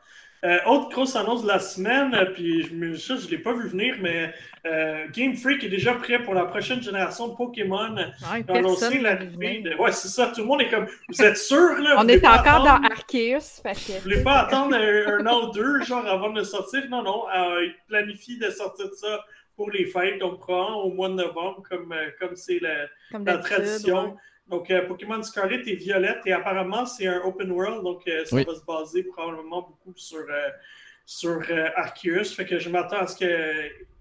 Euh, 0.46 0.58
autre 0.68 0.90
grosse 0.90 1.18
annonce 1.18 1.44
de 1.44 1.48
la 1.50 1.60
semaine, 1.60 2.16
euh, 2.16 2.26
puis 2.34 2.64
je, 2.64 2.96
ça, 2.96 3.18
je 3.18 3.26
ne 3.26 3.32
l'ai 3.32 3.40
pas 3.40 3.54
vu 3.54 3.68
venir, 3.68 3.96
mais 4.00 4.34
euh, 4.66 5.06
Game 5.12 5.36
Freak 5.36 5.66
est 5.66 5.70
déjà 5.70 5.94
prêt 5.96 6.24
pour 6.24 6.34
la 6.34 6.46
prochaine 6.46 6.82
génération 6.82 7.28
de 7.28 7.36
Pokémon. 7.36 7.94
Ouais, 8.32 8.44
personne 8.44 9.02
l'arrivée 9.02 9.60
de... 9.60 9.76
Ouais, 9.76 9.92
c'est 9.92 10.08
ça. 10.08 10.28
Tout 10.28 10.42
le 10.42 10.48
monde 10.48 10.62
est 10.62 10.70
comme. 10.70 10.88
Vous 11.10 11.22
êtes 11.22 11.38
sûr, 11.38 11.78
là? 11.80 11.96
On 11.98 12.08
est 12.08 12.26
encore 12.26 12.64
dans 12.64 12.82
Arceus. 12.84 13.62
Fait 13.62 13.74
que... 13.74 13.98
Vous 13.98 14.04
voulez 14.04 14.24
pas 14.24 14.40
attendre 14.40 14.76
un, 14.76 15.26
an 15.28 15.50
ou 15.50 15.52
deux, 15.52 15.82
genre, 15.82 16.08
avant 16.08 16.32
de 16.32 16.44
sortir? 16.44 16.84
Non, 16.90 17.04
non. 17.04 17.26
ils 17.62 17.76
planifient 17.90 18.40
de 18.40 18.50
sortir 18.50 18.86
ça 18.94 19.26
pour 19.58 19.70
les 19.72 19.86
fêtes, 19.86 20.20
donc 20.20 20.40
probablement 20.40 20.84
au 20.84 20.92
mois 20.92 21.10
de 21.10 21.16
novembre, 21.16 21.64
comme 21.70 21.94
comme 22.18 22.36
c'est 22.38 22.60
la, 22.62 22.86
la 23.20 23.38
tradition. 23.40 24.16
Donc, 24.50 24.72
euh, 24.72 24.88
Pokémon 24.88 25.22
Scarlet 25.22 25.62
et 25.68 25.76
Violette, 25.76 26.22
et 26.26 26.34
apparemment, 26.34 26.86
c'est 26.86 27.08
un 27.08 27.22
open 27.24 27.52
world, 27.52 27.84
donc 27.84 28.02
euh, 28.08 28.26
ça 28.26 28.36
va 28.38 28.56
se 28.56 28.66
baser 28.66 29.04
probablement 29.04 29.62
beaucoup 29.62 29.93
sur, 29.95 30.20
euh, 30.20 30.50
sur 31.06 31.39
Arceus. 31.76 32.36
Fait 32.36 32.45
que 32.45 32.58
je 32.58 32.70
m'attends 32.70 33.00
à 33.00 33.08
ce 33.08 33.16
que 33.16 33.26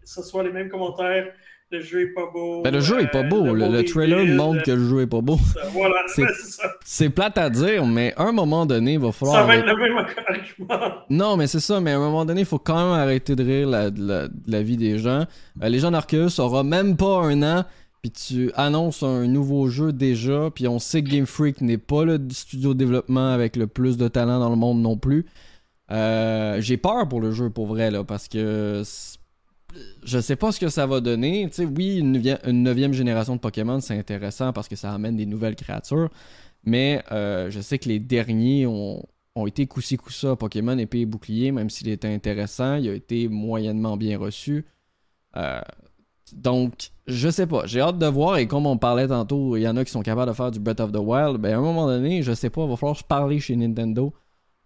ce 0.05 0.23
soit 0.23 0.43
les 0.43 0.51
mêmes 0.51 0.71
commentaires. 0.71 1.31
Le 1.71 1.83
jeu 1.83 2.01
est 2.01 2.15
pas 2.15 2.25
beau. 2.33 2.63
Ben, 2.63 2.73
le 2.73 2.81
jeu 2.81 2.99
est 3.03 3.11
pas 3.11 3.23
beau. 3.23 3.53
Le, 3.53 3.85
trailer 3.85 4.25
montre 4.35 4.63
que 4.63 4.71
le 4.71 4.89
jeu 4.89 5.03
est 5.03 5.07
pas 5.07 5.21
beau. 5.21 5.39
Voilà, 5.73 6.03
c'est 6.07 6.25
C'est 6.83 7.11
plate 7.11 7.37
à 7.37 7.51
dire, 7.51 7.85
mais 7.85 8.15
à 8.17 8.23
un 8.23 8.33
moment 8.33 8.65
donné, 8.65 8.95
il 8.95 8.99
va 8.99 9.13
falloir. 9.13 9.37
Ça 9.37 9.45
va 9.45 9.57
être 9.57 9.67
le 9.67 9.77
même 9.77 9.99
argument. 10.27 10.95
Non, 11.11 11.37
mais 11.37 11.47
c'est 11.47 11.61
ça, 11.61 11.79
mais 11.79 11.93
à 11.93 11.97
un 11.97 12.01
moment 12.01 12.25
donné, 12.25 12.41
il 12.41 12.47
faut 12.47 12.59
quand 12.59 12.77
même 12.77 12.99
arrêter 12.99 13.37
de 13.37 13.45
rire 13.45 13.69
la, 13.69 13.91
la, 13.95 14.29
la 14.47 14.63
vie 14.63 14.79
des 14.79 14.99
gens. 14.99 15.27
les 15.61 15.79
gens 15.79 15.91
d'Arceus 15.91 16.41
aura 16.41 16.65
même 16.65 16.97
pas 16.97 17.19
un 17.19 17.43
an 17.43 17.65
puis 18.03 18.11
tu 18.11 18.53
annonces 18.55 19.03
un 19.03 19.27
nouveau 19.27 19.69
jeu 19.69 19.93
déjà, 19.93 20.51
puis 20.55 20.69
on 20.69 20.79
sait 20.79 21.03
que 21.03 21.11
Game 21.11 21.27
Freak 21.27 21.61
n'est 21.61 21.79
pas 21.79 22.05
le 22.05 22.21
studio 22.31 22.75
de 22.75 22.79
développement 22.79 23.31
avec 23.31 23.57
le 23.57 23.67
plus 23.67 23.97
de 23.97 24.09
talent 24.09 24.39
dans 24.39 24.51
le 24.51 24.57
monde 24.57 24.81
non 24.81 24.97
plus. 24.97 25.27
Euh, 25.91 26.61
j'ai 26.61 26.77
peur 26.77 27.09
pour 27.09 27.21
le 27.21 27.33
jeu 27.33 27.51
pour 27.51 27.67
vrai 27.67 27.91
là, 27.91 28.05
parce 28.05 28.29
que 28.29 28.83
je 30.05 30.19
sais 30.19 30.37
pas 30.37 30.53
ce 30.53 30.61
que 30.61 30.69
ça 30.69 30.87
va 30.87 31.01
donner. 31.01 31.51
oui, 31.77 31.99
une, 31.99 32.63
neuvième 32.63 32.93
génération 32.93 33.37
de 33.37 33.41
Pokémon, 33.41 33.81
c'est 33.81 33.99
intéressant 33.99 34.53
parce 34.53 34.69
que 34.69 34.77
ça 34.77 34.93
amène 34.93 35.17
des 35.17 35.27
nouvelles 35.27 35.57
créatures. 35.57 36.11
Mais 36.65 37.03
euh, 37.13 37.51
je 37.51 37.61
sais 37.61 37.79
que 37.79 37.89
les 37.89 37.99
derniers 37.99 38.67
ont, 38.67 39.03
ont 39.35 39.47
été 39.47 39.67
coussi 39.67 39.97
coussa 39.97 40.37
Pokémon 40.37 40.77
épée 40.79 41.01
et 41.01 41.07
bouclier, 41.07 41.53
même 41.53 41.71
s'il 41.71 41.89
était 41.89 42.09
intéressant, 42.09 42.77
il 42.77 42.89
a 42.89 42.95
été 42.95 43.29
moyennement 43.29 43.97
bien 43.97 44.19
reçu. 44.19 44.67
Euh, 45.37 45.61
donc, 46.35 46.91
je 47.07 47.29
sais 47.29 47.47
pas. 47.47 47.63
J'ai 47.67 47.81
hâte 47.81 47.99
de 47.99 48.07
voir. 48.07 48.37
Et 48.39 48.47
comme 48.47 48.67
on 48.67 48.77
parlait 48.77 49.09
tantôt, 49.09 49.57
il 49.57 49.63
y 49.63 49.69
en 49.69 49.77
a 49.77 49.85
qui 49.85 49.91
sont 49.91 50.03
capables 50.03 50.31
de 50.31 50.37
faire 50.37 50.51
du 50.51 50.61
Breath 50.61 50.81
of 50.81 50.93
the 50.93 50.99
Wild. 50.99 51.39
Ben, 51.39 51.55
à 51.55 51.59
un 51.59 51.63
moment 51.63 51.87
donné, 51.87 52.23
je 52.23 52.33
sais 52.33 52.51
pas, 52.51 52.63
il 52.63 52.69
va 52.69 52.77
falloir 52.77 53.03
parler 53.05 53.41
chez 53.41 53.57
Nintendo. 53.57 54.13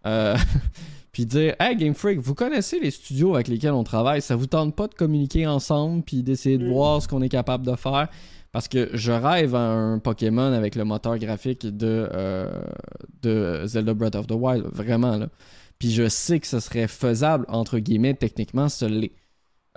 Euh, 0.07 0.37
puis 1.13 1.27
dire 1.27 1.55
Hey 1.61 1.77
Game 1.77 1.95
Freak, 1.95 2.19
vous 2.19 2.35
connaissez 2.35 2.81
les 2.81 2.91
studios 2.91 3.35
avec 3.35 3.49
lesquels 3.49 3.73
on 3.73 3.85
travaille? 3.85 4.23
Ça 4.23 4.35
vous 4.37 4.47
tente 4.47 4.75
pas 4.75 4.89
de 4.89 4.95
communiquer 4.95 5.47
ensemble 5.47 6.03
puis 6.03 6.23
d'essayer 6.23 6.59
de 6.59 6.67
mm. 6.67 6.73
voir 6.73 7.03
ce 7.03 7.09
qu'on 7.09 7.23
est 7.23 7.29
capable 7.29 7.65
de 7.65 7.77
faire 7.77 8.09
Parce 8.51 8.67
que 8.69 8.91
je 8.95 9.13
rêve 9.13 9.55
à 9.55 9.71
un 9.71 9.99
Pokémon 9.99 10.53
avec 10.53 10.75
le 10.75 10.85
moteur 10.85 11.19
graphique 11.19 11.65
de, 11.65 12.09
euh, 12.13 12.63
de 13.23 13.63
Zelda 13.67 13.95
Breath 13.95 14.17
of 14.17 14.27
the 14.27 14.35
Wild. 14.35 14.65
Vraiment, 14.73 15.17
là. 15.17 15.29
Puis 15.79 15.91
je 15.91 16.09
sais 16.09 16.39
que 16.39 16.47
ce 16.47 16.61
serait 16.61 16.87
faisable, 16.87 17.45
entre 17.49 17.81
guillemets, 17.81 18.15
techniquement, 18.15 18.69
ce 18.69 18.85
l'est. 18.85 19.13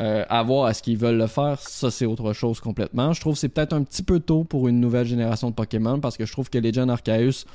Euh, 0.02 0.26
à 0.28 0.43
voir 0.43 0.70
est-ce 0.70 0.84
qu'ils 0.84 0.98
veulent 0.98 1.18
le 1.18 1.28
faire, 1.28 1.58
ça 1.62 1.89
c'est 1.89 2.06
autre 2.06 2.34
chose 2.34 2.60
complètement. 2.60 3.14
Je 3.14 3.22
trouve 3.22 3.36
que 3.36 3.39
c'est 3.39 3.48
peut-être 3.48 3.72
un 3.72 3.82
petit 3.82 4.04
peu 4.04 4.20
tôt 4.20 4.43
pour 4.43 4.68
une 4.68 4.82
nouvelle 4.82 5.08
génération 5.08 5.50
de 5.50 5.56
Pokémon 5.56 6.02
parce 6.02 6.18
que 6.18 6.26
je 6.26 6.34
trouve 6.34 6.50
que 6.50 6.58
Legend 6.58 6.89
Arceus 6.89 7.46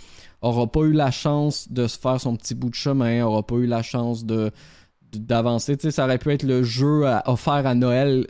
aura 0.40 0.66
pas 0.66 0.80
eu 0.80 0.92
la 0.92 1.10
chance 1.10 1.70
de 1.70 1.86
se 1.86 1.98
faire 1.98 2.18
son 2.18 2.36
petit 2.36 2.54
bout 2.54 2.70
de 2.70 2.74
chemin, 2.74 3.22
aura 3.22 3.42
pas 3.42 3.56
eu 3.56 3.66
la 3.66 3.82
chance 3.82 4.24
de 4.24 4.50
d'avancer. 5.12 5.76
Tu 5.76 5.88
sais, 5.88 5.90
ça 5.90 6.04
aurait 6.04 6.16
pu 6.16 6.32
être 6.32 6.44
le 6.44 6.62
jeu 6.62 7.04
offert 7.26 7.66
à 7.66 7.74
Noël 7.74 8.26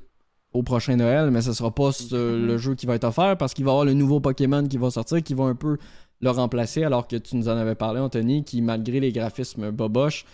au 0.53 0.65
prochain 0.65 0.97
Noël, 0.97 1.31
mais 1.31 1.43
ce 1.43 1.53
sera 1.53 1.73
pas 1.73 1.91
mm-hmm. 1.91 2.47
le 2.47 2.59
jeu 2.59 2.75
qui 2.75 2.87
va 2.87 2.97
être 2.97 3.05
offert 3.05 3.37
parce 3.37 3.55
qu'il 3.55 3.65
va 3.65 3.71
y 3.71 3.75
avoir 3.75 3.85
le 3.85 3.93
nouveau 3.93 4.19
Pokémon 4.19 4.67
qui 4.67 4.77
va 4.77 4.91
sortir 4.91 5.23
qui 5.23 5.35
va 5.35 5.45
un 5.45 5.55
peu 5.55 5.79
le 6.21 6.31
remplacer 6.31 6.83
alors 6.83 7.07
que 7.07 7.15
tu 7.15 7.37
nous 7.37 7.49
en 7.49 7.57
avais 7.57 7.77
parlé 7.77 8.01
Anthony 8.01 8.43
qui 8.43 8.61
malgré 8.61 8.99
les 8.99 9.13
graphismes 9.13 9.71
boboches 9.71 10.25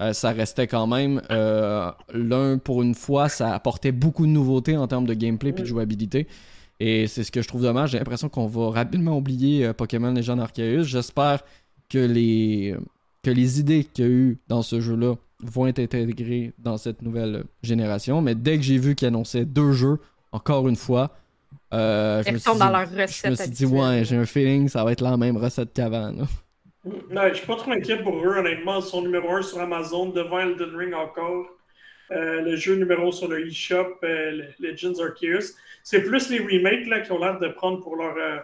euh, 0.00 0.12
ça 0.12 0.32
restait 0.32 0.66
quand 0.66 0.86
même 0.86 1.22
euh, 1.30 1.90
l'un 2.12 2.58
pour 2.58 2.82
une 2.82 2.94
fois, 2.94 3.28
ça 3.28 3.54
apportait 3.54 3.92
beaucoup 3.92 4.26
de 4.26 4.32
nouveautés 4.32 4.76
en 4.76 4.88
termes 4.88 5.06
de 5.06 5.14
gameplay 5.14 5.50
et 5.50 5.52
de 5.52 5.64
jouabilité. 5.64 6.26
Et 6.80 7.06
c'est 7.06 7.22
ce 7.22 7.30
que 7.30 7.42
je 7.42 7.48
trouve 7.48 7.62
dommage. 7.62 7.90
J'ai 7.90 7.98
l'impression 7.98 8.28
qu'on 8.28 8.48
va 8.48 8.70
rapidement 8.70 9.16
oublier 9.16 9.66
euh, 9.66 9.72
Pokémon 9.72 10.12
Legend 10.12 10.40
Arceus. 10.40 10.84
J'espère 10.84 11.44
que 11.88 11.98
les, 11.98 12.74
que 13.22 13.30
les 13.30 13.60
idées 13.60 13.84
qu'il 13.84 14.04
y 14.04 14.08
a 14.08 14.10
eu 14.10 14.38
dans 14.48 14.62
ce 14.62 14.80
jeu-là 14.80 15.14
vont 15.40 15.66
être 15.68 15.78
intégrées 15.78 16.52
dans 16.58 16.76
cette 16.76 17.02
nouvelle 17.02 17.44
génération. 17.62 18.20
Mais 18.20 18.34
dès 18.34 18.56
que 18.56 18.64
j'ai 18.64 18.78
vu 18.78 18.96
qu'ils 18.96 19.08
annonçaient 19.08 19.44
deux 19.44 19.72
jeux, 19.72 20.00
encore 20.32 20.66
une 20.66 20.76
fois, 20.76 21.12
je, 21.70 21.76
me 21.76 22.38
dit, 22.38 23.12
je 23.22 23.28
me 23.28 23.34
suis 23.34 23.50
dit, 23.50 23.66
ouais, 23.66 24.04
j'ai 24.04 24.16
un 24.16 24.26
feeling 24.26 24.66
que 24.66 24.72
ça 24.72 24.82
va 24.84 24.92
être 24.92 25.02
la 25.02 25.16
même 25.16 25.36
recette 25.36 25.72
qu'avant. 25.72 26.12
Non, 26.84 27.22
je 27.28 27.34
suis 27.34 27.46
pas 27.46 27.56
trop 27.56 27.72
inquiet 27.72 28.02
pour 28.02 28.14
eux, 28.16 28.36
honnêtement. 28.38 28.76
Ils 28.76 28.82
sont 28.82 29.02
numéro 29.02 29.30
1 29.30 29.42
sur 29.42 29.60
Amazon, 29.60 30.10
devant 30.10 30.40
Elden 30.40 30.76
Ring 30.76 30.94
encore. 30.94 31.46
Euh, 32.12 32.42
le 32.42 32.56
jeu 32.56 32.76
numéro 32.76 33.10
sur 33.12 33.28
le 33.28 33.46
eShop, 33.46 33.98
euh, 34.04 34.42
Legends 34.60 35.00
Arceus. 35.00 35.54
C'est 35.82 36.02
plus 36.02 36.28
les 36.30 36.38
remakes 36.38 36.86
là, 36.86 37.00
qui 37.00 37.12
ont 37.12 37.18
l'air 37.18 37.38
de 37.38 37.48
prendre 37.48 37.80
pour 37.80 37.96
leur. 37.96 38.14
Euh, 38.16 38.38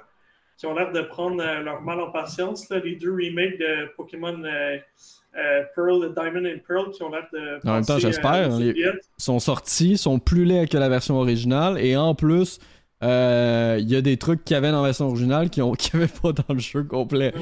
qui 0.57 0.67
ont 0.67 0.75
l'air 0.75 0.93
de 0.93 1.01
prendre 1.01 1.37
leur 1.39 1.81
mal 1.81 2.01
en 2.01 2.11
patience. 2.11 2.69
Là, 2.69 2.81
les 2.81 2.97
deux 2.97 3.13
remakes 3.13 3.59
de 3.59 3.91
Pokémon 3.97 4.43
Pearl, 5.75 6.13
Diamond 6.15 6.45
and 6.45 6.59
Pearl 6.69 6.91
qui 6.91 7.03
ont 7.03 7.11
l'air 7.11 7.27
de. 7.33 7.67
En 7.67 7.75
même 7.75 7.85
temps, 7.85 7.99
j'espère. 7.99 8.51
Ils 8.61 9.01
sont 9.17 9.39
sortis, 9.39 9.97
sont 9.97 10.19
plus 10.19 10.45
laids 10.45 10.67
que 10.67 10.77
la 10.77 10.91
version 10.91 11.17
originale. 11.17 11.79
Et 11.79 11.97
en 11.97 12.15
plus, 12.15 12.59
il 13.01 13.07
y 13.09 13.97
a 13.97 14.01
des 14.03 14.19
trucs 14.19 14.45
qu'il 14.45 14.55
y 14.55 14.59
avait 14.59 14.71
dans 14.71 14.83
la 14.83 14.89
version 14.89 15.07
originale 15.09 15.49
qui 15.49 15.63
n'y 15.63 15.71
avait 15.95 16.09
pas 16.09 16.33
dans 16.33 16.55
le 16.55 16.61
jeu 16.61 16.85
complet. 16.85 17.33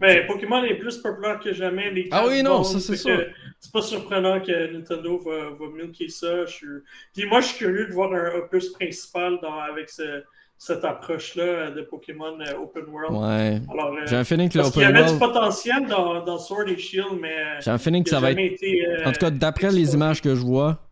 Mais 0.00 0.26
Pokémon 0.26 0.62
est 0.64 0.74
plus 0.74 0.98
populaire 0.98 1.40
que 1.40 1.52
jamais. 1.52 1.90
Les 1.90 2.08
ah 2.10 2.26
oui, 2.26 2.42
non, 2.42 2.62
ça 2.64 2.80
c'est 2.80 2.96
sûr. 2.96 3.24
C'est 3.60 3.72
pas 3.72 3.82
surprenant 3.82 4.40
que 4.40 4.72
Nintendo 4.72 5.18
va, 5.18 5.50
va 5.50 5.66
milker 5.74 6.08
ça. 6.08 6.44
Je 6.44 6.52
suis... 6.52 6.66
Puis 7.14 7.26
moi, 7.26 7.40
je 7.40 7.46
suis 7.48 7.58
curieux 7.58 7.86
de 7.86 7.92
voir 7.92 8.12
un 8.12 8.38
opus 8.38 8.68
principal 8.70 9.38
dans, 9.42 9.58
avec 9.58 9.88
ce, 9.88 10.22
cette 10.58 10.84
approche-là 10.84 11.70
de 11.70 11.82
Pokémon 11.82 12.38
euh, 12.40 12.62
Open 12.62 12.84
World. 12.88 13.16
Ouais. 13.16 13.60
Alors, 13.72 13.94
euh, 13.94 14.06
J'ai 14.06 14.16
un 14.16 14.24
feeling 14.24 14.48
que 14.48 14.58
l'Open 14.58 14.82
World. 14.82 14.96
Il 14.96 14.98
y 14.98 15.02
avait 15.02 15.12
du 15.12 15.18
potentiel 15.18 15.86
dans, 15.86 16.24
dans, 16.24 16.38
Sword 16.38 16.68
et 16.68 16.76
Shield, 16.76 17.18
mais. 17.20 17.38
Euh, 17.38 17.60
J'ai 17.60 17.70
un 17.70 17.78
feeling 17.78 18.04
que 18.04 18.10
ça 18.10 18.20
va 18.20 18.32
être. 18.32 18.38
Été, 18.38 18.84
en 19.04 19.12
tout 19.12 19.20
cas, 19.20 19.30
d'après 19.30 19.70
les 19.70 19.94
images 19.94 20.20
que 20.20 20.34
je 20.34 20.42
vois, 20.42 20.88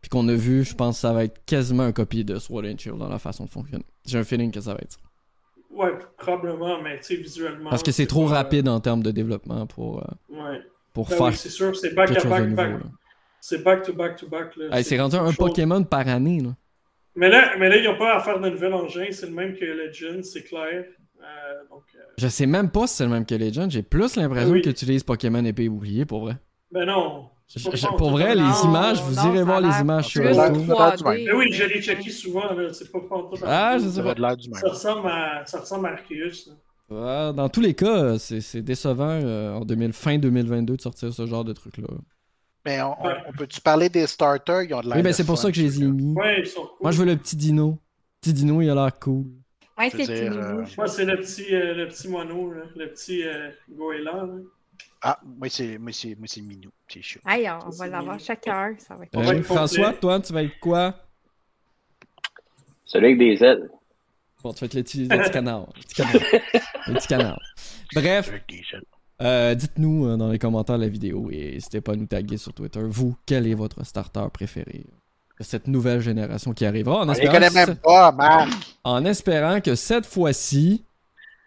puis 0.00 0.08
qu'on 0.08 0.28
a 0.28 0.34
vu, 0.34 0.64
je 0.64 0.74
pense 0.74 0.96
que 0.96 1.00
ça 1.00 1.12
va 1.12 1.24
être 1.24 1.44
quasiment 1.46 1.84
un 1.84 1.92
copie 1.92 2.24
de 2.24 2.38
Sword 2.38 2.64
and 2.66 2.78
Shield 2.78 2.98
dans 2.98 3.08
la 3.08 3.18
façon 3.18 3.44
de 3.44 3.50
fonctionner. 3.50 3.84
J'ai 4.06 4.18
un 4.18 4.24
feeling 4.24 4.50
que 4.50 4.60
ça 4.60 4.72
va 4.72 4.80
être 4.82 4.92
ça. 4.92 4.98
Ouais, 5.76 5.92
probablement, 6.16 6.80
mais 6.82 6.98
tu 7.00 7.04
sais, 7.04 7.16
visuellement. 7.16 7.68
Parce 7.68 7.82
que 7.82 7.92
c'est 7.92 8.06
trop 8.06 8.24
rapide 8.24 8.66
en 8.68 8.80
termes 8.80 9.02
de 9.02 9.10
développement 9.10 9.66
pour, 9.66 9.98
euh, 9.98 10.06
ouais. 10.30 10.62
pour 10.94 11.06
ben 11.08 11.16
faire. 11.16 11.26
Oui, 11.26 11.34
c'est 11.34 11.50
sûr, 11.50 11.76
c'est 11.76 11.94
back 11.94 12.10
à 12.16 12.24
back, 12.24 12.54
back. 12.54 12.72
C'est 13.40 13.62
back 13.62 13.82
to 13.82 13.92
back 13.92 14.16
to 14.16 14.26
back. 14.26 14.56
Là. 14.56 14.82
c'est 14.82 14.98
rendu 14.98 15.16
un 15.16 15.32
Pokémon 15.32 15.84
par 15.84 16.08
année. 16.08 16.40
Là. 16.40 16.54
Mais 17.14 17.28
là, 17.28 17.56
mais 17.58 17.68
là, 17.68 17.76
ils 17.76 17.84
n'ont 17.84 17.98
pas 17.98 18.16
à 18.16 18.20
faire 18.20 18.40
de 18.40 18.48
nouvel 18.48 18.72
engin, 18.72 19.06
c'est 19.10 19.26
le 19.26 19.32
même 19.32 19.54
que 19.54 19.64
Legend, 19.64 20.24
c'est 20.24 20.42
clair. 20.42 20.84
Euh, 21.20 21.24
donc, 21.70 21.82
euh... 21.94 21.98
Je 22.16 22.28
sais 22.28 22.46
même 22.46 22.70
pas 22.70 22.86
si 22.86 22.96
c'est 22.96 23.04
le 23.04 23.10
même 23.10 23.26
que 23.26 23.34
Legend. 23.34 23.70
J'ai 23.70 23.82
plus 23.82 24.16
l'impression 24.16 24.48
ben 24.48 24.54
oui. 24.54 24.60
que 24.60 24.64
tu 24.64 24.70
utilises 24.70 25.02
Pokémon 25.02 25.44
épée 25.44 25.64
et 25.64 25.68
bouclier 25.68 26.06
pour 26.06 26.20
vrai. 26.20 26.36
Ben 26.70 26.86
non. 26.86 27.28
Pour 27.96 28.10
vrai, 28.10 28.34
les 28.34 28.64
images, 28.64 29.00
vous 29.02 29.14
irez 29.26 29.42
voir 29.42 29.60
les 29.60 29.80
images 29.80 30.06
sur 30.06 30.24
YouTube. 30.24 31.06
Mais 31.06 31.32
oui, 31.32 31.52
je 31.52 31.64
l'ai 31.64 31.80
checké 31.80 32.10
souvent. 32.10 32.48
C'est 32.72 32.90
pas 32.90 32.98
Ah, 33.44 33.78
je 33.78 33.88
sais 33.88 34.02
pas. 34.02 34.14
Ça 34.14 34.68
ressemble 34.68 35.08
à, 35.08 35.42
ça 35.46 35.60
ressemble 35.60 35.86
à 35.86 35.92
Arceus. 35.92 36.50
dans 36.90 37.48
tous 37.48 37.60
les 37.60 37.74
cas, 37.74 38.18
c'est 38.18 38.62
décevant 38.62 39.20
euh, 39.22 39.54
en 39.54 39.64
2000, 39.64 39.92
fin 39.92 40.18
2022 40.18 40.76
de 40.76 40.80
sortir 40.80 41.12
ce 41.12 41.26
genre 41.26 41.44
de 41.44 41.52
truc-là. 41.52 41.88
Mais 42.64 42.82
on, 42.82 42.96
on, 43.00 43.32
peut-tu 43.32 43.60
parler 43.60 43.88
des 43.88 44.08
starters? 44.08 44.62
Ils 44.62 44.74
ont 44.74 44.80
de 44.80 44.90
Oui, 44.90 45.00
ben 45.00 45.12
c'est 45.12 45.24
pour 45.24 45.38
ça 45.38 45.50
que 45.50 45.56
je 45.56 45.62
les 45.62 45.80
ai 45.80 45.86
mis. 45.86 46.14
Ouais, 46.14 46.40
ils 46.40 46.46
sont 46.46 46.62
cool. 46.62 46.78
Moi, 46.80 46.90
je 46.90 46.98
veux 46.98 47.06
le 47.06 47.16
petit 47.16 47.36
dino. 47.36 47.68
Le 47.68 47.76
petit 48.20 48.32
dino, 48.32 48.60
il 48.60 48.68
a 48.68 48.74
l'air 48.74 48.98
cool. 48.98 49.24
Ouais, 49.78 49.88
c'est 49.88 49.98
petit 49.98 50.12
euh... 50.12 50.64
Moi, 50.76 50.88
c'est 50.88 51.04
le 51.04 51.16
petit, 51.18 51.54
euh, 51.54 51.74
le 51.74 51.86
petit 51.86 52.08
mono, 52.08 52.52
là. 52.52 52.62
le 52.74 52.88
petit 52.88 53.22
euh, 53.22 53.50
goéland. 53.70 54.40
Ah, 55.02 55.18
moi 55.24 55.48
c'est 55.48 55.78
moi 55.78 55.92
c'est 55.92 56.14
moi 56.16 56.26
c'est 56.26 56.40
Minou, 56.40 56.70
c'est 56.88 57.02
chaud. 57.02 57.20
Aïe, 57.24 57.48
on 57.64 57.70
va 57.70 57.86
l'avoir 57.86 58.18
chacun, 58.18 58.74
ça 58.78 58.96
va 58.96 59.04
être. 59.04 59.16
Euh, 59.16 59.42
François, 59.42 59.92
toi, 59.92 60.20
tu 60.20 60.32
vas 60.32 60.42
être 60.42 60.58
quoi? 60.60 60.96
Celui 62.84 63.06
avec 63.06 63.18
des 63.18 63.44
ailes. 63.44 63.68
Bon, 64.42 64.52
tu 64.52 64.60
vas 64.60 64.66
être 64.66 64.74
le 64.74 64.82
petit, 64.82 65.06
le 65.06 65.18
petit 65.18 65.30
canard. 65.30 65.66
Le 65.76 65.82
petit 65.82 65.94
canard. 65.94 66.22
le 66.86 66.94
petit 66.94 67.08
canard. 67.08 67.38
Bref. 67.94 68.32
Euh, 69.22 69.54
dites-nous 69.54 70.06
euh, 70.06 70.16
dans 70.16 70.30
les 70.30 70.38
commentaires 70.38 70.76
de 70.76 70.82
la 70.82 70.88
vidéo 70.88 71.30
et 71.30 71.52
n'hésitez 71.52 71.80
pas 71.80 71.92
à 71.92 71.96
nous 71.96 72.06
taguer 72.06 72.36
sur 72.36 72.52
Twitter. 72.52 72.82
Vous, 72.82 73.16
quel 73.24 73.46
est 73.46 73.54
votre 73.54 73.84
starter 73.84 74.26
préféré 74.32 74.84
de 75.38 75.44
cette 75.44 75.68
nouvelle 75.68 76.00
génération 76.00 76.52
qui 76.52 76.66
arrivera? 76.66 77.00
En 77.00 77.08
espérant, 77.08 77.38
même 77.38 77.76
pas, 77.76 78.12
Marc. 78.12 78.50
En 78.84 79.04
espérant 79.04 79.60
que 79.60 79.74
cette 79.74 80.04
fois-ci, 80.04 80.84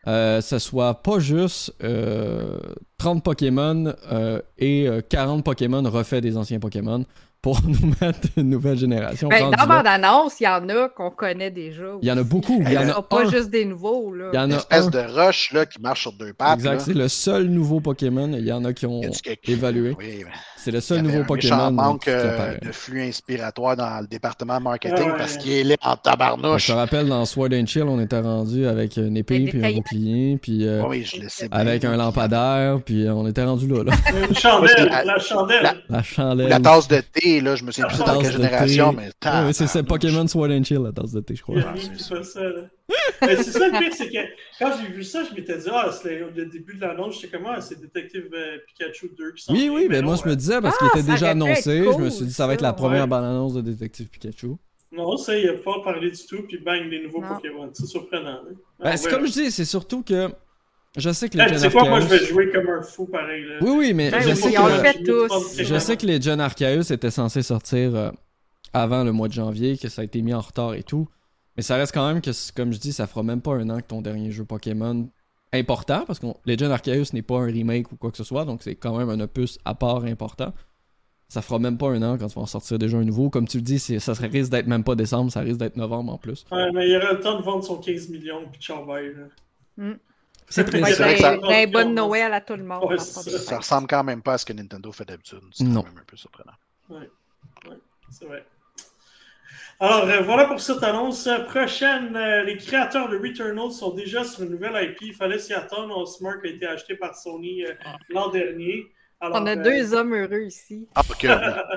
euh, 0.07 0.41
ce 0.41 0.59
soit 0.59 1.01
pas 1.03 1.19
juste 1.19 1.73
30 1.79 1.83
euh, 1.83 3.19
Pokémon 3.23 3.93
euh, 4.11 4.41
et 4.57 4.87
40 5.09 5.43
Pokémon 5.43 5.83
refaits 5.89 6.21
des 6.21 6.37
anciens 6.37 6.59
Pokémon 6.59 7.05
pour 7.41 7.61
nous 7.65 7.93
mettre 8.01 8.27
une 8.37 8.49
nouvelle 8.49 8.77
génération. 8.77 9.29
Ben, 9.29 9.51
dans 9.51 9.67
bande 9.67 9.87
annonce, 9.87 10.39
il 10.39 10.43
y 10.43 10.47
en 10.47 10.67
a 10.69 10.89
qu'on 10.89 11.11
connaît 11.11 11.51
déjà. 11.51 11.97
Il 12.01 12.07
y 12.07 12.11
en 12.11 12.17
a 12.17 12.23
beaucoup. 12.23 12.61
Il 12.65 12.71
y 12.71 12.77
en 12.77 12.89
a 12.89 13.01
pas 13.01 13.25
juste 13.25 13.49
des 13.49 13.65
nouveaux. 13.65 14.13
Là. 14.13 14.29
Il 14.33 14.35
y 14.35 14.39
en 14.39 14.43
a 14.43 14.45
une 14.45 14.51
espèce 14.53 14.89
de 14.89 14.99
rush 14.99 15.53
là, 15.53 15.65
qui 15.65 15.81
marche 15.81 16.01
sur 16.01 16.13
deux 16.13 16.33
pattes. 16.33 16.55
Exact, 16.55 16.81
c'est 16.81 16.93
le 16.93 17.07
seul 17.07 17.45
nouveau 17.45 17.79
Pokémon. 17.79 18.29
Il 18.33 18.45
y 18.45 18.51
en 18.51 18.65
a 18.65 18.73
qui 18.73 18.85
ont 18.85 19.01
évalué. 19.45 19.95
Oui, 19.97 20.25
c'est 20.59 20.71
le 20.71 20.81
seul 20.81 21.01
nouveau 21.01 21.23
Pokémon. 21.23 21.69
Il 21.69 21.75
manque 21.75 22.07
euh, 22.07 22.57
de 22.61 22.71
flux 22.71 23.01
inspiratoire 23.01 23.77
dans 23.77 24.01
le 24.01 24.07
département 24.07 24.59
marketing 24.59 25.11
parce 25.17 25.37
qu'il 25.37 25.51
est 25.53 25.63
là 25.63 25.75
en 25.81 25.95
tabarnouche. 25.95 26.67
Je 26.67 26.73
te 26.73 26.77
rappelle, 26.77 27.07
dans 27.07 27.25
Sword 27.25 27.49
and 27.53 27.65
Chill, 27.65 27.83
on 27.83 27.99
était 27.99 28.19
rendu 28.19 28.67
avec 28.67 28.97
une 28.97 29.15
épée 29.15 29.45
puis 29.45 29.65
un 29.65 29.71
bouclier, 29.71 30.37
puis 30.41 30.67
euh, 30.67 30.83
avec 31.51 31.85
un 31.85 31.95
lampadaire, 31.95 32.79
puis 32.83 33.07
on 33.09 33.25
était 33.27 33.43
rendu 33.43 33.67
là. 33.67 33.83
là. 33.83 33.93
Une 34.27 34.35
chandelle, 34.35 34.89
la, 35.05 35.19
chandelle. 35.19 35.83
La, 35.89 36.03
chandelle. 36.03 36.49
La 36.49 36.59
tasse 36.59 36.87
de 36.87 37.01
thé, 37.01 37.39
là, 37.41 37.55
je 37.55 37.63
me 37.63 37.71
souviens 37.71 37.87
plus 37.87 37.99
de 37.99 38.21
quelle 38.21 38.31
génération, 38.31 38.93
mais 38.93 39.09
oui, 39.45 39.53
c'est 39.53 39.83
Pokémon 39.83 40.27
Sword 40.27 40.51
and 40.51 40.63
Chill, 40.63 40.79
la 40.79 40.91
tasse 40.91 41.13
de 41.13 41.21
thé, 41.21 41.35
je 41.35 41.41
crois. 41.41 41.55
c'est 41.97 42.23
ça, 42.23 42.39
là. 43.21 43.35
c'est 43.37 43.51
ça 43.51 43.67
le 43.67 43.79
pire, 43.79 43.93
c'est 43.93 44.09
que 44.09 44.17
quand 44.59 44.71
j'ai 44.79 44.91
vu 44.91 45.03
ça, 45.03 45.23
je 45.23 45.35
m'étais 45.35 45.57
dit, 45.57 45.69
ah, 45.71 45.91
c'était 45.91 46.19
le 46.19 46.45
début 46.45 46.75
de 46.75 46.81
l'annonce, 46.81 47.15
j'étais 47.21 47.37
comme, 47.37 47.47
ah, 47.47 47.61
c'est 47.61 47.79
Détective 47.79 48.29
euh, 48.33 48.57
Pikachu 48.67 49.11
2 49.17 49.33
qui 49.33 49.43
sont. 49.43 49.53
Oui, 49.53 49.69
oui, 49.69 49.87
mais, 49.89 50.01
moi, 50.01 50.15
je 50.21 50.27
me 50.27 50.35
disais, 50.35 50.59
parce 50.61 50.77
qu'il 50.77 50.87
ah, 50.93 50.97
était 50.97 51.11
déjà 51.11 51.29
annoncé, 51.31 51.83
je 51.83 51.97
me 51.97 52.09
suis 52.09 52.25
dit, 52.25 52.33
ça 52.33 52.47
va 52.47 52.53
être 52.53 52.61
la 52.61 52.73
première 52.73 53.07
bande-annonce 53.07 53.53
de 53.53 53.61
Détective 53.61 54.07
Pikachu. 54.07 54.55
Non, 54.91 55.17
ça, 55.17 55.37
il 55.37 55.47
a 55.47 55.53
pas 55.53 55.81
parlé 55.83 56.09
du 56.09 56.25
tout, 56.25 56.41
puis 56.47 56.57
bang, 56.57 56.89
les 56.89 57.03
nouveaux 57.03 57.21
Pokémon. 57.21 57.69
C'est 57.73 57.85
surprenant. 57.85 58.41
Hein? 58.49 58.55
Ben, 58.79 58.97
c'est 58.97 59.09
comme 59.09 59.27
je 59.27 59.33
dis, 59.33 59.51
c'est 59.51 59.65
surtout 59.65 60.03
que. 60.03 60.29
Je 60.97 61.11
sais 61.11 61.29
que 61.29 61.37
les 61.37 61.47
John 61.47 61.59
C'est 61.59 61.71
quoi, 61.71 61.87
moi 61.87 61.99
je 61.99 62.07
vais 62.07 62.25
jouer 62.25 62.49
comme 62.49 62.67
un 62.67 62.81
fou 62.81 63.05
pareil. 63.05 63.43
Là. 63.43 63.57
Oui, 63.61 63.69
oui, 63.77 63.93
mais 63.93 64.09
je, 64.09 64.33
sais 64.33 64.51
que, 64.51 65.63
je 65.63 65.77
sais 65.77 65.97
que 65.97 66.05
les 66.07 66.19
John 66.19 66.41
Arceus 66.41 66.91
étaient 66.91 67.11
censés 67.11 67.43
sortir 67.43 67.95
euh, 67.95 68.09
avant 68.73 69.03
le 69.03 69.11
mois 69.11 69.27
de 69.27 69.33
janvier, 69.33 69.77
que 69.77 69.87
ça 69.87 70.01
a 70.01 70.05
été 70.05 70.23
mis 70.23 70.33
en 70.33 70.41
retard 70.41 70.73
et 70.73 70.81
tout. 70.81 71.07
Mais 71.57 71.63
ça 71.63 71.75
reste 71.75 71.93
quand 71.93 72.07
même 72.07 72.21
que, 72.21 72.31
comme 72.53 72.71
je 72.71 72.79
dis, 72.79 72.93
ça 72.93 73.07
fera 73.07 73.23
même 73.23 73.41
pas 73.41 73.53
un 73.53 73.69
an 73.69 73.77
que 73.77 73.87
ton 73.87 74.01
dernier 74.01 74.31
jeu 74.31 74.45
Pokémon 74.45 75.09
important, 75.53 76.05
parce 76.05 76.19
que 76.19 76.27
Legend 76.45 76.71
Arceus 76.71 77.13
n'est 77.13 77.21
pas 77.21 77.39
un 77.39 77.45
remake 77.45 77.91
ou 77.91 77.95
quoi 77.95 78.11
que 78.11 78.17
ce 78.17 78.23
soit, 78.23 78.45
donc 78.45 78.61
c'est 78.61 78.75
quand 78.75 78.97
même 78.97 79.09
un 79.09 79.19
opus 79.19 79.57
à 79.65 79.73
part 79.75 80.03
important. 80.05 80.53
Ça 81.27 81.41
fera 81.43 81.59
même 81.59 81.77
pas 81.77 81.89
un 81.89 82.01
an 82.01 82.17
quand 82.17 82.27
tu 82.27 82.35
vas 82.35 82.41
en 82.41 82.47
sortir 82.47 82.79
déjà 82.79 82.97
un 82.97 83.03
nouveau. 83.03 83.29
Comme 83.29 83.47
tu 83.47 83.57
le 83.57 83.63
dis, 83.63 83.77
ça 83.79 84.13
risque 84.13 84.51
d'être 84.51 84.65
même 84.65 84.83
pas 84.83 84.95
décembre, 84.95 85.31
ça 85.31 85.41
risque 85.41 85.59
d'être 85.59 85.75
novembre 85.75 86.13
en 86.13 86.17
plus. 86.17 86.43
Ouais, 86.51 86.71
mais 86.71 86.87
il 86.87 86.93
y 86.93 86.97
aura 86.97 87.13
le 87.13 87.19
temps 87.19 87.37
de 87.37 87.43
vendre 87.43 87.63
son 87.63 87.77
15 87.77 88.09
millions 88.09 88.45
puis 88.51 88.59
de 88.67 89.83
mm. 89.83 89.99
C'est 90.47 90.63
très 90.63 90.81
bien. 90.81 91.39
Un 91.43 91.67
bon 91.67 91.93
Noël 91.93 92.33
à 92.33 92.41
tout 92.41 92.55
le 92.55 92.63
monde. 92.63 92.97
ça, 92.99 93.57
ressemble 93.57 93.87
quand 93.87 94.03
même 94.03 94.23
pas 94.23 94.33
à 94.33 94.37
ce 94.39 94.45
que 94.45 94.53
Nintendo 94.53 94.91
fait 94.91 95.05
d'habitude. 95.05 95.41
C'est 95.51 95.65
quand 95.65 95.83
même 95.83 95.99
un 95.99 96.05
peu 96.07 96.17
surprenant. 96.17 96.53
Ouais, 96.89 97.09
ouais 97.67 97.77
c'est 98.09 98.25
vrai. 98.25 98.43
Alors, 99.81 100.03
euh, 100.09 100.19
voilà 100.21 100.45
pour 100.45 100.59
cette 100.59 100.83
annonce. 100.83 101.29
Prochaine, 101.47 102.13
euh, 102.13 102.43
les 102.43 102.57
créateurs 102.57 103.07
de 103.07 103.17
Returnal 103.17 103.71
sont 103.71 103.93
déjà 103.93 104.25
sur 104.25 104.43
une 104.43 104.49
nouvelle 104.49 104.73
IP. 104.83 104.97
Il 105.01 105.13
fallait 105.13 105.39
s'y 105.39 105.53
attendre. 105.53 105.97
Osmark 105.97 106.43
a 106.43 106.49
été 106.49 106.67
acheté 106.67 106.95
par 106.95 107.15
Sony 107.15 107.63
euh, 107.63 107.71
l'an 108.09 108.29
dernier. 108.29 108.87
On 109.21 109.45
a 109.45 109.55
deux 109.55 109.93
hommes 109.93 110.13
heureux 110.13 110.43
ici. 110.43 110.85
Ah, 110.95 111.01
ok. 111.09 111.27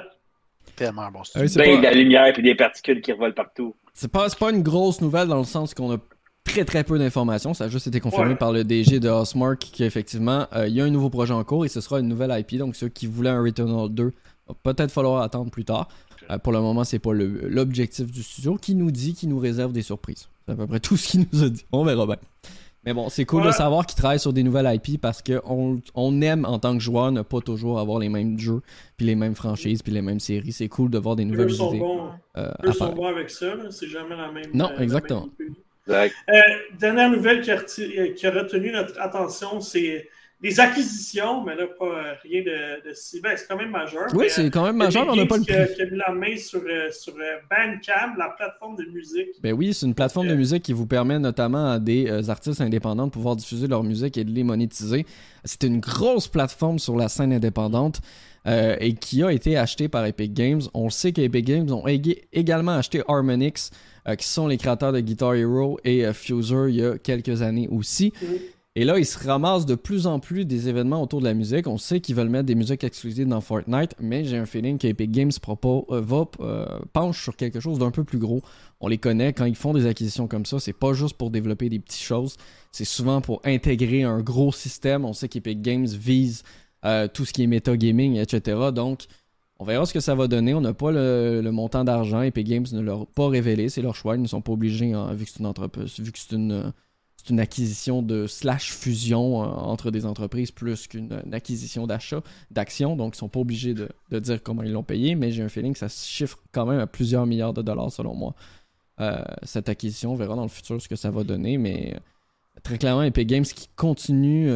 Tellement 0.76 1.12
bon. 1.12 1.20
Ah 1.36 1.40
ben, 1.40 1.48
pas... 1.48 1.76
de 1.76 1.82
la 1.82 1.94
lumière 1.94 2.26
et 2.26 2.42
des 2.42 2.56
particules 2.56 3.00
qui 3.02 3.12
revolent 3.12 3.34
partout. 3.34 3.76
C'est 3.94 4.10
pas, 4.10 4.28
pas 4.30 4.50
une 4.50 4.62
grosse 4.62 5.00
nouvelle 5.00 5.28
dans 5.28 5.38
le 5.38 5.44
sens 5.44 5.72
qu'on 5.72 5.92
a 5.92 5.98
très 6.42 6.64
très 6.64 6.82
peu 6.82 6.98
d'informations. 6.98 7.54
Ça 7.54 7.64
a 7.64 7.68
juste 7.68 7.86
été 7.86 8.00
confirmé 8.00 8.34
par 8.34 8.52
le 8.52 8.64
DG 8.64 8.98
de 8.98 9.08
Osmark 9.08 9.62
qu'effectivement, 9.72 10.48
il 10.66 10.72
y 10.72 10.80
a 10.80 10.84
un 10.84 10.90
nouveau 10.90 11.10
projet 11.10 11.34
en 11.34 11.44
cours 11.44 11.64
et 11.64 11.68
ce 11.68 11.80
sera 11.80 12.00
une 12.00 12.08
nouvelle 12.08 12.36
IP. 12.36 12.58
Donc, 12.58 12.74
ceux 12.74 12.88
qui 12.88 13.06
voulaient 13.06 13.30
un 13.30 13.42
Returnal 13.42 13.88
2, 13.90 14.12
va 14.48 14.54
peut-être 14.64 14.90
falloir 14.90 15.22
attendre 15.22 15.52
plus 15.52 15.64
tard. 15.64 15.88
Euh, 16.30 16.38
pour 16.38 16.52
le 16.52 16.60
moment, 16.60 16.84
c'est 16.84 16.98
pas 16.98 17.12
l'objectif 17.12 18.10
du 18.10 18.22
studio 18.22 18.56
qui 18.56 18.74
nous 18.74 18.90
dit 18.90 19.14
qu'il 19.14 19.28
nous 19.28 19.38
réserve 19.38 19.72
des 19.72 19.82
surprises. 19.82 20.28
C'est 20.46 20.52
à 20.52 20.56
peu 20.56 20.66
près 20.66 20.80
tout 20.80 20.96
ce 20.96 21.08
qu'il 21.08 21.26
nous 21.32 21.42
a 21.42 21.48
dit. 21.48 21.64
On 21.72 21.84
verra 21.84 22.06
bien. 22.06 22.16
Mais 22.84 22.94
bon, 22.94 23.08
c'est 23.08 23.24
cool 23.24 23.44
de 23.44 23.52
savoir 23.52 23.86
qu'il 23.86 23.96
travaille 23.96 24.18
sur 24.18 24.32
des 24.32 24.42
nouvelles 24.42 24.68
IP 24.74 25.00
parce 25.00 25.22
qu'on 25.22 25.80
on 25.94 26.20
aime 26.20 26.44
en 26.44 26.58
tant 26.58 26.74
que 26.74 26.82
joueur 26.82 27.12
ne 27.12 27.22
pas 27.22 27.40
toujours 27.40 27.78
avoir 27.78 28.00
les 28.00 28.08
mêmes 28.08 28.36
jeux, 28.40 28.60
puis 28.96 29.06
les 29.06 29.14
mêmes 29.14 29.36
franchises, 29.36 29.82
puis 29.82 29.92
les 29.92 30.02
mêmes 30.02 30.18
séries. 30.18 30.50
C'est 30.50 30.68
cool 30.68 30.90
de 30.90 30.98
voir 30.98 31.14
des 31.14 31.24
nouvelles 31.24 31.46
Eux 31.46 31.54
sont 31.54 31.76
Bons. 31.76 32.10
Euh, 32.36 32.50
eux 32.64 32.72
sont 32.72 32.92
bons 32.92 33.06
avec 33.06 33.30
ça, 33.30 33.54
c'est 33.70 33.86
jamais 33.86 34.16
la 34.16 34.32
même. 34.32 34.50
Non, 34.52 34.70
euh, 34.72 34.80
exactement. 34.80 35.28
dernière 36.76 37.10
nouvelle 37.10 37.40
qui 37.40 37.52
a 37.52 38.30
retenu 38.30 38.72
notre 38.72 39.00
attention, 39.00 39.60
c'est 39.60 40.08
des 40.42 40.58
acquisitions, 40.58 41.44
mais 41.44 41.54
là, 41.54 41.66
pas 41.78 41.84
euh, 41.84 42.14
rien 42.24 42.42
de, 42.42 42.88
de 42.88 42.94
si. 42.94 43.20
Ben, 43.20 43.36
c'est 43.36 43.46
quand 43.46 43.56
même 43.56 43.70
majeur. 43.70 44.08
Oui, 44.12 44.26
c'est 44.28 44.50
quand 44.50 44.64
même 44.64 44.76
majeur, 44.76 45.04
mais 45.06 45.12
on 45.12 45.16
n'a 45.16 45.26
pas 45.26 45.36
le 45.36 45.44
prix. 45.44 45.74
Qui 45.76 45.82
a, 45.82 45.86
mis 45.86 45.96
la 45.96 46.12
main 46.12 46.36
sur, 46.36 46.60
euh, 46.60 46.90
sur 46.90 47.14
euh, 47.14 47.38
Bandcamp, 47.48 48.16
la 48.18 48.30
plateforme 48.36 48.74
de 48.76 48.84
musique. 48.90 49.40
Ben 49.40 49.52
oui, 49.52 49.72
c'est 49.72 49.86
une 49.86 49.94
plateforme 49.94 50.26
de 50.26 50.34
musique 50.34 50.64
qui 50.64 50.72
vous 50.72 50.86
permet 50.86 51.20
notamment 51.20 51.70
à 51.70 51.78
des 51.78 52.28
artistes 52.28 52.60
indépendants 52.60 53.06
de 53.06 53.12
pouvoir 53.12 53.36
diffuser 53.36 53.68
leur 53.68 53.84
musique 53.84 54.18
et 54.18 54.24
de 54.24 54.32
les 54.32 54.42
monétiser. 54.42 55.06
C'est 55.44 55.62
une 55.62 55.78
grosse 55.78 56.26
plateforme 56.26 56.80
sur 56.80 56.96
la 56.96 57.08
scène 57.08 57.32
indépendante. 57.32 58.00
et 58.44 58.94
qui 58.94 59.22
a 59.22 59.30
été 59.30 59.56
achetée 59.56 59.88
par 59.88 60.04
Epic 60.04 60.34
Games. 60.34 60.62
On 60.74 60.90
sait 60.90 61.12
qu'Epic 61.12 61.44
Games 61.44 61.70
ont 61.70 61.86
également 61.86 62.72
acheté 62.72 63.00
Harmonix, 63.06 63.70
qui 64.18 64.26
sont 64.26 64.48
les 64.48 64.56
créateurs 64.56 64.92
de 64.92 64.98
Guitar 64.98 65.36
Hero 65.36 65.78
et 65.84 66.12
Fuser 66.12 66.64
il 66.68 66.74
y 66.74 66.84
a 66.84 66.98
quelques 66.98 67.42
années 67.42 67.68
aussi. 67.70 68.12
Et 68.74 68.84
là, 68.84 68.98
ils 68.98 69.04
se 69.04 69.18
ramassent 69.28 69.66
de 69.66 69.74
plus 69.74 70.06
en 70.06 70.18
plus 70.18 70.46
des 70.46 70.70
événements 70.70 71.02
autour 71.02 71.20
de 71.20 71.26
la 71.26 71.34
musique. 71.34 71.66
On 71.66 71.76
sait 71.76 72.00
qu'ils 72.00 72.14
veulent 72.14 72.30
mettre 72.30 72.46
des 72.46 72.54
musiques 72.54 72.84
exclusives 72.84 73.28
dans 73.28 73.42
Fortnite, 73.42 73.94
mais 74.00 74.24
j'ai 74.24 74.38
un 74.38 74.46
feeling 74.46 74.78
qu'Epic 74.78 75.10
Games 75.10 75.32
propos, 75.42 75.86
euh, 75.90 76.00
va, 76.00 76.24
euh, 76.40 76.78
penche 76.94 77.22
sur 77.22 77.36
quelque 77.36 77.60
chose 77.60 77.78
d'un 77.78 77.90
peu 77.90 78.02
plus 78.02 78.18
gros. 78.18 78.40
On 78.80 78.88
les 78.88 78.96
connaît, 78.96 79.34
quand 79.34 79.44
ils 79.44 79.56
font 79.56 79.74
des 79.74 79.84
acquisitions 79.84 80.26
comme 80.26 80.46
ça, 80.46 80.58
c'est 80.58 80.72
pas 80.72 80.94
juste 80.94 81.18
pour 81.18 81.30
développer 81.30 81.68
des 81.68 81.80
petites 81.80 82.00
choses, 82.00 82.36
c'est 82.70 82.86
souvent 82.86 83.20
pour 83.20 83.42
intégrer 83.44 84.04
un 84.04 84.20
gros 84.20 84.52
système. 84.52 85.04
On 85.04 85.12
sait 85.12 85.28
qu'Epic 85.28 85.60
Games 85.60 85.86
vise 85.86 86.42
euh, 86.86 87.08
tout 87.08 87.26
ce 87.26 87.34
qui 87.34 87.42
est 87.42 87.46
metagaming, 87.46 88.16
etc. 88.16 88.70
Donc, 88.74 89.04
on 89.58 89.66
verra 89.66 89.84
ce 89.84 89.92
que 89.92 90.00
ça 90.00 90.14
va 90.14 90.28
donner. 90.28 90.54
On 90.54 90.62
n'a 90.62 90.72
pas 90.72 90.90
le, 90.90 91.42
montant 91.50 91.84
d'argent. 91.84 92.22
Epic 92.22 92.48
Games 92.48 92.66
ne 92.72 92.80
l'a 92.80 92.96
pas 93.14 93.28
révélé. 93.28 93.68
C'est 93.68 93.82
leur 93.82 93.94
choix. 93.94 94.16
Ils 94.16 94.22
ne 94.22 94.26
sont 94.26 94.40
pas 94.40 94.52
obligés, 94.52 94.94
hein, 94.94 95.12
vu 95.12 95.26
que 95.26 95.30
c'est 95.30 95.40
une 95.40 95.46
entreprise, 95.46 96.00
vu 96.00 96.10
que 96.10 96.18
c'est 96.18 96.34
une 96.34 96.72
c'est 97.22 97.30
une 97.30 97.40
acquisition 97.40 98.02
de 98.02 98.26
slash 98.26 98.72
fusion 98.72 99.42
euh, 99.42 99.46
entre 99.46 99.90
des 99.90 100.06
entreprises 100.06 100.50
plus 100.50 100.88
qu'une 100.88 101.22
acquisition 101.32 101.86
d'achat 101.86 102.22
d'actions. 102.50 102.96
Donc, 102.96 103.14
ils 103.14 103.18
sont 103.18 103.28
pas 103.28 103.40
obligés 103.40 103.74
de, 103.74 103.88
dire 104.18 104.42
comment 104.42 104.62
ils 104.62 104.72
l'ont 104.72 104.82
payé, 104.82 105.14
mais 105.14 105.30
j'ai 105.30 105.42
un 105.42 105.48
feeling 105.48 105.72
que 105.72 105.78
ça 105.78 105.88
se 105.88 106.06
chiffre 106.06 106.38
quand 106.50 106.66
même 106.66 106.80
à 106.80 106.86
plusieurs 106.86 107.26
milliards 107.26 107.52
de 107.52 107.62
dollars 107.62 107.92
selon 107.92 108.14
moi. 108.14 108.34
Euh, 109.00 109.22
cette 109.44 109.68
acquisition, 109.68 110.12
on 110.12 110.16
verra 110.16 110.34
dans 110.34 110.42
le 110.42 110.48
futur 110.48 110.80
ce 110.82 110.88
que 110.88 110.96
ça 110.96 111.10
va 111.10 111.22
donner, 111.22 111.58
mais 111.58 111.94
euh, 111.94 111.98
très 112.64 112.76
clairement, 112.76 113.04
Epic 113.04 113.28
Games 113.28 113.44
qui 113.44 113.68
continue 113.76 114.48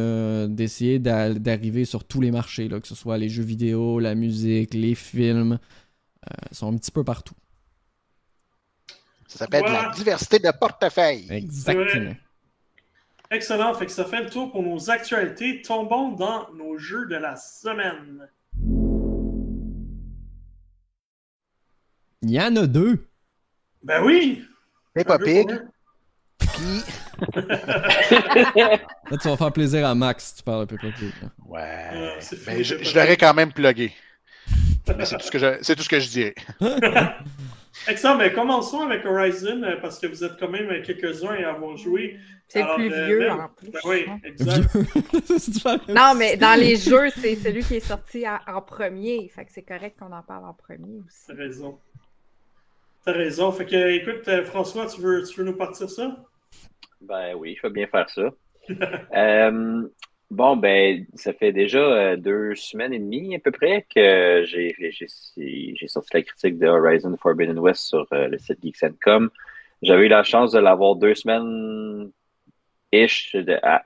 d'essayer 0.49 0.99
d'arriver 0.99 1.85
sur 1.85 2.03
tous 2.03 2.19
les 2.19 2.31
marchés, 2.31 2.67
là, 2.67 2.81
que 2.81 2.87
ce 2.87 2.95
soit 2.95 3.17
les 3.17 3.29
jeux 3.29 3.43
vidéo, 3.43 3.99
la 3.99 4.13
musique, 4.13 4.73
les 4.73 4.95
films, 4.95 5.57
sont 6.51 6.73
un 6.73 6.77
petit 6.77 6.91
peu 6.91 7.05
partout. 7.05 7.33
Ça 9.27 9.39
s'appelle 9.39 9.63
la 9.63 9.91
diversité 9.95 10.39
de 10.39 10.51
portefeuille. 10.51 11.27
Exactement. 11.29 12.13
Excellent, 13.29 13.73
fait 13.73 13.85
que 13.85 13.91
ça 13.91 14.05
fait 14.05 14.23
le 14.23 14.29
tour 14.29 14.51
pour 14.51 14.63
nos 14.63 14.89
actualités. 14.89 15.61
Tombons 15.61 16.11
dans 16.11 16.47
nos 16.53 16.77
jeux 16.77 17.07
de 17.07 17.15
la 17.15 17.35
semaine. 17.35 18.27
Il 22.21 22.31
y 22.31 22.39
en 22.39 22.55
a 22.55 22.65
deux. 22.65 23.05
Ben 23.83 24.01
oui! 24.03 24.45
Peppa 24.93 25.19
Pig. 25.19 25.47
Puis. 26.39 26.83
Là, 28.55 29.17
tu 29.21 29.27
vas 29.27 29.37
faire 29.37 29.51
plaisir 29.51 29.85
à 29.85 29.93
Max 29.93 30.27
si 30.29 30.35
tu 30.37 30.43
parles 30.43 30.65
de 30.65 30.75
Peppa 30.75 30.97
Pig. 30.97 31.13
Ouais. 31.45 31.89
Euh, 31.93 32.19
ben, 32.45 32.63
je, 32.63 32.81
je 32.81 32.95
l'aurais 32.95 33.17
quand 33.17 33.33
même 33.33 33.51
plugué. 33.51 33.93
c'est 34.85 35.17
tout, 35.17 35.25
ce 35.25 35.31
que 35.31 35.39
je, 35.39 35.57
c'est 35.61 35.75
tout 35.75 35.83
ce 35.83 35.89
que 35.89 35.99
je 35.99 36.09
dirais. 36.09 36.35
Excellent, 37.87 38.17
mais 38.17 38.33
commençons 38.33 38.81
avec 38.81 39.05
Horizon 39.05 39.63
euh, 39.63 39.77
parce 39.81 39.99
que 39.99 40.07
vous 40.07 40.23
êtes 40.23 40.37
quand 40.39 40.49
même 40.49 40.81
quelques-uns 40.83 41.43
à 41.43 41.49
avoir 41.49 41.77
joué. 41.77 42.19
C'est 42.47 42.63
plus 42.75 42.91
euh, 42.93 43.05
vieux 43.05 43.29
en 43.29 43.49
plus. 43.49 43.69
Ben 43.71 43.79
oui, 43.85 44.05
exact. 44.23 44.73
non, 45.89 46.13
mais 46.15 46.37
dans 46.37 46.57
les 46.57 46.77
jeux, 46.77 47.09
c'est 47.09 47.35
celui 47.35 47.61
qui 47.61 47.75
est 47.75 47.81
sorti 47.81 48.25
en, 48.27 48.61
premier. 48.61 49.27
Fait 49.29 49.43
que 49.43 49.51
c'est 49.51 49.63
correct 49.63 49.97
qu'on 49.99 50.13
en 50.13 50.23
parle 50.23 50.45
en 50.45 50.53
premier 50.53 51.01
aussi. 51.05 51.27
T'as 51.27 51.33
raison. 51.33 51.79
T'as 53.03 53.11
raison. 53.11 53.51
Fait 53.51 53.65
que, 53.65 53.89
écoute, 53.91 54.27
euh, 54.29 54.45
François, 54.45 54.85
tu 54.85 55.01
veux, 55.01 55.23
tu 55.23 55.39
veux 55.39 55.45
nous 55.45 55.57
partir 55.57 55.89
ça? 55.89 56.15
Ben 57.01 57.35
oui, 57.35 57.57
je 57.57 57.67
vais 57.67 57.73
bien 57.73 57.87
faire 57.87 58.09
ça. 58.09 58.29
euh, 59.15 59.87
Bon, 60.29 60.57
ben, 60.57 61.05
ça 61.15 61.31
fait 61.31 61.53
déjà 61.53 61.79
euh, 61.79 62.15
deux 62.17 62.53
semaines 62.55 62.93
et 62.93 62.99
demie 62.99 63.35
à 63.35 63.39
peu 63.39 63.51
près 63.51 63.85
que 63.93 64.43
j'ai 64.45 65.87
sorti 65.87 66.09
la 66.13 66.21
critique 66.21 66.59
de 66.59 66.67
Horizon 66.67 67.15
Forbidden 67.17 67.57
West 67.59 67.87
sur 67.87 68.05
euh, 68.11 68.27
le 68.27 68.37
site 68.37 68.59
Geeks.com. 68.61 69.29
J'avais 69.81 70.05
eu 70.05 70.09
la 70.09 70.23
chance 70.23 70.51
de 70.51 70.59
l'avoir 70.59 70.95
deux 70.95 71.15
semaines 71.15 72.11
ish 72.91 73.35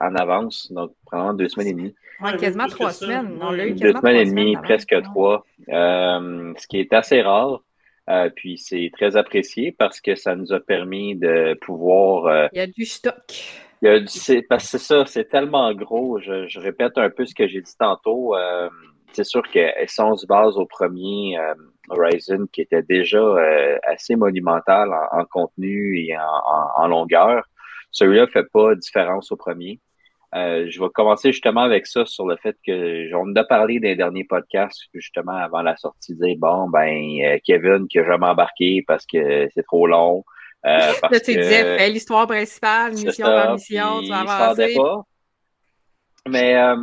en 0.00 0.14
avance, 0.14 0.72
donc 0.72 0.92
pendant 1.10 1.34
deux 1.34 1.48
semaines 1.48 1.68
et 1.68 1.72
demie. 1.74 1.94
quasiment 2.38 2.66
trois 2.68 2.92
semaines. 2.92 3.38
deux 3.76 3.92
semaines 3.92 4.16
et 4.16 4.24
demie, 4.24 4.56
presque 4.56 5.00
trois, 5.02 5.44
euh, 5.68 6.52
ce 6.56 6.66
qui 6.66 6.78
est 6.78 6.92
assez 6.92 7.22
rare. 7.22 7.62
Euh, 8.08 8.30
puis 8.34 8.58
c'est 8.58 8.90
très 8.92 9.16
apprécié 9.16 9.72
parce 9.72 10.00
que 10.00 10.16
ça 10.16 10.34
nous 10.34 10.52
a 10.52 10.60
permis 10.60 11.14
de 11.14 11.56
pouvoir. 11.60 12.26
Euh, 12.26 12.48
il 12.52 12.58
y 12.58 12.60
a 12.60 12.66
du 12.66 12.84
stock. 12.84 13.32
Il 13.82 13.88
y 13.88 13.88
a 13.88 13.98
du, 14.00 14.46
parce 14.48 14.64
que 14.64 14.70
c'est 14.70 14.78
ça, 14.78 15.04
c'est 15.06 15.28
tellement 15.28 15.74
gros. 15.74 16.20
Je, 16.20 16.46
je, 16.46 16.60
répète 16.60 16.96
un 16.98 17.10
peu 17.10 17.26
ce 17.26 17.34
que 17.34 17.48
j'ai 17.48 17.60
dit 17.60 17.76
tantôt. 17.76 18.34
c'est 19.12 19.24
sûr 19.24 19.42
que 19.42 19.60
si 19.86 20.00
on 20.00 20.16
se 20.16 20.26
base 20.26 20.56
au 20.56 20.66
premier 20.66 21.36
Horizon 21.88 22.46
qui 22.52 22.60
était 22.62 22.82
déjà 22.82 23.22
assez 23.82 24.14
monumental 24.16 24.90
en, 25.10 25.24
contenu 25.24 25.98
et 25.98 26.16
en, 26.16 26.82
en 26.82 26.88
longueur, 26.88 27.44
celui-là 27.90 28.26
fait 28.28 28.50
pas 28.52 28.74
différence 28.76 29.32
au 29.32 29.36
premier. 29.36 29.80
Euh, 30.34 30.66
je 30.70 30.80
vais 30.80 30.88
commencer 30.94 31.30
justement 31.30 31.60
avec 31.60 31.86
ça 31.86 32.06
sur 32.06 32.26
le 32.26 32.36
fait 32.36 32.56
que 32.66 33.06
j'en 33.10 33.28
ai 33.34 33.44
parlé 33.46 33.78
les 33.78 33.96
derniers 33.96 34.24
podcasts, 34.24 34.80
justement 34.94 35.32
avant 35.36 35.60
la 35.60 35.76
sortie, 35.76 36.14
dire 36.14 36.36
bon 36.38 36.70
ben 36.70 37.18
euh, 37.22 37.38
Kevin 37.44 37.86
qui 37.86 37.98
a 37.98 38.04
jamais 38.04 38.26
embarqué 38.26 38.82
parce 38.86 39.04
que 39.04 39.48
c'est 39.54 39.62
trop 39.64 39.86
long. 39.86 40.24
Euh, 40.64 40.92
parce 41.00 41.12
là, 41.12 41.20
tu 41.20 41.34
disais 41.34 41.76
fais 41.76 41.90
l'histoire 41.90 42.26
principale, 42.26 42.92
mission 42.92 43.26
par 43.26 43.54
mission, 43.54 44.02
tu 44.02 44.08
vas 44.08 44.20
avancer. 44.20 44.74
Pas. 44.76 45.02
Mais 46.28 46.56
euh, 46.56 46.76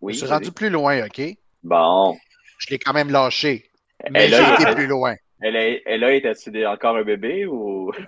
oui. 0.00 0.12
Je 0.12 0.18
suis 0.18 0.28
rendu 0.28 0.52
plus 0.52 0.70
loin, 0.70 1.06
ok? 1.06 1.22
Bon. 1.62 2.16
Je 2.58 2.70
l'ai 2.70 2.78
quand 2.78 2.92
même 2.92 3.10
lâché. 3.10 3.70
Mais 4.10 4.28
j'ai 4.28 4.36
été 4.36 4.74
plus 4.74 4.86
loin. 4.86 5.14
Elle 5.40 5.56
a, 5.56 5.78
elle 5.86 6.04
a 6.04 6.12
été 6.12 6.66
encore 6.66 6.96
un 6.96 7.02
bébé 7.02 7.46
ou? 7.46 7.92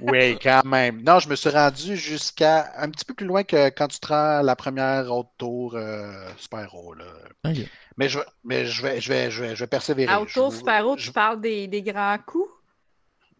oui, 0.00 0.38
quand 0.40 0.64
même. 0.64 1.02
Non, 1.02 1.18
je 1.18 1.28
me 1.28 1.34
suis 1.34 1.50
rendu 1.50 1.96
jusqu'à 1.96 2.72
un 2.76 2.90
petit 2.90 3.04
peu 3.04 3.14
plus 3.14 3.26
loin 3.26 3.42
que 3.42 3.68
quand 3.70 3.88
tu 3.88 3.98
te 3.98 4.08
rends 4.08 4.42
la 4.42 4.54
première 4.54 5.12
autre 5.12 5.30
tour 5.38 5.74
euh, 5.74 6.12
Super 6.36 6.68
Là. 6.96 7.52
Mais, 7.96 8.08
je, 8.08 8.20
mais 8.44 8.66
je, 8.66 8.82
vais, 8.82 9.00
je, 9.00 9.12
vais, 9.12 9.30
je, 9.30 9.42
vais, 9.42 9.56
je 9.56 9.60
vais 9.60 9.66
persévérer. 9.66 10.12
À 10.12 10.24
tour 10.24 10.52
Super 10.52 10.94
tu 10.96 11.10
parles 11.10 11.40
des, 11.40 11.66
des, 11.66 11.82
grands 11.82 12.18
coups? 12.24 12.47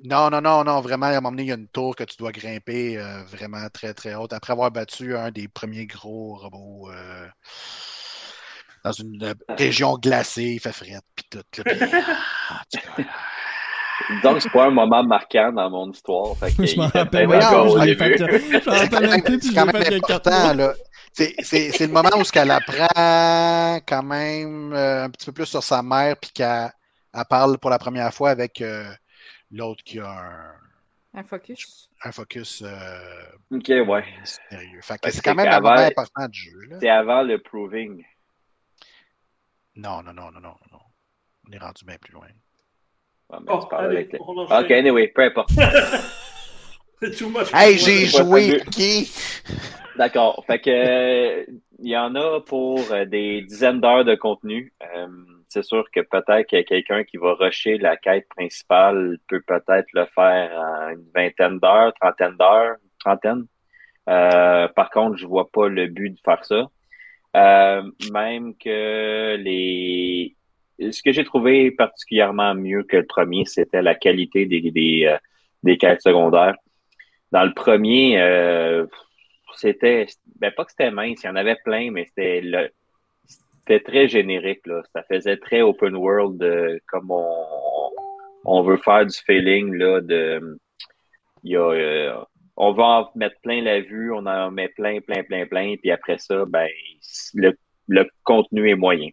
Non, 0.05 0.31
non, 0.31 0.41
non, 0.41 0.63
non, 0.65 0.81
vraiment, 0.81 1.07
à 1.07 1.11
un 1.11 1.15
moment 1.15 1.31
donné, 1.31 1.43
il 1.45 1.49
y 1.49 1.53
a 1.53 1.57
une 1.57 1.69
tour 1.69 1.97
que 1.97 2.05
tu 2.05 2.17
dois 2.19 2.31
grimper 2.31 2.99
euh, 2.99 3.23
vraiment 3.25 3.69
très, 3.73 3.95
très 3.95 4.15
haute. 4.15 4.33
Après 4.33 4.53
avoir 4.53 4.71
battu 4.71 5.17
un 5.17 5.31
des 5.31 5.49
premiers 5.49 5.87
gros 5.87 6.37
robots 6.37 6.91
euh, 6.93 7.27
dans 8.85 8.93
une 8.93 9.35
région 9.49 9.95
glacée, 9.95 10.55
il 10.55 10.61
fait 10.61 10.73
frette, 10.73 11.05
puis 11.15 11.25
tout. 11.31 11.63
Ah, 12.51 12.63
donc, 14.23 14.41
c'est 14.41 14.51
pas 14.51 14.67
un 14.67 14.71
moment 14.71 15.03
marquant 15.03 15.53
dans 15.53 15.69
mon 15.69 15.91
histoire. 15.91 16.37
je 16.59 16.77
m'en 16.77 16.87
rappelle. 16.87 17.25
Je 17.25 17.27
m'en 17.27 17.83
C'est 19.43 19.55
quand 19.55 19.67
même 19.67 19.93
important, 19.93 20.55
là. 20.55 20.73
C'est 21.13 21.81
le 21.81 21.89
moment 21.89 22.11
où 22.17 22.23
elle 22.33 22.51
apprend 22.51 23.81
quand 23.87 24.03
même 24.03 24.73
euh, 24.73 25.05
un 25.05 25.11
petit 25.11 25.27
peu 25.27 25.33
plus 25.33 25.47
sur 25.47 25.63
sa 25.63 25.83
mère, 25.83 26.17
puis 26.17 26.31
qu'elle 26.33 26.71
parle 27.29 27.59
pour 27.59 27.71
la 27.71 27.79
première 27.79 28.15
fois 28.15 28.31
avec 28.31 28.61
euh, 28.61 28.89
l'autre 29.51 29.83
qui 29.85 30.01
a 30.01 30.11
un... 30.11 30.55
Un 31.15 31.25
focus. 31.25 31.91
Un 32.05 32.13
focus. 32.13 32.63
Euh, 32.63 33.25
ok, 33.51 33.69
ouais. 33.69 34.05
Sérieux. 34.25 34.81
c'est 34.83 35.23
quand 35.23 35.35
même 35.35 35.49
un 35.49 35.61
moment 35.61 35.75
important 35.75 36.29
du 36.29 36.39
jeu. 36.39 36.79
C'est 36.81 36.89
avant 36.89 37.23
le 37.23 37.39
proving. 37.39 38.05
Non, 39.75 40.03
non, 40.03 40.13
non, 40.13 40.31
non, 40.31 40.41
non, 40.41 40.55
non. 40.71 40.81
On 41.49 41.53
est 41.53 41.59
rendu 41.59 41.85
bien 41.85 41.97
plus 41.99 42.13
loin. 42.13 42.27
Oh, 43.31 43.39
ok, 43.47 44.71
anyway, 44.71 45.09
peu 45.09 45.23
importe. 45.23 45.51
C'est 47.01 47.17
too 47.17 47.29
much. 47.29 47.53
Hey, 47.55 47.79
j'ai 47.79 48.07
joué 48.07 48.63
qui? 48.73 49.11
D'accord. 49.97 50.45
Fait 50.47 50.61
que 50.61 51.47
il 51.79 51.91
y 51.91 51.97
en 51.97 52.15
a 52.17 52.41
pour 52.41 52.81
euh, 52.91 53.05
des 53.05 53.43
dizaines 53.43 53.81
d'heures 53.81 54.05
de 54.05 54.15
contenu. 54.15 54.73
Euh, 54.83 55.07
c'est 55.49 55.65
sûr 55.65 55.85
que 55.91 56.01
peut-être 56.01 56.47
qu'il 56.47 56.59
y 56.59 56.61
a 56.61 56.65
quelqu'un 56.65 57.05
qui 57.05 57.17
va 57.17 57.35
rusher 57.35 57.79
la 57.79 57.97
quête 57.97 58.29
principale 58.29 59.19
peut 59.29 59.43
peut-être 59.47 59.89
le 59.93 60.07
faire 60.07 60.51
en 60.57 60.91
une 60.91 61.07
vingtaine 61.15 61.59
d'heures, 61.59 61.93
trentaine 62.01 62.37
d'heures, 62.37 62.77
trentaine. 62.99 63.47
Euh, 64.09 64.69
par 64.69 64.91
contre, 64.91 65.17
je 65.17 65.27
vois 65.27 65.49
pas 65.51 65.69
le 65.69 65.87
but 65.87 66.11
de 66.11 66.21
faire 66.25 66.45
ça. 66.45 66.69
même 68.13 68.57
que 68.57 69.37
les 69.37 70.37
ce 70.79 71.03
que 71.03 71.13
j'ai 71.13 71.25
trouvé 71.25 71.71
particulièrement 71.71 72.55
mieux 72.55 72.85
que 72.85 72.97
le 72.97 73.07
premier, 73.07 73.45
c'était 73.45 73.83
la 73.83 73.95
qualité 73.95 74.47
des, 74.47 74.61
des, 74.71 75.19
euh, 75.67 75.77
quêtes 75.77 76.03
secondaires. 76.03 76.55
Dans 77.33 77.45
le 77.45 77.53
premier, 77.53 78.21
euh, 78.21 78.87
c'était 79.57 80.07
ben 80.41 80.53
pas 80.53 80.65
que 80.65 80.71
c'était 80.71 80.91
mince, 80.91 81.23
il 81.23 81.27
y 81.27 81.31
en 81.31 81.37
avait 81.37 81.59
plein, 81.65 81.91
mais 81.91 82.07
c'était 82.07 82.41
le 82.41 82.71
c'était 83.69 83.85
très 83.85 84.09
générique 84.09 84.67
là. 84.67 84.83
Ça 84.93 85.03
faisait 85.03 85.37
très 85.37 85.61
open 85.61 85.95
world, 85.95 86.43
euh, 86.43 86.79
comme 86.87 87.11
on, 87.11 87.91
on 88.45 88.63
veut 88.63 88.79
faire 88.79 89.05
du 89.05 89.17
feeling 89.27 89.75
là. 89.75 90.01
De 90.01 90.59
y 91.45 91.57
a 91.57 92.27
on 92.61 92.73
va 92.73 92.85
en 92.85 93.11
mettre 93.15 93.41
plein 93.41 93.63
la 93.63 93.81
vue, 93.81 94.13
on 94.13 94.27
en 94.27 94.51
met 94.51 94.69
plein, 94.69 95.01
plein, 95.01 95.23
plein, 95.23 95.47
plein, 95.47 95.77
puis 95.77 95.93
après 95.93 96.19
ça, 96.19 96.45
ben 96.47 96.69
le, 97.35 97.57
le 97.87 98.05
contenu 98.25 98.69
est 98.69 98.75
moyen. 98.75 99.11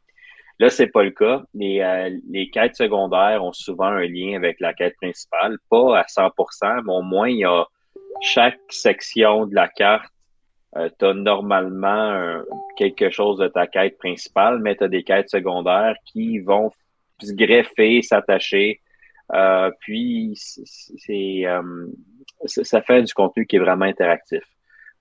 Là, 0.58 0.70
c'est 0.70 0.88
pas 0.88 1.04
le 1.04 1.12
cas. 1.12 1.44
Les, 1.54 1.80
euh, 1.82 2.18
les 2.32 2.50
quêtes 2.50 2.76
secondaires 2.76 3.44
ont 3.44 3.54
souvent 3.54 3.86
un 3.86 4.08
lien 4.08 4.36
avec 4.36 4.60
la 4.60 4.74
quête 4.74 4.96
principale, 4.96 5.58
pas 5.70 6.00
à 6.00 6.04
100%, 6.04 6.86
mais 6.86 6.94
au 6.94 7.04
moins 7.04 7.30
il 7.30 7.40
y 7.40 7.46
a 7.46 7.66
chaque 8.22 8.60
section 8.70 9.46
de 9.46 9.54
la 9.54 9.68
carte. 9.68 10.12
Euh, 10.78 10.90
tu 11.00 11.06
as 11.06 11.14
normalement 11.14 12.42
quelque 12.76 13.10
chose 13.10 13.38
de 13.38 13.48
ta 13.48 13.68
quête 13.68 13.98
principale, 13.98 14.60
mais 14.60 14.76
tu 14.76 14.84
as 14.84 14.88
des 14.88 15.04
quêtes 15.04 15.30
secondaires 15.30 15.96
qui 16.06 16.40
vont 16.40 16.72
se 17.22 17.34
greffer, 17.34 18.02
s'attacher. 18.02 18.82
Euh, 19.34 19.72
puis 19.80 20.34
c'est 20.36 21.46
euh, 21.46 21.88
ça 22.46 22.82
fait 22.82 23.04
du 23.04 23.14
contenu 23.14 23.46
qui 23.46 23.56
est 23.56 23.60
vraiment 23.60 23.86
interactif. 23.86 24.44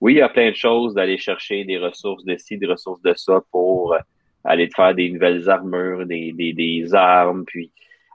Oui, 0.01 0.13
il 0.13 0.17
y 0.17 0.21
a 0.21 0.29
plein 0.29 0.49
de 0.49 0.55
choses 0.55 0.93
d'aller 0.93 1.17
chercher 1.17 1.63
des 1.63 1.77
ressources 1.77 2.23
de 2.25 2.35
ci, 2.37 2.57
des 2.57 2.67
ressources 2.67 3.01
de 3.01 3.13
ça 3.15 3.41
pour 3.51 3.95
aller 4.43 4.69
te 4.69 4.75
faire 4.75 4.93
des 4.93 5.09
nouvelles 5.09 5.49
armures, 5.49 6.05
des, 6.05 6.31
des, 6.33 6.53
des 6.53 6.93
armes, 6.93 7.45
puis 7.45 7.71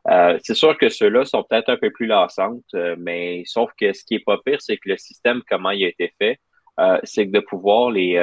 euh, 0.08 0.38
c'est 0.42 0.54
sûr 0.54 0.76
que 0.78 0.88
ceux-là 0.88 1.24
sont 1.24 1.42
peut-être 1.42 1.68
un 1.68 1.76
peu 1.76 1.90
plus 1.90 2.06
lassantes, 2.06 2.62
euh, 2.74 2.96
mais 2.98 3.42
sauf 3.44 3.70
que 3.78 3.92
ce 3.92 4.04
qui 4.04 4.14
est 4.14 4.24
pas 4.24 4.38
pire, 4.44 4.60
c'est 4.60 4.76
que 4.76 4.88
le 4.88 4.96
système, 4.96 5.42
comment 5.48 5.70
il 5.70 5.84
a 5.84 5.88
été 5.88 6.12
fait, 6.18 6.32
euh, 6.32 6.36
c'est 7.04 7.26
que 7.26 7.32
de 7.32 7.40
pouvoir 7.40 7.90
les 7.90 8.18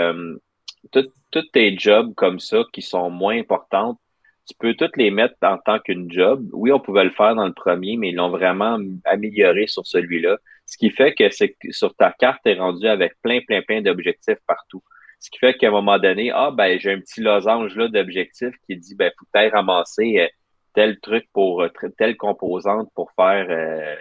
toutes 0.91 1.51
tes 1.51 1.78
jobs 1.78 2.14
comme 2.16 2.39
ça 2.39 2.64
qui 2.74 2.82
sont 2.82 3.10
moins 3.10 3.38
importantes, 3.38 3.99
tu 4.47 4.55
peux 4.58 4.74
toutes 4.76 4.95
les 4.95 5.12
mettre 5.12 5.36
en 5.41 5.58
tant 5.58 5.80
qu'une 5.80 6.10
job. 6.10 6.47
Oui, 6.53 6.72
on 6.72 6.80
pouvait 6.80 7.03
le 7.03 7.12
faire 7.12 7.36
dans 7.36 7.45
le 7.45 7.53
premier, 7.53 7.97
mais 7.97 8.10
ils 8.10 8.16
l'ont 8.16 8.30
vraiment 8.30 8.80
amélioré 9.03 9.68
sur 9.68 9.86
celui-là. 9.86 10.38
Ce 10.66 10.78
qui 10.78 10.89
fait 10.89 11.14
que 11.14 11.30
c'est 11.30 11.55
sur 11.72 11.93
ta 11.95 12.14
carte, 12.14 12.39
tu 12.45 12.51
es 12.51 12.55
rendu 12.55 12.88
avec 12.88 13.14
plein, 13.22 13.41
plein, 13.41 13.62
plein 13.62 13.82
d'objectifs 13.82 14.39
partout. 14.47 14.82
Ce 15.20 15.30
qui 15.30 15.39
fait 15.39 15.55
qu'à 15.55 15.68
un 15.68 15.72
moment 15.72 15.99
donné, 15.99 16.32
ah 16.32 16.51
ben 16.51 16.80
j'ai 16.80 16.91
un 16.91 16.99
petit 16.99 17.22
losange 17.22 17.76
là 17.76 17.88
d'objectif 17.88 18.53
qui 18.66 18.78
dit 18.78 18.95
ben 18.95 19.12
faut 19.18 19.26
peut-être 19.34 19.53
ramasser 19.53 20.20
euh, 20.20 20.28
tel 20.74 20.99
truc 20.99 21.26
pour 21.34 21.64
euh, 21.64 21.70
telle 21.97 22.16
composante 22.16 22.89
pour 22.93 23.12
faire 23.14 23.47
euh, 23.49 23.95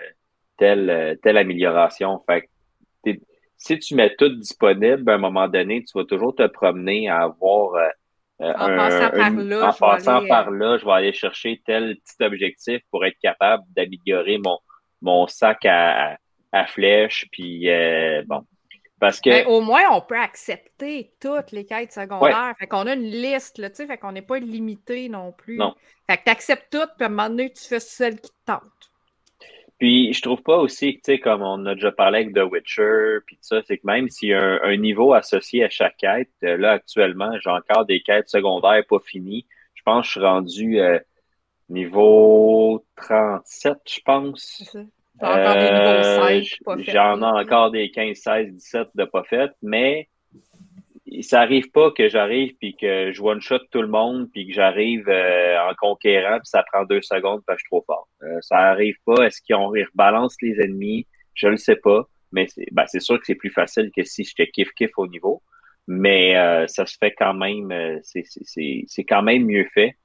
telle 0.59 1.19
telle 1.23 1.39
amélioration. 1.39 2.23
Fait 2.27 2.49
si 3.57 3.79
tu 3.79 3.95
mets 3.95 4.15
tout 4.17 4.29
disponible, 4.29 5.11
à 5.11 5.15
un 5.15 5.19
moment 5.19 5.49
donné, 5.49 5.85
tu 5.85 5.99
vas 5.99 6.05
toujours 6.05 6.35
te 6.35 6.47
promener 6.47 7.09
à 7.09 7.23
avoir 7.23 7.73
en 8.39 8.53
passant, 8.53 9.11
par, 9.11 9.31
là, 9.31 9.69
en 9.69 9.73
passant 9.73 10.27
par 10.27 10.51
là, 10.51 10.77
je 10.77 10.85
vais 10.85 10.93
aller 10.93 11.13
chercher 11.13 11.63
tel 11.65 11.97
petit 11.97 12.23
objectif 12.23 12.81
pour 12.91 13.05
être 13.07 13.19
capable 13.23 13.65
d'améliorer 13.75 14.39
mon, 14.45 14.59
mon 15.01 15.27
sac 15.27 15.65
à, 15.65 16.19
à, 16.53 16.67
flèches. 16.67 17.27
Puis 17.33 17.69
bon, 18.27 18.43
parce 18.99 19.21
que... 19.21 19.31
Ben, 19.31 19.47
au 19.47 19.61
moins, 19.61 19.83
on 19.93 20.01
peut 20.01 20.19
accepter 20.19 21.13
toutes 21.21 21.53
les 21.53 21.67
quêtes 21.67 21.93
secondaires. 21.93 22.55
Fait 22.59 22.67
qu'on 22.67 22.87
a 22.87 22.95
une 22.95 23.03
liste, 23.03 23.59
là, 23.59 23.69
tu 23.69 23.77
sais, 23.77 23.87
fait 23.87 23.99
qu'on 23.99 24.13
n'est 24.13 24.23
pas 24.23 24.39
limité 24.39 25.09
non 25.09 25.33
plus. 25.33 25.57
Non. 25.57 25.75
Fait 26.09 26.17
que 26.17 26.25
tu 26.25 26.31
acceptes 26.31 26.69
toutes, 26.71 26.91
puis 26.97 27.05
à 27.05 27.07
un 27.07 27.11
moment 27.11 27.29
donné, 27.29 27.53
tu 27.53 27.63
fais 27.63 27.81
celle 27.81 28.21
qui 28.21 28.31
te 28.31 28.53
tente. 28.53 28.93
Puis 29.79 30.15
je 30.15 30.23
trouve 30.23 30.43
pas 30.43 30.57
aussi, 30.57 30.95
tu 30.95 31.01
sais, 31.05 31.19
comme 31.19 31.43
on 31.43 31.67
a 31.67 31.75
déjà 31.75 31.93
parlé 31.93 32.21
avec 32.21 32.35
The 32.35 32.51
Witcher, 32.51 33.19
puis 33.27 33.37
tout 33.37 33.43
ça, 33.43 33.61
c'est 33.67 33.77
que 33.77 33.87
même 33.87 34.09
s'il 34.09 34.31
y 34.31 34.35
a 34.35 34.63
un, 34.63 34.77
niveau 34.77 35.13
associé 35.13 35.65
à 35.65 35.69
chaque 35.69 35.99
quête, 35.99 36.31
euh, 36.45 36.57
là, 36.57 36.73
actuellement, 36.73 37.31
j'ai 37.43 37.51
encore 37.51 37.85
des 37.85 38.01
quêtes 38.01 38.29
secondaires 38.29 38.85
pas 38.89 39.01
finies. 39.01 39.47
Je 39.75 39.83
pense 39.83 40.03
que 40.03 40.07
je 40.07 40.11
suis 40.13 40.21
rendu 40.21 40.81
euh, 40.81 40.99
niveau 41.69 42.87
37, 42.97 43.77
je 43.87 44.01
pense. 44.05 44.77
Euh, 45.23 46.43
j'en 46.79 47.21
ai 47.21 47.43
encore 47.45 47.71
des 47.71 47.91
15, 47.91 48.17
16, 48.17 48.53
17 48.55 48.89
de 48.95 49.05
pas 49.05 49.25
faites, 49.25 49.55
mais 49.63 50.09
ça 51.23 51.41
arrive 51.41 51.71
pas 51.71 51.91
que 51.93 52.09
j'arrive 52.09 52.55
puis 52.59 52.77
que 52.77 53.13
je 53.13 53.23
one-shot 53.23 53.61
tout 53.71 53.83
le 53.83 53.89
monde 53.89 54.29
puis 54.33 54.49
que 54.49 54.53
j'arrive 54.53 55.09
euh, 55.09 55.59
en 55.61 55.75
conquérant 55.75 56.39
puis 56.39 56.47
ça 56.47 56.65
prend 56.73 56.85
deux 56.85 57.03
secondes 57.03 57.43
parce 57.47 57.57
que 57.57 57.61
je 57.61 57.65
suis 57.65 57.71
trop 57.71 57.85
fort. 57.87 58.09
Euh, 58.23 58.39
ça 58.41 58.59
arrive 58.59 58.97
pas. 59.05 59.27
Est-ce 59.27 59.41
qu'ils 59.41 59.57
ont 59.57 59.69
rebalance 59.69 60.37
les 60.43 60.61
ennemis? 60.61 61.07
Je 61.35 61.49
le 61.49 61.57
sais 61.57 61.77
pas. 61.77 62.09
mais 62.33 62.47
c'est 62.49 62.67
ben, 62.73 62.87
sûr 62.87 63.19
que 63.19 63.27
c'est 63.27 63.35
plus 63.35 63.51
facile 63.51 63.91
que 63.95 64.03
si 64.05 64.25
j'étais 64.25 64.51
kiff-kiff 64.51 64.91
au 64.97 65.07
niveau. 65.07 65.43
Mais 65.89 66.37
euh, 66.37 66.67
ça 66.67 66.85
se 66.85 66.97
fait 66.99 67.15
quand 67.17 67.35
même, 67.35 67.71
euh, 67.71 67.99
c'est 68.03 69.05
quand 69.05 69.23
même 69.23 69.45
mieux 69.45 69.67
fait. 69.73 69.97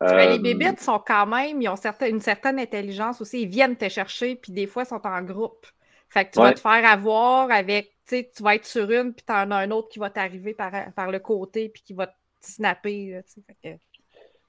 les 0.00 0.08
euh, 0.08 0.38
bébites 0.38 0.80
sont 0.80 1.02
quand 1.06 1.26
même, 1.26 1.60
ils 1.60 1.68
ont 1.68 1.76
une 2.06 2.20
certaine 2.20 2.58
intelligence 2.58 3.20
aussi. 3.20 3.42
Ils 3.42 3.48
viennent 3.48 3.76
te 3.76 3.88
chercher, 3.88 4.36
puis 4.36 4.52
des 4.52 4.66
fois, 4.66 4.84
ils 4.84 4.88
sont 4.88 5.06
en 5.06 5.22
groupe. 5.22 5.66
Fait 6.08 6.24
que 6.24 6.32
tu 6.32 6.40
vas 6.40 6.52
te 6.52 6.60
faire 6.60 6.84
avoir 6.84 7.50
avec, 7.50 7.90
tu 8.06 8.16
sais, 8.16 8.30
tu 8.34 8.42
vas 8.42 8.54
être 8.54 8.64
sur 8.64 8.90
une, 8.90 9.12
puis 9.12 9.24
tu 9.26 9.32
en 9.32 9.50
as 9.50 9.56
un 9.56 9.70
autre 9.70 9.88
qui 9.88 9.98
va 9.98 10.10
t'arriver 10.10 10.54
par, 10.54 10.72
par, 10.94 11.10
le 11.10 11.18
côté, 11.18 11.68
puis 11.68 11.82
qui 11.82 11.92
va 11.92 12.06
te 12.06 12.14
snapper. 12.40 13.20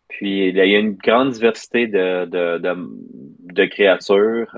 Puis 0.08 0.50
il 0.50 0.56
y 0.56 0.76
a 0.76 0.80
une 0.80 0.94
grande 0.94 1.32
diversité 1.32 1.88
de, 1.88 2.26
de, 2.26 2.60
de, 2.60 3.66
créatures, 3.66 4.58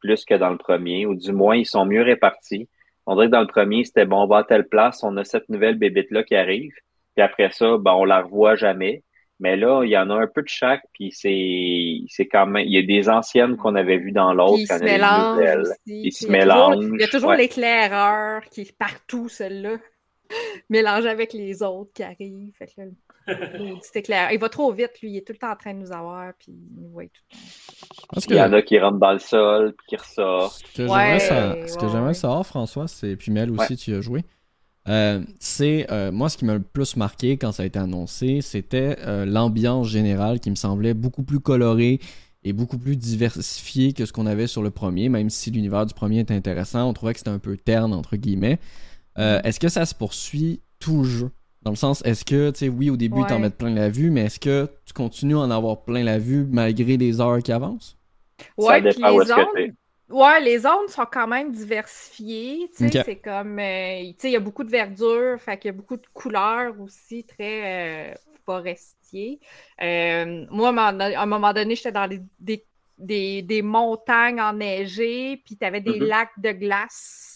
plus 0.00 0.24
que 0.24 0.34
dans 0.34 0.50
le 0.50 0.58
premier, 0.58 1.06
ou 1.06 1.14
du 1.14 1.32
moins, 1.32 1.56
ils 1.56 1.66
sont 1.66 1.86
mieux 1.86 2.02
répartis. 2.02 2.68
On 3.06 3.14
dirait 3.14 3.26
que 3.26 3.32
dans 3.32 3.40
le 3.40 3.46
premier, 3.46 3.84
c'était 3.84 4.06
bon, 4.06 4.22
on 4.22 4.26
va 4.26 4.38
à 4.38 4.44
telle 4.44 4.68
place, 4.68 5.02
on 5.02 5.16
a 5.16 5.24
cette 5.24 5.48
nouvelle 5.48 5.78
bébite-là 5.78 6.22
qui 6.24 6.36
arrive. 6.36 6.72
Puis 7.14 7.22
après 7.22 7.50
ça, 7.50 7.76
ben, 7.78 7.92
on 7.92 8.04
la 8.04 8.22
revoit 8.22 8.56
jamais. 8.56 9.02
Mais 9.40 9.56
là, 9.56 9.82
il 9.84 9.90
y 9.90 9.98
en 9.98 10.10
a 10.10 10.14
un 10.14 10.26
peu 10.26 10.42
de 10.42 10.48
chaque, 10.48 10.84
puis 10.92 11.10
c'est, 11.12 11.98
c'est 12.08 12.26
quand 12.26 12.46
même. 12.46 12.64
Il 12.64 12.72
y 12.72 12.78
a 12.78 12.82
des 12.82 13.08
anciennes 13.08 13.56
qu'on 13.56 13.74
avait 13.74 13.98
vues 13.98 14.12
dans 14.12 14.32
l'autre. 14.32 14.58
Ils 14.58 14.66
se 14.66 14.84
mélangent. 14.84 15.68
Ils 15.86 16.12
se 16.12 16.26
mélangent. 16.28 16.84
Il 16.94 17.00
y 17.00 17.04
a 17.04 17.08
toujours 17.08 17.32
l'éclaireur 17.32 18.44
qui 18.44 18.62
est 18.62 18.76
partout, 18.76 19.28
celle-là. 19.28 19.78
Mélangé 20.70 21.08
avec 21.08 21.32
les 21.32 21.62
autres 21.62 21.92
qui 21.92 22.02
arrivent. 22.02 22.52
Fait 22.56 22.66
que 24.02 24.32
Il 24.32 24.38
va 24.38 24.48
trop 24.48 24.72
vite, 24.72 25.00
lui. 25.02 25.10
Il 25.10 25.16
est 25.18 25.26
tout 25.26 25.32
le 25.32 25.38
temps 25.38 25.52
en 25.52 25.56
train 25.56 25.74
de 25.74 25.80
nous 25.80 25.92
avoir. 25.92 26.32
Puis 26.38 26.52
il 26.52 27.08
tout 27.08 28.20
Il 28.28 28.36
y 28.36 28.40
en 28.40 28.52
a 28.52 28.62
qui 28.62 28.78
rentrent 28.78 28.98
dans 28.98 29.12
le 29.12 29.18
sol, 29.18 29.74
puis 29.76 29.86
qui 29.88 29.96
ressortent. 29.96 30.64
Ce 30.74 31.76
que 31.76 31.88
j'aimerais 31.88 32.14
savoir, 32.14 32.46
François, 32.46 32.86
c'est. 32.86 33.16
Puis 33.16 33.32
Mel 33.32 33.50
aussi, 33.50 33.76
tu 33.76 33.94
as 33.94 34.00
joué. 34.00 34.22
Euh, 34.88 35.22
c'est 35.40 35.90
euh, 35.90 36.12
moi 36.12 36.28
ce 36.28 36.36
qui 36.36 36.44
m'a 36.44 36.54
le 36.54 36.60
plus 36.60 36.96
marqué 36.96 37.38
quand 37.38 37.52
ça 37.52 37.62
a 37.62 37.66
été 37.66 37.78
annoncé, 37.78 38.40
c'était 38.42 38.98
euh, 39.00 39.24
l'ambiance 39.24 39.88
générale 39.88 40.40
qui 40.40 40.50
me 40.50 40.56
semblait 40.56 40.92
beaucoup 40.92 41.22
plus 41.22 41.40
colorée 41.40 42.00
et 42.42 42.52
beaucoup 42.52 42.76
plus 42.76 42.96
diversifiée 42.96 43.94
que 43.94 44.04
ce 44.04 44.12
qu'on 44.12 44.26
avait 44.26 44.46
sur 44.46 44.62
le 44.62 44.70
premier, 44.70 45.08
même 45.08 45.30
si 45.30 45.50
l'univers 45.50 45.86
du 45.86 45.94
premier 45.94 46.18
est 46.18 46.30
intéressant, 46.30 46.86
on 46.88 46.92
trouvait 46.92 47.14
que 47.14 47.18
c'était 47.20 47.30
un 47.30 47.38
peu 47.38 47.56
terne 47.56 47.94
entre 47.94 48.16
guillemets. 48.16 48.58
Est-ce 49.16 49.58
que 49.58 49.68
ça 49.68 49.86
se 49.86 49.94
poursuit 49.94 50.60
tout 50.78 50.98
le 50.98 51.08
jeu? 51.08 51.30
Dans 51.62 51.70
le 51.70 51.76
sens, 51.76 52.02
est-ce 52.04 52.26
que, 52.26 52.50
tu 52.50 52.58
sais, 52.58 52.68
oui, 52.68 52.90
au 52.90 52.98
début, 52.98 53.22
tu 53.22 53.28
t'en 53.28 53.38
mets 53.38 53.48
plein 53.48 53.72
la 53.72 53.88
vue, 53.88 54.10
mais 54.10 54.26
est-ce 54.26 54.38
que 54.38 54.68
tu 54.84 54.92
continues 54.92 55.36
à 55.36 55.38
en 55.38 55.50
avoir 55.50 55.84
plein 55.84 56.04
la 56.04 56.18
vue 56.18 56.46
malgré 56.50 56.98
les 56.98 57.22
heures 57.22 57.38
qui 57.38 57.52
avancent? 57.52 57.96
Ouais, 58.58 58.82
les 58.82 58.92
zones, 58.92 59.72
ouais, 60.08 60.40
les 60.40 60.60
zones 60.60 60.88
sont 60.88 61.06
quand 61.10 61.26
même 61.26 61.52
diversifiées. 61.52 62.70
C'est 62.72 63.16
comme, 63.16 63.58
euh, 63.58 64.12
il 64.22 64.30
y 64.30 64.36
a 64.36 64.40
beaucoup 64.40 64.64
de 64.64 64.70
verdure, 64.70 65.40
fait 65.40 65.58
qu'il 65.58 65.68
y 65.68 65.74
a 65.74 65.76
beaucoup 65.76 65.96
de 65.96 66.06
couleurs 66.12 66.78
aussi 66.80 67.24
très 67.24 68.12
euh, 68.12 68.14
forestiers. 68.44 69.40
Euh, 69.82 70.46
moi, 70.50 70.72
à 70.76 71.22
un 71.22 71.26
moment 71.26 71.52
donné, 71.52 71.74
j'étais 71.76 71.92
dans 71.92 72.08
des, 72.08 72.22
des, 72.98 73.42
des, 73.42 73.62
montagnes 73.62 74.40
enneigées, 74.40 75.42
puis 75.44 75.56
tu 75.56 75.64
avais 75.64 75.80
des 75.80 75.98
mm-hmm. 75.98 76.06
lacs 76.06 76.38
de 76.38 76.52
glace 76.52 77.33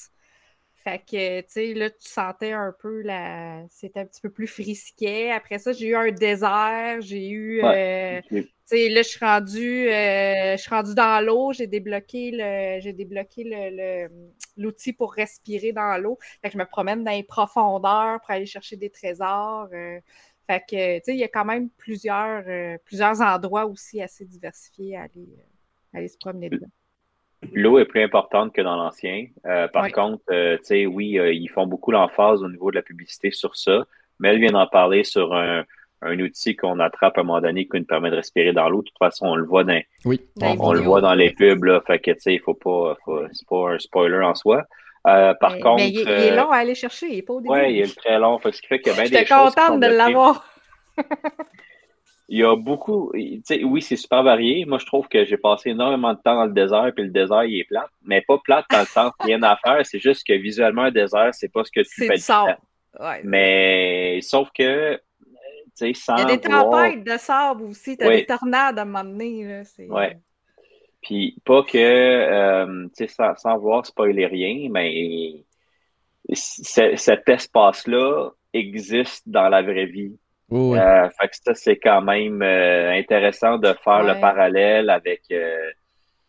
fait 0.84 1.00
que, 1.00 1.40
tu 1.40 1.46
sais, 1.48 1.74
là, 1.74 1.90
tu 1.90 2.08
sentais 2.08 2.52
un 2.52 2.72
peu 2.78 3.02
la. 3.02 3.64
C'était 3.68 4.00
un 4.00 4.06
petit 4.06 4.20
peu 4.20 4.30
plus 4.30 4.46
frisquet. 4.46 5.30
Après 5.30 5.58
ça, 5.58 5.72
j'ai 5.72 5.88
eu 5.88 5.96
un 5.96 6.10
désert. 6.12 7.00
J'ai 7.00 7.28
eu. 7.28 7.62
Euh, 7.64 8.20
tu 8.30 8.48
sais, 8.64 8.88
là, 8.88 9.02
je 9.02 9.08
suis 9.08 9.24
rendue, 9.24 9.88
euh, 9.88 10.56
je 10.56 10.62
suis 10.62 10.70
rendue 10.70 10.94
dans 10.94 11.24
l'eau. 11.24 11.52
J'ai 11.52 11.66
débloqué 11.66 12.30
le. 12.32 12.80
J'ai 12.80 12.92
débloqué 12.92 13.42
le, 13.44 14.08
l'outil 14.56 14.92
pour 14.92 15.12
respirer 15.12 15.72
dans 15.72 16.00
l'eau. 16.00 16.18
Fait 16.42 16.48
que 16.48 16.52
je 16.54 16.58
me 16.58 16.66
promène 16.66 17.02
dans 17.02 17.12
les 17.12 17.24
profondeurs 17.24 18.20
pour 18.20 18.30
aller 18.30 18.46
chercher 18.46 18.76
des 18.76 18.90
trésors. 18.90 19.68
Euh. 19.72 19.98
fait 20.46 20.60
que, 20.60 20.98
tu 20.98 21.04
sais, 21.04 21.14
il 21.14 21.18
y 21.18 21.24
a 21.24 21.28
quand 21.28 21.44
même 21.44 21.70
plusieurs, 21.70 22.44
plusieurs 22.84 23.20
endroits 23.20 23.66
aussi 23.66 24.00
assez 24.00 24.24
diversifiés 24.24 24.96
à 24.96 25.02
aller, 25.02 25.28
à 25.92 25.98
aller 25.98 26.08
se 26.08 26.18
promener 26.18 26.50
dedans. 26.50 26.70
L'eau 27.52 27.78
est 27.78 27.84
plus 27.84 28.02
importante 28.02 28.52
que 28.52 28.60
dans 28.60 28.76
l'ancien. 28.76 29.26
Euh, 29.46 29.68
par 29.68 29.90
contre, 29.92 30.22
euh, 30.30 30.56
tu 30.58 30.64
sais, 30.64 30.86
oui, 30.86 31.18
euh, 31.18 31.32
ils 31.32 31.48
font 31.48 31.66
beaucoup 31.66 31.92
l'emphase 31.92 32.42
au 32.42 32.48
niveau 32.48 32.70
de 32.70 32.76
la 32.76 32.82
publicité 32.82 33.30
sur 33.30 33.56
ça, 33.56 33.84
mais 34.18 34.30
elle 34.30 34.40
vient 34.40 34.50
d'en 34.50 34.66
parler 34.66 35.04
sur 35.04 35.34
un, 35.34 35.64
un 36.02 36.18
outil 36.18 36.56
qu'on 36.56 36.80
attrape 36.80 37.16
à 37.16 37.20
un 37.20 37.24
moment 37.24 37.40
donné 37.40 37.66
qui 37.66 37.78
nous 37.78 37.84
permet 37.84 38.10
de 38.10 38.16
respirer 38.16 38.52
dans 38.52 38.68
l'eau. 38.68 38.82
De 38.82 38.88
toute 38.88 38.98
façon, 38.98 39.26
on 39.26 39.36
le 39.36 39.44
voit 39.44 39.62
dans, 39.62 39.80
oui. 40.04 40.20
on, 40.40 40.72
le 40.72 40.80
voit 40.80 41.00
dans 41.00 41.14
les 41.14 41.30
pubs, 41.30 41.62
là. 41.62 41.80
Fait 41.86 42.00
que, 42.00 42.10
tu 42.10 42.20
sais, 42.20 42.34
il 42.34 42.40
faut 42.40 42.54
pas, 42.54 42.96
c'est 43.32 43.48
pas 43.48 43.70
un 43.70 43.78
spoiler 43.78 44.18
en 44.18 44.34
soi. 44.34 44.64
par 45.04 45.58
contre. 45.60 45.76
Mais 45.76 45.90
il, 45.90 46.08
est 46.08 46.34
long 46.34 46.50
à 46.50 46.56
aller 46.56 46.74
chercher, 46.74 47.06
il 47.06 47.18
est 47.18 47.22
pas 47.22 47.34
au 47.34 47.40
début. 47.40 47.54
Oui, 47.54 47.72
il 47.72 47.80
est 47.82 47.96
très 47.96 48.18
long. 48.18 48.38
Fait, 48.40 48.50
ce 48.50 48.60
qui 48.60 48.66
fait 48.66 48.80
qu'il 48.80 48.92
y 48.92 48.98
a 48.98 49.02
bien 49.02 49.20
des 49.20 49.24
choses. 49.24 49.54
contente 49.54 49.80
de 49.80 49.86
l'avoir. 49.86 50.44
il 52.28 52.38
y 52.40 52.44
a 52.44 52.54
beaucoup. 52.56 53.10
Oui, 53.14 53.82
c'est 53.82 53.96
super 53.96 54.22
varié. 54.22 54.66
Moi, 54.66 54.78
je 54.78 54.84
trouve 54.84 55.08
que 55.08 55.24
j'ai 55.24 55.38
passé 55.38 55.70
énormément 55.70 56.12
de 56.12 56.18
temps 56.18 56.34
dans 56.34 56.44
le 56.44 56.52
désert, 56.52 56.92
puis 56.94 57.04
le 57.04 57.10
désert, 57.10 57.44
il 57.44 57.60
est 57.60 57.64
plat. 57.64 57.88
Mais 58.02 58.20
pas 58.20 58.38
plat 58.38 58.64
dans 58.70 58.80
le 58.80 58.86
sens 58.86 59.12
rien 59.20 59.42
à 59.42 59.56
faire. 59.56 59.84
C'est 59.86 59.98
juste 59.98 60.26
que 60.26 60.34
visuellement, 60.34 60.82
un 60.82 60.90
désert, 60.90 61.30
c'est 61.32 61.48
pas 61.48 61.64
ce 61.64 61.72
que 61.72 61.80
tu 61.80 62.06
fais. 62.06 62.16
C'est 62.16 62.18
sable. 62.18 62.58
Mais 63.24 64.20
sauf 64.20 64.50
que, 64.52 64.96
tu 64.96 65.00
sais, 65.74 65.94
sans. 65.94 66.16
Il 66.16 66.20
y 66.20 66.22
a 66.22 66.36
des 66.36 66.40
tempêtes 66.40 67.04
de 67.04 67.16
sable 67.16 67.62
aussi. 67.62 67.96
Tu 67.96 68.04
as 68.04 68.10
des 68.10 68.26
tornades 68.26 68.78
à 68.78 68.82
un 68.82 68.84
moment 68.84 69.04
donné. 69.04 69.62
Ouais. 69.88 70.18
Puis 71.00 71.36
pas 71.44 71.62
que, 71.62 71.78
euh, 71.78 72.88
tu 72.88 73.06
sais, 73.06 73.08
sans, 73.08 73.36
sans 73.36 73.56
voir 73.56 73.86
spoiler 73.86 74.26
rien, 74.26 74.68
mais 74.70 75.44
cet 76.34 77.26
espace-là 77.26 78.30
existe 78.52 79.26
dans 79.26 79.48
la 79.48 79.62
vraie 79.62 79.86
vie. 79.86 80.18
Euh, 80.52 81.08
fait 81.20 81.28
que 81.28 81.36
ça, 81.44 81.54
c'est 81.54 81.76
quand 81.76 82.00
même 82.00 82.42
euh, 82.42 82.92
intéressant 82.92 83.58
de 83.58 83.72
faire 83.84 84.02
le 84.02 84.18
parallèle 84.20 84.88
avec. 84.90 85.22
Euh, 85.30 85.70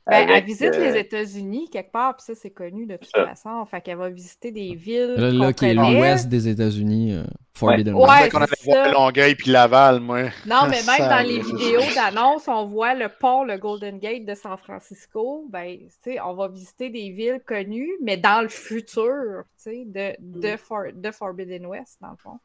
ben, 0.08 0.28
elle 0.28 0.44
visite 0.44 0.76
les 0.76 0.98
États-Unis 0.98 1.70
quelque 1.70 1.92
part, 1.92 2.16
puis 2.16 2.26
ça, 2.26 2.34
c'est 2.34 2.50
connu 2.50 2.88
de 2.88 2.98
toute 2.98 3.12
façon. 3.12 3.64
Fait 3.68 3.80
qu'elle 3.80 3.98
va 3.98 4.10
visiter 4.10 4.52
des 4.52 4.74
villes. 4.74 5.14
Là, 5.16 5.30
là 5.30 5.54
qui 5.54 5.66
est 5.66 5.76
l'ouest 5.76 6.28
des 6.28 6.48
États-unis, 6.48 7.16
Forbidden 7.54 7.94
ouais. 7.94 8.08
West. 8.08 8.32
qu'on 8.32 8.42
avait 8.42 8.56
voir 8.66 8.92
Longueuil 8.92 9.36
puis 9.36 9.52
Laval, 9.52 10.00
moi. 10.00 10.24
Non, 10.48 10.64
mais 10.68 10.82
même 10.88 11.08
dans 11.08 11.24
les 11.24 11.40
vidéos 11.40 11.84
d'annonce, 11.94 12.48
on 12.48 12.66
voit 12.66 12.96
le 12.96 13.08
pont, 13.08 13.44
le 13.44 13.58
Golden 13.58 14.00
Gate 14.00 14.26
de 14.26 14.34
San 14.34 14.58
Francisco. 14.58 15.46
Ben, 15.52 15.78
tu 15.78 16.14
sais, 16.14 16.20
on 16.20 16.34
va 16.34 16.48
visiter 16.48 16.90
des 16.90 17.12
villes 17.12 17.42
connues, 17.46 17.92
mais 18.02 18.18
dans 18.18 18.42
le 18.42 18.50
futur, 18.50 19.44
tu 19.64 19.64
sais, 19.64 19.84
de, 19.86 20.16
de, 20.20 20.54
mm. 20.54 21.02
de 21.02 21.12
Forbidden 21.12 21.68
West, 21.68 22.00
dans 22.02 22.10
le 22.10 22.18
fond. 22.18 22.40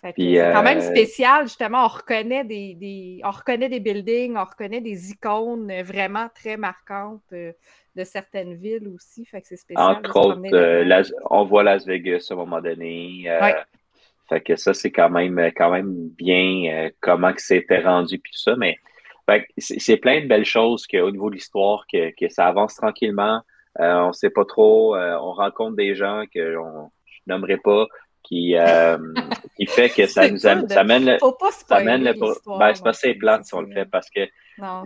C'est 0.00 0.52
quand 0.52 0.62
même 0.62 0.78
euh, 0.78 0.80
spécial, 0.80 1.42
justement. 1.44 1.84
On 1.84 1.88
reconnaît 1.88 2.44
des, 2.44 3.20
on 3.24 3.30
reconnaît 3.30 3.68
des 3.68 3.80
buildings, 3.80 4.36
on 4.36 4.44
reconnaît 4.44 4.80
des 4.80 5.10
icônes 5.10 5.72
vraiment 5.82 6.28
très 6.32 6.56
marquantes 6.56 7.22
euh, 7.32 7.52
de 7.96 8.04
certaines 8.04 8.54
villes 8.54 8.88
aussi. 8.94 9.24
Fait 9.24 9.40
que 9.40 9.48
c'est 9.48 9.56
spécial. 9.56 9.96
Entre 9.96 10.16
autres, 10.16 10.40
euh, 10.54 11.02
on 11.30 11.44
voit 11.44 11.64
Las 11.64 11.84
Vegas 11.84 12.28
à 12.30 12.34
un 12.34 12.36
moment 12.36 12.60
donné. 12.60 13.24
Fait 14.28 14.42
que 14.42 14.56
ça, 14.56 14.74
c'est 14.74 14.90
quand 14.90 15.08
même, 15.08 15.40
quand 15.56 15.70
même 15.70 16.10
bien 16.10 16.90
comment 17.00 17.32
que 17.32 17.40
c'était 17.40 17.80
rendu 17.80 18.18
puis 18.18 18.30
tout 18.30 18.40
ça. 18.40 18.56
Mais 18.56 18.76
c'est 19.56 19.96
plein 19.96 20.20
de 20.20 20.26
belles 20.26 20.44
choses 20.44 20.86
qu'au 20.86 21.10
niveau 21.10 21.30
de 21.30 21.34
l'histoire, 21.36 21.86
que, 21.92 22.10
que, 22.14 22.28
ça 22.28 22.46
avance 22.46 22.74
tranquillement. 22.74 23.40
on 23.78 24.12
sait 24.12 24.30
pas 24.30 24.44
trop. 24.44 24.94
on 24.96 25.32
rencontre 25.32 25.76
des 25.76 25.94
gens 25.94 26.24
que 26.32 26.52
je 26.52 27.20
nommerai 27.26 27.56
pas, 27.56 27.86
qui, 28.22 28.56
euh, 28.56 28.98
qui 29.56 29.66
fait 29.66 29.88
que 29.90 30.06
ça 30.06 30.28
nous 30.28 30.46
amène, 30.46 30.68
ça 30.68 30.80
amène 30.80 31.04
le, 31.06 31.18
ça 31.66 31.76
amène 31.76 32.04
le, 32.04 32.12
ben, 32.12 32.74
c'est 32.74 32.82
pas 32.82 32.90
assez 32.90 33.14
plate 33.14 33.44
si 33.44 33.54
on 33.54 33.62
le 33.62 33.72
fait 33.72 33.86
parce 33.86 34.10
que 34.10 34.20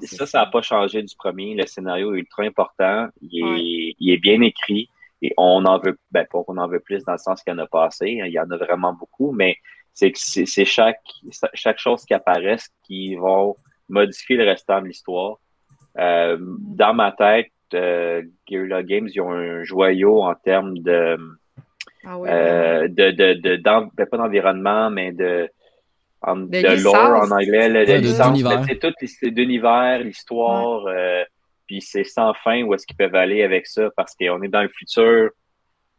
ça, 0.02 0.26
ça 0.26 0.38
n'a 0.40 0.46
pas 0.46 0.62
changé 0.62 1.02
du 1.02 1.14
premier. 1.16 1.54
Le 1.54 1.66
scénario 1.66 2.14
est 2.14 2.18
ultra 2.18 2.44
important. 2.44 3.08
Il 3.20 3.38
est, 3.38 3.96
il 3.98 4.12
est 4.12 4.18
bien 4.18 4.40
écrit 4.42 4.88
et 5.22 5.32
on 5.36 5.64
en 5.64 5.78
veut, 5.78 5.98
ben, 6.10 6.26
pas 6.30 6.42
qu'on 6.44 6.58
en 6.58 6.68
veut 6.68 6.80
plus 6.80 7.04
dans 7.04 7.12
le 7.12 7.18
sens 7.18 7.42
qu'il 7.42 7.52
y 7.52 7.56
en 7.56 7.58
a 7.58 7.66
passé. 7.66 8.20
Hein, 8.20 8.26
il 8.26 8.32
y 8.32 8.40
en 8.40 8.50
a 8.50 8.56
vraiment 8.56 8.92
beaucoup, 8.92 9.32
mais 9.32 9.56
c'est 9.94 10.10
que 10.10 10.18
c'est 10.18 10.64
chaque, 10.64 11.02
chaque 11.54 11.78
chose 11.78 12.04
qui 12.04 12.14
apparaît 12.14 12.56
qui 12.84 13.14
va 13.16 13.52
modifier 13.88 14.36
le 14.36 14.44
restant 14.44 14.80
de 14.80 14.86
l'histoire. 14.86 15.38
Euh, 15.98 16.38
dans 16.40 16.94
ma 16.94 17.12
tête, 17.12 17.52
euh, 17.74 18.22
Guerrilla 18.48 18.82
Games, 18.82 19.08
ils 19.12 19.20
ont 19.20 19.32
un 19.32 19.62
joyau 19.64 20.22
en 20.22 20.34
termes 20.34 20.78
de, 20.78 21.18
ah 22.04 22.16
euh, 22.16 22.88
de, 22.88 23.10
de, 23.10 23.34
de, 23.34 23.56
ben, 23.56 24.06
pas 24.06 24.16
d'environnement, 24.16 24.90
mais 24.90 25.12
de, 25.12 25.48
de, 26.26 26.82
lore 26.82 27.22
en 27.22 27.30
anglais, 27.30 27.68
de, 27.86 27.92
licence. 27.94 28.40
C'est 28.66 28.78
tout 28.78 29.30
d'univers, 29.30 30.00
l'histoire, 30.00 30.86
euh, 30.86 31.24
puis 31.66 31.80
c'est 31.80 32.04
sans 32.04 32.34
fin 32.34 32.62
où 32.62 32.74
est-ce 32.74 32.86
qu'ils 32.86 32.96
peuvent 32.96 33.14
aller 33.14 33.42
avec 33.42 33.66
ça 33.66 33.90
parce 33.96 34.14
qu'on 34.14 34.42
est 34.42 34.48
dans 34.48 34.62
le 34.62 34.68
futur, 34.68 35.30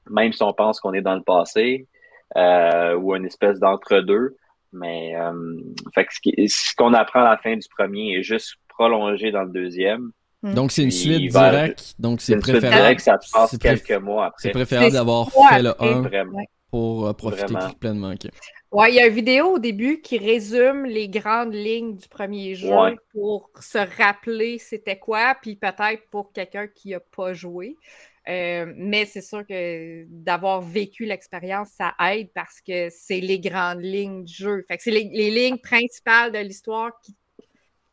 même 0.10 0.34
si 0.34 0.44
on 0.44 0.54
pense 0.54 0.80
qu'on 0.80 0.94
est 0.94 1.02
dans 1.02 1.16
le 1.16 1.24
passé, 1.24 1.88
euh, 2.36 2.96
ou 2.96 3.16
une 3.16 3.26
espèce 3.26 3.60
d'entre-deux. 3.60 4.36
Mais 4.76 5.14
fait 5.94 6.06
que 6.06 6.12
ce 6.48 6.76
qu'on 6.76 6.94
apprend 6.94 7.22
à 7.22 7.30
la 7.32 7.38
fin 7.38 7.56
du 7.56 7.68
premier 7.78 8.18
est 8.18 8.24
juste 8.24 8.56
prolongé 8.68 9.32
dans 9.32 9.44
le 9.44 9.52
deuxième. 9.52 10.12
Hmm. 10.44 10.54
Donc, 10.54 10.72
c'est 10.72 10.84
une 10.84 10.92
suite 10.92 11.32
directe. 11.32 11.96
Donc, 11.98 12.22
c'est 12.22 12.38
préférable. 12.38 13.00
ça 13.00 13.18
te 13.18 13.32
passe 13.32 13.58
quelques 13.58 13.92
mois 13.92 14.28
après. 14.28 14.42
C'est 14.42 14.52
préférable 14.52 14.92
d'avoir 14.92 15.32
fait 15.32 15.64
le 15.64 15.74
1 15.82 16.04
pour 16.70 17.08
euh, 17.08 17.14
profiter 17.14 17.54
pleinement. 17.80 18.14
Ouais, 18.72 18.92
il 18.92 18.96
y 18.96 19.00
a 19.00 19.06
une 19.06 19.14
vidéo 19.14 19.46
au 19.52 19.60
début 19.60 20.02
qui 20.02 20.18
résume 20.18 20.86
les 20.86 21.08
grandes 21.08 21.54
lignes 21.54 21.96
du 21.96 22.08
premier 22.08 22.56
jeu 22.56 22.76
pour 23.12 23.52
se 23.60 23.78
rappeler 23.78 24.58
c'était 24.58 24.98
quoi, 24.98 25.36
puis 25.40 25.56
peut-être 25.56 26.10
pour 26.10 26.34
quelqu'un 26.34 26.68
qui 26.68 26.90
n'a 26.90 27.00
pas 27.00 27.34
joué. 27.34 27.78
Euh, 28.30 28.74
mais 28.76 29.06
c'est 29.06 29.22
sûr 29.22 29.46
que 29.46 30.06
d'avoir 30.08 30.62
vécu 30.62 31.06
l'expérience, 31.06 31.70
ça 31.78 31.94
aide 32.00 32.30
parce 32.34 32.62
que 32.62 32.88
c'est 32.90 33.20
les 33.20 33.40
grandes 33.40 33.84
lignes 33.84 34.24
du 34.24 34.34
jeu. 34.34 34.66
Fait 34.68 34.78
que 34.78 34.84
c'est 34.84 34.92
les, 34.92 35.30
lignes 35.30 35.60
principales 35.60 36.32
de 36.32 36.40
l'histoire 36.40 36.92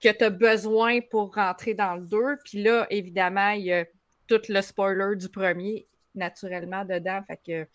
que 0.01 0.09
tu 0.11 0.25
as 0.25 0.31
besoin 0.31 1.01
pour 1.01 1.35
rentrer 1.35 1.75
dans 1.75 1.95
le 1.95 2.07
2. 2.07 2.19
Puis 2.45 2.63
là, 2.63 2.87
évidemment, 2.91 3.51
il 3.51 3.65
y 3.65 3.73
a 3.73 3.85
tout 4.29 4.41
le 4.49 4.61
spoiler 4.63 5.17
du 5.17 5.29
premier, 5.29 5.87
naturellement, 6.15 6.85
dedans. 6.85 7.21
Fait 7.27 7.41
que 7.45 7.69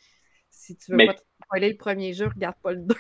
si 0.50 0.76
tu 0.76 0.92
veux 0.92 1.06
pas 1.06 1.16
spoiler 1.44 1.70
le 1.70 1.78
premier 1.78 2.14
jeu, 2.14 2.28
regarde 2.34 2.56
pas 2.64 2.72
le 2.72 2.82
2. 2.82 2.96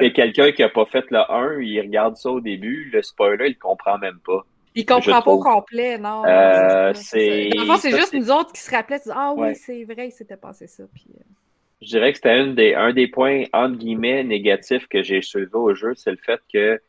Et 0.00 0.12
quelqu'un 0.14 0.52
qui 0.52 0.62
n'a 0.62 0.68
pas 0.68 0.86
fait 0.86 1.04
le 1.10 1.30
1, 1.30 1.60
il 1.60 1.80
regarde 1.80 2.16
ça 2.16 2.30
au 2.30 2.40
début, 2.40 2.90
le 2.92 3.02
spoiler, 3.02 3.46
il 3.46 3.54
ne 3.54 3.60
comprend 3.60 3.98
même 3.98 4.18
pas. 4.24 4.46
Il 4.74 4.84
comprend 4.84 5.22
pas 5.22 5.30
au 5.30 5.40
complet, 5.40 5.96
non. 5.96 6.22
Euh, 6.26 6.92
c'est 6.94 7.48
c'est 7.78 7.96
juste 7.96 8.12
nous 8.12 8.30
autres 8.30 8.52
qui 8.52 8.60
se 8.60 8.70
rappelaient, 8.70 9.00
ah 9.10 9.32
oui, 9.34 9.54
c'est 9.54 9.84
vrai, 9.84 10.08
il 10.08 10.12
s'était 10.12 10.36
passé 10.36 10.66
ça. 10.66 10.84
Puis, 10.94 11.06
euh. 11.14 11.22
Je 11.80 11.88
dirais 11.88 12.12
que 12.12 12.18
c'était 12.18 12.52
des, 12.52 12.74
un 12.74 12.92
des 12.92 13.08
points, 13.08 13.44
entre 13.54 13.76
guillemets, 13.76 14.22
négatifs 14.22 14.86
que 14.88 15.02
j'ai 15.02 15.22
soulevé 15.22 15.54
au 15.54 15.74
jeu, 15.74 15.94
c'est 15.94 16.10
le 16.10 16.18
fait 16.18 16.40
que 16.52 16.80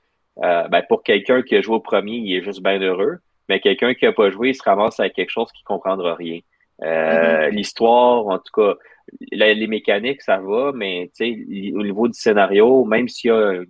euh, 0.43 0.68
ben, 0.68 0.84
pour 0.88 1.03
quelqu'un 1.03 1.41
qui 1.41 1.55
a 1.55 1.61
joué 1.61 1.76
au 1.76 1.80
premier, 1.80 2.18
il 2.18 2.35
est 2.35 2.43
juste 2.43 2.61
bien 2.61 2.80
heureux, 2.80 3.18
mais 3.49 3.59
quelqu'un 3.59 3.93
qui 3.93 4.05
n'a 4.05 4.14
pas 4.14 4.30
joué, 4.30 4.49
il 4.49 4.55
se 4.55 4.64
ramasse 4.64 4.99
avec 4.99 5.14
quelque 5.14 5.31
chose 5.31 5.51
qui 5.51 5.64
ne 5.64 5.68
comprendra 5.68 6.15
rien. 6.15 6.39
Euh, 6.84 6.85
mm-hmm. 6.85 7.49
L'histoire, 7.49 8.27
en 8.27 8.38
tout 8.38 8.53
cas, 8.53 8.76
les 9.31 9.68
mécaniques, 9.68 10.22
ça 10.22 10.38
va, 10.38 10.72
mais 10.73 11.09
au 11.19 11.84
niveau 11.84 12.07
du 12.07 12.19
scénario, 12.19 12.85
même 12.85 13.07
s'il 13.07 13.30
y 13.30 13.34
a 13.34 13.64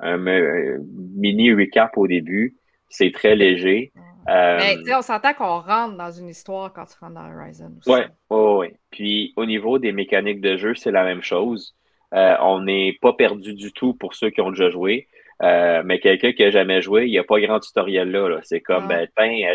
un 0.00 0.16
mini 0.18 1.52
recap 1.52 1.96
au 1.96 2.06
début, 2.06 2.56
c'est 2.88 3.12
très 3.12 3.36
léger. 3.36 3.92
Mais 4.26 4.76
euh, 4.76 4.98
on 4.98 5.02
s'entend 5.02 5.32
qu'on 5.34 5.60
rentre 5.60 5.96
dans 5.96 6.10
une 6.10 6.28
histoire 6.28 6.72
quand 6.72 6.84
tu 6.84 6.94
rentres 7.00 7.14
dans 7.14 7.32
Horizon. 7.32 7.72
Oui, 7.86 8.00
oui, 8.30 8.38
oui. 8.58 8.66
Puis 8.90 9.32
au 9.36 9.46
niveau 9.46 9.78
des 9.78 9.92
mécaniques 9.92 10.40
de 10.40 10.56
jeu, 10.56 10.74
c'est 10.74 10.90
la 10.90 11.04
même 11.04 11.22
chose. 11.22 11.74
Euh, 12.14 12.36
on 12.40 12.60
n'est 12.60 12.98
pas 13.00 13.12
perdu 13.12 13.54
du 13.54 13.72
tout 13.72 13.94
pour 13.94 14.14
ceux 14.14 14.30
qui 14.30 14.40
ont 14.40 14.50
déjà 14.50 14.68
joué. 14.68 15.08
Euh, 15.42 15.82
mais 15.84 16.00
quelqu'un 16.00 16.32
qui 16.32 16.42
n'a 16.42 16.50
jamais 16.50 16.82
joué, 16.82 17.06
il 17.06 17.10
n'y 17.10 17.18
a 17.18 17.24
pas 17.24 17.40
grand 17.40 17.60
tutoriel 17.60 18.10
là. 18.10 18.40
C'est 18.42 18.60
comme, 18.60 18.88
ben, 18.88 19.08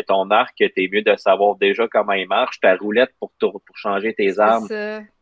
ton 0.06 0.30
arc, 0.30 0.56
t'es 0.56 0.88
mieux 0.92 1.02
de 1.02 1.14
savoir 1.16 1.56
déjà 1.56 1.86
comment 1.88 2.12
il 2.12 2.26
marche, 2.26 2.60
ta 2.60 2.74
roulette 2.74 3.10
pour, 3.20 3.32
pour 3.40 3.76
changer 3.76 4.12
tes 4.14 4.38
armes. 4.38 4.66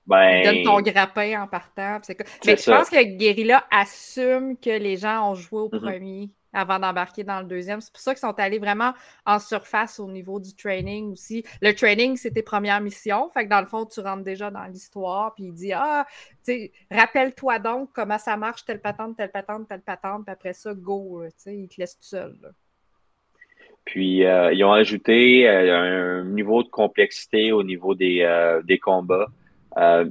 Ben... 0.07 0.43
Donne 0.45 0.63
ton 0.65 0.81
grappin 0.81 1.43
en 1.43 1.47
partant. 1.47 1.99
Mais 2.47 2.57
je 2.57 2.71
pense 2.71 2.91
que 2.91 3.03
Guerrilla 3.03 3.65
assume 3.71 4.57
que 4.59 4.71
les 4.71 4.97
gens 4.97 5.31
ont 5.31 5.35
joué 5.35 5.61
au 5.61 5.69
mm-hmm. 5.69 5.81
premier 5.81 6.31
avant 6.55 6.79
d'embarquer 6.79 7.25
dans 7.25 7.41
le 7.41 7.47
deuxième. 7.47 7.81
C'est 7.81 7.93
pour 7.93 8.01
ça 8.01 8.15
qu'ils 8.15 8.21
sont 8.21 8.39
allés 8.39 8.59
vraiment 8.59 8.93
en 9.27 9.39
surface 9.39 10.01
au 10.01 10.09
niveau 10.09 10.41
du 10.41 10.55
training 10.55 11.13
aussi. 11.13 11.45
Le 11.61 11.73
training, 11.73 12.17
c'était 12.17 12.43
première 12.43 12.81
mission. 12.81 13.29
Fait 13.31 13.45
que 13.45 13.51
dans 13.51 13.61
le 13.61 13.67
fond, 13.67 13.85
tu 13.85 14.01
rentres 14.01 14.25
déjà 14.25 14.51
dans 14.51 14.65
l'histoire, 14.65 15.35
puis 15.35 15.45
il 15.45 15.53
dit 15.53 15.73
Ah, 15.73 16.07
tu 16.45 16.53
sais, 16.53 16.73
rappelle-toi 16.91 17.59
donc 17.59 17.91
comment 17.93 18.19
ça 18.19 18.37
marche, 18.37 18.65
telle 18.65 18.81
patente, 18.81 19.17
telle 19.17 19.31
patente, 19.31 19.69
telle 19.69 19.83
patente, 19.83 20.25
puis 20.25 20.33
après 20.33 20.53
ça, 20.53 20.73
go, 20.75 21.23
tu 21.25 21.33
sais, 21.37 21.57
il 21.57 21.69
te 21.69 21.81
laisse 21.81 21.97
tout 21.97 22.07
seul. 22.07 22.35
Puis, 23.85 24.25
euh, 24.25 24.53
ils 24.53 24.65
ont 24.65 24.73
ajouté 24.73 25.49
euh, 25.49 26.23
un 26.23 26.25
niveau 26.25 26.63
de 26.63 26.69
complexité 26.69 27.53
au 27.53 27.63
niveau 27.63 27.95
des, 27.95 28.23
euh, 28.23 28.63
des 28.63 28.79
combats 28.79 29.27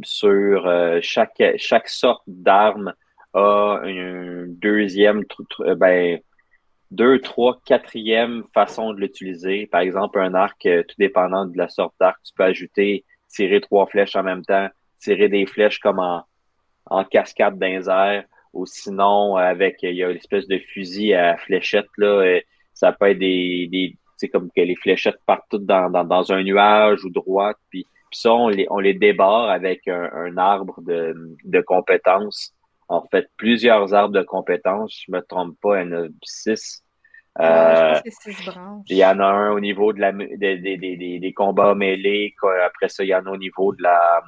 sur 0.04 0.70
chaque, 1.02 1.42
chaque 1.56 1.88
sorte 1.88 2.24
d'arme 2.28 2.94
a 3.34 3.80
un 3.82 4.46
deuxième, 4.48 5.24
ben, 5.78 6.20
deux, 6.94 7.20
trois, 7.20 7.60
quatrième 7.66 8.44
façon 8.54 8.94
de 8.94 9.00
l'utiliser. 9.00 9.68
Par 9.68 9.82
exemple, 9.82 10.20
un 10.20 10.34
arc, 10.34 10.66
euh, 10.66 10.84
tout 10.84 10.96
dépendant 10.98 11.46
de 11.46 11.58
la 11.58 11.70
sorte 11.70 11.96
d'arc, 12.00 12.20
tu 12.24 12.34
peux 12.36 12.44
ajouter, 12.44 13.04
tirer 13.30 13.62
trois 13.62 13.88
flèches 13.88 14.16
en 14.16 14.24
même 14.24 14.46
temps, 14.46 14.68
tirer 15.00 15.28
des 15.28 15.46
flèches 15.46 15.80
comme 15.80 16.00
en, 16.00 16.24
en 16.86 17.04
cascade 17.04 17.58
d'un 17.58 18.24
ou 18.54 18.66
sinon 18.68 19.36
avec 19.36 19.78
il 19.82 19.96
y 19.96 20.04
a 20.04 20.12
une 20.12 20.18
espèce 20.18 20.48
de 20.48 20.60
fusil 20.60 21.14
à 21.16 21.38
fléchette 21.38 21.88
là, 21.98 22.22
euh, 22.22 22.40
ça 22.74 22.92
peut 22.92 23.10
être 23.10 23.20
des, 23.20 23.68
des 23.72 23.98
c'est 24.18 24.30
comme 24.30 24.50
que 24.56 24.62
les 24.62 24.76
fléchettes 24.76 25.20
partent 25.26 25.50
toutes 25.50 25.66
dans, 25.66 25.90
dans, 25.90 26.04
dans 26.04 26.32
un 26.32 26.44
nuage 26.44 27.04
ou 27.04 27.10
droite, 27.10 27.58
puis, 27.72 27.88
puis 28.12 28.20
ça 28.20 28.32
on 28.32 28.50
les 28.50 28.68
on 28.70 28.80
les 28.80 28.94
débarre 28.94 29.50
avec 29.50 29.88
un, 29.88 30.10
un 30.14 30.38
arbre 30.38 30.82
de, 30.82 31.16
de 31.44 31.62
compétences. 31.62 32.54
En 32.90 33.04
fait, 33.10 33.28
plusieurs 33.38 33.94
arbres 33.94 34.14
de 34.14 34.24
compétences, 34.24 35.04
je 35.06 35.12
me 35.12 35.22
trompe 35.22 35.58
pas, 35.62 35.82
il 35.82 35.90
y 35.90 35.94
en 35.94 36.04
a 36.04 36.08
six 36.24 36.84
euh, 37.40 38.00
il 38.90 38.98
y 38.98 39.04
en 39.04 39.20
a 39.20 39.26
un 39.26 39.52
au 39.52 39.60
niveau 39.60 39.92
de 39.92 40.00
la, 40.00 40.12
des, 40.12 40.58
des, 40.58 40.78
des, 40.78 41.20
des 41.20 41.34
combats 41.34 41.74
mêlés. 41.74 42.36
Après 42.64 42.90
ça, 42.90 43.04
il 43.04 43.08
y 43.08 43.16
en 43.16 43.26
a 43.26 43.32
au 43.32 43.38
niveau 43.38 43.74
de 43.74 43.82
la, 43.82 44.22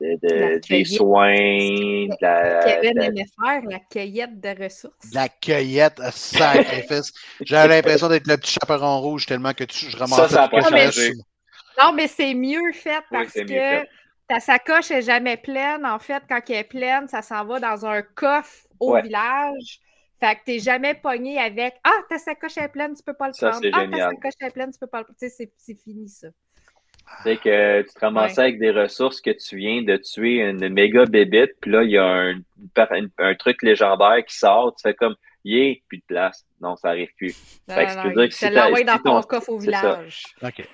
de, 0.00 0.60
des 0.68 0.84
soins. 0.84 1.34
De 1.34 2.16
la, 2.20 2.60
Kevin 2.64 3.02
aimait 3.02 3.24
faire 3.24 3.62
la 3.68 3.80
cueillette 3.80 4.40
de 4.40 4.62
ressources. 4.62 5.12
La 5.12 5.28
cueillette 5.28 5.98
à 5.98 6.12
sacrifice. 6.12 7.12
J'avais 7.40 7.74
l'impression 7.76 8.08
d'être 8.08 8.28
le 8.28 8.36
petit 8.36 8.52
chaperon 8.52 9.00
rouge 9.00 9.26
tellement 9.26 9.52
que 9.52 9.64
tu, 9.64 9.90
je 9.90 9.96
ramassais 9.96 10.22
ça, 10.22 10.28
ça 10.28 10.48
pas 10.48 10.60
changé. 10.60 11.12
Non, 11.82 11.92
mais 11.92 12.06
c'est 12.06 12.34
mieux 12.34 12.72
fait 12.72 13.02
parce 13.10 13.32
que 13.32 13.84
ta 14.28 14.40
sacoche 14.40 14.90
est 14.90 15.02
jamais 15.02 15.36
pleine. 15.36 15.84
En 15.84 15.98
fait, 15.98 16.22
quand 16.28 16.40
elle 16.48 16.56
est 16.56 16.64
pleine, 16.64 17.08
ça 17.08 17.22
s'en 17.22 17.44
va 17.44 17.60
dans 17.60 17.86
un 17.86 18.02
coffre 18.02 18.66
au 18.80 19.00
village. 19.00 19.80
Fait 20.20 20.36
que 20.36 20.40
t'es 20.46 20.58
jamais 20.58 20.94
pogné 20.94 21.38
avec 21.38 21.74
Ah, 21.84 21.90
ta 22.08 22.18
sacoche 22.18 22.56
est 22.56 22.68
pleine, 22.68 22.94
tu 22.94 23.02
peux 23.02 23.14
pas 23.14 23.28
le 23.28 23.34
prendre. 23.36 23.66
ah, 23.72 23.86
ta 23.90 24.10
sacoche 24.10 24.34
est 24.40 24.50
pleine, 24.50 24.72
tu 24.72 24.78
peux 24.78 24.86
pas 24.86 24.98
le 24.98 25.04
prendre. 25.04 25.18
Tu 25.18 25.28
sais, 25.28 25.52
c'est 25.56 25.74
fini 25.74 26.08
ça. 26.08 26.28
C'est 27.22 27.36
que 27.36 27.82
tu 27.82 27.92
te 27.92 28.00
ramassais 28.00 28.40
avec 28.40 28.58
des 28.58 28.70
ressources 28.70 29.20
que 29.20 29.30
tu 29.30 29.56
viens 29.56 29.82
de 29.82 29.96
tuer 29.98 30.40
une 30.40 30.68
méga 30.70 31.04
bébite, 31.04 31.52
puis 31.60 31.70
là, 31.70 31.82
il 31.82 31.90
y 31.90 31.98
a 31.98 32.06
un, 32.06 32.40
un, 33.18 33.34
truc 33.34 33.62
légendaire 33.62 34.24
qui 34.26 34.36
sort, 34.38 34.74
tu 34.74 34.82
fais 34.82 34.94
comme 34.94 35.14
Yeah, 35.46 35.74
plus 35.88 35.98
de 35.98 36.04
place. 36.06 36.46
Non, 36.58 36.74
ça 36.74 36.88
arrive 36.88 37.10
plus. 37.18 37.34
fait 37.68 37.84
que 37.84 37.96
non, 37.96 38.14
dire 38.14 38.28
que 38.28 38.34
si 38.34 38.50
dans 38.84 38.98
ton 38.98 39.20
coffre 39.22 39.50
au 39.50 39.58
village. 39.58 40.22
OK. 40.42 40.66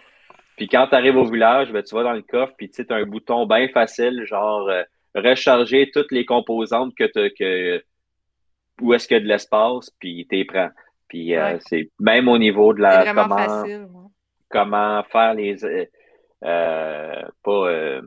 Puis 0.61 0.69
quand 0.69 0.89
tu 0.89 0.95
arrives 0.95 1.17
au 1.17 1.25
village, 1.25 1.73
ben, 1.73 1.83
tu 1.83 1.95
vas 1.95 2.03
dans 2.03 2.13
le 2.13 2.21
coffre, 2.21 2.53
puis 2.55 2.69
tu 2.69 2.85
as 2.87 2.95
un 2.95 3.07
bouton 3.07 3.47
bien 3.47 3.69
facile, 3.69 4.27
genre 4.27 4.69
euh, 4.69 4.83
recharger 5.15 5.91
toutes 5.91 6.13
les 6.13 6.27
composantes 6.27 6.95
que, 6.95 7.07
que 7.31 7.83
où 8.79 8.93
est-ce 8.93 9.09
qu'il 9.09 9.17
y 9.17 9.21
a 9.21 9.23
de 9.23 9.27
l'espace, 9.27 9.89
puis 9.99 10.27
t'es 10.29 10.45
prends. 10.45 10.69
Puis 11.09 11.35
euh, 11.35 11.57
c'est 11.61 11.89
même 11.99 12.29
au 12.29 12.37
niveau 12.37 12.75
de 12.75 12.83
la 12.83 13.11
comment 13.15 13.39
facile, 13.39 13.87
comment 14.51 15.03
faire 15.05 15.33
les 15.33 15.65
euh, 15.65 15.87
euh 16.45 17.23
pas 17.43 17.71
euh, 17.71 18.03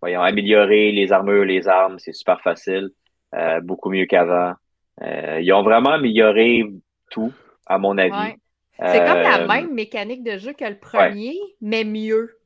voyons 0.00 0.22
améliorer 0.22 0.90
les 0.90 1.12
armures, 1.12 1.44
les 1.44 1.68
armes, 1.68 2.00
c'est 2.00 2.12
super 2.12 2.40
facile, 2.40 2.90
beaucoup 3.62 3.90
mieux 3.90 4.06
qu'avant. 4.06 4.54
ils 5.00 5.52
ont 5.52 5.62
vraiment 5.62 5.90
amélioré 5.90 6.64
tout, 7.12 7.32
à 7.66 7.78
mon 7.78 7.96
avis. 7.98 8.34
C'est 8.78 9.04
comme 9.04 9.22
la 9.22 9.46
même 9.46 9.72
mécanique 9.72 10.24
de 10.24 10.36
jeu 10.36 10.52
que 10.52 10.64
le 10.64 10.78
premier, 10.78 11.36
mais 11.60 11.84
mieux. 11.84 12.38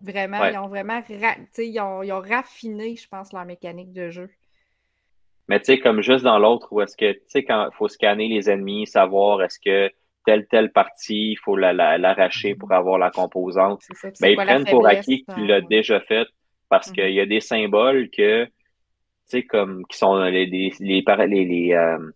Vraiment, 0.00 0.44
ils 0.44 0.58
ont 0.58 0.68
vraiment 0.68 1.02
ils 1.08 1.80
ont, 1.80 2.02
ils 2.02 2.12
ont 2.12 2.20
raffiné, 2.20 2.94
je 2.96 3.08
pense, 3.08 3.32
leur 3.32 3.44
mécanique 3.44 3.92
de 3.92 4.10
jeu. 4.10 4.30
Mais 5.48 5.58
tu 5.60 5.66
sais, 5.66 5.78
comme 5.78 6.00
juste 6.00 6.24
dans 6.24 6.38
l'autre, 6.38 6.68
où 6.72 6.80
est-ce 6.80 6.96
que, 6.96 7.12
tu 7.12 7.20
sais, 7.26 7.44
quand 7.44 7.68
il 7.70 7.74
faut 7.74 7.88
scanner 7.88 8.28
les 8.28 8.50
ennemis, 8.50 8.86
savoir 8.86 9.42
est-ce 9.42 9.58
que 9.58 9.90
telle, 10.24 10.46
telle 10.46 10.72
partie, 10.72 11.32
il 11.32 11.36
faut 11.36 11.56
l'arracher 11.56 12.54
pour 12.54 12.72
avoir 12.72 12.98
la 12.98 13.10
composante. 13.10 13.82
mais 14.02 14.12
ben, 14.20 14.28
ils 14.28 14.36
prennent 14.36 14.64
pour 14.64 14.86
acquis 14.86 15.24
que 15.24 15.34
tu 15.34 15.46
l'as 15.46 15.60
déjà 15.60 16.00
fait 16.00 16.26
parce 16.70 16.90
qu'il 16.90 17.12
y 17.12 17.20
a 17.20 17.26
des 17.26 17.40
symboles 17.40 18.08
que, 18.10 18.44
tu 18.46 18.50
sais, 19.26 19.42
comme, 19.42 19.84
qui 19.86 19.98
sont 19.98 20.16
les, 20.24 20.46
les, 20.46 20.72
les, 20.80 21.02
les, 21.26 21.72
euh, 21.74 22.10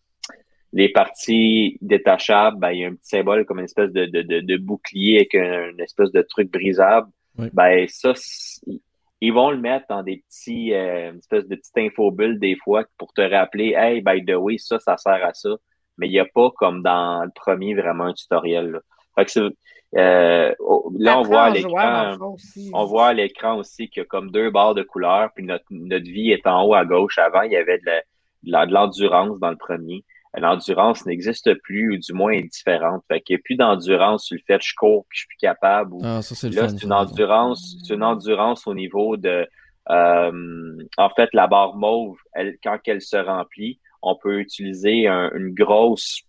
les 0.73 0.91
parties 0.91 1.79
détachables, 1.81 2.59
ben, 2.59 2.71
il 2.71 2.81
y 2.81 2.85
a 2.85 2.89
un 2.89 2.95
petit 2.95 3.09
symbole 3.09 3.45
comme 3.45 3.59
une 3.59 3.65
espèce 3.65 3.91
de, 3.91 4.07
de, 4.07 4.23
de, 4.23 4.57
bouclier 4.57 5.17
avec 5.17 5.35
une 5.35 5.81
espèce 5.81 6.13
de 6.13 6.23
truc 6.23 6.51
brisable. 6.51 7.09
Ben, 7.53 7.87
ça, 7.89 8.13
ils 9.21 9.33
vont 9.33 9.51
le 9.51 9.59
mettre 9.59 9.87
dans 9.89 10.03
des 10.03 10.23
petits, 10.29 10.75
euh, 10.75 11.13
une 11.13 11.19
espèce 11.19 11.47
de 11.47 11.57
petite 11.57 11.79
infobulle 11.79 12.39
des 12.39 12.57
fois 12.57 12.85
pour 12.99 13.13
te 13.13 13.21
rappeler, 13.21 13.75
hey, 13.77 14.01
by 14.01 14.25
the 14.25 14.35
way, 14.35 14.59
ça, 14.59 14.79
ça 14.79 14.97
sert 14.97 15.25
à 15.25 15.33
ça. 15.35 15.51
Mais 15.97 16.07
il 16.07 16.13
n'y 16.13 16.21
a 16.21 16.27
pas 16.27 16.51
comme 16.57 16.83
dans 16.83 17.25
le 17.25 17.31
premier 17.35 17.75
vraiment 17.75 18.05
un 18.05 18.13
tutoriel. 18.13 18.71
Là. 18.71 18.81
Fait 19.17 19.25
que 19.25 19.53
euh, 19.97 20.55
là, 20.99 21.19
on 21.19 21.23
voit 21.23 21.45
à 21.45 21.51
l'écran, 21.51 22.17
on 22.73 22.85
voit 22.85 23.09
à 23.09 23.13
l'écran 23.15 23.57
aussi 23.57 23.89
qu'il 23.89 24.03
y 24.03 24.05
a 24.05 24.07
comme 24.07 24.31
deux 24.31 24.51
barres 24.51 24.75
de 24.75 24.83
couleurs, 24.83 25.31
puis 25.35 25.45
notre, 25.45 25.65
notre 25.71 26.05
vie 26.05 26.31
est 26.31 26.47
en 26.47 26.65
haut 26.65 26.75
à 26.75 26.85
gauche. 26.85 27.19
Avant, 27.19 27.43
il 27.43 27.53
y 27.53 27.57
avait 27.57 27.79
de 27.79 27.93
l'endurance 28.45 29.41
dans 29.41 29.51
le 29.51 29.57
premier. 29.57 30.05
L'endurance 30.37 31.07
n'existe 31.07 31.55
plus, 31.63 31.95
ou 31.95 31.99
du 31.99 32.13
moins 32.13 32.33
est 32.33 32.43
différente. 32.43 33.03
Fait 33.09 33.21
qu'il 33.21 33.37
n'y 33.37 33.41
a 33.41 33.43
plus 33.45 33.57
d'endurance 33.57 34.27
sur 34.27 34.37
le 34.37 34.43
fait 34.47 34.59
que 34.59 34.65
je 34.65 34.75
cours 34.77 35.07
puis 35.09 35.17
je 35.17 35.21
suis 35.21 35.29
plus 35.29 35.39
capable. 35.39 35.95
Ou, 35.95 36.01
ah, 36.03 36.17
là, 36.17 36.23
c'est 36.23 36.83
une 36.83 36.93
endurance, 36.93 37.77
c'est 37.83 37.95
une 37.95 38.03
endurance 38.03 38.67
au 38.67 38.75
niveau 38.75 39.17
de 39.17 39.47
euh, 39.91 40.77
en 40.99 41.11
fait, 41.11 41.31
la 41.33 41.47
barre 41.47 41.77
mauve, 41.77 42.19
elle, 42.35 42.59
quand 42.63 42.79
elle 42.87 43.01
se 43.01 43.17
remplit, 43.17 43.81
on 44.03 44.17
peut 44.17 44.41
utiliser 44.41 45.07
une 45.09 45.55
grosse 45.55 46.23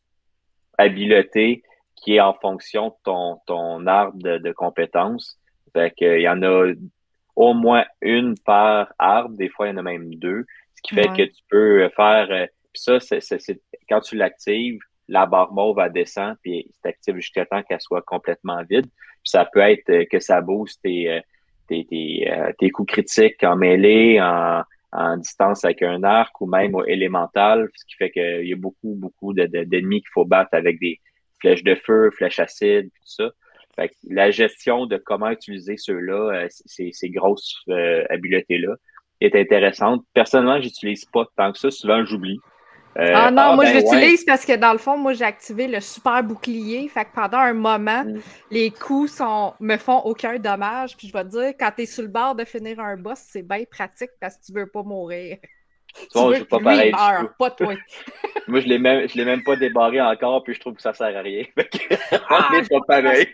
habileté 0.77 1.63
qui 1.95 2.15
est 2.15 2.21
en 2.21 2.34
fonction 2.34 2.89
de 2.89 2.93
ton, 3.03 3.39
ton 3.45 3.85
arbre 3.85 4.17
de, 4.17 4.51
compétences. 4.53 5.38
Fait 5.73 5.91
qu'il 5.91 6.21
y 6.21 6.30
en 6.30 6.41
a 6.41 6.71
au 7.35 7.53
moins 7.53 7.85
une 8.01 8.35
par 8.45 8.93
arbre, 8.97 9.35
des 9.35 9.49
fois 9.49 9.67
il 9.67 9.71
y 9.71 9.73
en 9.73 9.77
a 9.77 9.84
même 9.84 10.15
deux, 10.15 10.45
ce 10.76 10.81
qui 10.81 10.95
fait 10.95 11.09
que 11.09 11.23
tu 11.23 11.43
peux 11.49 11.89
faire. 11.95 12.47
Euh, 12.90 13.00
ça, 13.00 13.20
c'est, 13.20 13.62
quand 13.88 14.02
tu 14.02 14.16
l'actives, 14.16 14.80
la 15.08 15.26
barre 15.26 15.52
mauve 15.54 15.80
elle 15.84 15.91
descend 15.91 16.36
puis 16.44 16.72
c'est 16.72 16.90
active 16.90 17.16
jusqu'à 17.16 17.46
temps 17.46 17.64
qu'elle 17.64 17.82
soit 17.82 18.04
complètement 18.04 18.62
vide. 18.70 18.86
Puis 18.88 19.32
ça 19.32 19.46
peut 19.46 19.60
être 19.60 19.90
euh, 19.90 20.06
que 20.10 20.20
ça 20.20 20.41
booste 20.41 20.82
tes, 20.84 21.10
euh, 21.10 21.22
tes, 21.68 21.86
tes, 22.58 22.70
coups 22.70 22.94
critiques 22.94 23.44
en 23.44 23.56
mêlée, 23.56 24.22
en, 24.22 24.64
en 24.91 25.18
distance 25.18 25.64
avec 25.66 25.82
un 25.82 26.04
arc 26.04 26.40
ou 26.41 26.48
même 26.48 26.76
au 26.76 26.86
élémental, 26.86 27.70
ce 27.76 27.86
qui 27.86 27.96
fait 27.96 28.12
qu'il 28.12 28.48
y 28.48 28.54
a 28.54 28.58
beaucoup, 28.58 28.96
beaucoup 28.96 29.34
d'ennemis 29.34 30.02
qu'il 30.02 30.12
faut 30.14 30.26
battre 30.26 30.50
avec 30.54 30.80
des 30.80 31.00
flèches 31.40 31.64
de 31.64 31.76
feu, 31.76 32.10
flèches 32.12 32.40
acides, 32.40 32.90
tout 32.90 33.06
ça. 33.06 33.30
Fait 33.76 33.91
la 34.10 34.32
gestion 34.32 34.88
de 34.88 34.98
comment 34.98 35.30
utiliser 35.30 35.78
ceux-là, 35.78 36.44
euh, 36.44 36.48
ces, 36.50 36.91
ces 36.91 37.10
grosses 37.10 37.56
euh, 37.70 38.04
habiletés-là, 38.10 38.76
est 39.22 39.36
intéressante. 39.36 40.04
Personnellement, 40.14 40.62
j'utilise 40.62 41.06
pas 41.06 41.26
tant 41.36 41.52
que 41.52 41.60
ça. 41.60 41.72
Souvent, 41.72 42.04
j'oublie. 42.06 42.40
Euh, 42.99 43.13
ah 43.15 43.31
non, 43.31 43.41
ah, 43.43 43.55
moi 43.55 43.65
je 43.65 43.73
ben 43.73 43.81
l'utilise 43.81 44.26
parce 44.26 44.45
que 44.45 44.55
dans 44.55 44.73
le 44.73 44.77
fond, 44.77 44.97
moi 44.97 45.13
j'ai 45.13 45.23
activé 45.23 45.67
le 45.67 45.80
super 45.80 46.21
bouclier. 46.23 46.88
Fait 46.89 47.05
que 47.05 47.13
pendant 47.13 47.38
un 47.38 47.53
moment, 47.53 48.03
mm. 48.03 48.19
les 48.51 48.71
coups 48.71 49.13
sont, 49.13 49.53
me 49.59 49.77
font 49.77 49.99
aucun 49.99 50.38
dommage. 50.38 50.97
Puis 50.97 51.07
je 51.07 51.13
vais 51.13 51.23
te 51.23 51.30
dire, 51.30 51.53
quand 51.59 51.71
tu 51.76 51.84
es 51.84 51.85
sur 51.85 52.03
le 52.03 52.09
bord 52.09 52.35
de 52.35 52.43
finir 52.43 52.80
un 52.80 52.97
boss, 52.97 53.19
c'est 53.31 53.41
bien 53.41 53.63
pratique 53.69 54.11
parce 54.19 54.38
que 54.38 54.45
tu 54.45 54.53
veux 54.53 54.67
pas 54.67 54.84
mourir. 54.84 55.38
Toi, 56.11 56.36
je 56.36 56.44
pas 56.44 56.60
pareil. 56.60 56.91
Meurt, 56.91 57.38
pas 57.38 57.52
toi. 57.52 57.76
Moi, 58.48 58.61
je 58.61 58.68
l'ai 58.68 58.80
même, 58.80 59.07
je 59.07 59.16
l'ai 59.16 59.26
même 59.26 59.44
pas 59.44 59.56
débarré 59.56 60.02
encore, 60.02 60.44
puis 60.44 60.53
je 60.53 60.60
trouve 60.60 60.76
que 60.76 60.82
ça 60.82 60.94
sert 60.94 61.16
à 61.16 61.22
rien. 61.22 61.44
ah, 62.30 62.49
on 62.53 62.80
pas 62.86 63.02
pareil. 63.02 63.28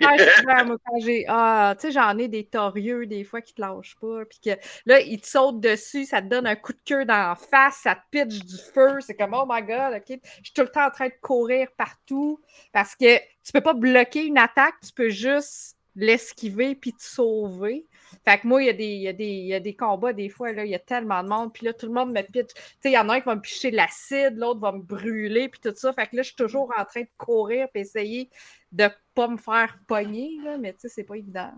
ah, 1.28 1.76
tu 1.80 1.88
sais, 1.88 1.92
j'en 1.92 2.18
ai 2.18 2.28
des 2.28 2.46
torieux 2.46 3.06
des 3.06 3.24
fois 3.24 3.42
qui 3.42 3.54
te 3.54 3.62
lâchent 3.62 3.96
pas, 4.00 4.26
puis 4.26 4.40
que 4.44 4.60
là, 4.86 5.00
ils 5.00 5.20
te 5.20 5.28
sautent 5.28 5.60
dessus, 5.60 6.06
ça 6.06 6.22
te 6.22 6.28
donne 6.28 6.48
un 6.48 6.56
coup 6.56 6.74
de 6.74 6.80
queue 6.86 7.06
dans 7.06 7.30
la 7.30 7.36
face, 7.36 7.80
ça 7.84 7.96
te 7.96 8.02
pitch 8.12 8.40
du 8.46 8.58
feu, 8.74 8.98
c'est 9.00 9.16
comme 9.16 9.34
oh 9.34 9.46
my 9.48 9.62
god, 9.62 9.94
ok, 9.96 10.06
je 10.08 10.44
suis 10.44 10.54
tout 10.54 10.62
le 10.62 10.70
temps 10.70 10.88
en 10.88 10.92
train 10.92 11.08
de 11.08 11.14
courir 11.22 11.68
partout 11.78 12.42
parce 12.74 12.96
que 12.96 13.18
tu 13.18 13.52
peux 13.54 13.62
pas 13.62 13.74
bloquer 13.74 14.26
une 14.26 14.38
attaque, 14.38 14.76
tu 14.86 14.92
peux 14.94 15.10
juste 15.10 15.78
l'esquiver 15.96 16.76
puis 16.76 16.94
te 16.94 17.04
sauver. 17.04 17.86
Fait 18.24 18.40
que 18.40 18.48
moi, 18.48 18.62
il 18.62 18.68
y, 18.68 18.70
a 18.70 18.74
des, 18.74 18.86
y, 18.86 19.08
a 19.08 19.14
des, 19.14 19.26
y 19.26 19.54
a 19.54 19.60
des 19.60 19.76
combats, 19.76 20.14
des 20.14 20.30
fois, 20.30 20.52
là, 20.52 20.66
il 20.66 20.72
y 20.72 20.76
a 20.76 20.80
tellement 20.80 21.24
de 21.24 21.30
monde, 21.30 21.54
puis 21.54 21.66
là, 21.66 21.74
tout 21.74 21.88
le 21.88 21.94
monde 21.94 22.12
me 22.12 22.22
pitch. 22.22 22.54
Tu 22.54 22.62
sais, 22.80 22.90
il 22.90 22.94
y 22.94 22.98
en 22.98 23.10
a 23.10 23.16
un 23.16 23.20
qui 23.20 23.26
va 23.26 23.36
me 23.36 23.42
picher 23.42 23.72
de 23.72 23.76
l'acide, 23.76 24.38
l'autre 24.38 24.60
va 24.60 24.72
me 24.72 24.82
brûler, 24.82 25.50
puis 25.50 25.60
tout 25.62 25.74
ça. 25.76 25.94
Fait 25.94 26.08
que 26.08 26.16
là, 26.16 26.22
je 26.22 26.28
suis 26.28 26.36
toujours 26.36 26.72
en 26.78 26.86
train 26.86 27.02
de 27.02 27.10
courir, 27.18 27.68
puis 27.74 27.82
essayer 27.82 28.30
de 28.72 28.86
pas 29.14 29.28
me 29.28 29.38
faire 29.38 29.78
pogner, 29.88 30.32
là, 30.44 30.58
mais 30.58 30.74
tu 30.74 30.82
sais, 30.82 30.90
c'est 30.90 31.04
pas 31.04 31.16
évident. 31.16 31.52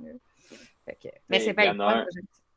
Mais 1.30 1.40
c'est 1.40 1.54
pas 1.54 1.66
évident. 1.66 2.06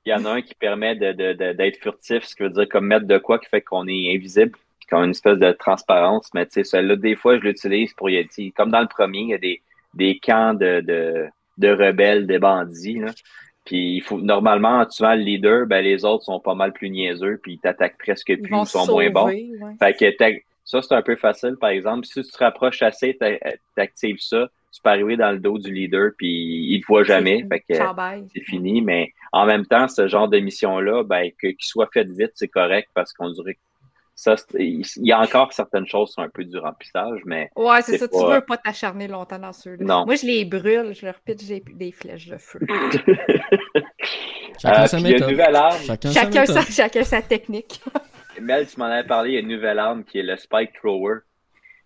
Il 0.06 0.10
y 0.10 0.14
en 0.14 0.24
a 0.24 0.31
un 0.31 0.43
qui 0.43 0.55
permet 0.55 0.97
d'être 0.97 1.16
de, 1.16 1.52
de, 1.52 1.77
furtif, 1.78 2.24
ce 2.24 2.35
qui 2.35 2.43
veut 2.43 2.51
dire 2.51 2.68
comme 2.68 2.86
mettre 2.86 3.06
de 3.06 3.18
quoi 3.18 3.39
qui 3.39 3.48
fait 3.48 3.60
qu'on 3.60 3.86
est 3.86 4.14
invisible, 4.14 4.56
comme 4.89 5.05
une 5.05 5.10
espèce 5.10 5.39
de 5.39 5.52
transparence. 5.52 6.31
Mais 6.32 6.47
tu 6.47 6.52
sais, 6.52 6.64
celui-là, 6.64 6.97
des 6.97 7.16
fois, 7.16 7.36
je 7.39 7.43
l'utilise 7.43 7.93
pour 7.94 8.09
y 8.09 8.52
Comme 8.56 8.70
dans 8.70 8.81
le 8.81 8.89
premier, 8.89 9.20
il 9.20 9.28
y 9.28 9.35
a 9.35 9.39
des, 9.39 9.62
des 9.94 10.18
camps 10.18 10.55
de, 10.55 10.81
de, 10.81 11.28
de 11.59 11.68
rebelles, 11.68 12.27
des 12.27 12.39
bandits. 12.39 12.98
Là. 12.98 13.12
Puis 13.65 13.97
il 13.97 14.01
faut 14.01 14.20
normalement, 14.20 14.85
tu 14.87 15.03
vois 15.03 15.16
le 15.16 15.23
leader, 15.23 15.66
ben 15.66 15.85
les 15.85 16.05
autres 16.05 16.24
sont 16.24 16.41
pas 16.41 16.55
mal 16.55 16.73
plus 16.73 16.91
niaiseux, 16.91 17.39
puis 17.43 17.55
ils 17.55 17.59
t'attaquent 17.59 17.99
presque 17.99 18.35
plus, 18.43 18.57
ils 18.57 18.66
sont 18.66 18.87
moins 18.87 19.11
bons. 19.11 19.32
Fait 19.78 19.93
que 19.93 20.41
ça, 20.65 20.82
c'est 20.82 20.95
un 20.95 21.03
peu 21.03 21.16
facile, 21.16 21.57
par 21.61 21.70
exemple. 21.70 22.07
Si 22.07 22.23
tu 22.23 22.31
te 22.31 22.39
rapproches 22.39 22.82
assez, 22.82 23.19
t'actives 23.77 24.20
ça, 24.20 24.49
tu 24.73 24.81
peux 24.82 24.91
arriver 24.91 25.16
dans 25.16 25.32
le 25.32 25.39
dos 25.39 25.59
du 25.59 25.73
leader, 25.73 26.12
puis 26.16 26.28
il 26.28 26.81
te 26.81 26.87
voit 26.87 27.03
jamais. 27.03 27.45
Fait 27.51 27.61
que 27.61 27.74
c'est 28.32 28.45
fini. 28.45 28.81
Mais 28.81 29.12
en 29.32 29.47
même 29.47 29.66
temps, 29.66 29.89
ce 29.89 30.07
genre 30.07 30.28
de 30.28 30.39
mission-là, 30.39 31.03
ben, 31.03 31.31
qu'il 31.41 31.57
soit 31.61 31.89
fait 31.93 32.09
vite, 32.09 32.32
c'est 32.35 32.49
correct 32.49 32.89
parce 32.95 33.12
qu'on 33.12 33.31
dirait 33.31 33.59
ça, 34.21 34.35
il 34.59 34.85
y 34.97 35.13
a 35.13 35.19
encore 35.19 35.51
certaines 35.55 35.87
choses 35.87 36.11
qui 36.11 36.15
sont 36.15 36.23
un 36.23 36.29
peu 36.29 36.45
du 36.45 36.59
remplissage, 36.59 37.21
mais. 37.25 37.51
Ouais, 37.57 37.81
c'est 37.81 37.97
ça. 37.97 38.07
Tu 38.07 38.19
veux 38.19 38.43
pas 38.43 38.59
t'acharner 38.59 39.09
longtemps 39.09 39.39
dans 39.39 39.55
ceux-là. 39.55 39.83
Non. 39.83 40.05
Moi, 40.05 40.17
je 40.17 40.27
les 40.27 40.45
brûle, 40.45 40.93
je 40.95 41.07
leur 41.07 41.19
pitche 41.21 41.47
des, 41.47 41.65
des 41.75 41.91
flèches 41.91 42.29
de 42.29 42.37
feu. 42.37 42.61
chacun, 44.61 44.83
euh, 44.83 44.87
sa. 44.87 44.99
Une 44.99 45.27
nouvelle 45.27 45.57
arme. 45.57 45.79
Chacun, 45.87 46.13
chacun, 46.13 46.45
sa, 46.45 46.61
chacun, 46.71 47.03
sa, 47.03 47.23
technique. 47.23 47.81
Mel, 48.39 48.67
tu 48.67 48.79
m'en 48.79 48.87
avais 48.87 49.09
parlé, 49.09 49.31
il 49.31 49.35
y 49.35 49.37
a 49.39 49.41
une 49.41 49.49
nouvelle 49.49 49.79
arme 49.79 50.05
qui 50.05 50.19
est 50.19 50.23
le 50.23 50.37
Spike 50.37 50.75
Thrower, 50.75 51.21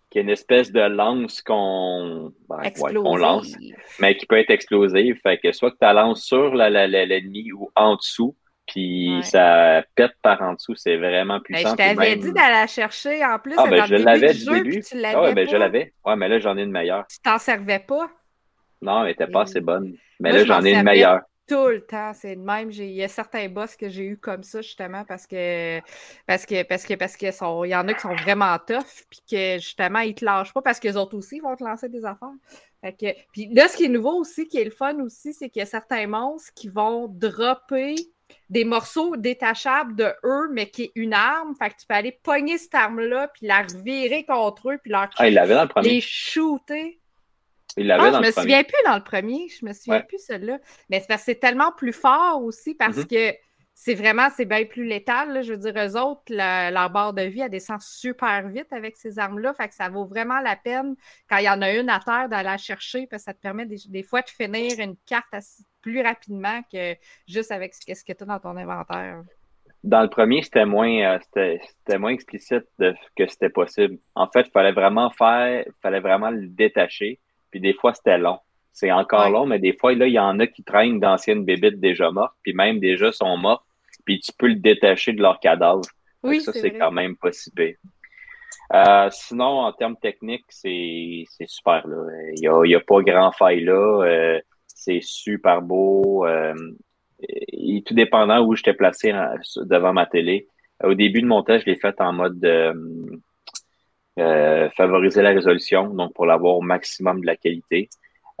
qui 0.09 0.19
est 0.19 0.21
une 0.21 0.29
espèce 0.29 0.73
de 0.73 0.81
lance 0.81 1.41
qu'on 1.41 2.33
ben, 2.49 2.57
ouais, 2.79 3.17
lance, 3.17 3.53
mais 4.01 4.17
qui 4.17 4.25
peut 4.25 4.39
être 4.39 4.51
explosive. 4.51 5.17
Fait 5.23 5.37
que 5.37 5.53
soit 5.53 5.71
que 5.71 5.77
tu 5.77 5.85
la 5.85 5.93
lances 5.93 6.23
sur 6.23 6.53
l'ennemi 6.53 7.53
ou 7.53 7.71
en 7.77 7.95
dessous, 7.95 8.35
puis 8.67 9.21
ça 9.23 9.83
pète 9.95 10.13
par 10.21 10.41
en 10.41 10.53
dessous, 10.53 10.75
c'est 10.75 10.97
vraiment 10.97 11.35
ben, 11.37 11.43
puissant. 11.43 11.71
je 11.71 11.75
t'avais 11.75 12.15
dit 12.15 12.31
d'aller 12.31 12.53
la 12.53 12.67
chercher 12.67 13.23
en 13.23 13.37
plus. 13.39 13.55
Ah, 13.57 13.67
ben 13.69 13.85
je 13.85 13.95
l'avais 13.95 14.33
du 14.33 14.45
début. 14.45 14.83
ah, 15.03 15.21
ouais, 15.21 15.33
ben 15.33 15.47
je 15.47 15.55
l'avais. 15.55 15.93
Ouais, 16.05 16.15
mais 16.15 16.27
là, 16.27 16.39
j'en 16.39 16.57
ai 16.57 16.63
une 16.63 16.71
meilleure. 16.71 17.05
Tu 17.07 17.19
t'en 17.19 17.37
servais 17.37 17.79
pas? 17.79 18.09
Non, 18.81 19.01
elle 19.01 19.09
n'était 19.09 19.27
pas 19.27 19.41
assez 19.41 19.61
bonne. 19.61 19.95
Mais 20.19 20.31
là, 20.31 20.45
j'en 20.45 20.63
ai 20.63 20.73
une 20.73 20.83
meilleure. 20.83 21.21
Tout 21.47 21.67
le 21.67 21.81
temps, 21.81 22.11
c'est 22.13 22.33
le 22.33 22.41
même. 22.41 22.71
Il 22.71 22.91
y 22.91 23.03
a 23.03 23.07
certains 23.07 23.47
boss 23.49 23.75
que 23.75 23.87
j'ai 23.87 24.03
eu 24.03 24.17
comme 24.17 24.41
ça, 24.41 24.63
justement, 24.63 25.05
parce 25.05 25.27
que 25.27 25.79
parce 26.25 26.43
que 26.43 26.63
parce 26.63 26.85
que 26.85 26.95
parce 26.95 27.15
que 27.15 27.27
il 27.65 27.69
y 27.69 27.75
en 27.75 27.87
a 27.87 27.93
qui 27.93 27.99
sont 27.99 28.15
vraiment 28.15 28.57
tough, 28.57 29.05
puis 29.11 29.21
que 29.29 29.55
justement, 29.59 29.99
ils 29.99 30.15
te 30.15 30.25
lâchent 30.25 30.53
pas 30.53 30.63
parce 30.63 30.79
que 30.79 30.87
les 30.87 30.97
autres 30.97 31.15
aussi 31.15 31.39
vont 31.39 31.55
te 31.55 31.63
lancer 31.63 31.87
des 31.87 32.03
affaires. 32.03 32.33
que, 32.81 33.13
puis 33.31 33.53
là, 33.53 33.67
ce 33.67 33.77
qui 33.77 33.85
est 33.85 33.89
nouveau 33.89 34.19
aussi, 34.19 34.47
qui 34.47 34.57
est 34.57 34.63
le 34.63 34.71
fun 34.71 34.99
aussi, 35.01 35.33
c'est 35.33 35.49
qu'il 35.49 35.59
y 35.59 35.63
a 35.63 35.67
certains 35.67 36.07
monstres 36.07 36.51
qui 36.55 36.67
vont 36.67 37.07
dropper 37.07 37.93
des 38.49 38.63
morceaux 38.63 39.15
détachables 39.15 39.95
de 39.95 40.11
eux, 40.23 40.49
mais 40.51 40.69
qui 40.69 40.83
est 40.83 40.91
une 40.95 41.13
arme. 41.13 41.55
Fait 41.55 41.69
que 41.69 41.75
tu 41.79 41.85
peux 41.87 41.95
aller 41.95 42.17
pogner 42.23 42.57
cette 42.57 42.75
arme-là, 42.75 43.29
puis 43.29 43.47
la 43.47 43.61
revirer 43.61 44.23
contre 44.25 44.71
eux, 44.71 44.77
puis 44.81 44.91
leur 44.91 45.09
ah, 45.17 45.27
il 45.27 45.33
l'avait 45.33 45.55
dans 45.55 45.63
le 45.63 45.67
premier. 45.67 45.89
les 45.89 46.01
shooter. 46.01 46.99
Il 47.77 47.87
l'avait 47.87 48.03
ah, 48.03 48.11
dans 48.11 48.17
je 48.17 48.21
le 48.21 48.27
me 48.27 48.31
souviens 48.31 48.63
plus 48.63 48.77
dans 48.85 48.95
le 48.95 49.03
premier. 49.03 49.47
Je 49.49 49.65
me 49.65 49.73
souviens 49.73 50.01
plus 50.01 50.19
celle-là. 50.19 50.59
Mais 50.89 50.99
c'est 50.99 51.07
parce 51.07 51.21
que 51.21 51.25
c'est 51.25 51.39
tellement 51.39 51.71
plus 51.71 51.93
fort 51.93 52.43
aussi 52.43 52.75
parce 52.75 52.97
mm-hmm. 52.97 53.31
que 53.33 53.37
c'est 53.77 53.93
vraiment, 53.93 54.29
c'est 54.29 54.45
bien 54.45 54.63
plus 54.63 54.85
létal. 54.85 55.43
Je 55.43 55.51
veux 55.53 55.59
dire, 55.59 55.73
eux 55.75 55.97
autres, 55.97 56.23
leur 56.29 56.89
barre 56.89 57.13
de 57.13 57.23
vie, 57.23 57.41
elle 57.41 57.51
descend 57.51 57.81
super 57.81 58.47
vite 58.47 58.71
avec 58.71 58.95
ces 58.95 59.19
armes-là. 59.19 59.53
Fait 59.53 59.67
que 59.67 59.75
ça 59.75 59.89
vaut 59.89 60.05
vraiment 60.05 60.39
la 60.39 60.55
peine, 60.55 60.95
quand 61.29 61.37
il 61.37 61.43
y 61.43 61.49
en 61.49 61.61
a 61.61 61.73
une 61.73 61.89
à 61.89 61.99
terre, 61.99 62.29
d'aller 62.29 62.45
la 62.45 62.57
chercher, 62.57 63.05
parce 63.05 63.23
que 63.23 63.25
ça 63.25 63.33
te 63.33 63.41
permet 63.41 63.65
des, 63.65 64.03
fois 64.03 64.21
de 64.21 64.29
finir 64.29 64.79
une 64.79 64.95
carte 65.05 65.35
plus 65.81 66.01
rapidement 66.01 66.61
que 66.71 66.95
juste 67.27 67.51
avec 67.51 67.73
ce, 67.73 67.85
que 67.85 68.13
tu 68.13 68.23
as 68.23 68.25
dans 68.25 68.39
ton 68.39 68.55
inventaire. 68.55 69.21
Dans 69.83 70.01
le 70.01 70.09
premier, 70.09 70.41
c'était 70.41 70.65
moins, 70.65 71.19
euh, 71.37 72.07
explicite 72.07 72.65
que 72.79 73.27
c'était 73.27 73.49
possible. 73.49 73.97
En 74.15 74.27
fait, 74.27 74.47
il 74.47 74.51
fallait 74.51 74.71
vraiment 74.71 75.11
faire, 75.11 75.65
fallait 75.81 75.99
vraiment 75.99 76.29
le 76.29 76.47
détacher. 76.47 77.19
Puis 77.51 77.59
des 77.59 77.73
fois, 77.73 77.93
c'était 77.93 78.17
long. 78.17 78.39
C'est 78.75 78.91
encore 78.91 79.29
long, 79.29 79.45
mais 79.45 79.57
des 79.57 79.71
fois, 79.71 79.95
là, 79.95 80.05
il 80.05 80.13
y 80.13 80.19
en 80.19 80.37
a 80.41 80.47
qui 80.47 80.61
traînent 80.61 80.99
d'anciennes 80.99 81.45
bébites 81.45 81.79
déjà 81.79 82.11
mortes, 82.11 82.35
puis 82.43 82.53
même 82.53 82.81
déjà 82.81 83.13
sont 83.13 83.37
mortes, 83.37 83.63
puis 84.03 84.19
tu 84.19 84.33
peux 84.37 84.47
le 84.47 84.55
détacher 84.55 85.13
de 85.13 85.21
leur 85.21 85.39
cadavre. 85.39 85.85
Oui, 86.23 86.41
ça, 86.41 86.51
c'est 86.51 86.71
quand 86.71 86.91
même 86.91 87.15
pas 87.15 87.31
si 87.31 87.49
euh, 88.73 89.07
sinon, 89.11 89.59
en 89.59 89.71
termes 89.71 89.95
techniques, 89.95 90.45
c'est 90.49 91.23
super. 91.45 91.87
Là. 91.87 92.05
Il 92.35 92.41
n'y 92.41 92.47
a, 92.49 92.65
y 92.65 92.75
a, 92.75 92.81
pas 92.81 93.01
grand 93.01 93.31
faille 93.31 93.63
là. 93.63 94.03
Euh, 94.03 94.41
c'est 94.67 94.99
super 95.01 95.61
beau. 95.61 96.25
Euh, 96.25 96.53
et 97.21 97.81
tout 97.85 97.93
dépendant 97.93 98.43
où 98.43 98.55
j'étais 98.55 98.73
placé 98.73 99.13
devant 99.57 99.93
ma 99.93 100.05
télé. 100.05 100.49
Au 100.83 100.95
début 100.95 101.21
de 101.21 101.27
montage, 101.27 101.61
je 101.61 101.67
l'ai 101.67 101.77
fait 101.77 101.95
en 102.01 102.11
mode 102.11 102.45
favoriser 104.75 105.21
la 105.21 105.29
résolution, 105.29 105.87
donc 105.93 106.13
pour 106.13 106.25
l'avoir 106.25 106.55
au 106.55 106.61
maximum 106.61 107.21
de 107.21 107.25
la 107.25 107.37
qualité. 107.37 107.89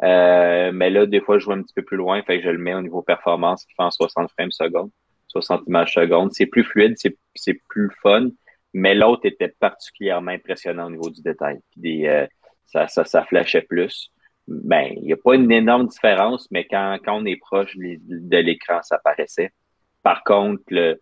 Euh, 0.03 0.71
mais 0.73 0.89
là, 0.89 1.05
des 1.05 1.21
fois, 1.21 1.39
je 1.39 1.45
joue 1.45 1.53
un 1.53 1.61
petit 1.61 1.73
peu 1.73 1.83
plus 1.83 1.97
loin, 1.97 2.21
fait 2.23 2.39
que 2.39 2.45
je 2.45 2.49
le 2.49 2.57
mets 2.57 2.73
au 2.73 2.81
niveau 2.81 3.01
performance 3.01 3.65
qui 3.65 3.73
fait 3.75 3.83
en 3.83 3.91
60 3.91 4.29
frames 4.31 4.51
secondes, 4.51 4.91
60 5.29 5.63
images 5.67 5.93
secondes. 5.93 6.31
C'est 6.33 6.45
plus 6.45 6.63
fluide, 6.63 6.95
c'est 6.97 7.59
plus 7.69 7.89
fun, 8.01 8.29
mais 8.73 8.93
l'autre 8.93 9.25
était 9.25 9.53
particulièrement 9.59 10.31
impressionnant 10.31 10.87
au 10.87 10.91
niveau 10.91 11.09
du 11.09 11.21
détail. 11.21 11.59
Des, 11.77 12.07
euh, 12.07 12.27
ça, 12.65 12.87
ça, 12.87 13.05
ça 13.05 13.23
flashait 13.23 13.61
plus 13.61 14.11
ben, 14.47 14.93
il 14.95 15.03
n'y 15.03 15.13
a 15.13 15.17
pas 15.17 15.35
une 15.35 15.51
énorme 15.51 15.87
différence, 15.87 16.47
mais 16.51 16.65
quand, 16.65 16.97
quand 17.03 17.17
on 17.17 17.25
est 17.25 17.37
proche 17.37 17.75
de 17.77 18.37
l'écran, 18.37 18.81
ça 18.83 18.99
paraissait. 18.99 19.51
Par 20.03 20.23
contre, 20.23 20.61
le, 20.69 21.01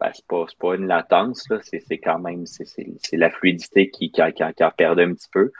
ben, 0.00 0.10
c'est 0.12 0.26
pas, 0.26 0.44
pas 0.58 0.74
une 0.74 0.86
latence, 0.86 1.46
c'est 1.62 1.98
quand 1.98 2.18
même 2.18 2.44
c'est 2.46 3.16
la 3.16 3.30
fluidité 3.30 3.90
qui, 3.90 4.10
qui, 4.10 4.22
qui, 4.32 4.42
qui 4.56 4.62
a 4.62 4.70
perdu 4.70 5.02
un 5.02 5.14
petit 5.14 5.28
peu. 5.32 5.52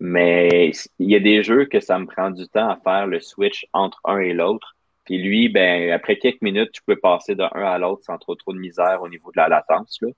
Mais 0.00 0.72
il 0.98 1.10
y 1.10 1.16
a 1.16 1.20
des 1.20 1.42
jeux 1.42 1.64
que 1.64 1.80
ça 1.80 1.98
me 1.98 2.06
prend 2.06 2.30
du 2.30 2.46
temps 2.48 2.68
à 2.68 2.76
faire 2.76 3.06
le 3.06 3.20
switch 3.20 3.66
entre 3.72 4.00
un 4.04 4.18
et 4.18 4.32
l'autre. 4.32 4.76
Puis 5.04 5.18
lui, 5.18 5.48
ben, 5.48 5.90
après 5.90 6.18
quelques 6.18 6.42
minutes, 6.42 6.70
tu 6.72 6.82
peux 6.86 6.96
passer 6.96 7.34
d'un 7.34 7.48
à 7.54 7.78
l'autre 7.78 8.04
sans 8.04 8.18
trop 8.18 8.34
trop 8.34 8.52
de 8.52 8.58
misère 8.58 9.00
au 9.02 9.08
niveau 9.08 9.32
de 9.32 9.38
la 9.38 9.48
latence. 9.48 9.98
Là. 10.02 10.08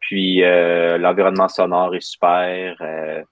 Puis 0.00 0.42
euh, 0.42 0.98
l'environnement 0.98 1.48
sonore 1.48 1.94
est 1.94 2.00
super. 2.00 2.76
Euh, 2.80 3.22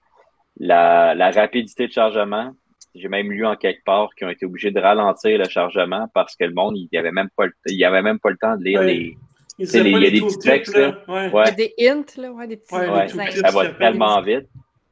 la, 0.57 1.13
la, 1.13 1.31
rapidité 1.31 1.87
de 1.87 1.91
chargement, 1.91 2.53
j'ai 2.95 3.07
même 3.07 3.31
lu 3.31 3.45
en 3.45 3.55
quelque 3.55 3.83
part 3.83 4.09
qu'ils 4.15 4.27
ont 4.27 4.29
été 4.29 4.45
obligés 4.45 4.71
de 4.71 4.79
ralentir 4.79 5.37
le 5.37 5.47
chargement 5.49 6.07
parce 6.13 6.35
que 6.35 6.45
le 6.45 6.53
monde, 6.53 6.77
il 6.77 6.87
n'y 6.91 6.97
avait 6.97 7.11
même 7.11 7.29
pas 7.35 7.45
le, 7.45 7.53
il 7.67 7.83
avait 7.83 8.01
même 8.01 8.19
pas 8.19 8.29
le 8.29 8.37
temps 8.37 8.55
de 8.57 8.63
lire 8.63 8.81
les. 8.81 9.17
Il 9.59 9.67
y 9.67 9.77
a 9.77 10.09
des 10.09 10.21
petits 10.21 10.39
textes. 10.39 10.75
Là. 10.75 10.97
Ouais. 11.07 11.29
Il 11.29 11.33
y 11.33 11.37
a 11.37 11.51
des 11.51 11.73
hints, 11.79 12.21
là, 12.21 12.31
ouais, 12.31 12.47
des 12.47 12.57
petits 12.57 12.73
ouais, 12.73 13.31
Ça 13.31 13.51
va 13.51 13.69
tellement 13.69 14.21
vite. 14.21 14.47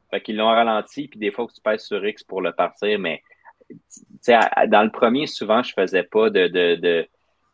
Fait 0.10 0.22
qu'ils 0.22 0.38
l'ont 0.38 0.48
ralenti, 0.48 1.08
puis 1.08 1.20
des 1.20 1.32
fois 1.32 1.46
que 1.46 1.54
tu 1.54 1.62
pèses 1.62 1.84
sur 1.84 2.06
X 2.06 2.24
pour 2.24 2.42
le 2.42 2.52
partir, 2.52 2.98
mais 3.00 3.22
dans 4.68 4.84
le 4.84 4.92
premier, 4.92 5.28
souvent, 5.28 5.62
je 5.62 5.74
faisais 5.74 6.04
pas 6.04 6.30
de, 6.30 6.48
de, 6.48 6.76
de, 6.76 7.08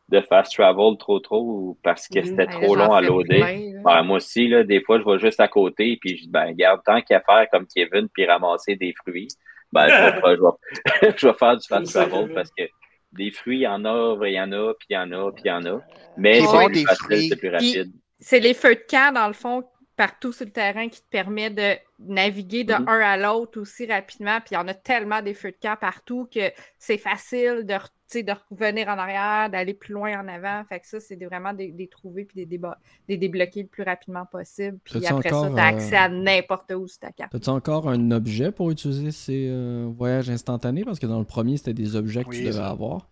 de 0.09 0.21
fast 0.21 0.53
travel 0.53 0.97
trop 0.97 1.19
trop 1.19 1.77
parce 1.83 2.07
que 2.07 2.19
mhm. 2.19 2.25
c'était 2.25 2.47
trop 2.47 2.75
long 2.75 2.93
à 2.93 3.01
loader. 3.01 3.73
Ben, 3.83 4.03
moi 4.03 4.17
aussi, 4.17 4.47
là, 4.47 4.63
des 4.63 4.81
fois, 4.81 4.99
je 4.99 5.05
vais 5.05 5.19
juste 5.19 5.39
à 5.39 5.47
côté, 5.47 5.97
puis 5.99 6.17
je 6.17 6.23
dis, 6.23 6.29
ben, 6.29 6.51
garde 6.53 6.81
tant 6.85 7.01
qu'à 7.01 7.21
faire 7.21 7.47
comme 7.51 7.65
Kevin, 7.67 8.07
puis 8.13 8.25
ramasser 8.25 8.75
des 8.75 8.93
fruits, 8.93 9.27
ben, 9.71 9.87
je, 9.87 9.93
vais, 9.93 11.11
je, 11.17 11.27
vais, 11.27 11.33
faire 11.33 11.57
du 11.57 11.67
fast 11.67 11.93
travel 11.93 12.33
parce 12.33 12.49
que 12.57 12.63
des 13.11 13.31
fruits, 13.31 13.59
il 13.59 13.61
y 13.61 13.67
en 13.67 13.85
a, 13.85 14.17
il 14.25 14.33
y 14.33 14.39
en 14.39 14.51
a, 14.51 14.73
puis 14.73 14.87
il 14.89 14.93
y 14.93 14.97
en 14.97 15.11
a, 15.11 15.31
puis 15.31 15.43
il 15.45 15.47
y 15.47 15.51
en 15.51 15.65
a. 15.65 15.81
Mais 16.17 16.41
c'est 16.41 16.65
plus 16.65 16.85
facile, 16.85 17.29
c'est 17.29 17.35
plus 17.37 17.49
rapide. 17.49 17.91
C'est 18.19 18.39
les 18.39 18.53
feux 18.53 18.75
de 18.75 18.85
camp, 18.89 19.13
dans 19.13 19.27
le 19.27 19.33
fond, 19.33 19.63
partout 19.95 20.31
sur 20.31 20.45
le 20.45 20.51
terrain 20.51 20.89
qui 20.89 21.01
te 21.01 21.09
permet 21.09 21.49
de 21.49 21.75
naviguer 21.99 22.63
de 22.63 22.73
mm-hmm. 22.73 22.89
un 22.89 22.99
à 22.99 23.17
l'autre 23.17 23.59
aussi 23.61 23.85
rapidement. 23.85 24.39
Puis 24.39 24.49
il 24.51 24.53
y 24.55 24.57
en 24.57 24.67
a 24.67 24.73
tellement 24.73 25.21
des 25.21 25.33
feux 25.33 25.51
de 25.51 25.57
camp 25.61 25.77
partout 25.79 26.27
que 26.33 26.51
c'est 26.77 26.97
facile 26.97 27.65
de, 27.65 28.21
de 28.21 28.33
revenir 28.51 28.89
en 28.89 28.97
arrière, 28.97 29.49
d'aller 29.49 29.73
plus 29.73 29.93
loin 29.93 30.19
en 30.19 30.27
avant. 30.27 30.63
Fait 30.67 30.79
que 30.79 30.87
ça, 30.87 30.99
c'est 30.99 31.15
vraiment 31.23 31.53
des, 31.53 31.71
des 31.71 31.87
trouver 31.87 32.25
puis 32.25 32.45
des, 32.45 32.59
des 33.07 33.17
débloquer 33.17 33.63
le 33.63 33.69
plus 33.69 33.83
rapidement 33.83 34.25
possible. 34.25 34.77
Puis 34.83 35.05
après 35.05 35.29
ça, 35.29 35.49
tu 35.49 35.59
as 35.59 35.65
accès 35.65 35.95
à 35.95 36.05
euh, 36.05 36.09
n'importe 36.09 36.71
où 36.73 36.87
sur 36.87 36.99
ta 36.99 37.11
carte. 37.11 37.33
As-tu 37.33 37.49
encore 37.49 37.87
un 37.87 38.11
objet 38.11 38.51
pour 38.51 38.71
utiliser 38.71 39.11
ces 39.11 39.47
euh, 39.49 39.89
voyages 39.95 40.29
instantanés? 40.29 40.83
Parce 40.83 40.99
que 40.99 41.07
dans 41.07 41.19
le 41.19 41.25
premier, 41.25 41.57
c'était 41.57 41.73
des 41.73 41.95
objets 41.95 42.23
que 42.23 42.31
tu 42.31 42.43
devais 42.43 42.59
avoir. 42.59 43.07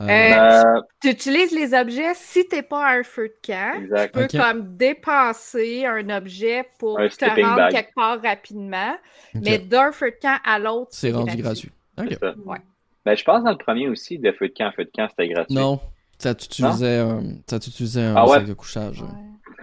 Euh, 0.00 0.04
euh, 0.08 0.80
tu 1.00 1.10
utilises 1.10 1.52
les 1.52 1.72
objets 1.72 2.12
si 2.14 2.46
tu 2.48 2.56
n'es 2.56 2.62
pas 2.62 2.98
un 2.98 3.02
feu 3.02 3.28
de 3.28 3.46
camp. 3.46 3.80
Tu 3.82 4.10
peux 4.10 4.28
comme 4.36 4.76
dépenser 4.76 5.86
un 5.86 6.10
objet 6.10 6.68
pour 6.78 6.96
te 6.96 7.42
rendre 7.42 7.68
quelque 7.70 7.94
part 7.94 8.20
rapidement. 8.22 8.96
Mais 9.34 9.58
d'un 9.58 9.92
feu 9.92 10.10
de 10.10 10.16
camp 10.20 10.38
à 10.44 10.58
l'autre, 10.58 10.90
c'est 10.90 11.12
rendu 11.12 11.36
gratuit. 11.36 11.70
Ouais. 11.98 12.58
Ben, 13.04 13.16
je 13.16 13.22
pense 13.22 13.44
dans 13.44 13.52
le 13.52 13.56
premier 13.56 13.88
aussi, 13.88 14.18
de 14.18 14.32
feu 14.32 14.48
de 14.48 14.54
camp 14.54 14.66
à 14.66 14.72
feu 14.72 14.84
de 14.84 14.90
camp, 14.90 15.06
c'était 15.08 15.28
gratuit. 15.28 15.54
Non, 15.54 15.80
ça 16.18 16.34
t'utilisait 16.34 16.98
un, 16.98 17.22
ça 17.46 17.56
un 17.56 18.16
ah 18.16 18.26
sac 18.26 18.46
de 18.46 18.52
couchage. 18.52 19.04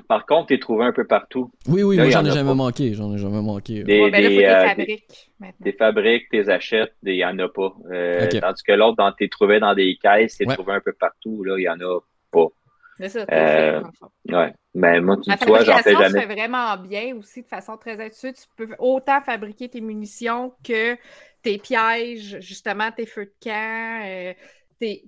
Par 0.08 0.26
contre, 0.26 0.48
tu 0.48 0.54
es 0.56 0.60
trouvé 0.60 0.86
un 0.86 0.92
peu 0.92 1.06
partout. 1.06 1.52
Oui, 1.68 1.84
oui, 1.84 1.98
moi 1.98 2.10
j'en 2.10 2.26
ai 2.26 2.32
jamais 2.32 2.54
manqué. 2.54 2.94
J'en 2.94 3.14
ai 3.14 3.18
jamais 3.18 3.42
manqué. 3.42 3.84
Des, 3.84 4.10
ben 4.10 4.12
des, 4.12 4.46
euh, 4.46 4.68
fabriques. 4.68 5.32
Des, 5.60 5.72
fabriques, 5.74 6.30
tes 6.30 6.50
achètes, 6.50 6.94
il 7.04 7.14
n'y 7.14 7.26
en 7.26 7.38
a 7.40 7.48
pas. 7.48 7.74
Euh, 7.92 8.28
Tandis 8.28 8.64
que 8.64 8.74
l'autre, 8.74 9.16
tu 9.18 9.26
es 9.26 9.30
trouvé 9.30 9.60
dans 9.60 9.74
des 9.74 9.98
caisses, 10.02 10.38
tu 10.38 10.44
es 10.44 10.46
trouvé 10.46 10.74
un 10.74 10.82
peu 10.82 10.94
partout, 10.94 11.44
là, 11.44 11.58
il 11.58 11.62
n'y 11.62 11.70
en 11.70 11.80
a 11.80 12.00
pas. 12.32 12.48
C'est 13.00 13.10
ça. 13.10 13.26
Euh, 13.32 13.82
ouais. 14.30 14.54
Mais 14.76 15.02
moi, 15.02 15.18
tu 15.18 15.46
vois, 15.46 15.64
j'en 15.64 15.78
fais 15.80 15.94
jamais. 15.94 16.10
se 16.10 16.26
fait 16.26 16.34
vraiment 16.34 16.78
bien 16.78 17.16
aussi 17.16 17.42
de 17.42 17.48
façon 17.48 17.78
très 17.78 17.94
intuitive. 17.94 18.46
Tu 18.58 18.66
peux 18.66 18.76
autant 18.80 19.22
fabriquer 19.22 19.70
tes 19.70 19.82
munitions 19.82 20.54
que 20.64 20.96
tes 21.42 21.58
pièges, 21.58 22.38
justement, 22.40 22.92
tes 22.92 23.06
feux 23.06 23.26
de 23.26 23.34
camp. 23.44 24.02
Euh, 24.06 24.34
tes... 24.80 25.04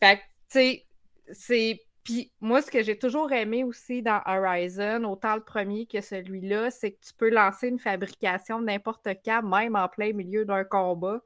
Fait 0.00 0.16
tu 0.16 0.22
sais, 0.48 0.86
c'est 1.32 1.80
puis 2.04 2.32
moi, 2.40 2.62
ce 2.62 2.70
que 2.70 2.82
j'ai 2.82 2.98
toujours 2.98 3.30
aimé 3.32 3.62
aussi 3.62 4.02
dans 4.02 4.20
Horizon, 4.26 5.04
autant 5.04 5.36
le 5.36 5.42
premier 5.42 5.86
que 5.86 6.00
celui-là, 6.00 6.70
c'est 6.70 6.92
que 6.92 7.00
tu 7.00 7.14
peux 7.14 7.30
lancer 7.30 7.68
une 7.68 7.78
fabrication 7.78 8.60
n'importe 8.60 9.06
quand, 9.24 9.42
même 9.42 9.76
en 9.76 9.88
plein 9.88 10.12
milieu 10.12 10.44
d'un 10.44 10.64
combat. 10.64 11.20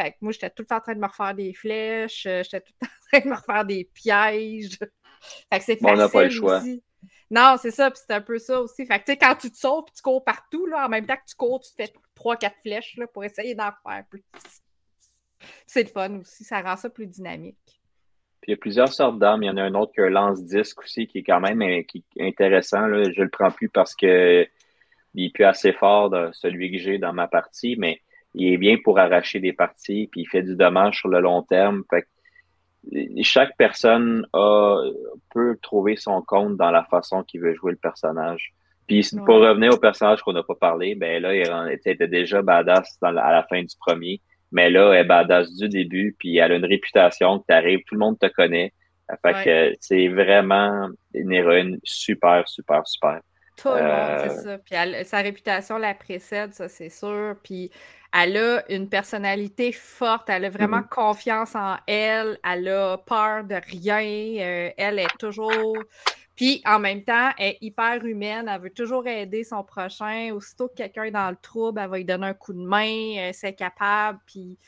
Fait 0.00 0.12
que 0.12 0.16
moi, 0.22 0.32
j'étais 0.32 0.48
tout 0.48 0.62
le 0.62 0.66
temps 0.66 0.76
en 0.76 0.80
train 0.80 0.94
de 0.94 1.00
me 1.00 1.06
refaire 1.06 1.34
des 1.34 1.52
flèches, 1.52 2.24
euh, 2.26 2.42
j'étais 2.42 2.60
tout 2.62 2.72
le 2.80 2.86
temps 2.86 2.92
en 2.92 3.08
train 3.10 3.20
de 3.24 3.28
me 3.28 3.36
refaire 3.36 3.64
des 3.64 3.84
pièges. 3.92 4.78
Fait 5.52 5.58
que 5.58 5.64
c'est 5.64 5.76
facile. 5.76 5.86
on 5.86 5.96
n'a 5.96 6.08
pas 6.08 6.24
le 6.24 6.30
choix. 6.30 6.58
Aussi. 6.58 6.82
Non, 7.30 7.56
c'est 7.60 7.70
ça, 7.70 7.90
puis 7.90 8.00
c'est 8.04 8.14
un 8.14 8.20
peu 8.20 8.38
ça 8.38 8.60
aussi. 8.60 8.84
Fait 8.86 8.98
que 8.98 9.04
tu 9.04 9.12
sais, 9.12 9.18
quand 9.18 9.34
tu 9.36 9.50
te 9.50 9.56
sauves, 9.56 9.84
tu 9.94 10.02
cours 10.02 10.24
partout, 10.24 10.66
là, 10.66 10.86
en 10.86 10.88
même 10.88 11.06
temps 11.06 11.16
que 11.16 11.28
tu 11.28 11.34
cours, 11.34 11.60
tu 11.60 11.70
te 11.70 11.76
fais 11.76 11.92
trois, 12.14 12.36
quatre 12.36 12.56
flèches 12.62 12.96
là, 12.96 13.06
pour 13.06 13.24
essayer 13.24 13.54
d'en 13.54 13.70
faire 13.82 14.04
plus. 14.08 14.24
C'est 15.66 15.82
le 15.82 15.88
fun 15.88 16.20
aussi, 16.20 16.44
ça 16.44 16.60
rend 16.60 16.76
ça 16.76 16.90
plus 16.90 17.06
dynamique. 17.06 17.81
Puis 18.42 18.50
il 18.50 18.54
y 18.54 18.54
a 18.54 18.58
plusieurs 18.58 18.92
sortes 18.92 19.20
d'armes. 19.20 19.44
Il 19.44 19.46
y 19.46 19.50
en 19.50 19.56
a 19.56 19.62
un 19.62 19.74
autre 19.74 19.92
qui 19.92 20.00
a 20.00 20.04
un 20.04 20.10
lance-disque 20.10 20.80
aussi 20.82 21.06
qui 21.06 21.18
est 21.18 21.22
quand 21.22 21.40
même 21.40 21.62
euh, 21.62 21.82
qui 21.82 22.04
intéressant. 22.18 22.86
Là. 22.88 23.04
Je 23.10 23.22
le 23.22 23.28
prends 23.28 23.52
plus 23.52 23.68
parce 23.68 23.94
que 23.94 24.46
il 25.14 25.26
est 25.26 25.30
plus 25.32 25.44
assez 25.44 25.72
fort 25.72 26.10
de 26.10 26.30
celui 26.32 26.72
que 26.72 26.78
j'ai 26.78 26.98
dans 26.98 27.12
ma 27.12 27.28
partie, 27.28 27.76
mais 27.78 28.00
il 28.34 28.52
est 28.52 28.56
bien 28.56 28.78
pour 28.82 28.98
arracher 28.98 29.40
des 29.40 29.52
parties, 29.52 30.08
puis 30.10 30.22
il 30.22 30.26
fait 30.26 30.42
du 30.42 30.56
dommage 30.56 30.98
sur 30.98 31.08
le 31.08 31.20
long 31.20 31.42
terme. 31.42 31.82
Fait 31.88 32.06
chaque 33.22 33.56
personne 33.56 34.26
a, 34.32 34.82
peut 35.32 35.56
trouver 35.62 35.94
son 35.96 36.20
compte 36.22 36.56
dans 36.56 36.70
la 36.70 36.82
façon 36.84 37.22
qu'il 37.22 37.42
veut 37.42 37.54
jouer 37.54 37.72
le 37.72 37.78
personnage. 37.78 38.52
Puis 38.88 39.08
pour 39.24 39.36
revenir 39.36 39.72
au 39.72 39.76
personnage 39.76 40.22
qu'on 40.22 40.32
n'a 40.32 40.42
pas 40.42 40.56
parlé, 40.56 40.96
ben 40.96 41.22
là, 41.22 41.34
il 41.34 41.72
était 41.72 42.08
déjà 42.08 42.42
badass 42.42 42.98
à 43.02 43.12
la 43.12 43.46
fin 43.48 43.62
du 43.62 43.76
premier. 43.78 44.20
Mais 44.52 44.70
là, 44.70 44.92
elle 44.92 45.00
est 45.00 45.04
badass 45.04 45.52
du 45.54 45.68
début, 45.68 46.14
puis 46.18 46.36
elle 46.36 46.52
a 46.52 46.56
une 46.56 46.64
réputation 46.64 47.40
que 47.40 47.44
tu 47.48 47.54
arrives, 47.54 47.80
tout 47.86 47.94
le 47.94 48.00
monde 48.00 48.18
te 48.18 48.26
connaît. 48.26 48.72
Fait 49.20 49.44
que 49.44 49.76
c'est 49.80 50.08
vraiment 50.08 50.88
une 51.12 51.32
héroïne 51.32 51.78
super, 51.84 52.48
super, 52.48 52.86
super. 52.86 53.20
Tout 53.56 53.68
le 53.68 53.74
monde, 53.74 53.82
euh, 53.82 54.28
c'est 54.28 54.42
ça. 54.42 54.58
Puis 54.58 55.04
sa 55.04 55.18
réputation 55.18 55.76
la 55.76 55.94
précède, 55.94 56.54
ça, 56.54 56.68
c'est 56.68 56.88
sûr. 56.88 57.34
Puis 57.42 57.70
elle 58.12 58.36
a 58.36 58.62
une 58.70 58.88
personnalité 58.88 59.72
forte, 59.72 60.28
elle 60.30 60.46
a 60.46 60.50
vraiment 60.50 60.80
mm-hmm. 60.80 60.88
confiance 60.88 61.54
en 61.54 61.76
elle, 61.86 62.38
elle 62.44 62.68
a 62.68 62.98
peur 62.98 63.44
de 63.44 63.54
rien, 63.54 64.44
euh, 64.44 64.70
elle 64.76 64.98
est 64.98 65.18
toujours 65.18 65.76
puis 66.42 66.60
en 66.66 66.80
même 66.80 67.04
temps, 67.04 67.30
elle 67.38 67.50
est 67.50 67.58
hyper 67.60 68.04
humaine, 68.04 68.50
elle 68.52 68.60
veut 68.60 68.70
toujours 68.70 69.06
aider 69.06 69.44
son 69.44 69.62
prochain. 69.62 70.32
Aussitôt 70.34 70.66
que 70.66 70.74
quelqu'un 70.74 71.04
est 71.04 71.12
dans 71.12 71.30
le 71.30 71.36
trouble, 71.40 71.80
elle 71.80 71.88
va 71.88 71.98
lui 71.98 72.04
donner 72.04 72.26
un 72.26 72.34
coup 72.34 72.52
de 72.52 72.58
main, 72.58 73.16
euh, 73.18 73.30
c'est 73.32 73.52
capable. 73.52 74.18
Puis 74.26 74.58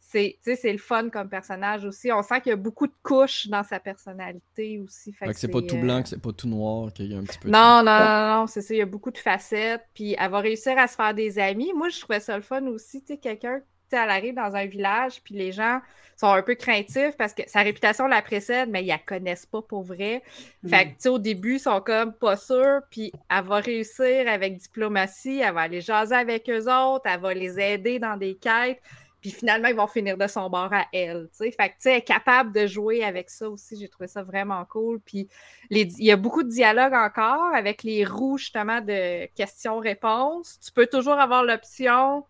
c'est, 0.00 0.38
le 0.46 0.78
fun 0.78 1.10
comme 1.10 1.28
personnage 1.28 1.84
aussi. 1.84 2.10
On 2.10 2.22
sent 2.22 2.40
qu'il 2.40 2.48
y 2.48 2.52
a 2.54 2.56
beaucoup 2.56 2.86
de 2.86 2.94
couches 3.02 3.46
dans 3.48 3.62
sa 3.62 3.78
personnalité 3.78 4.78
aussi. 4.78 5.12
Fait 5.12 5.26
que 5.26 5.34
c'est 5.34 5.48
pas 5.48 5.60
tout 5.60 5.76
blanc, 5.76 6.02
que 6.02 6.08
c'est 6.08 6.22
pas 6.22 6.32
tout 6.32 6.48
noir, 6.48 6.94
qu'il 6.94 7.12
y 7.12 7.14
a 7.14 7.18
un 7.18 7.24
petit 7.24 7.38
peu. 7.38 7.50
Non, 7.50 7.82
non, 7.84 7.98
non, 7.98 8.34
non, 8.38 8.46
c'est 8.46 8.62
ça. 8.62 8.72
Il 8.72 8.78
y 8.78 8.80
a 8.80 8.86
beaucoup 8.86 9.10
de 9.10 9.18
facettes. 9.18 9.84
Puis 9.92 10.16
elle 10.18 10.30
va 10.30 10.40
réussir 10.40 10.78
à 10.78 10.86
se 10.86 10.96
faire 10.96 11.12
des 11.12 11.38
amis. 11.38 11.74
Moi, 11.74 11.90
je 11.90 12.00
trouvais 12.00 12.20
ça 12.20 12.36
le 12.36 12.42
fun 12.42 12.64
aussi. 12.68 13.02
Tu 13.02 13.08
sais, 13.08 13.18
quelqu'un 13.18 13.60
elle 13.96 14.10
arrive 14.10 14.34
dans 14.34 14.54
un 14.54 14.66
village, 14.66 15.22
puis 15.22 15.34
les 15.34 15.52
gens 15.52 15.80
sont 16.16 16.26
un 16.26 16.42
peu 16.42 16.56
craintifs 16.56 17.16
parce 17.16 17.32
que 17.32 17.42
sa 17.46 17.60
réputation 17.60 18.08
la 18.08 18.22
précède, 18.22 18.68
mais 18.68 18.82
ils 18.82 18.88
la 18.88 18.98
connaissent 18.98 19.46
pas 19.46 19.62
pour 19.62 19.82
vrai. 19.82 20.22
Fait 20.68 20.86
que, 20.86 20.90
mm. 20.90 20.92
tu 20.92 20.96
sais, 20.98 21.08
au 21.08 21.18
début, 21.18 21.54
ils 21.54 21.60
sont 21.60 21.80
comme 21.80 22.12
pas 22.12 22.36
sûrs, 22.36 22.80
puis 22.90 23.12
elle 23.30 23.44
va 23.44 23.56
réussir 23.60 24.28
avec 24.28 24.56
diplomatie, 24.56 25.40
elle 25.40 25.54
va 25.54 25.62
aller 25.62 25.80
jaser 25.80 26.16
avec 26.16 26.50
eux 26.50 26.70
autres, 26.70 27.04
elle 27.04 27.20
va 27.20 27.34
les 27.34 27.60
aider 27.60 28.00
dans 28.00 28.16
des 28.16 28.34
quêtes, 28.34 28.80
puis 29.20 29.30
finalement, 29.30 29.68
ils 29.68 29.74
vont 29.74 29.86
finir 29.88 30.16
de 30.16 30.26
son 30.26 30.48
bord 30.48 30.72
à 30.72 30.86
elle, 30.92 31.28
tu 31.30 31.44
sais. 31.44 31.50
Fait 31.50 31.70
que, 31.70 31.74
tu 31.74 31.80
sais, 31.80 31.90
elle 31.92 31.98
est 31.98 32.02
capable 32.02 32.52
de 32.52 32.66
jouer 32.66 33.02
avec 33.02 33.30
ça 33.30 33.50
aussi, 33.50 33.76
j'ai 33.78 33.88
trouvé 33.88 34.06
ça 34.06 34.22
vraiment 34.22 34.64
cool. 34.64 35.00
Puis, 35.00 35.28
il 35.70 36.02
y 36.02 36.12
a 36.12 36.16
beaucoup 36.16 36.44
de 36.44 36.48
dialogue 36.48 36.94
encore 36.94 37.52
avec 37.54 37.82
les 37.82 38.04
roues, 38.04 38.38
justement, 38.38 38.80
de 38.80 39.26
questions-réponses. 39.34 40.60
Tu 40.64 40.72
peux 40.72 40.86
toujours 40.86 41.18
avoir 41.18 41.42
l'option 41.42 42.24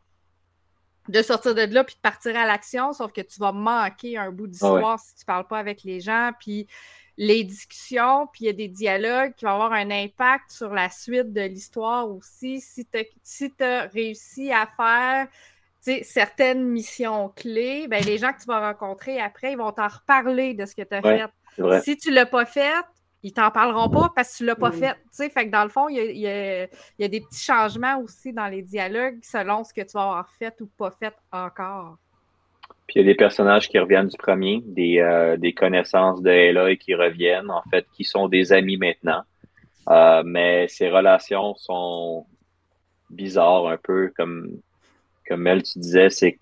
de 1.08 1.22
sortir 1.22 1.54
de 1.54 1.62
là 1.62 1.84
puis 1.84 1.94
de 1.94 2.00
partir 2.00 2.36
à 2.36 2.46
l'action, 2.46 2.92
sauf 2.92 3.12
que 3.12 3.20
tu 3.20 3.40
vas 3.40 3.52
manquer 3.52 4.16
un 4.16 4.30
bout 4.30 4.46
d'histoire 4.46 4.98
si 5.00 5.14
tu 5.16 5.24
parles 5.24 5.46
pas 5.46 5.58
avec 5.58 5.82
les 5.82 6.00
gens. 6.00 6.30
Puis 6.38 6.66
les 7.16 7.42
discussions, 7.42 8.28
puis 8.32 8.44
il 8.44 8.46
y 8.46 8.50
a 8.50 8.52
des 8.52 8.68
dialogues 8.68 9.34
qui 9.34 9.44
vont 9.44 9.52
avoir 9.52 9.72
un 9.72 9.90
impact 9.90 10.50
sur 10.50 10.72
la 10.72 10.88
suite 10.88 11.32
de 11.32 11.40
l'histoire 11.40 12.08
aussi. 12.08 12.60
Si 12.60 12.86
tu 12.86 12.98
si 13.22 13.52
as 13.60 13.88
réussi 13.92 14.52
à 14.52 14.68
faire 14.76 15.26
certaines 16.02 16.64
missions 16.64 17.30
clés, 17.30 17.88
ben, 17.88 18.04
les 18.04 18.18
gens 18.18 18.32
que 18.32 18.40
tu 18.40 18.46
vas 18.46 18.60
rencontrer 18.60 19.20
après, 19.20 19.52
ils 19.52 19.58
vont 19.58 19.72
t'en 19.72 19.88
reparler 19.88 20.54
de 20.54 20.66
ce 20.66 20.74
que 20.74 20.82
tu 20.82 20.94
as 20.94 21.02
fait. 21.02 21.82
Si 21.82 21.96
tu 21.96 22.10
l'as 22.12 22.26
pas 22.26 22.44
fait, 22.44 22.84
ils 23.22 23.32
t'en 23.32 23.50
parleront 23.50 23.88
pas 23.88 24.12
parce 24.14 24.32
que 24.32 24.36
tu 24.38 24.44
l'as 24.44 24.54
pas 24.54 24.70
fait. 24.70 24.96
fait. 25.12 25.30
Fait 25.30 25.46
que 25.46 25.50
dans 25.50 25.64
le 25.64 25.70
fond, 25.70 25.88
il 25.88 25.96
y 26.18 26.26
a, 26.28 27.08
des 27.08 27.20
petits 27.20 27.42
changements 27.42 27.98
aussi 28.00 28.32
dans 28.32 28.46
les 28.46 28.62
dialogues 28.62 29.18
selon 29.22 29.64
ce 29.64 29.72
que 29.74 29.80
tu 29.80 29.92
vas 29.94 30.02
avoir 30.02 30.30
fait 30.38 30.54
ou 30.60 30.66
pas 30.66 30.90
fait 30.90 31.14
encore. 31.32 31.96
Puis 32.86 32.96
il 32.96 32.98
y 33.02 33.04
a 33.04 33.12
des 33.12 33.16
personnages 33.16 33.68
qui 33.68 33.78
reviennent 33.78 34.08
du 34.08 34.16
premier, 34.16 34.62
des, 34.64 35.00
euh, 35.00 35.36
des 35.36 35.52
connaissances 35.52 36.22
de 36.22 36.30
Aloy 36.30 36.78
qui 36.78 36.94
reviennent, 36.94 37.50
en 37.50 37.62
fait, 37.70 37.86
qui 37.94 38.04
sont 38.04 38.28
des 38.28 38.52
amis 38.52 38.78
maintenant. 38.78 39.22
Euh, 39.90 40.22
mais 40.24 40.68
ces 40.68 40.88
relations 40.88 41.54
sont 41.56 42.24
bizarres 43.10 43.68
un 43.68 43.76
peu, 43.76 44.12
comme, 44.16 44.48
comme 45.26 45.46
elle, 45.46 45.62
tu 45.62 45.78
disais, 45.78 46.08
c'est 46.08 46.38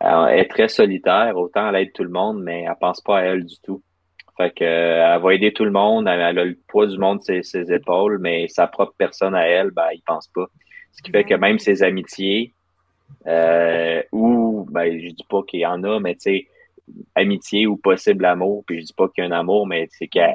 qu'elle 0.00 0.38
est 0.38 0.50
très 0.50 0.68
solitaire, 0.68 1.36
autant 1.36 1.68
elle 1.68 1.82
aide 1.82 1.92
tout 1.92 2.04
le 2.04 2.10
monde, 2.10 2.42
mais 2.42 2.62
elle 2.62 2.76
pense 2.80 3.00
pas 3.00 3.18
à 3.18 3.22
elle 3.22 3.44
du 3.44 3.56
tout. 3.62 3.82
Fait 4.36 4.50
que, 4.50 4.64
elle 4.64 5.20
va 5.20 5.34
aider 5.34 5.52
tout 5.52 5.64
le 5.64 5.70
monde, 5.70 6.08
elle, 6.08 6.20
a 6.20 6.32
le 6.32 6.58
poids 6.68 6.86
du 6.86 6.98
monde 6.98 7.22
sur 7.22 7.44
ses, 7.44 7.72
épaules, 7.72 8.18
mais 8.18 8.48
sa 8.48 8.66
propre 8.66 8.94
personne 8.96 9.34
à 9.34 9.46
elle, 9.46 9.70
ben, 9.70 9.88
il 9.92 10.02
pense 10.06 10.28
pas. 10.28 10.46
Ce 10.92 11.02
qui 11.02 11.10
fait 11.10 11.24
que 11.24 11.34
même 11.34 11.58
ses 11.58 11.82
amitiés, 11.82 12.54
euh, 13.26 14.02
ou, 14.10 14.66
ben, 14.70 14.98
je 14.98 15.08
dis 15.08 15.26
pas 15.28 15.42
qu'il 15.42 15.60
y 15.60 15.66
en 15.66 15.82
a, 15.84 16.00
mais 16.00 16.14
tu 16.14 16.20
sais, 16.20 16.46
amitié 17.14 17.66
ou 17.66 17.76
possible 17.76 18.24
amour, 18.24 18.64
puis 18.66 18.80
je 18.80 18.86
dis 18.86 18.92
pas 18.92 19.08
qu'il 19.08 19.24
y 19.24 19.26
a 19.26 19.30
un 19.30 19.38
amour, 19.38 19.66
mais 19.66 19.88
c'est 19.90 20.08
qu'elle 20.08 20.34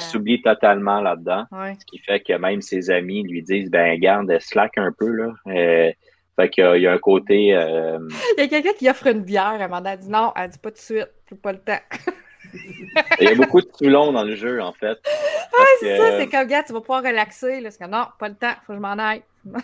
s'oublie 0.00 0.42
totalement 0.42 1.00
là-dedans. 1.00 1.44
Ce 1.50 1.84
qui 1.86 1.98
fait 1.98 2.20
que 2.20 2.34
même 2.34 2.60
ses 2.60 2.90
amis 2.90 3.22
lui 3.22 3.42
disent 3.42 3.70
ben 3.70 3.98
garde, 3.98 4.36
slack 4.40 4.78
un 4.78 4.92
peu 4.92 5.08
là. 5.08 5.32
Euh, 5.48 5.92
fait 6.36 6.48
qu'il 6.50 6.64
y, 6.64 6.86
a 6.86 6.92
un 6.92 6.98
côté. 6.98 7.54
Euh, 7.54 7.98
il 8.36 8.40
y 8.40 8.44
a 8.44 8.48
quelqu'un 8.48 8.72
qui 8.72 8.88
offre 8.88 9.06
une 9.06 9.22
bière, 9.22 9.60
Amanda 9.60 9.90
a 9.90 9.96
dit 9.96 10.08
non, 10.08 10.32
elle 10.36 10.50
dit 10.50 10.58
pas 10.58 10.70
tout 10.70 10.76
de 10.76 10.80
suite, 10.80 11.10
j'ai 11.28 11.36
pas 11.36 11.52
le 11.52 11.58
temps. 11.58 11.80
Il 13.20 13.24
y 13.24 13.28
a 13.28 13.34
beaucoup 13.34 13.60
de 13.60 13.66
Toulon 13.66 14.12
dans 14.12 14.24
le 14.24 14.34
jeu, 14.34 14.60
en 14.60 14.72
fait. 14.72 14.98
Ah, 15.06 15.64
c'est 15.80 15.96
ça, 15.96 16.18
c'est 16.18 16.28
comme, 16.28 16.46
gars, 16.46 16.62
tu 16.62 16.72
vas 16.72 16.80
pouvoir 16.80 17.02
relaxer. 17.02 17.60
Là. 17.60 17.70
que 17.70 17.86
non, 17.86 18.04
pas 18.18 18.28
le 18.28 18.34
temps, 18.34 18.52
faut 18.66 18.72
que 18.72 18.74
je 18.74 18.82
m'en 18.82 18.98
aille. 18.98 19.22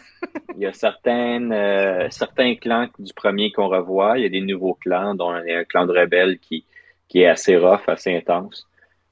il 0.56 0.62
y 0.62 0.66
a 0.66 0.72
certaines, 0.72 1.52
euh, 1.52 2.08
certains 2.10 2.54
clans 2.56 2.88
du 2.98 3.12
premier 3.12 3.52
qu'on 3.52 3.68
revoit. 3.68 4.18
Il 4.18 4.22
y 4.22 4.26
a 4.26 4.30
des 4.30 4.40
nouveaux 4.40 4.74
clans, 4.74 5.14
dont 5.14 5.30
un 5.30 5.64
clan 5.64 5.86
de 5.86 5.92
rebelles 5.92 6.38
qui, 6.38 6.64
qui 7.08 7.22
est 7.22 7.28
assez 7.28 7.56
rough, 7.56 7.88
assez 7.88 8.16
intense. 8.16 8.66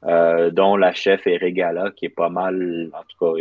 Euh, 0.05 0.51
dont 0.51 0.77
la 0.77 0.93
chef 0.93 1.27
est 1.27 1.39
Regala, 1.39 1.91
qui 1.91 2.07
est 2.07 2.11
pas 2.11 2.29
mal, 2.29 2.91
en 2.93 3.03
tout 3.03 3.35
cas, 3.35 3.41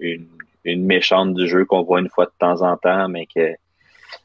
une, 0.00 0.28
une 0.64 0.84
méchante 0.84 1.34
du 1.34 1.46
jeu 1.46 1.64
qu'on 1.64 1.82
voit 1.82 2.00
une 2.00 2.08
fois 2.08 2.26
de 2.26 2.32
temps 2.38 2.62
en 2.62 2.76
temps, 2.76 3.08
mais 3.08 3.26
que. 3.26 3.54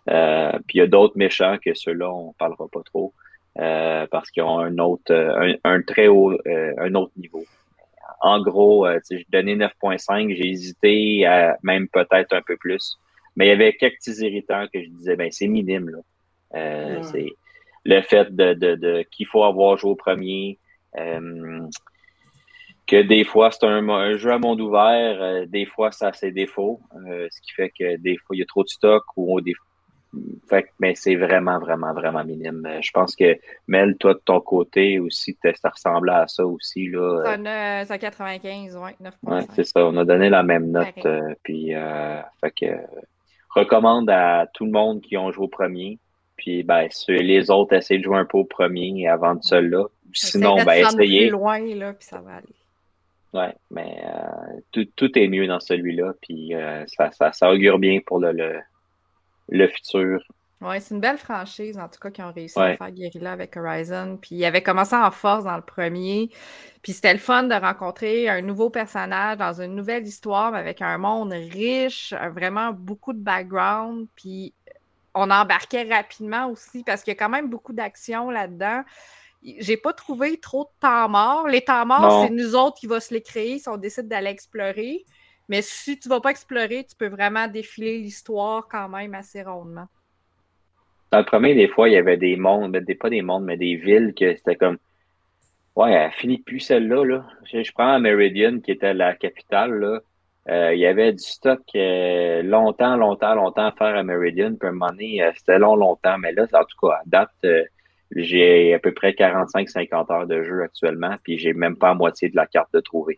Euh, 0.10 0.52
puis 0.68 0.78
il 0.78 0.78
y 0.78 0.82
a 0.82 0.88
d'autres 0.88 1.18
méchants 1.18 1.58
que 1.64 1.74
ceux-là, 1.74 2.10
on 2.12 2.34
parlera 2.34 2.68
pas 2.72 2.82
trop. 2.84 3.14
Euh, 3.58 4.08
parce 4.10 4.30
qu'ils 4.32 4.44
ont 4.44 4.60
un 4.60 4.78
autre, 4.78 5.12
euh, 5.12 5.54
un, 5.64 5.82
très 5.82 6.08
haut, 6.08 6.32
euh, 6.32 6.74
un 6.78 6.96
autre 6.96 7.12
niveau. 7.18 7.44
En 8.22 8.42
gros, 8.42 8.88
j'ai 9.10 9.26
donné 9.30 9.56
9.5, 9.56 10.36
j'ai 10.36 10.48
hésité 10.48 11.26
à 11.26 11.58
même 11.64 11.88
peut-être 11.88 12.34
un 12.34 12.42
peu 12.42 12.58
plus. 12.58 12.98
Mais 13.36 13.48
il 13.48 13.50
y 13.50 13.52
avait 13.52 13.74
quelques 13.74 13.96
petits 13.96 14.26
irritants 14.26 14.66
que 14.74 14.82
je 14.82 14.90
disais, 14.90 15.16
ben 15.16 15.30
c'est 15.32 15.48
minime 15.48 15.90
là. 15.90 17.02
C'est 17.04 17.30
le 17.86 18.02
fait 18.02 18.36
de, 18.36 18.54
de, 18.54 18.76
de 18.76 19.06
qu'il 19.10 19.26
faut 19.26 19.44
avoir 19.44 19.78
joué 19.78 19.92
au 19.92 19.96
premier. 19.96 20.60
Que 22.90 23.02
des 23.02 23.24
fois 23.24 23.52
c'est 23.52 23.66
un, 23.66 24.18
jeu 24.18 24.32
à 24.32 24.40
monde 24.40 24.62
ouvert, 24.62 25.48
des 25.48 25.66
fois 25.66 25.92
ça 25.92 26.08
a 26.08 26.14
ses 26.14 26.32
défauts, 26.32 26.80
ce 27.06 27.42
qui 27.42 27.54
fait 27.54 27.70
que 27.70 27.98
des 27.98 28.18
fois 28.18 28.36
il 28.36 28.40
y 28.40 28.44
a 28.44 28.46
trop 28.46 28.64
de 28.64 28.70
stock 28.70 29.04
ou 29.16 29.40
des, 29.42 29.54
fait 30.50 30.68
mais 30.80 30.96
c'est 30.96 31.16
vraiment, 31.16 31.60
vraiment, 31.60 31.94
vraiment 31.94 32.24
minime. 32.24 32.68
Je 32.82 32.92
pense 32.92 33.16
que 33.16 33.38
Mel, 33.68 33.96
toi, 33.98 34.14
de 34.14 34.22
ton 34.24 34.42
côté 34.42 35.00
aussi, 35.00 35.38
ça 35.62 35.70
ressemblait 35.70 36.14
à 36.14 36.28
ça 36.28 36.46
aussi. 36.46 36.88
Là. 36.88 37.86
C'est 37.86 38.00
95, 38.00 38.78
ouais, 38.78 38.96
9 39.00 39.14
ouais, 39.24 39.42
c'est 39.56 39.66
ça. 39.66 39.86
On 39.86 39.96
a 39.98 40.06
donné 40.06 40.30
la 40.30 40.44
même 40.44 40.72
note. 40.72 41.06
Euh, 41.06 41.34
puis, 41.44 41.76
euh, 41.76 42.22
fait 42.42 42.52
que, 42.52 42.66
recommande 43.50 44.10
à 44.10 44.48
tout 44.54 44.66
le 44.66 44.72
monde 44.72 45.02
qui 45.02 45.18
ont 45.18 45.32
joué 45.32 45.46
au 45.46 45.50
premier. 45.50 46.00
Puis, 46.38 46.64
ben, 46.64 46.88
les 47.10 47.52
autres, 47.52 47.76
essayent 47.76 48.00
de 48.00 48.04
jouer 48.04 48.18
un 48.18 48.26
peu 48.26 48.40
au 48.40 48.46
premier 48.46 49.08
avant 49.08 49.36
de 49.36 49.44
celui-là. 49.44 49.86
Sinon, 50.14 50.56
ben, 50.64 50.88
essayez. 50.88 51.30
loin, 51.30 51.60
là, 51.76 51.94
puis 51.94 52.06
ça 52.06 52.20
va 52.22 52.38
aller. 52.38 52.48
Ouais, 53.34 53.54
mais 53.70 54.04
euh, 54.06 54.60
tout, 54.72 54.86
tout, 54.96 55.18
est 55.18 55.28
mieux 55.28 55.48
dans 55.48 55.60
celui-là. 55.60 56.14
Puis, 56.22 56.54
ça, 56.88 57.12
ça, 57.12 57.32
ça 57.32 57.52
augure 57.52 57.78
bien 57.78 58.00
pour 58.06 58.20
le, 58.20 58.32
le 58.32 58.60
le 59.52 59.68
futur. 59.68 60.22
Oui, 60.62 60.82
c'est 60.82 60.94
une 60.94 61.00
belle 61.00 61.18
franchise, 61.18 61.78
en 61.78 61.88
tout 61.88 62.00
cas, 62.02 62.12
qui 62.12 62.22
ont 62.22 62.34
réussi 62.34 62.60
à 62.60 62.76
faire 62.76 62.92
Guerrilla 62.92 63.32
avec 63.32 63.56
Horizon. 63.56 64.18
Puis 64.22 64.36
il 64.36 64.46
avait 64.46 64.62
commencé 64.62 64.94
en 64.94 65.10
force 65.10 65.46
dans 65.46 65.56
le 65.56 65.62
premier. 65.62 66.30
Puis 66.82 66.92
c'était 66.92 67.14
le 67.14 67.20
fun 67.20 67.44
de 67.44 67.56
rencontrer 67.56 68.28
un 68.28 68.42
nouveau 68.42 68.70
personnage 68.70 69.38
dans 69.38 69.62
une 69.62 69.74
nouvelle 69.74 70.06
histoire, 70.06 70.54
avec 70.54 70.82
un 70.82 70.98
monde 70.98 71.32
riche, 71.32 72.14
vraiment 72.34 72.74
beaucoup 72.74 73.14
de 73.14 73.20
background. 73.20 74.08
Puis 74.18 74.54
on 75.16 75.32
embarquait 75.32 75.84
rapidement 75.84 76.48
aussi, 76.48 76.84
parce 76.84 77.04
qu'il 77.04 77.14
y 77.14 77.18
a 77.18 77.20
quand 77.20 77.30
même 77.30 77.50
beaucoup 77.50 77.74
d'action 77.74 78.30
là-dedans. 78.30 78.84
J'ai 79.42 79.78
pas 79.78 79.94
trouvé 79.94 80.38
trop 80.38 80.66
de 80.66 80.80
temps 80.82 81.08
mort. 81.08 81.48
Les 81.48 81.62
temps 81.62 81.86
morts, 81.86 82.26
c'est 82.26 82.34
nous 82.34 82.56
autres 82.56 82.78
qui 82.80 82.88
va 82.88 83.00
se 83.00 83.14
les 83.14 83.22
créer 83.22 83.60
si 83.60 83.70
on 83.70 83.78
décide 83.78 84.08
d'aller 84.08 84.30
explorer. 84.30 85.06
Mais 85.48 85.62
si 85.62 85.98
tu 85.98 86.10
vas 86.10 86.20
pas 86.20 86.30
explorer, 86.30 86.86
tu 86.88 86.96
peux 86.96 87.08
vraiment 87.08 87.48
défiler 87.48 87.98
l'histoire 88.00 88.68
quand 88.70 88.90
même 88.90 89.16
assez 89.16 89.42
rondement. 89.42 89.88
Dans 91.12 91.20
le 91.20 91.26
premier, 91.26 91.56
des 91.56 91.68
fois, 91.68 91.90
il 91.90 91.94
y 91.94 91.98
avait 91.98 92.18
des 92.18 92.36
mondes, 92.36 92.72
ben, 92.72 92.86
pas 92.98 93.10
des 93.10 93.24
mondes, 93.24 93.46
mais 93.46 93.58
des 93.58 93.76
villes 93.76 94.14
que 94.16 94.36
c'était 94.36 94.56
comme 94.56 94.78
Ouais, 95.76 95.94
elle 95.94 96.12
finit 96.12 96.40
plus 96.40 96.60
celle-là. 96.60 97.06
Là. 97.06 97.26
Je, 97.46 97.72
prends 97.72 98.00
Meridian, 98.00 98.60
qui 98.60 98.72
était 98.72 98.94
la 98.94 99.16
capitale. 99.16 99.80
Là. 99.80 100.00
Euh, 100.50 100.74
il 100.74 100.80
y 100.80 100.86
avait 100.86 101.14
du 101.14 101.24
stock 101.24 101.62
euh, 101.76 102.44
longtemps, 102.44 102.98
longtemps, 102.98 103.34
longtemps 103.34 103.68
à 103.68 103.72
faire 103.72 103.96
à 103.96 104.04
Meridian. 104.04 104.56
Puis 104.56 104.68
à 104.68 104.72
un 104.72 104.74
moment 104.74 104.92
donné, 104.92 105.24
euh, 105.24 105.32
c'était 105.36 105.58
long, 105.58 105.76
longtemps. 105.76 106.18
Mais 106.18 106.34
là, 106.34 106.46
en 106.52 106.64
tout 106.64 106.88
cas, 106.88 106.96
à 106.96 107.02
date, 107.06 107.32
j'ai 108.16 108.74
à 108.74 108.80
peu 108.80 108.92
près 108.92 109.12
45-50 109.12 110.12
heures 110.12 110.28
de 110.28 110.44
jeu 110.44 110.64
actuellement. 110.64 111.16
Puis 111.24 111.38
j'ai 111.38 111.54
même 111.54 111.76
pas 111.76 111.90
la 111.90 111.94
moitié 111.96 112.30
de 112.30 112.36
la 112.36 112.48
carte 112.48 112.74
de 112.74 112.80
trouver. 112.80 113.18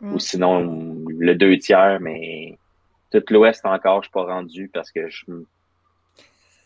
Ou 0.00 0.16
mm. 0.16 0.20
sinon, 0.20 1.04
le 1.08 1.34
deux 1.34 1.58
tiers, 1.58 1.98
mais 2.00 2.58
tout 3.12 3.22
l'ouest 3.30 3.64
encore, 3.64 4.02
je 4.02 4.08
suis 4.08 4.12
pas 4.12 4.24
rendu 4.24 4.70
parce 4.72 4.90
que 4.90 5.08
je. 5.08 5.24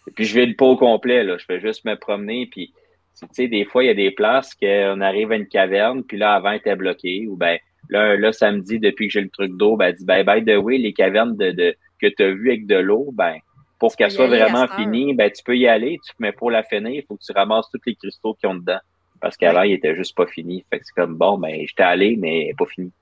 Et 0.09 0.12
puis 0.12 0.24
je 0.24 0.35
vais 0.35 0.53
pas 0.55 0.66
au 0.66 0.77
complet, 0.77 1.24
là. 1.24 1.36
Je 1.36 1.44
fais 1.44 1.61
juste 1.61 1.85
me 1.85 1.97
promener. 1.97 2.47
Puis, 2.47 2.73
tu 3.20 3.27
sais, 3.32 3.48
des 3.48 3.65
fois, 3.65 3.85
il 3.85 3.89
y 3.89 3.90
a 3.90 3.94
des 3.94 4.11
places 4.11 4.55
qu'on 4.55 5.01
arrive 5.01 5.32
à 5.32 5.36
une 5.36 5.48
caverne, 5.48 6.05
puis 6.05 6.16
là, 6.16 6.35
avant, 6.35 6.51
elle 6.51 6.59
était 6.59 6.77
bloquée. 6.77 7.27
Ou 7.27 7.36
ben 7.36 7.59
là, 7.89 8.16
là, 8.16 8.32
samedi, 8.32 8.78
depuis 8.78 9.09
que 9.09 9.15
j'ai 9.15 9.20
le 9.20 9.31
truc 9.31 9.57
d'eau, 9.57 9.77
ben, 9.77 9.93
dit, 9.93 10.05
ben, 10.05 10.24
by 10.24 10.44
the 10.44 10.57
way, 10.57 10.78
les 10.78 10.93
cavernes 10.93 11.36
de, 11.36 11.51
de 11.51 11.77
que 12.01 12.07
tu 12.07 12.23
as 12.23 12.31
vues 12.31 12.51
avec 12.51 12.66
de 12.66 12.77
l'eau, 12.77 13.11
ben, 13.12 13.36
pour 13.78 13.94
qu'elle 13.94 14.11
soit 14.11 14.27
vraiment 14.27 14.66
finie, 14.69 15.15
ben, 15.15 15.31
tu 15.31 15.43
peux 15.43 15.57
y 15.57 15.69
aller. 15.69 15.98
Tu, 16.05 16.12
mais 16.19 16.32
pour 16.32 16.51
la 16.51 16.62
finir, 16.62 16.93
il 16.93 17.05
faut 17.07 17.16
que 17.16 17.23
tu 17.23 17.32
ramasses 17.32 17.69
tous 17.70 17.81
les 17.86 17.94
cristaux 17.94 18.35
qui 18.35 18.47
ont 18.47 18.55
dedans. 18.55 18.81
Parce 19.20 19.36
qu'avant, 19.36 19.62
il 19.62 19.73
était 19.73 19.94
juste 19.94 20.15
pas 20.15 20.27
fini. 20.27 20.65
Fait 20.70 20.78
que 20.78 20.85
c'est 20.86 20.94
comme, 20.94 21.16
bon, 21.16 21.39
ben, 21.39 21.66
j'étais 21.66 21.82
allé, 21.82 22.16
mais 22.16 22.53
pas 22.57 22.66
fini. 22.66 22.93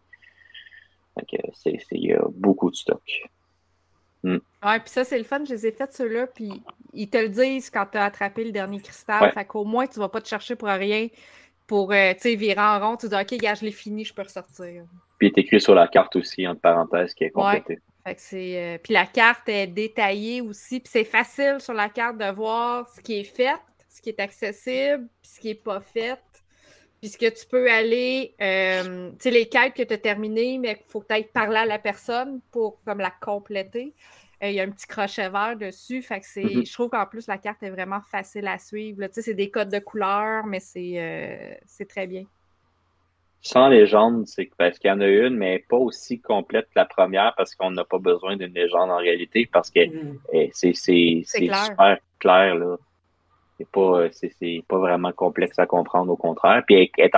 C'est, 1.54 1.78
il 1.92 2.06
y 2.06 2.12
a 2.12 2.22
beaucoup 2.32 2.70
de 2.70 2.76
stock. 2.76 3.02
Hmm. 4.22 4.38
Ouais, 4.64 4.80
puis 4.80 4.88
ça, 4.88 5.04
c'est 5.04 5.18
le 5.18 5.24
fun. 5.24 5.44
Je 5.44 5.52
les 5.52 5.66
ai 5.66 5.72
fait 5.72 5.92
ceux-là, 5.92 6.26
puis 6.26 6.50
ils 6.92 7.08
te 7.08 7.18
le 7.18 7.28
disent 7.28 7.70
quand 7.70 7.86
tu 7.92 7.98
as 7.98 8.04
attrapé 8.04 8.44
le 8.44 8.52
dernier 8.52 8.80
cristal. 8.80 9.30
Fait 9.32 9.44
qu'au 9.44 9.64
moins, 9.64 9.86
tu 9.86 9.98
vas 9.98 10.08
pas 10.08 10.20
te 10.20 10.28
chercher 10.28 10.56
pour 10.56 10.68
rien, 10.68 11.08
pour, 11.66 11.92
euh, 11.92 12.14
tu 12.14 12.20
sais, 12.20 12.34
virer 12.34 12.60
en 12.60 12.80
rond. 12.80 12.96
Tu 12.96 13.08
dis, 13.08 13.14
OK, 13.14 13.38
gars, 13.38 13.54
je 13.54 13.64
l'ai 13.64 13.70
fini, 13.70 14.04
je 14.04 14.12
peux 14.12 14.22
ressortir. 14.22 14.84
Puis 15.18 15.28
il 15.28 15.38
est 15.38 15.38
écrit 15.38 15.60
sur 15.60 15.74
la 15.74 15.86
carte 15.86 16.16
aussi, 16.16 16.46
entre 16.48 16.60
parenthèses, 16.60 17.14
qui 17.14 17.24
est 17.24 17.30
complétée. 17.30 17.78
Fait 18.04 18.14
que 18.14 18.20
c'est, 18.20 18.62
euh, 18.62 18.78
puis 18.78 18.92
la 18.92 19.06
carte 19.06 19.48
est 19.48 19.66
détaillée 19.66 20.40
aussi, 20.40 20.80
puis 20.80 20.90
c'est 20.92 21.04
facile 21.04 21.56
sur 21.60 21.72
la 21.72 21.88
carte 21.88 22.18
de 22.18 22.30
voir 22.30 22.88
ce 22.88 23.00
qui 23.00 23.20
est 23.20 23.24
fait, 23.24 23.60
ce 23.88 24.02
qui 24.02 24.10
est 24.10 24.20
accessible, 24.20 25.08
puis 25.22 25.30
ce 25.30 25.40
qui 25.40 25.50
est 25.50 25.54
pas 25.54 25.80
fait 25.80 26.20
puisque 27.04 27.34
tu 27.34 27.46
peux 27.46 27.70
aller, 27.70 28.34
euh, 28.40 29.10
tu 29.10 29.16
sais, 29.20 29.30
les 29.30 29.46
quêtes 29.46 29.74
que 29.74 29.82
tu 29.82 29.92
as 29.92 29.98
terminées, 29.98 30.56
mais 30.56 30.80
il 30.80 30.90
faut 30.90 31.02
que 31.02 31.12
ailles 31.12 31.28
parler 31.30 31.58
à 31.58 31.66
la 31.66 31.78
personne 31.78 32.40
pour 32.50 32.82
comme 32.86 32.96
la 32.96 33.10
compléter. 33.10 33.92
Euh, 34.42 34.48
il 34.48 34.54
y 34.54 34.60
a 34.60 34.62
un 34.62 34.70
petit 34.70 34.86
crochet 34.86 35.28
vert 35.28 35.54
dessus. 35.58 36.00
Fait 36.00 36.20
que 36.20 36.26
c'est, 36.26 36.42
mm-hmm. 36.42 36.66
je 36.66 36.72
trouve 36.72 36.88
qu'en 36.88 37.04
plus, 37.04 37.26
la 37.26 37.36
carte 37.36 37.62
est 37.62 37.68
vraiment 37.68 38.00
facile 38.00 38.46
à 38.46 38.58
suivre. 38.58 39.06
Tu 39.08 39.12
sais, 39.12 39.20
c'est 39.20 39.34
des 39.34 39.50
codes 39.50 39.68
de 39.68 39.80
couleurs, 39.80 40.46
mais 40.46 40.60
c'est, 40.60 40.94
euh, 40.96 41.84
très 41.86 42.06
bien. 42.06 42.24
Sans 43.46 43.68
légende, 43.68 44.26
c'est 44.26 44.48
parce 44.56 44.78
qu'il 44.78 44.88
y 44.88 44.90
en 44.90 45.02
a 45.02 45.06
une, 45.06 45.36
mais 45.36 45.58
pas 45.68 45.76
aussi 45.76 46.18
complète 46.18 46.64
que 46.64 46.76
la 46.76 46.86
première 46.86 47.34
parce 47.36 47.54
qu'on 47.54 47.70
n'a 47.72 47.84
pas 47.84 47.98
besoin 47.98 48.38
d'une 48.38 48.54
légende 48.54 48.90
en 48.90 48.96
réalité 48.96 49.46
parce 49.52 49.70
que 49.70 49.86
mm. 49.86 50.18
eh, 50.32 50.50
c'est, 50.54 50.72
super 50.72 51.98
clair. 52.18 52.54
Là. 52.54 52.76
C'est 53.58 53.68
pas, 53.68 54.00
euh, 54.00 54.08
c'est, 54.12 54.64
pas 54.66 54.78
vraiment 54.78 55.12
complexe 55.12 55.58
à 55.58 55.66
comprendre, 55.66 56.10
au 56.10 56.16
contraire. 56.16 56.62
Puis 56.66 56.90
elle, 56.96 57.10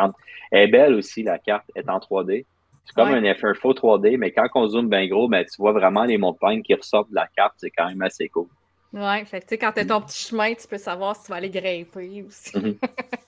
est, 0.51 0.67
belle 0.67 0.95
aussi, 0.95 1.23
la 1.23 1.39
carte 1.39 1.71
est 1.77 1.89
en 1.89 1.99
3D. 1.99 2.45
C'est 2.85 2.95
comme 2.95 3.11
un, 3.11 3.25
un 3.25 3.55
faux 3.55 3.73
3D, 3.73 4.17
mais 4.19 4.33
quand 4.33 4.49
on 4.57 4.67
zoome 4.67 4.89
bien 4.89 5.07
gros, 5.07 5.29
ben, 5.29 5.45
tu 5.45 5.57
vois 5.59 5.73
vraiment 5.73 6.05
les 6.05 6.19
montagnes 6.19 6.63
qui 6.63 6.75
ressortent 6.75 7.11
de 7.11 7.15
la 7.15 7.29
carte. 7.37 7.55
C'est 7.59 7.71
quand 7.71 7.87
même 7.87 8.03
assez 8.03 8.29
cool. 8.29 8.49
Ouais, 8.93 9.25
fait 9.27 9.43
tu 9.43 9.47
sais, 9.51 9.59
quand 9.59 9.71
tu 9.71 9.81
as 9.81 9.85
ton 9.85 10.01
petit 10.01 10.29
chemin, 10.29 10.55
tu 10.55 10.67
peux 10.67 10.79
savoir 10.79 11.15
si 11.15 11.27
tu 11.27 11.31
vas 11.31 11.37
aller 11.37 11.51
grimper 11.51 12.25
aussi. 12.27 12.57
Mhm. 12.59 12.79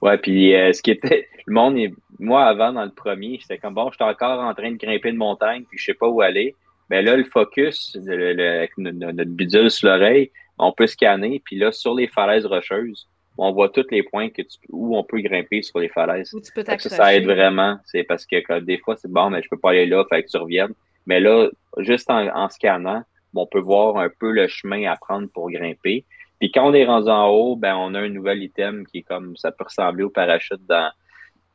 Ouais, 0.00 0.18
puis 0.18 0.54
euh, 0.54 0.72
ce 0.72 0.82
qui 0.82 0.90
était. 0.90 1.28
Le 1.46 1.54
monde, 1.54 1.78
moi, 2.18 2.44
avant, 2.44 2.74
dans 2.74 2.84
le 2.84 2.90
premier, 2.90 3.38
j'étais 3.40 3.56
comme 3.56 3.72
bon, 3.72 3.90
j'étais 3.90 4.04
encore 4.04 4.38
en 4.40 4.52
train 4.52 4.70
de 4.70 4.76
grimper 4.76 5.08
une 5.08 5.16
montagne, 5.16 5.64
puis 5.66 5.78
je 5.78 5.84
sais 5.84 5.94
pas 5.94 6.06
où 6.06 6.20
aller. 6.20 6.54
Mais 6.90 7.00
là, 7.00 7.16
le 7.16 7.24
focus, 7.24 7.96
le, 8.04 8.34
le, 8.34 8.90
notre 8.92 9.30
bidule 9.30 9.70
sur 9.70 9.88
l'oreille, 9.88 10.30
on 10.58 10.72
peut 10.72 10.86
scanner, 10.86 11.40
puis 11.42 11.56
là, 11.56 11.72
sur 11.72 11.94
les 11.94 12.06
falaises 12.06 12.44
rocheuses, 12.44 13.08
on 13.38 13.52
voit 13.52 13.68
tous 13.68 13.86
les 13.90 14.02
points 14.02 14.28
que 14.28 14.42
tu, 14.42 14.58
où 14.68 14.96
on 14.96 15.04
peut 15.04 15.20
grimper 15.20 15.62
sur 15.62 15.78
les 15.78 15.88
falaises. 15.88 16.34
Où 16.34 16.40
tu 16.40 16.52
peux 16.52 16.64
ça, 16.64 16.76
ça 16.78 17.14
aide 17.14 17.24
vraiment. 17.24 17.78
C'est 17.86 18.02
parce 18.02 18.26
que 18.26 18.60
des 18.60 18.78
fois, 18.78 18.96
c'est 18.96 19.10
bon, 19.10 19.30
mais 19.30 19.42
je 19.42 19.48
peux 19.48 19.58
pas 19.58 19.70
aller 19.70 19.86
là, 19.86 20.04
fait 20.10 20.24
que 20.24 20.28
tu 20.28 20.36
reviennes. 20.36 20.74
Mais 21.06 21.20
là, 21.20 21.48
juste 21.78 22.10
en, 22.10 22.48
scannant, 22.50 23.02
on 23.34 23.46
peut 23.46 23.60
voir 23.60 23.96
un 23.96 24.10
peu 24.10 24.32
le 24.32 24.48
chemin 24.48 24.90
à 24.90 24.96
prendre 24.96 25.28
pour 25.28 25.50
grimper. 25.50 26.04
Puis 26.38 26.52
quand 26.52 26.68
on 26.68 26.74
est 26.74 26.84
rendu 26.84 27.10
en 27.10 27.28
haut, 27.28 27.56
ben 27.56 27.74
on 27.76 27.94
a 27.94 28.00
un 28.00 28.08
nouvel 28.08 28.42
item 28.42 28.86
qui 28.86 28.98
est 28.98 29.02
comme 29.02 29.36
ça 29.36 29.50
peut 29.50 29.64
ressembler 29.64 30.04
au 30.04 30.10
parachute 30.10 30.64
dans, 30.68 30.90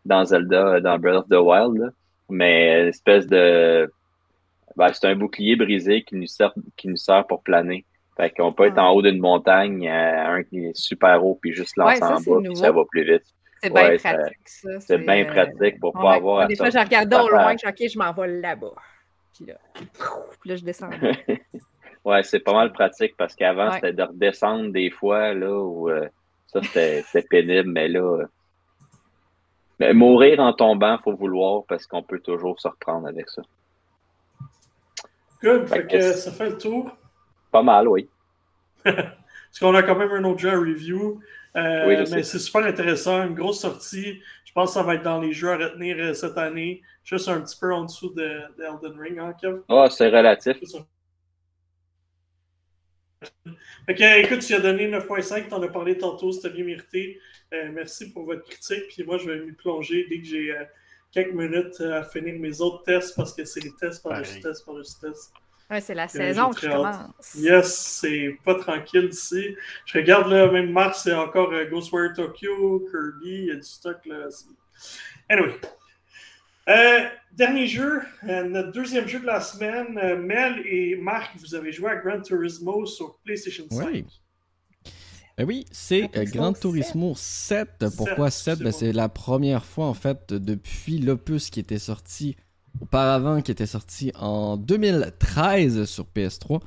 dans 0.05 0.25
Zelda, 0.25 0.81
dans 0.81 0.99
Breath 0.99 1.15
of 1.15 1.29
the 1.29 1.39
Wild, 1.39 1.93
mais 2.29 2.81
une 2.81 2.87
espèce 2.89 3.27
de 3.27 3.89
ben, 4.75 4.91
c'est 4.91 5.07
un 5.07 5.15
bouclier 5.15 5.55
brisé 5.55 6.03
qui 6.03 6.15
nous 6.15 6.27
sert 6.27 6.53
qui 6.75 6.87
nous 6.87 6.97
sert 6.97 7.25
pour 7.27 7.43
planer. 7.43 7.85
Fait 8.17 8.29
qu'on 8.29 8.53
peut 8.53 8.67
être 8.67 8.77
en 8.77 8.91
haut 8.91 9.01
d'une 9.01 9.19
montagne, 9.19 9.87
euh, 9.87 10.35
un 10.35 10.43
qui 10.43 10.65
est 10.65 10.77
super 10.77 11.25
haut, 11.25 11.37
puis 11.41 11.53
juste 11.53 11.77
lancer 11.77 12.03
en 12.03 12.19
bas, 12.19 12.39
puis 12.43 12.55
ça 12.55 12.71
va 12.71 12.83
plus 12.89 13.03
vite. 13.03 13.23
C'est 13.61 13.73
bien 13.73 13.97
pratique, 13.97 14.37
ça. 14.45 14.79
C'est 14.81 14.97
bien 14.97 15.25
pratique 15.25 15.79
pour 15.79 15.93
pas 15.93 16.15
avoir. 16.15 16.47
Des 16.47 16.55
fois, 16.55 16.69
je 16.69 16.77
regardais 16.77 17.15
au 17.15 17.29
loin, 17.29 17.55
je 17.55 17.67
OK, 17.67 17.89
je 17.89 17.97
m'en 17.97 18.11
vais 18.11 18.41
là-bas. 18.41 18.73
Puis 19.33 19.45
là, 19.45 19.55
puis 20.41 20.49
là, 20.49 20.55
je 20.55 20.63
descends. 20.63 20.89
ouais, 22.05 22.23
c'est 22.23 22.39
pas 22.39 22.53
mal 22.53 22.71
pratique 22.71 23.15
parce 23.17 23.35
qu'avant, 23.35 23.71
c'était 23.73 23.93
de 23.93 24.03
redescendre 24.03 24.71
des 24.71 24.89
fois, 24.89 25.33
là, 25.33 25.51
où 25.51 25.89
euh, 25.89 26.07
ça, 26.47 26.61
c'était 26.61 27.21
pénible, 27.29 27.69
mais 27.69 27.87
là. 27.87 28.27
Euh, 29.81 29.93
mourir 29.93 30.39
en 30.39 30.53
tombant, 30.53 30.97
il 30.97 31.03
faut 31.03 31.15
vouloir 31.15 31.63
parce 31.67 31.87
qu'on 31.87 32.03
peut 32.03 32.19
toujours 32.19 32.59
se 32.59 32.67
reprendre 32.67 33.07
avec 33.07 33.29
ça. 33.29 33.41
Good, 35.41 35.67
fait, 35.67 35.87
que 35.87 36.13
ça 36.13 36.31
fait 36.31 36.51
le 36.51 36.57
tour. 36.57 36.89
Pas 37.51 37.63
mal, 37.63 37.87
oui. 37.89 38.07
Parce 38.85 39.59
qu'on 39.59 39.75
a 39.75 39.83
quand 39.83 39.95
même 39.95 40.11
un 40.11 40.23
autre 40.23 40.39
jeu 40.39 40.49
à 40.49 40.57
review. 40.57 41.19
Euh, 41.55 42.05
mais 42.11 42.23
c'est 42.23 42.39
super 42.39 42.63
intéressant, 42.63 43.23
une 43.27 43.35
grosse 43.35 43.59
sortie. 43.59 44.21
Je 44.45 44.51
pense 44.53 44.69
que 44.69 44.73
ça 44.75 44.83
va 44.83 44.95
être 44.95 45.03
dans 45.03 45.19
les 45.19 45.33
jeux 45.33 45.51
à 45.51 45.57
retenir 45.57 46.15
cette 46.15 46.37
année, 46.37 46.81
juste 47.03 47.27
un 47.27 47.41
petit 47.41 47.57
peu 47.59 47.73
en 47.73 47.83
dessous 47.83 48.11
de, 48.13 48.41
Elden 48.57 48.99
Ring, 48.99 49.19
hein, 49.19 49.33
Kev? 49.39 49.59
Ah, 49.69 49.87
c'est 49.89 50.07
relatif. 50.07 50.57
Ok, 53.89 53.99
écoute, 53.99 54.39
tu 54.39 54.53
as 54.53 54.59
donné 54.59 54.89
9.5, 54.89 55.47
tu 55.47 55.53
en 55.53 55.61
as 55.61 55.67
parlé 55.67 55.97
tantôt, 55.97 56.31
c'était 56.31 56.49
bien 56.49 56.65
mérité. 56.65 57.19
Euh, 57.53 57.69
merci 57.73 58.11
pour 58.11 58.23
votre 58.25 58.43
critique. 58.43 58.87
Puis 58.89 59.03
moi, 59.03 59.17
je 59.17 59.29
vais 59.29 59.39
m'y 59.45 59.51
plonger 59.51 60.05
dès 60.09 60.19
que 60.19 60.25
j'ai 60.25 60.55
quelques 61.11 61.33
minutes 61.33 61.79
à 61.81 62.03
finir 62.03 62.39
mes 62.39 62.61
autres 62.61 62.83
tests 62.83 63.15
parce 63.15 63.33
que 63.33 63.45
c'est 63.45 63.63
les 63.63 63.73
tests 63.79 64.01
par-dessus 64.01 64.41
tests 64.41 64.65
par-dessus 64.65 64.99
tests 65.01 65.33
c'est 65.79 65.95
la 65.95 66.07
saison 66.07 66.51
qui 66.51 66.67
commence. 66.67 67.35
Yes, 67.35 67.99
c'est 68.01 68.37
pas 68.43 68.55
tranquille 68.55 69.09
ici. 69.11 69.55
Je 69.85 69.97
regarde 69.97 70.29
là, 70.31 70.51
même 70.51 70.71
mars, 70.71 71.03
c'est 71.03 71.13
encore 71.13 71.51
euh, 71.51 71.65
Ghostwire 71.65 72.13
Tokyo, 72.13 72.85
Kirby, 72.91 73.29
il 73.29 73.45
y 73.45 73.51
a 73.51 73.55
du 73.55 73.63
stock 73.63 73.97
là. 74.05 74.27
Anyway. 75.29 75.59
Euh, 76.69 76.99
dernier 77.31 77.67
jeu, 77.67 78.01
euh, 78.27 78.43
notre 78.43 78.71
deuxième 78.71 79.07
jeu 79.07 79.19
de 79.19 79.25
la 79.25 79.41
semaine. 79.41 80.17
Mel 80.19 80.61
et 80.65 80.95
Marc, 80.95 81.35
vous 81.37 81.55
avez 81.55 81.71
joué 81.71 81.91
à 81.91 81.95
Gran 81.97 82.21
Turismo 82.21 82.85
sur 82.85 83.17
PlayStation 83.19 83.65
5. 83.69 83.87
Oui. 83.87 84.05
Ben 85.37 85.47
oui, 85.47 85.65
c'est 85.71 86.09
Gran 86.31 86.53
Turismo 86.53 87.13
7. 87.15 87.85
Pourquoi 87.97 88.29
7? 88.29 88.59
Ben, 88.59 88.71
c'est 88.71 88.91
la 88.93 89.09
première 89.09 89.65
fois, 89.65 89.87
en 89.87 89.93
fait, 89.95 90.31
depuis 90.31 90.99
l'opus 90.99 91.49
qui 91.49 91.59
était 91.59 91.79
sorti 91.79 92.35
auparavant 92.81 93.41
qui 93.41 93.51
était 93.51 93.65
sorti 93.65 94.11
en 94.15 94.57
2013 94.57 95.85
sur 95.85 96.05
PS3. 96.15 96.59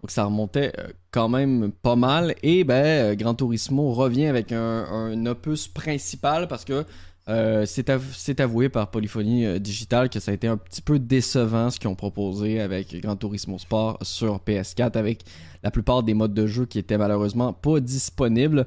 Donc 0.00 0.10
ça 0.10 0.24
remontait 0.24 0.72
euh, 0.78 0.88
quand 1.10 1.28
même 1.28 1.70
pas 1.70 1.96
mal. 1.96 2.34
Et 2.42 2.64
ben, 2.64 2.84
euh, 2.84 3.14
Gran 3.14 3.34
Turismo 3.34 3.92
revient 3.92 4.26
avec 4.26 4.52
un, 4.52 5.26
opus 5.26 5.68
principal 5.68 6.48
parce 6.48 6.64
que 6.64 6.84
euh, 7.28 7.64
c'est 7.66 8.40
avoué 8.40 8.68
par 8.68 8.90
Polyphonie 8.90 9.60
Digital 9.60 10.10
que 10.10 10.20
ça 10.20 10.30
a 10.30 10.34
été 10.34 10.48
un 10.48 10.56
petit 10.56 10.82
peu 10.82 10.98
décevant 10.98 11.70
ce 11.70 11.78
qu'ils 11.78 11.88
ont 11.88 11.94
proposé 11.94 12.60
avec 12.60 13.00
Gran 13.00 13.16
Turismo 13.16 13.58
Sport 13.58 13.98
sur 14.02 14.38
PS4 14.38 14.96
avec 14.98 15.24
la 15.62 15.70
plupart 15.70 16.02
des 16.02 16.14
modes 16.14 16.34
de 16.34 16.46
jeu 16.46 16.66
qui 16.66 16.78
étaient 16.78 16.98
malheureusement 16.98 17.52
pas 17.52 17.80
disponibles. 17.80 18.66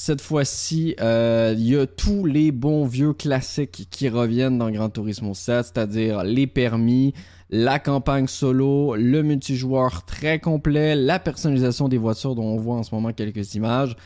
Cette 0.00 0.20
fois-ci, 0.20 0.94
euh, 1.00 1.56
il 1.58 1.68
y 1.68 1.76
a 1.76 1.84
tous 1.84 2.24
les 2.24 2.52
bons 2.52 2.86
vieux 2.86 3.12
classiques 3.12 3.88
qui 3.90 4.08
reviennent 4.08 4.56
dans 4.56 4.70
Gran 4.70 4.90
Turismo 4.90 5.34
7, 5.34 5.66
c'est-à-dire 5.66 6.22
les 6.22 6.46
permis, 6.46 7.14
la 7.50 7.80
campagne 7.80 8.28
solo, 8.28 8.94
le 8.94 9.24
multijoueur 9.24 10.04
très 10.04 10.38
complet, 10.38 10.94
la 10.94 11.18
personnalisation 11.18 11.88
des 11.88 11.98
voitures 11.98 12.36
dont 12.36 12.44
on 12.44 12.58
voit 12.58 12.76
en 12.76 12.84
ce 12.84 12.94
moment 12.94 13.12
quelques 13.12 13.56
images, 13.56 13.96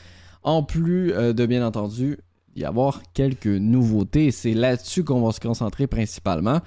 en 0.42 0.62
plus 0.62 1.12
euh, 1.12 1.34
de 1.34 1.44
bien 1.44 1.62
entendu 1.64 2.16
y 2.54 2.64
avoir 2.64 3.02
quelques 3.14 3.46
nouveautés. 3.46 4.30
C'est 4.30 4.54
là-dessus 4.54 5.04
qu'on 5.04 5.22
va 5.22 5.32
se 5.32 5.40
concentrer 5.40 5.86
principalement. 5.86 6.60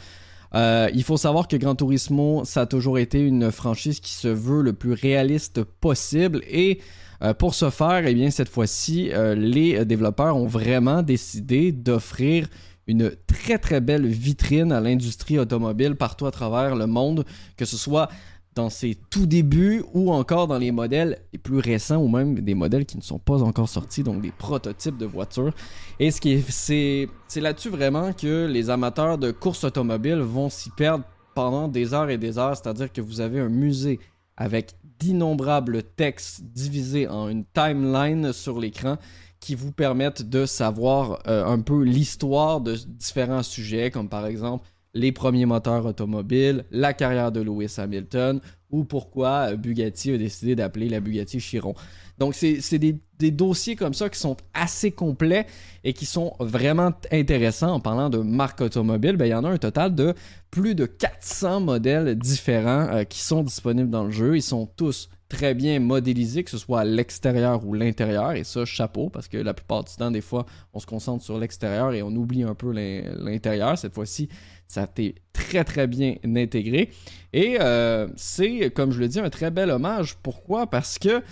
Euh, 0.54 0.90
il 0.94 1.04
faut 1.04 1.18
savoir 1.18 1.48
que 1.48 1.58
Gran 1.58 1.76
Turismo, 1.76 2.44
ça 2.46 2.62
a 2.62 2.66
toujours 2.66 2.98
été 2.98 3.20
une 3.20 3.52
franchise 3.52 4.00
qui 4.00 4.14
se 4.14 4.28
veut 4.28 4.62
le 4.62 4.74
plus 4.74 4.94
réaliste 4.94 5.64
possible 5.64 6.42
et 6.50 6.80
euh, 7.22 7.34
pour 7.34 7.56
ce 7.56 7.70
faire, 7.70 8.06
eh 8.06 8.14
bien, 8.14 8.30
cette 8.30 8.50
fois-ci, 8.50 9.10
euh, 9.12 9.36
les 9.36 9.86
développeurs 9.86 10.38
ont 10.38 10.48
vraiment 10.48 11.02
décidé 11.02 11.72
d'offrir 11.72 12.48
une 12.88 13.12
très 13.28 13.58
très 13.58 13.82
belle 13.82 14.06
vitrine 14.06 14.72
à 14.72 14.80
l'industrie 14.80 15.40
automobile 15.40 15.96
partout 15.96 16.26
à 16.26 16.32
travers 16.32 16.76
le 16.76 16.88
monde, 16.88 17.26
que 17.58 17.66
ce 17.66 17.78
soit 17.78 18.10
dans 18.56 18.70
ses 18.70 18.96
tout 19.10 19.26
débuts 19.26 19.84
ou 19.94 20.12
encore 20.12 20.48
dans 20.48 20.58
les 20.58 20.72
modèles 20.72 21.20
les 21.34 21.40
plus 21.40 21.60
récents 21.60 21.98
ou 21.98 22.08
même 22.08 22.40
des 22.40 22.56
modèles 22.56 22.86
qui 22.86 22.98
ne 22.98 23.02
sont 23.02 23.20
pas 23.20 23.44
encore 23.44 23.70
sortis, 23.70 24.02
donc 24.02 24.22
des 24.22 24.32
prototypes 24.32 24.98
de 24.98 25.06
voitures. 25.06 25.54
Et 26.00 26.10
ce 26.10 26.20
c'est, 26.50 27.10
c'est 27.28 27.42
là-dessus 27.42 27.70
vraiment 27.70 28.14
que 28.14 28.48
les 28.48 28.70
amateurs 28.70 29.18
de 29.18 29.32
course 29.32 29.66
automobile 29.66 30.20
vont 30.20 30.50
s'y 30.50 30.70
perdre 30.70 31.04
pendant 31.36 31.68
des 31.68 31.94
heures 31.94 32.10
et 32.10 32.18
des 32.18 32.38
heures, 32.38 32.56
c'est-à-dire 32.56 32.92
que 32.92 33.02
vous 33.02 33.20
avez 33.20 33.42
un 33.42 33.50
musée 33.50 34.00
avec 34.38 34.72
d'innombrables 35.00 35.84
textes 35.84 36.44
divisés 36.44 37.08
en 37.08 37.28
une 37.28 37.46
timeline 37.54 38.32
sur 38.32 38.60
l'écran 38.60 38.98
qui 39.42 39.54
vous 39.54 39.72
permettent 39.72 40.28
de 40.28 40.46
savoir 40.46 41.20
euh, 41.28 41.46
un 41.46 41.60
peu 41.60 41.84
l'histoire 41.84 42.62
de 42.62 42.76
différents 42.76 43.44
sujets, 43.44 43.92
comme 43.92 44.10
par 44.10 44.26
exemple 44.26 44.66
les 44.96 45.12
premiers 45.12 45.46
moteurs 45.46 45.86
automobiles, 45.86 46.66
la 46.72 46.94
carrière 46.94 47.32
de 47.32 47.42
Lewis 47.42 47.76
Hamilton, 47.78 48.40
ou 48.72 48.86
pourquoi 48.86 49.56
Bugatti 49.56 50.14
a 50.14 50.18
décidé 50.18 50.56
d'appeler 50.56 50.90
la 50.90 51.00
Bugatti 51.00 51.40
Chiron. 51.40 51.76
Donc, 52.18 52.34
c'est 52.34 52.80
des, 52.80 52.98
dossiers 53.32 53.76
comme 53.76 53.94
ça 53.94 54.10
qui 54.10 54.20
sont 54.20 54.38
assez 54.54 54.92
complets 54.92 55.46
et 55.84 55.94
qui 55.94 56.06
sont 56.06 56.34
vraiment 56.40 56.94
intéressants. 57.12 57.74
En 57.74 57.80
parlant 57.80 58.10
de 58.10 58.20
marque 58.20 58.62
automobile, 58.62 59.18
ben, 59.18 59.26
il 59.26 59.32
y 59.32 59.34
en 59.34 59.44
a 59.44 59.50
un 59.50 59.58
total 59.58 59.96
de 59.96 60.14
plus 60.50 60.76
de 60.76 60.86
400 60.86 61.60
modèles 61.60 62.18
différents 62.18 62.88
euh, 62.90 63.04
qui 63.04 63.20
sont 63.20 63.44
disponibles 63.44 63.90
dans 63.90 64.06
le 64.06 64.12
jeu. 64.12 64.38
Ils 64.38 64.42
sont 64.42 64.66
tous 64.66 65.10
très 65.30 65.54
bien 65.54 65.80
modélisés, 65.80 66.44
que 66.44 66.52
ce 66.52 66.58
soit 66.58 66.82
à 66.82 66.86
l'extérieur 66.86 67.66
ou 67.66 67.74
l'intérieur. 67.74 68.34
Et 68.34 68.44
ça, 68.44 68.66
chapeau, 68.66 69.10
parce 69.10 69.28
que 69.28 69.38
la 69.38 69.54
plupart 69.54 69.84
du 69.84 69.94
temps, 69.96 70.12
des 70.12 70.22
fois, 70.22 70.46
on 70.74 70.80
se 70.80 70.86
concentre 70.86 71.24
sur 71.24 71.38
l'extérieur 71.40 71.94
et 71.94 72.02
on 72.04 72.10
oublie 72.10 72.44
un 72.44 72.56
peu 72.56 72.72
l'intérieur. 72.72 73.78
Cette 73.78 73.94
fois-ci, 73.94 74.30
ça 74.68 74.82
a 74.82 74.86
été 74.86 75.16
très 75.34 75.64
très 75.64 75.88
bien 75.88 76.16
intégré. 76.26 76.92
Et 77.34 77.58
euh, 77.60 78.08
c'est, 78.16 78.72
comme 78.72 78.92
je 78.92 79.00
le 79.00 79.08
dis, 79.08 79.20
un 79.20 79.30
très 79.30 79.52
bel 79.52 79.72
hommage. 79.72 80.16
Pourquoi? 80.22 80.68
Parce 80.68 81.00
que 81.00 81.24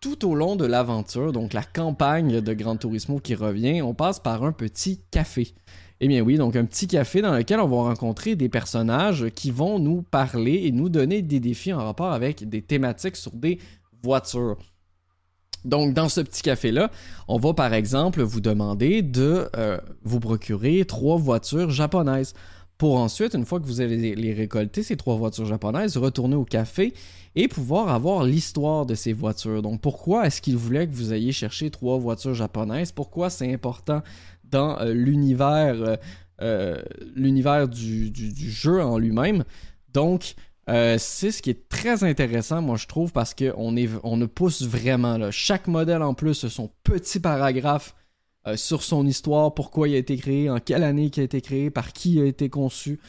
tout 0.00 0.26
au 0.26 0.34
long 0.34 0.56
de 0.56 0.64
l'aventure, 0.64 1.32
donc 1.32 1.52
la 1.52 1.62
campagne 1.62 2.40
de 2.40 2.54
Gran 2.54 2.76
Turismo 2.76 3.20
qui 3.20 3.34
revient, 3.34 3.82
on 3.82 3.94
passe 3.94 4.18
par 4.18 4.44
un 4.44 4.52
petit 4.52 5.00
café. 5.10 5.54
Eh 6.00 6.08
bien 6.08 6.22
oui, 6.22 6.38
donc 6.38 6.56
un 6.56 6.64
petit 6.64 6.86
café 6.86 7.20
dans 7.20 7.36
lequel 7.36 7.60
on 7.60 7.68
va 7.68 7.76
rencontrer 7.76 8.34
des 8.34 8.48
personnages 8.48 9.28
qui 9.34 9.50
vont 9.50 9.78
nous 9.78 10.00
parler 10.00 10.62
et 10.64 10.72
nous 10.72 10.88
donner 10.88 11.20
des 11.20 11.40
défis 11.40 11.74
en 11.74 11.84
rapport 11.84 12.12
avec 12.12 12.48
des 12.48 12.62
thématiques 12.62 13.16
sur 13.16 13.32
des 13.32 13.58
voitures. 14.02 14.56
Donc, 15.66 15.92
dans 15.92 16.08
ce 16.08 16.22
petit 16.22 16.40
café-là, 16.40 16.90
on 17.28 17.36
va 17.36 17.52
par 17.52 17.74
exemple 17.74 18.22
vous 18.22 18.40
demander 18.40 19.02
de 19.02 19.48
euh, 19.56 19.78
vous 20.02 20.18
procurer 20.18 20.86
trois 20.86 21.18
voitures 21.18 21.68
japonaises 21.70 22.32
pour 22.78 22.96
ensuite, 22.96 23.34
une 23.34 23.44
fois 23.44 23.60
que 23.60 23.66
vous 23.66 23.82
avez 23.82 24.14
les 24.14 24.32
récolté, 24.32 24.82
ces 24.82 24.96
trois 24.96 25.16
voitures 25.16 25.44
japonaises, 25.44 25.98
retourner 25.98 26.34
au 26.34 26.46
café 26.46 26.94
et 27.36 27.46
pouvoir 27.46 27.90
avoir 27.90 28.24
l'histoire 28.24 28.86
de 28.86 28.94
ces 28.94 29.12
voitures. 29.12 29.60
Donc 29.60 29.82
pourquoi 29.82 30.26
est-ce 30.26 30.40
qu'il 30.40 30.56
voulait 30.56 30.86
que 30.86 30.94
vous 30.94 31.12
ayez 31.12 31.30
cherché 31.30 31.68
trois 31.68 31.98
voitures 31.98 32.32
japonaises? 32.32 32.90
Pourquoi 32.90 33.28
c'est 33.28 33.52
important 33.52 34.00
dans 34.50 34.78
euh, 34.80 34.92
l'univers 34.92 35.80
euh, 35.80 35.96
euh, 36.42 36.82
l'univers 37.14 37.68
du, 37.68 38.12
jeu 38.50 38.82
en 38.82 38.98
lui-même? 38.98 39.44
Donc, 39.92 40.34
c'est 40.68 41.32
ce 41.32 41.42
qui 41.42 41.50
est 41.50 41.68
très 41.68 42.04
intéressant, 42.04 42.62
moi 42.62 42.76
je 42.76 42.86
trouve, 42.86 43.12
parce 43.12 43.34
qu'on 43.34 43.74
on 44.04 44.16
ne 44.16 44.26
pousse 44.26 44.62
vraiment. 44.62 45.18
Là. 45.18 45.32
Chaque 45.32 45.66
modèle 45.66 46.02
en 46.02 46.14
plus, 46.14 46.46
son 46.46 46.70
petit 46.84 47.18
paragraphe 47.18 47.96
sur 48.54 48.84
son 48.84 49.04
histoire, 49.04 49.52
pourquoi 49.52 49.88
il 49.88 49.96
a 49.96 49.98
été 49.98 50.16
créé, 50.16 50.48
en 50.48 50.60
quelle 50.60 50.84
année 50.84 51.10
il 51.12 51.20
a 51.20 51.24
été 51.24 51.40
créé, 51.40 51.70
par 51.70 51.92
qui 51.92 52.14
il 52.14 52.20
a 52.20 52.24
été 52.24 52.48
conçu. 52.48 53.00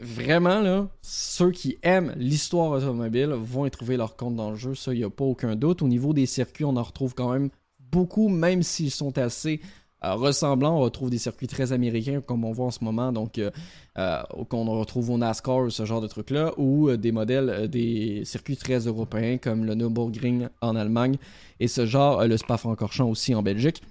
vraiment, 0.00 0.60
là, 0.60 0.88
ceux 1.00 1.52
qui 1.52 1.78
aiment 1.82 2.14
l'histoire 2.16 2.72
automobile 2.72 3.30
vont 3.30 3.64
y 3.64 3.70
trouver 3.70 3.96
leur 3.96 4.16
compte 4.16 4.34
dans 4.34 4.50
le 4.50 4.56
jeu. 4.56 4.74
Ça, 4.74 4.92
il 4.92 4.98
n'y 4.98 5.04
a 5.04 5.10
pas 5.10 5.24
aucun 5.24 5.54
doute. 5.54 5.82
Au 5.82 5.88
niveau 5.88 6.12
des 6.12 6.26
circuits, 6.26 6.64
on 6.64 6.76
en 6.76 6.82
retrouve 6.82 7.14
quand 7.14 7.32
même 7.32 7.50
beaucoup, 7.92 8.28
même 8.28 8.62
s'ils 8.62 8.90
sont 8.90 9.16
assez 9.18 9.60
euh, 10.04 10.14
ressemblants. 10.14 10.76
On 10.76 10.80
retrouve 10.80 11.10
des 11.10 11.18
circuits 11.18 11.48
très 11.48 11.72
américains, 11.72 12.20
comme 12.20 12.44
on 12.44 12.52
voit 12.52 12.66
en 12.66 12.70
ce 12.70 12.84
moment, 12.84 13.10
donc 13.10 13.38
euh, 13.38 13.50
euh, 13.98 14.22
qu'on 14.48 14.64
retrouve 14.78 15.10
au 15.10 15.18
NASCAR, 15.18 15.72
ce 15.72 15.84
genre 15.84 16.00
de 16.00 16.06
trucs-là, 16.06 16.52
ou 16.56 16.96
des 16.96 17.10
modèles, 17.10 17.68
des 17.68 18.24
circuits 18.24 18.56
très 18.56 18.78
européens, 18.78 19.38
comme 19.38 19.64
le 19.64 19.74
Nürburgring 19.74 20.48
en 20.60 20.76
Allemagne, 20.76 21.16
et 21.58 21.66
ce 21.66 21.84
genre, 21.84 22.24
le 22.24 22.36
Spa-Francorchamps 22.36 23.08
aussi 23.08 23.34
en 23.34 23.42
Belgique. 23.42 23.82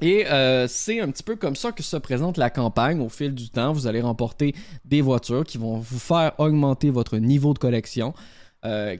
Et 0.00 0.24
c'est 0.68 1.00
un 1.00 1.10
petit 1.10 1.22
peu 1.22 1.36
comme 1.36 1.54
ça 1.54 1.70
que 1.72 1.82
se 1.82 1.96
présente 1.96 2.36
la 2.36 2.50
campagne 2.50 3.00
au 3.00 3.08
fil 3.08 3.34
du 3.34 3.48
temps. 3.48 3.72
Vous 3.72 3.86
allez 3.86 4.00
remporter 4.00 4.54
des 4.84 5.00
voitures 5.00 5.44
qui 5.44 5.58
vont 5.58 5.78
vous 5.78 5.98
faire 5.98 6.32
augmenter 6.38 6.90
votre 6.90 7.18
niveau 7.18 7.54
de 7.54 7.58
collection, 7.58 8.12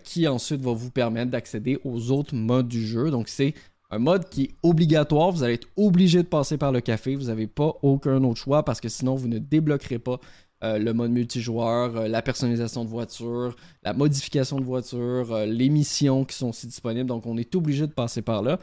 qui 0.04 0.28
ensuite 0.28 0.60
va 0.60 0.72
vous 0.72 0.90
permettre 0.90 1.30
d'accéder 1.30 1.78
aux 1.84 2.10
autres 2.10 2.34
modes 2.34 2.68
du 2.68 2.86
jeu. 2.86 3.10
Donc 3.10 3.28
c'est 3.28 3.54
un 3.94 3.98
mode 3.98 4.28
qui 4.28 4.42
est 4.42 4.50
obligatoire. 4.62 5.30
Vous 5.30 5.42
allez 5.44 5.54
être 5.54 5.68
obligé 5.76 6.22
de 6.22 6.28
passer 6.28 6.58
par 6.58 6.72
le 6.72 6.80
café. 6.80 7.14
Vous 7.14 7.26
n'avez 7.26 7.46
pas 7.46 7.76
aucun 7.82 8.22
autre 8.24 8.40
choix 8.40 8.64
parce 8.64 8.80
que 8.80 8.88
sinon 8.88 9.14
vous 9.14 9.28
ne 9.28 9.38
débloquerez 9.38 9.98
pas 9.98 10.18
euh, 10.64 10.78
le 10.78 10.92
mode 10.92 11.12
multijoueur, 11.12 11.96
euh, 11.96 12.08
la 12.08 12.22
personnalisation 12.22 12.84
de 12.84 12.88
voiture, 12.88 13.54
la 13.82 13.92
modification 13.92 14.58
de 14.58 14.64
voiture, 14.64 15.32
euh, 15.32 15.46
les 15.46 15.68
missions 15.68 16.24
qui 16.24 16.36
sont 16.36 16.48
aussi 16.48 16.66
disponibles. 16.66 17.06
Donc 17.06 17.26
on 17.26 17.36
est 17.36 17.54
obligé 17.54 17.86
de 17.86 17.92
passer 17.92 18.22
par 18.22 18.42
là. 18.42 18.58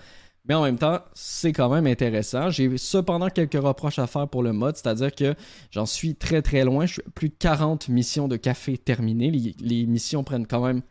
Mais 0.45 0.55
en 0.55 0.63
même 0.63 0.79
temps, 0.79 0.99
c'est 1.13 1.53
quand 1.53 1.69
même 1.69 1.85
intéressant. 1.85 2.49
J'ai 2.49 2.75
cependant 2.77 3.29
quelques 3.29 3.61
reproches 3.61 3.99
à 3.99 4.07
faire 4.07 4.27
pour 4.27 4.41
le 4.41 4.51
mode, 4.53 4.75
c'est-à-dire 4.75 5.13
que 5.13 5.35
j'en 5.69 5.85
suis 5.85 6.15
très 6.15 6.41
très 6.41 6.65
loin. 6.65 6.87
Je 6.87 6.93
suis 6.93 7.03
plus 7.13 7.29
de 7.29 7.35
40 7.37 7.89
missions 7.89 8.27
de 8.27 8.37
café 8.37 8.77
terminées. 8.77 9.31
les 9.59 9.85
missions 9.85 10.23
prennent 10.23 10.47
quand 10.47 10.65
même 10.65 10.81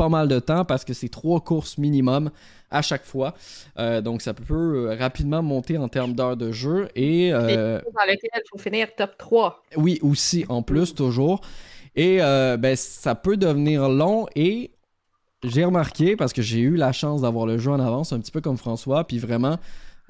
pas 0.00 0.08
mal 0.08 0.28
de 0.28 0.38
temps 0.38 0.64
parce 0.64 0.86
que 0.86 0.94
c'est 0.94 1.10
trois 1.10 1.40
courses 1.40 1.76
minimum 1.76 2.30
à 2.70 2.80
chaque 2.80 3.04
fois. 3.04 3.34
Euh, 3.78 4.00
donc 4.00 4.22
ça 4.22 4.32
peut 4.32 4.54
euh, 4.88 4.96
rapidement 4.98 5.42
monter 5.42 5.76
en 5.76 5.88
termes 5.88 6.14
d'heures 6.14 6.38
de 6.38 6.52
jeu. 6.52 6.88
Et, 6.96 7.34
euh, 7.34 7.78
dans 7.80 8.06
lequel 8.06 8.30
il 8.34 8.42
faut 8.50 8.56
finir 8.56 8.88
top 8.96 9.18
3. 9.18 9.62
Oui, 9.76 9.98
aussi, 10.00 10.46
en 10.48 10.62
plus, 10.62 10.94
toujours. 10.94 11.42
Et 11.96 12.16
ben, 12.16 12.76
ça 12.76 13.14
peut 13.14 13.36
devenir 13.36 13.90
long 13.90 14.26
et 14.34 14.70
j'ai 15.42 15.64
remarqué, 15.64 16.16
parce 16.16 16.32
que 16.32 16.40
j'ai 16.40 16.60
eu 16.60 16.76
la 16.76 16.92
chance 16.92 17.20
d'avoir 17.20 17.44
le 17.44 17.58
jeu 17.58 17.70
en 17.70 17.80
avance, 17.80 18.14
un 18.14 18.20
petit 18.20 18.32
peu 18.32 18.40
comme 18.40 18.56
François, 18.56 19.06
puis 19.06 19.18
vraiment, 19.18 19.58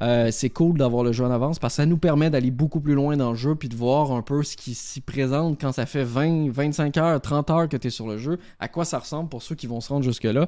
euh, 0.03 0.31
c'est 0.31 0.49
cool 0.49 0.79
d'avoir 0.79 1.05
le 1.05 1.13
jeu 1.13 1.25
en 1.25 1.31
avance 1.31 1.59
parce 1.59 1.75
que 1.75 1.83
ça 1.83 1.87
nous 1.87 1.99
permet 1.99 2.31
d'aller 2.31 2.51
beaucoup 2.51 2.81
plus 2.81 2.95
loin 2.95 3.17
dans 3.17 3.31
le 3.31 3.37
jeu 3.37 3.55
puis 3.55 3.69
de 3.69 3.77
voir 3.77 4.13
un 4.13 4.23
peu 4.23 4.43
ce 4.43 4.57
qui 4.57 4.75
s'y 4.75 5.03
présente 5.03 5.61
quand 5.61 5.73
ça 5.73 5.85
fait 5.85 6.05
20, 6.05 6.51
25 6.51 6.97
heures, 6.97 7.21
30 7.21 7.51
heures 7.51 7.69
que 7.69 7.77
tu 7.77 7.89
es 7.89 7.91
sur 7.91 8.09
le 8.09 8.17
jeu, 8.17 8.39
à 8.59 8.69
quoi 8.69 8.85
ça 8.85 8.99
ressemble 8.99 9.29
pour 9.29 9.43
ceux 9.43 9.55
qui 9.55 9.67
vont 9.67 9.81
se 9.81 9.91
rendre 9.91 10.05
jusque-là. 10.05 10.47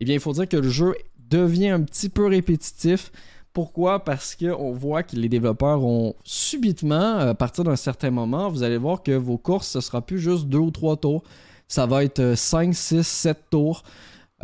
Eh 0.00 0.04
bien, 0.04 0.14
il 0.14 0.20
faut 0.20 0.32
dire 0.32 0.48
que 0.48 0.56
le 0.56 0.68
jeu 0.68 0.94
devient 1.30 1.70
un 1.70 1.80
petit 1.80 2.08
peu 2.08 2.26
répétitif. 2.26 3.10
Pourquoi? 3.52 4.04
Parce 4.04 4.36
qu'on 4.36 4.72
voit 4.72 5.02
que 5.02 5.16
les 5.16 5.28
développeurs 5.28 5.84
ont 5.84 6.14
subitement, 6.24 7.18
à 7.18 7.34
partir 7.34 7.64
d'un 7.64 7.76
certain 7.76 8.10
moment, 8.10 8.48
vous 8.48 8.62
allez 8.62 8.78
voir 8.78 9.02
que 9.02 9.12
vos 9.12 9.36
courses, 9.36 9.68
ce 9.68 9.80
sera 9.80 10.00
plus 10.00 10.18
juste 10.20 10.46
deux 10.46 10.58
ou 10.58 10.70
trois 10.70 10.96
tours. 10.96 11.22
Ça 11.68 11.86
va 11.86 12.04
être 12.04 12.34
5, 12.34 12.74
6, 12.74 13.06
7 13.06 13.38
tours. 13.50 13.82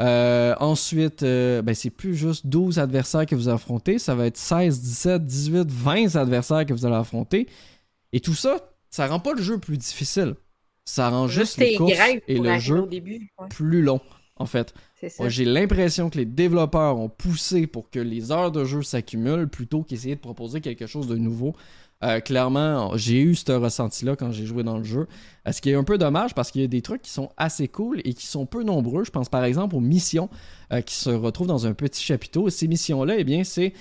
Euh, 0.00 0.54
ensuite, 0.60 1.22
euh, 1.22 1.60
ben, 1.62 1.74
c'est 1.74 1.90
plus 1.90 2.14
juste 2.14 2.46
12 2.46 2.78
adversaires 2.78 3.26
que 3.26 3.34
vous 3.34 3.48
affrontez, 3.48 3.98
ça 3.98 4.14
va 4.14 4.26
être 4.26 4.36
16, 4.36 4.80
17, 4.80 5.26
18, 5.26 5.70
20 5.70 6.16
adversaires 6.16 6.64
que 6.64 6.72
vous 6.72 6.86
allez 6.86 6.94
affronter. 6.94 7.48
Et 8.12 8.20
tout 8.20 8.34
ça, 8.34 8.72
ça 8.90 9.06
rend 9.06 9.20
pas 9.20 9.34
le 9.34 9.42
jeu 9.42 9.58
plus 9.58 9.76
difficile. 9.76 10.36
Ça 10.84 11.10
rend 11.10 11.28
juste, 11.28 11.58
les 11.58 11.74
courses 11.74 11.92
et 12.28 12.38
le 12.38 12.58
jeu 12.58 12.88
plus 13.50 13.82
long, 13.82 14.00
en 14.36 14.46
fait. 14.46 14.72
J'ai 15.26 15.44
l'impression 15.44 16.08
que 16.10 16.16
les 16.16 16.24
développeurs 16.24 16.96
ont 16.96 17.10
poussé 17.10 17.66
pour 17.66 17.90
que 17.90 17.98
les 17.98 18.32
heures 18.32 18.52
de 18.52 18.64
jeu 18.64 18.82
s'accumulent 18.82 19.48
plutôt 19.48 19.82
qu'essayer 19.82 20.14
de 20.14 20.20
proposer 20.20 20.60
quelque 20.60 20.86
chose 20.86 21.06
de 21.06 21.16
nouveau. 21.16 21.54
Euh, 22.04 22.20
clairement, 22.20 22.96
j'ai 22.96 23.20
eu 23.20 23.34
ce 23.34 23.50
ressenti-là 23.50 24.14
quand 24.14 24.30
j'ai 24.30 24.46
joué 24.46 24.62
dans 24.62 24.78
le 24.78 24.84
jeu. 24.84 25.08
Euh, 25.46 25.52
ce 25.52 25.60
qui 25.60 25.70
est 25.70 25.74
un 25.74 25.82
peu 25.82 25.98
dommage 25.98 26.32
parce 26.32 26.52
qu'il 26.52 26.60
y 26.60 26.64
a 26.64 26.68
des 26.68 26.82
trucs 26.82 27.02
qui 27.02 27.10
sont 27.10 27.30
assez 27.36 27.66
cool 27.66 28.00
et 28.04 28.14
qui 28.14 28.26
sont 28.26 28.46
peu 28.46 28.62
nombreux. 28.62 29.04
Je 29.04 29.10
pense 29.10 29.28
par 29.28 29.42
exemple 29.44 29.74
aux 29.74 29.80
missions 29.80 30.28
euh, 30.72 30.80
qui 30.80 30.94
se 30.94 31.10
retrouvent 31.10 31.48
dans 31.48 31.66
un 31.66 31.74
petit 31.74 32.02
chapiteau. 32.04 32.50
ces 32.50 32.68
missions-là, 32.68 33.16
eh 33.18 33.24
bien, 33.24 33.44
c'est 33.44 33.72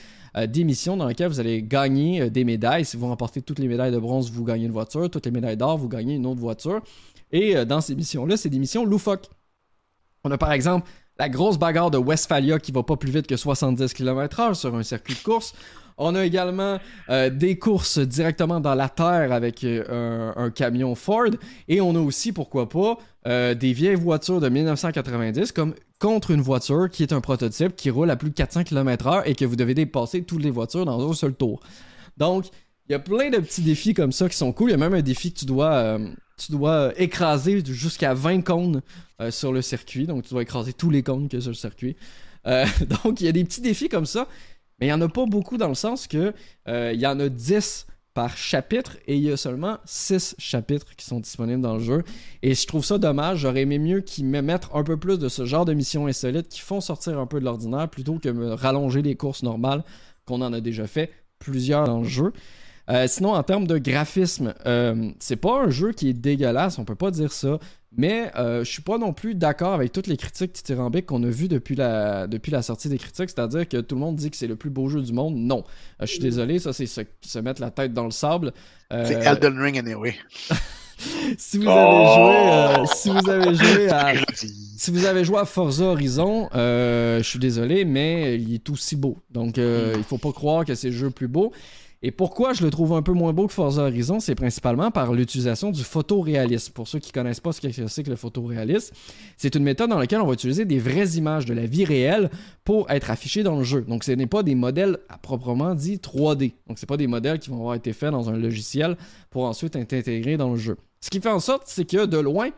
des 0.50 0.64
missions 0.66 0.96
dans 0.98 1.08
lesquelles 1.08 1.30
vous 1.30 1.40
allez 1.40 1.64
gagner 1.64 2.30
des 2.30 2.44
médailles. 2.44 2.86
Si 2.86 2.96
vous 2.96 3.08
remportez 3.08 3.42
toutes 3.42 3.58
les 3.58 3.68
médailles 3.68 3.92
de 3.92 3.98
bronze, 3.98 4.30
vous 4.30 4.44
gagnez 4.44 4.66
une 4.66 4.72
voiture. 4.72 5.10
Toutes 5.10 5.26
les 5.26 5.32
médailles 5.32 5.58
d'or, 5.58 5.80
vous 5.80 5.90
gagnez 5.90 6.14
une 6.14 6.28
autre 6.28 6.40
voiture. 6.40 6.82
Et 7.32 7.66
dans 7.66 7.82
ces 7.82 7.96
missions-là, 7.96 8.38
c'est 8.38 8.50
des 8.50 8.60
missions 8.60 8.86
loufoques. 8.86 9.32
On 10.24 10.30
a 10.30 10.38
par 10.38 10.52
exemple 10.52 10.88
la 11.20 11.30
grosse 11.30 11.58
bagarre 11.58 11.92
de 11.92 11.98
Westphalia 11.98 12.60
qui 12.60 12.72
va 12.72 12.84
pas 12.84 12.96
plus 12.96 13.12
vite 13.12 13.28
que 13.28 13.36
70 13.36 13.94
km/h 13.94 14.54
sur 14.54 14.76
un 14.76 14.84
circuit 14.84 15.16
de 15.16 15.20
course. 15.20 15.54
On 16.00 16.14
a 16.14 16.24
également 16.24 16.78
euh, 17.10 17.32
des 17.32 17.58
courses 17.58 17.98
directement 17.98 18.60
dans 18.60 18.76
la 18.76 18.88
terre 18.88 19.32
avec 19.32 19.64
euh, 19.64 20.32
un, 20.36 20.52
camion 20.52 20.94
Ford. 20.94 21.32
Et 21.68 21.82
on 21.82 21.96
a 21.96 22.00
aussi, 22.00 22.32
pourquoi 22.32 22.70
pas, 22.70 23.00
euh, 23.26 23.56
des 23.56 23.74
vieilles 23.74 23.96
voitures 23.96 24.40
de 24.40 24.48
1990 24.48 25.52
comme 25.54 25.74
contre 26.00 26.30
une 26.30 26.42
voiture 26.42 26.88
qui 26.92 27.02
est 27.02 27.14
un 27.14 27.22
prototype 27.22 27.76
qui 27.76 27.90
roule 27.90 28.12
à 28.12 28.16
plus 28.16 28.30
de 28.30 28.36
400 28.36 28.64
km/h 28.64 29.24
et 29.26 29.34
que 29.34 29.46
vous 29.46 29.56
devez 29.56 29.74
dépasser 29.74 30.22
toutes 30.22 30.44
les 30.44 30.52
voitures 30.52 30.86
dans 30.86 31.10
un 31.10 31.14
seul 31.16 31.34
tour. 31.34 31.62
Donc, 32.18 32.46
il 32.88 32.92
y 32.92 32.96
a 32.96 33.00
plein 33.00 33.32
de 33.32 33.40
petits 33.40 33.64
défis 33.64 33.96
comme 33.96 34.12
ça 34.12 34.30
qui 34.30 34.38
sont 34.38 34.52
cool. 34.54 34.70
Il 34.70 34.74
y 34.74 34.76
a 34.76 34.78
même 34.78 34.94
un 34.94 35.02
défi 35.02 35.34
que 35.34 35.40
tu 35.40 35.46
dois, 35.46 35.98
tu 36.38 36.52
dois 36.52 36.94
écraser 37.00 37.64
jusqu'à 37.66 38.14
20 38.14 38.42
cônes 38.42 38.82
sur 39.30 39.52
le 39.52 39.62
circuit. 39.62 40.06
Donc, 40.06 40.24
tu 40.24 40.30
dois 40.30 40.44
écraser 40.44 40.74
tous 40.74 40.90
les 40.90 41.04
cônes 41.04 41.28
que 41.28 41.40
sur 41.40 41.50
le 41.50 41.56
circuit. 41.56 41.96
donc, 42.46 43.20
il 43.20 43.26
y 43.26 43.28
a 43.28 43.32
des 43.32 43.44
petits 43.44 43.62
défis 43.62 43.90
comme 43.90 44.06
ça 44.06 44.28
mais 44.80 44.88
il 44.88 44.90
n'y 44.90 44.94
en 44.94 45.02
a 45.02 45.10
pas 45.10 45.26
beaucoup 45.26 45.58
dans 45.58 45.68
le 45.68 45.76
sens 45.76 46.08
que 46.08 46.34
euh, 46.68 46.92
il 46.94 47.00
y 47.00 47.08
en 47.08 47.20
a 47.20 47.30
10 47.30 47.88
par 48.14 48.36
chapitre 48.36 48.98
et 49.06 49.16
il 49.16 49.24
y 49.24 49.32
a 49.32 49.38
seulement 49.38 49.78
6 49.86 50.36
chapitres 50.40 50.96
qui 50.96 51.06
sont 51.06 51.20
disponibles 51.20 51.62
dans 51.62 51.76
le 51.76 51.84
jeu. 51.84 52.04
Et 52.42 52.56
je 52.56 52.66
trouve 52.68 52.84
ça 52.84 52.98
dommage. 52.98 53.40
J'aurais 53.40 53.62
aimé 53.62 53.80
mieux 53.80 54.02
qu'ils 54.02 54.26
me 54.26 54.42
mettent 54.42 54.68
un 54.74 54.84
peu 54.84 54.98
plus 54.98 55.20
de 55.20 55.30
ce 55.30 55.46
genre 55.46 55.66
de 55.66 55.74
missions 55.74 56.08
insolites 56.08 56.50
qui 56.50 56.62
font 56.62 56.82
sortir 56.82 57.20
un 57.20 57.28
peu 57.28 57.40
de 57.40 57.46
l'ordinaire 57.46 57.90
plutôt 57.90 58.18
que 58.20 58.30
me 58.30 58.54
rallonger 58.54 59.02
les 59.02 59.16
courses 59.16 59.44
normales 59.44 59.84
qu'on 60.26 60.42
en 60.42 60.52
a 60.52 60.62
déjà 60.62 60.88
fait 60.88 61.12
plusieurs 61.40 61.86
dans 61.86 62.00
le 62.00 62.08
jeu. 62.08 62.34
Euh, 62.90 63.06
sinon, 63.08 63.34
en 63.34 63.44
termes 63.44 63.68
de 63.68 63.78
graphisme, 63.78 64.54
euh, 64.66 65.10
c'est 65.20 65.36
pas 65.36 65.64
un 65.64 65.70
jeu 65.70 65.92
qui 65.92 66.10
est 66.10 66.14
dégueulasse, 66.14 66.80
on 66.80 66.86
peut 66.86 66.96
pas 66.96 67.12
dire 67.12 67.34
ça. 67.34 67.60
Mais 67.96 68.32
euh, 68.36 68.64
je 68.64 68.72
suis 68.72 68.82
pas 68.82 68.98
non 68.98 69.12
plus 69.12 69.34
d'accord 69.34 69.74
avec 69.74 69.92
toutes 69.92 70.08
les 70.08 70.18
critiques 70.18 70.54
dithyrambiques 70.54 71.08
qu'on 71.08 71.24
a 71.24 71.28
vues 71.28 71.48
depuis 71.48 71.76
la, 71.76 72.28
depuis 72.28 72.52
la 72.52 72.62
sortie 72.62 72.90
des 72.90 72.98
critiques, 72.98 73.30
c'est-à-dire 73.30 73.68
que 73.68 73.78
tout 73.78 73.96
le 73.96 74.02
monde 74.02 74.16
dit 74.16 74.30
que 74.30 74.38
c'est 74.38 74.48
le 74.48 74.56
plus 74.56 74.70
beau 74.70 74.88
jeu 74.88 75.02
du 75.02 75.14
monde. 75.14 75.36
Non. 75.36 75.64
je 76.00 76.06
suis 76.06 76.20
désolé, 76.20 76.60
ça 76.60 76.74
c'est 76.74 76.86
se, 76.86 77.40
mettre 77.40 77.60
la 77.60 77.72
tête 77.72 77.94
dans 77.94 78.06
le 78.06 78.12
sable. 78.12 78.54
c'est 78.92 79.26
Elden 79.26 79.58
Ring 79.58 79.80
anyway. 79.80 80.16
si 81.38 81.58
vous 81.58 81.68
avez 81.68 82.16
joué, 82.16 82.86
si 82.94 83.10
vous 83.10 83.30
avez 83.30 83.56
joué 83.56 83.90
à, 83.90 84.14
si 84.78 84.92
vous 84.92 85.06
avez 85.06 85.24
joué 85.24 85.40
à 85.40 85.46
Forza 85.46 85.86
Horizon, 85.86 86.50
je 86.54 87.24
suis 87.24 87.40
désolé, 87.40 87.84
mais 87.84 88.36
il 88.36 88.54
est 88.54 88.70
aussi 88.70 88.96
beau. 88.96 89.18
Donc, 89.32 89.58
il 89.58 90.04
faut 90.04 90.20
pas 90.20 90.34
croire 90.34 90.66
que 90.66 90.76
c'est 90.76 90.90
le 90.90 90.96
jeu 90.96 91.10
plus 91.10 91.28
beau. 91.28 91.52
Et 92.04 92.12
pourquoi 92.12 92.54
je 92.54 92.64
le 92.64 92.70
trouve 92.70 92.94
un 92.94 93.02
peu 93.02 93.12
moins 93.12 93.34
beau 93.34 93.48
que 93.48 93.54
Forza 93.54 93.82
Horizon, 93.82 94.20
c'est 94.20 94.36
principalement 94.36 94.92
par 94.92 95.14
l'utilisation 95.14 95.72
du 95.72 95.84
photoréalisme. 95.84 96.72
Pour 96.74 96.88
ceux 96.88 97.00
qui 97.00 97.12
connaissent 97.12 97.40
pas 97.40 97.52
ce 97.52 97.60
que 97.60 97.88
c'est 97.88 98.04
que 98.04 98.10
le 98.12 98.16
photoréalisme, 98.16 98.94
c'est 99.36 99.56
une 99.56 99.64
méthode 99.64 99.90
dans 99.90 99.98
laquelle 99.98 100.22
on 100.22 100.28
va 100.28 100.34
utiliser 100.34 100.66
des 100.66 100.78
vraies 100.78 101.18
images 101.18 101.46
de 101.46 101.56
la 101.56 101.66
vie 101.66 101.86
réelle 101.86 102.30
pour 102.64 102.90
être 102.92 103.10
affichées 103.10 103.42
dans 103.42 103.58
le 103.58 103.64
jeu. 103.64 103.82
Donc 103.82 104.04
ce 104.04 104.12
n'est 104.12 104.28
pas 104.28 104.44
des 104.44 104.54
modèles 104.54 105.00
à 105.10 105.18
proprement 105.18 105.74
dit 105.74 105.98
3D. 105.98 106.54
Donc 106.68 106.78
ce 106.78 106.86
pas 106.86 106.98
des 106.98 107.08
modèles 107.08 107.40
qui 107.40 107.50
vont 107.50 107.58
avoir 107.58 107.74
été 107.74 107.94
faits 107.94 108.12
dans 108.12 108.30
un 108.30 108.38
logiciel 108.38 108.96
pour 109.32 109.46
ensuite 109.46 109.76
être 109.76 109.94
intégrés 109.94 110.38
dans 110.38 110.52
le 110.52 110.58
jeu. 110.58 110.78
Ce 111.02 111.10
qui 111.10 111.20
fait 111.20 111.30
en 111.30 111.40
sorte, 111.40 111.64
c'est 111.66 111.86
que 111.86 112.06
de 112.06 112.18
loin, 112.18 112.50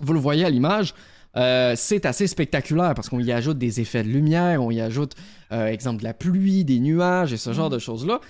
vous 0.00 0.12
le 0.12 0.20
voyez 0.20 0.44
à 0.44 0.50
l'image, 0.50 0.94
euh, 1.36 1.74
c'est 1.76 2.04
assez 2.04 2.26
spectaculaire 2.26 2.94
parce 2.94 3.08
qu'on 3.08 3.20
y 3.20 3.32
ajoute 3.32 3.58
des 3.58 3.80
effets 3.80 4.02
de 4.02 4.08
lumière, 4.08 4.62
on 4.62 4.70
y 4.70 4.80
ajoute, 4.80 5.14
euh, 5.52 5.66
exemple, 5.66 6.00
de 6.00 6.04
la 6.04 6.14
pluie, 6.14 6.64
des 6.64 6.78
nuages 6.78 7.32
et 7.32 7.36
ce 7.36 7.52
genre 7.52 7.70
mm. 7.70 7.74
de 7.74 7.78
choses-là. 7.78 8.20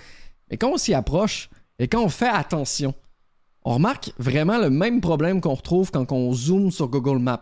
Mais 0.49 0.57
quand 0.57 0.71
on 0.71 0.77
s'y 0.77 0.93
approche 0.93 1.49
et 1.79 1.87
quand 1.87 2.03
on 2.03 2.09
fait 2.09 2.29
attention, 2.29 2.93
on 3.65 3.75
remarque 3.75 4.11
vraiment 4.17 4.57
le 4.57 4.69
même 4.69 5.01
problème 5.01 5.41
qu'on 5.41 5.53
retrouve 5.53 5.91
quand 5.91 6.11
on 6.11 6.33
zoome 6.33 6.71
sur 6.71 6.87
Google 6.87 7.19
Maps. 7.19 7.41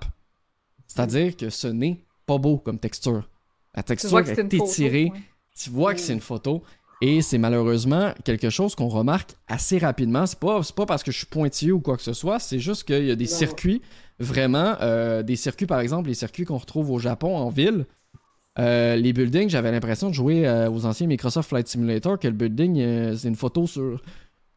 C'est-à-dire 0.87 1.35
que 1.37 1.49
ce 1.49 1.67
n'est 1.67 2.03
pas 2.25 2.37
beau 2.37 2.57
comme 2.57 2.79
texture. 2.79 3.27
La 3.75 3.83
texture 3.83 4.19
est, 4.19 4.53
étirée. 4.53 5.11
Tu 5.55 5.69
vois 5.69 5.93
que 5.93 5.99
c'est 5.99 6.13
une 6.13 6.21
photo. 6.21 6.63
Et 7.01 7.23
c'est 7.23 7.39
malheureusement 7.39 8.13
quelque 8.23 8.51
chose 8.51 8.75
qu'on 8.75 8.87
remarque 8.87 9.31
assez 9.47 9.79
rapidement. 9.79 10.27
C'est 10.27 10.39
pas, 10.39 10.61
pas 10.75 10.85
parce 10.85 11.01
que 11.01 11.11
je 11.11 11.17
suis 11.17 11.25
pointilleux 11.25 11.73
ou 11.73 11.79
quoi 11.79 11.97
que 11.97 12.03
ce 12.03 12.13
soit, 12.13 12.37
c'est 12.39 12.59
juste 12.59 12.83
qu'il 12.83 13.05
y 13.05 13.11
a 13.11 13.15
des 13.15 13.25
circuits, 13.25 13.81
vraiment, 14.21 14.75
euh, 14.81 15.23
des 15.23 15.35
circuits 15.35 15.65
par 15.65 15.79
exemple, 15.79 16.09
les 16.09 16.15
circuits 16.15 16.45
qu'on 16.45 16.57
retrouve 16.57 16.91
au 16.91 16.99
Japon 16.99 17.35
en 17.35 17.49
ville. 17.49 17.85
Euh, 18.59 18.95
les 18.95 19.13
buildings, 19.13 19.49
j'avais 19.49 19.71
l'impression 19.71 20.09
de 20.09 20.13
jouer 20.13 20.45
euh, 20.45 20.69
aux 20.69 20.85
anciens 20.85 21.07
Microsoft 21.07 21.49
Flight 21.49 21.67
Simulator, 21.67 22.19
que 22.19 22.27
le 22.27 22.33
building, 22.33 23.15
c'est 23.15 23.27
une 23.27 23.35
photo 23.35 23.65
sur 23.65 24.01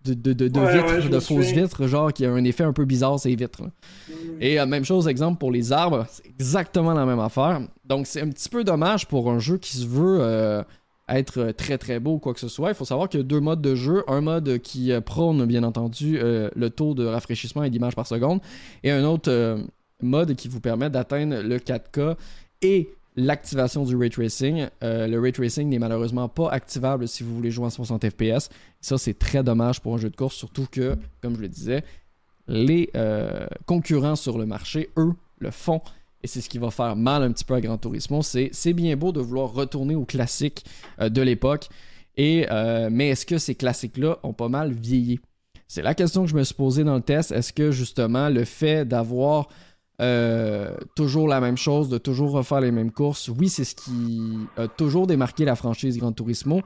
de, 0.04 0.12
de, 0.14 0.32
de, 0.32 0.44
vitres, 0.44 1.08
de 1.08 1.18
fausses 1.18 1.52
vitres, 1.52 1.86
genre 1.86 2.12
qui 2.12 2.26
a 2.26 2.30
un 2.30 2.44
effet 2.44 2.64
un 2.64 2.72
peu 2.72 2.84
bizarre 2.84 3.18
ces 3.18 3.34
vitres. 3.34 3.62
Mm. 3.62 4.12
Et 4.40 4.66
même 4.66 4.84
chose, 4.84 5.08
exemple 5.08 5.38
pour 5.38 5.50
les 5.50 5.72
arbres, 5.72 6.06
c'est 6.10 6.26
exactement 6.26 6.92
la 6.92 7.06
même 7.06 7.20
affaire. 7.20 7.60
Donc 7.84 8.06
c'est 8.06 8.20
un 8.20 8.28
petit 8.28 8.48
peu 8.48 8.64
dommage 8.64 9.06
pour 9.06 9.30
un 9.30 9.38
jeu 9.38 9.58
qui 9.58 9.76
se 9.76 9.86
veut 9.86 10.64
être 11.08 11.52
très 11.52 11.78
très 11.78 12.00
beau 12.00 12.14
ou 12.14 12.18
quoi 12.18 12.34
que 12.34 12.40
ce 12.40 12.48
soit. 12.48 12.70
Il 12.70 12.74
faut 12.74 12.84
savoir 12.84 13.08
qu'il 13.08 13.20
y 13.20 13.22
a 13.22 13.26
deux 13.26 13.40
modes 13.40 13.62
de 13.62 13.74
jeu. 13.74 14.04
Un 14.08 14.20
mode 14.20 14.58
qui 14.58 14.92
euh, 14.92 15.00
prône 15.00 15.44
bien 15.46 15.62
entendu 15.62 16.18
le 16.18 16.68
taux 16.70 16.94
de 16.94 17.04
rafraîchissement 17.04 17.64
et 17.64 17.70
d'image 17.70 17.94
par 17.94 18.06
seconde. 18.06 18.40
Et 18.82 18.90
un 18.90 19.04
autre 19.04 19.58
mode 20.02 20.34
qui 20.34 20.48
vous 20.48 20.60
permet 20.60 20.90
d'atteindre 20.90 21.40
le 21.42 21.58
4K 21.58 22.16
et 22.62 22.88
l'activation 23.16 23.84
du 23.84 23.96
ray 23.96 24.10
tracing. 24.10 24.68
Euh, 24.82 25.06
le 25.06 25.20
ray 25.20 25.32
tracing 25.32 25.68
n'est 25.68 25.78
malheureusement 25.78 26.28
pas 26.28 26.50
activable 26.50 27.06
si 27.08 27.22
vous 27.22 27.34
voulez 27.34 27.50
jouer 27.50 27.66
en 27.66 27.70
60 27.70 28.08
FPS. 28.10 28.48
Ça, 28.80 28.98
c'est 28.98 29.18
très 29.18 29.42
dommage 29.42 29.80
pour 29.80 29.94
un 29.94 29.98
jeu 29.98 30.10
de 30.10 30.16
course, 30.16 30.34
surtout 30.36 30.66
que, 30.70 30.96
comme 31.20 31.36
je 31.36 31.40
le 31.40 31.48
disais, 31.48 31.84
les 32.46 32.90
euh, 32.96 33.46
concurrents 33.66 34.16
sur 34.16 34.38
le 34.38 34.46
marché, 34.46 34.90
eux, 34.96 35.12
le 35.38 35.50
font. 35.50 35.80
Et 36.24 36.26
c'est 36.26 36.40
ce 36.40 36.48
qui 36.48 36.58
va 36.58 36.70
faire 36.72 36.96
mal 36.96 37.22
un 37.22 37.30
petit 37.30 37.44
peu 37.44 37.54
à 37.54 37.60
Gran 37.60 37.78
Turismo. 37.78 38.22
C'est 38.22 38.72
bien 38.72 38.96
beau 38.96 39.12
de 39.12 39.20
vouloir 39.20 39.52
retourner 39.52 39.94
aux 39.94 40.06
classiques 40.06 40.64
euh, 41.00 41.08
de 41.08 41.22
l'époque. 41.22 41.68
Et, 42.16 42.46
mais 42.90 43.08
est-ce 43.10 43.26
que 43.26 43.38
ces 43.38 43.56
classiques-là 43.56 44.18
ont 44.22 44.32
pas 44.32 44.48
mal 44.48 44.72
vieilli? 44.72 45.18
C'est 45.66 45.82
la 45.82 45.94
question 45.94 46.22
que 46.22 46.30
je 46.30 46.36
me 46.36 46.44
suis 46.44 46.54
posée 46.54 46.84
dans 46.84 46.94
le 46.94 47.00
test. 47.00 47.32
Est-ce 47.32 47.52
que 47.52 47.72
justement 47.72 48.28
le 48.28 48.44
fait 48.44 48.84
d'avoir 48.84 49.48
euh, 50.00 50.76
toujours 50.96 51.28
la 51.28 51.40
même 51.40 51.56
chose, 51.56 51.88
de 51.88 51.98
toujours 51.98 52.32
refaire 52.32 52.60
les 52.60 52.72
mêmes 52.72 52.90
courses. 52.90 53.28
Oui, 53.28 53.48
c'est 53.48 53.64
ce 53.64 53.76
qui 53.76 54.32
a 54.56 54.66
toujours 54.66 55.06
démarqué 55.06 55.44
la 55.44 55.54
franchise 55.54 55.98
Gran 55.98 56.12
Turismo, 56.12 56.62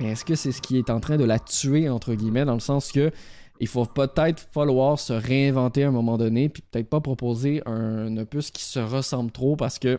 mais 0.00 0.12
est-ce 0.12 0.24
que 0.24 0.34
c'est 0.34 0.50
ce 0.50 0.60
qui 0.60 0.76
est 0.76 0.90
en 0.90 0.98
train 0.98 1.16
de 1.16 1.24
la 1.24 1.38
tuer, 1.38 1.88
entre 1.88 2.14
guillemets, 2.14 2.44
dans 2.44 2.54
le 2.54 2.60
sens 2.60 2.90
que 2.90 3.12
il 3.60 3.66
faut 3.66 3.84
peut-être 3.84 4.48
falloir 4.52 4.98
se 4.98 5.12
réinventer 5.12 5.84
à 5.84 5.88
un 5.88 5.92
moment 5.92 6.16
donné, 6.16 6.48
puis 6.48 6.62
peut-être 6.62 6.88
pas 6.88 7.00
proposer 7.00 7.62
un 7.66 8.16
opus 8.16 8.50
qui 8.50 8.62
se 8.62 8.78
ressemble 8.78 9.32
trop, 9.32 9.56
parce 9.56 9.78
que 9.78 9.98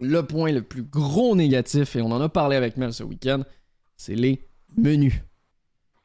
le 0.00 0.22
point 0.22 0.52
le 0.52 0.62
plus 0.62 0.82
gros 0.82 1.34
négatif, 1.34 1.96
et 1.96 2.02
on 2.02 2.10
en 2.12 2.20
a 2.20 2.28
parlé 2.28 2.56
avec 2.56 2.76
Mel 2.76 2.92
ce 2.92 3.02
week-end, 3.02 3.42
c'est 3.96 4.14
les 4.14 4.46
menus. 4.76 5.14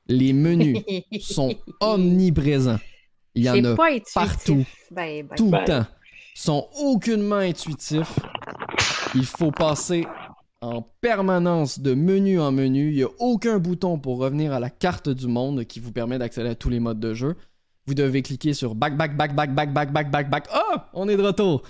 Les 0.08 0.34
menus 0.34 0.80
sont 1.22 1.56
omniprésents. 1.80 2.80
Il 3.36 3.44
y 3.44 3.50
en 3.50 3.64
a 3.64 3.76
partout, 4.14 4.66
ben, 4.92 5.28
ben. 5.28 5.36
tout 5.36 5.52
le 5.52 5.66
temps. 5.66 5.86
Ils 6.36 6.42
sont 6.42 6.68
aucunement 6.82 7.36
intuitifs. 7.36 8.20
Il 9.14 9.26
faut 9.26 9.52
passer 9.52 10.06
en 10.61 10.81
permanence 11.02 11.80
de 11.80 11.94
menu 11.94 12.40
en 12.40 12.52
menu. 12.52 12.90
Il 12.90 12.95
n'y 12.95 13.03
a 13.03 13.10
aucun 13.19 13.60
bouton 13.60 13.98
pour 13.98 14.18
revenir 14.18 14.53
à 14.53 14.60
la 14.60 14.69
carte 14.69 15.10
du 15.10 15.27
monde 15.27 15.65
qui 15.65 15.80
vous 15.80 15.91
permet 15.91 16.18
d'accéder 16.18 16.49
à 16.49 16.56
tous 16.56 16.69
les 16.69 16.80
modes 16.80 16.99
de 16.99 17.14
jeu. 17.14 17.36
Vous 17.88 17.94
devez 17.94 18.22
cliquer 18.22 18.53
sur 18.53 18.76
back, 18.76 18.98
back, 18.98 19.15
back, 19.15 19.34
back, 19.34 19.53
back, 19.53 19.73
back, 19.73 19.91
back, 19.91 20.11
back, 20.11 20.30
back. 20.30 20.48
Oh, 20.53 20.77
on 20.94 21.07
est 21.10 21.18
de 21.18 21.23
retour. 21.23 21.64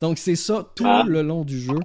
Donc 0.00 0.18
c'est 0.18 0.36
ça 0.36 0.68
tout 0.74 0.84
ah. 0.86 1.04
le 1.06 1.22
long 1.22 1.44
du 1.44 1.58
jeu. 1.58 1.78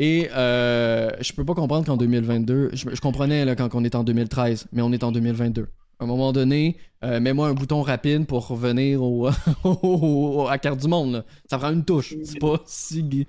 Et 0.00 0.28
euh, 0.32 1.10
je 1.20 1.32
peux 1.32 1.44
pas 1.44 1.54
comprendre 1.54 1.84
qu'en 1.84 1.96
2022, 1.96 2.70
je, 2.72 2.88
je 2.92 3.00
comprenais 3.00 3.44
là, 3.44 3.56
quand 3.56 3.74
on 3.74 3.84
est 3.84 3.94
en 3.94 4.04
2013, 4.04 4.68
mais 4.72 4.82
on 4.82 4.92
est 4.92 5.02
en 5.02 5.12
2022 5.12 5.68
à 6.00 6.04
un 6.04 6.06
moment 6.06 6.32
donné, 6.32 6.76
euh, 7.02 7.18
mets-moi 7.18 7.48
un 7.48 7.54
bouton 7.54 7.82
rapide 7.82 8.26
pour 8.26 8.46
revenir 8.46 9.02
au, 9.02 9.26
à 10.46 10.50
la 10.50 10.58
carte 10.58 10.80
du 10.80 10.86
monde. 10.86 11.24
Ça 11.50 11.58
prend 11.58 11.72
une 11.72 11.84
touche. 11.84 12.14
C'est 12.22 12.38
pas 12.38 12.62
si, 12.66 13.26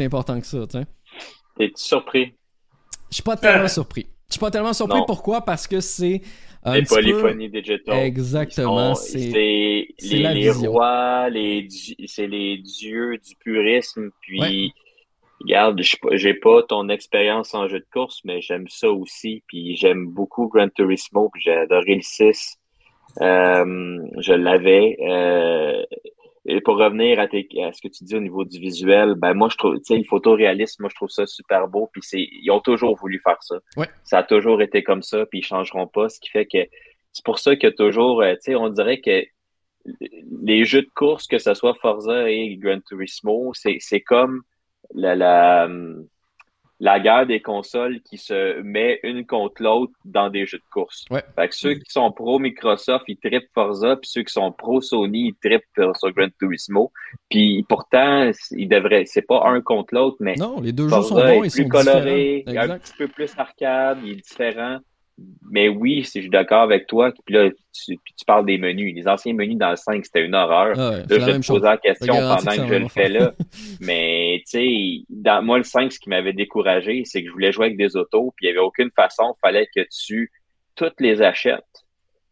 important 0.00 0.38
que 0.38 0.46
ça. 0.46 0.66
T'es 1.60 1.72
surpris? 1.74 2.32
Je 3.10 3.16
suis 3.16 3.22
pas 3.22 3.36
tellement 3.36 3.68
surpris. 3.68 4.06
Je 4.28 4.32
suis 4.32 4.40
pas 4.40 4.50
tellement 4.50 4.72
surpris. 4.72 5.00
Pourquoi? 5.06 5.42
Parce 5.42 5.68
que 5.68 5.80
c'est. 5.80 6.22
Les 6.64 6.82
polyphonies 6.84 7.50
digital. 7.50 7.98
Exactement. 7.98 8.94
C'est 8.94 9.18
les, 9.18 9.94
les 10.00 10.50
rois, 10.50 11.28
les, 11.28 11.68
c'est 12.06 12.26
les 12.26 12.56
dieux 12.56 13.18
du 13.18 13.36
purisme. 13.36 14.08
Puis 14.22 14.72
regarde, 15.42 15.78
j'ai 16.12 16.34
pas 16.34 16.62
ton 16.62 16.88
expérience 16.88 17.52
en 17.52 17.68
jeu 17.68 17.80
de 17.80 17.86
course, 17.92 18.20
mais 18.24 18.40
j'aime 18.40 18.68
ça 18.68 18.90
aussi. 18.90 19.42
Puis 19.46 19.76
j'aime 19.76 20.06
beaucoup 20.06 20.48
Gran 20.48 20.70
Turismo, 20.70 21.28
puis 21.30 21.42
j'ai 21.42 21.52
adoré 21.52 21.96
le 21.96 22.02
6. 22.02 22.56
Euh, 23.20 23.98
je 24.18 24.32
l'avais. 24.32 24.96
Euh, 25.02 25.82
et 26.46 26.60
pour 26.62 26.78
revenir 26.78 27.20
à, 27.20 27.26
ce 27.26 27.80
que 27.82 27.88
tu 27.88 28.04
dis 28.04 28.16
au 28.16 28.20
niveau 28.20 28.44
du 28.44 28.58
visuel, 28.58 29.14
ben 29.14 29.34
moi 29.34 29.48
je 29.50 29.56
trouve, 29.56 29.76
tu 29.76 29.84
sais, 29.84 29.98
le 29.98 30.04
photoréalisme, 30.04 30.82
moi 30.82 30.88
je 30.90 30.94
trouve 30.96 31.10
ça 31.10 31.26
super 31.26 31.68
beau. 31.68 31.90
Puis 31.92 32.00
c'est, 32.02 32.20
ils 32.20 32.50
ont 32.50 32.60
toujours 32.60 32.96
voulu 32.96 33.20
faire 33.22 33.42
ça. 33.42 33.56
Ça 34.04 34.18
a 34.18 34.22
toujours 34.22 34.62
été 34.62 34.82
comme 34.82 35.02
ça, 35.02 35.26
puis 35.26 35.40
ils 35.40 35.44
changeront 35.44 35.86
pas. 35.86 36.08
Ce 36.08 36.18
qui 36.18 36.30
fait 36.30 36.46
que 36.46 36.66
c'est 37.12 37.24
pour 37.24 37.38
ça 37.38 37.56
que 37.56 37.66
toujours, 37.66 38.22
euh, 38.22 38.34
tu 38.34 38.52
sais, 38.52 38.54
on 38.54 38.70
dirait 38.70 39.00
que 39.00 39.22
les 40.42 40.64
jeux 40.64 40.82
de 40.82 40.90
course, 40.94 41.26
que 41.26 41.38
ce 41.38 41.54
soit 41.54 41.74
Forza 41.74 42.30
et 42.30 42.56
Gran 42.56 42.80
Turismo, 42.80 43.52
c'est 43.54 44.00
comme 44.00 44.42
la, 44.94 45.14
la, 45.14 45.68
la 46.80 46.98
guerre 46.98 47.26
des 47.26 47.40
consoles 47.40 48.00
qui 48.00 48.16
se 48.16 48.60
met 48.62 49.00
une 49.02 49.26
contre 49.26 49.62
l'autre 49.62 49.92
dans 50.04 50.30
des 50.30 50.46
jeux 50.46 50.58
de 50.58 50.70
course. 50.72 51.04
Fait 51.10 51.48
que 51.48 51.54
ceux 51.54 51.74
qui 51.74 51.90
sont 51.90 52.10
pro 52.10 52.38
Microsoft, 52.38 53.04
ils 53.06 53.18
trippent 53.18 53.50
Forza, 53.54 53.96
puis 53.96 54.08
ceux 54.10 54.22
qui 54.22 54.32
sont 54.32 54.50
pro 54.50 54.80
Sony, 54.80 55.28
ils 55.28 55.34
trippent 55.34 55.94
sur 55.94 56.10
Gran 56.12 56.28
Turismo. 56.38 56.90
Puis 57.28 57.64
pourtant, 57.68 58.30
ils 58.52 58.68
devraient, 58.68 59.04
c'est 59.04 59.22
pas 59.22 59.42
un 59.46 59.60
contre 59.60 59.94
l'autre, 59.94 60.16
mais 60.20 60.34
non, 60.36 60.60
les 60.60 60.72
deux 60.72 60.88
jeux 60.88 61.02
sont 61.02 61.16
bons, 61.16 61.44
ils 61.44 61.52
plus 61.52 61.68
coloré, 61.68 62.44
un 62.46 62.78
petit 62.78 62.94
peu 62.96 63.08
plus 63.08 63.30
arcade, 63.36 63.98
il 64.02 64.12
est 64.12 64.16
différent. 64.16 64.78
Mais 65.50 65.68
oui, 65.68 66.02
je 66.02 66.20
suis 66.20 66.28
d'accord 66.28 66.62
avec 66.62 66.86
toi, 66.86 67.12
puis 67.24 67.34
là, 67.34 67.50
tu, 67.72 67.98
parles 68.26 68.46
des 68.46 68.58
menus. 68.58 68.94
Les 68.94 69.08
anciens 69.08 69.34
menus 69.34 69.58
dans 69.58 69.70
le 69.70 69.76
5, 69.76 70.04
c'était 70.04 70.24
une 70.24 70.34
horreur. 70.34 70.78
Ah 70.78 70.98
là, 70.98 71.04
je 71.08 71.14
vais 71.16 71.40
te 71.40 71.46
poser 71.46 71.66
la 71.66 71.76
question 71.76 72.14
pendant 72.14 72.56
que, 72.56 72.68
je 72.68 72.74
le 72.74 72.88
fais 72.88 73.08
là. 73.08 73.32
Mais, 73.80 74.42
tu 74.48 74.50
sais, 74.50 75.04
dans, 75.08 75.44
moi, 75.44 75.58
le 75.58 75.64
5, 75.64 75.92
ce 75.92 75.98
qui 75.98 76.08
m'avait 76.08 76.32
découragé, 76.32 77.02
c'est 77.04 77.22
que 77.22 77.28
je 77.28 77.32
voulais 77.32 77.52
jouer 77.52 77.66
avec 77.66 77.78
des 77.78 77.96
autos, 77.96 78.32
puis 78.36 78.46
il 78.46 78.52
n'y 78.52 78.58
avait 78.58 78.64
aucune 78.64 78.90
façon. 78.94 79.34
Il 79.36 79.40
fallait 79.40 79.68
que 79.74 79.80
tu 79.90 80.30
toutes 80.76 81.00
les 81.00 81.20
achètes. 81.20 81.64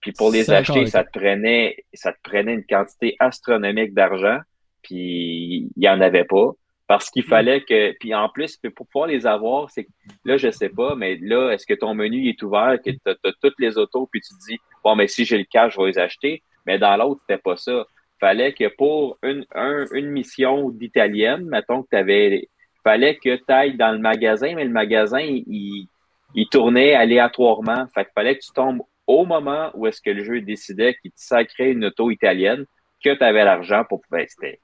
Puis 0.01 0.13
pour 0.13 0.31
les 0.31 0.51
acheter, 0.51 0.87
ça 0.87 1.05
te 1.05 1.19
prenait, 1.19 1.77
ça 1.93 2.13
te 2.13 2.19
prenait 2.23 2.55
une 2.55 2.65
quantité 2.65 3.17
astronomique 3.19 3.95
d'argent, 3.95 4.39
puis 4.83 5.69
il 5.77 5.81
n'y 5.81 5.89
en 5.89 6.01
avait 6.01 6.25
pas. 6.25 6.53
Parce 6.89 7.11
qu'il 7.11 7.23
mm. 7.23 7.29
fallait 7.29 7.61
que. 7.61 7.93
Puis 8.01 8.13
en 8.15 8.29
plus, 8.29 8.57
pour 8.75 8.87
pouvoir 8.89 9.07
les 9.07 9.27
avoir, 9.27 9.71
c'est 9.71 9.87
là, 10.25 10.37
je 10.37 10.51
sais 10.51 10.71
pas, 10.71 10.97
mais 10.97 11.17
là, 11.23 11.53
est-ce 11.53 11.67
que 11.67 11.75
ton 11.75 11.95
menu 11.95 12.29
est 12.29 12.43
ouvert, 12.43 12.77
que 12.85 12.91
tu 12.91 12.99
as, 13.07 13.33
toutes 13.41 13.61
les 13.61 13.79
autos, 13.79 14.09
puis 14.11 14.21
tu 14.21 14.35
te 14.35 14.51
dis 14.51 14.59
Bon, 14.83 14.97
mais 14.97 15.07
si 15.07 15.25
j'ai 15.25 15.39
le 15.39 15.45
cash, 15.45 15.75
je 15.75 15.81
vais 15.81 15.89
les 15.89 15.99
acheter. 15.99 16.43
Mais 16.67 16.79
dans 16.79 16.97
l'autre, 16.97 17.21
c'était 17.21 17.41
pas 17.41 17.57
ça. 17.57 17.87
Fallait 18.19 18.53
que 18.53 18.69
pour 18.77 19.17
une, 19.23 19.47
une 19.93 20.11
mission 20.11 20.71
d'italienne, 20.71 21.45
mettons 21.45 21.83
que 21.85 21.89
tu 21.91 21.97
avais. 21.97 22.49
Fallait 22.83 23.17
que 23.17 23.37
tu 23.37 23.45
ailles 23.49 23.77
dans 23.77 23.93
le 23.93 23.99
magasin, 23.99 24.55
mais 24.57 24.65
le 24.65 24.71
magasin, 24.71 25.21
il, 25.21 25.87
il 26.35 26.49
tournait 26.49 26.95
aléatoirement. 26.95 27.87
Fait 27.95 28.05
qu'il 28.05 28.13
fallait 28.15 28.37
que 28.37 28.45
tu 28.45 28.53
tombes 28.53 28.83
au 29.07 29.25
moment 29.25 29.71
où 29.75 29.87
est-ce 29.87 30.01
que 30.01 30.11
le 30.11 30.25
jeu 30.25 30.41
décidait 30.41 30.95
qu'il 31.01 31.11
te 31.11 31.21
sacrait 31.21 31.73
une 31.73 31.87
auto 31.87 32.11
italienne, 32.11 32.65
que 33.03 33.15
tu 33.15 33.25
avais 33.25 33.45
l'argent 33.45 33.85
pour 33.89 34.01
pouvoir. 34.03 34.25
C'était 34.29 34.61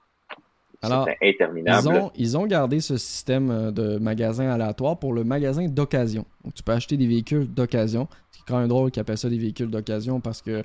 alors, 0.85 1.09
interminable. 1.23 1.89
Ils 1.89 1.89
ont, 1.89 2.11
ils 2.17 2.39
ont, 2.39 2.47
gardé 2.47 2.81
ce 2.81 2.97
système 2.97 3.51
euh, 3.51 3.71
de 3.71 3.99
magasin 3.99 4.51
aléatoire 4.51 4.99
pour 4.99 5.13
le 5.13 5.25
magasin 5.25 5.67
d'occasion. 5.67 6.25
Donc, 6.45 6.55
tu 6.55 6.63
peux 6.63 6.73
acheter 6.73 6.97
des 6.97 7.07
véhicules 7.07 7.53
d'occasion. 7.53 8.09
C'est 8.31 8.43
quand 8.47 8.59
même 8.59 8.69
drôle 8.69 8.91
qu'ils 8.91 9.01
appellent 9.01 9.19
ça 9.19 9.29
des 9.29 9.39
véhicules 9.39 9.71
d'occasion 9.71 10.21
parce 10.21 10.43
que 10.43 10.65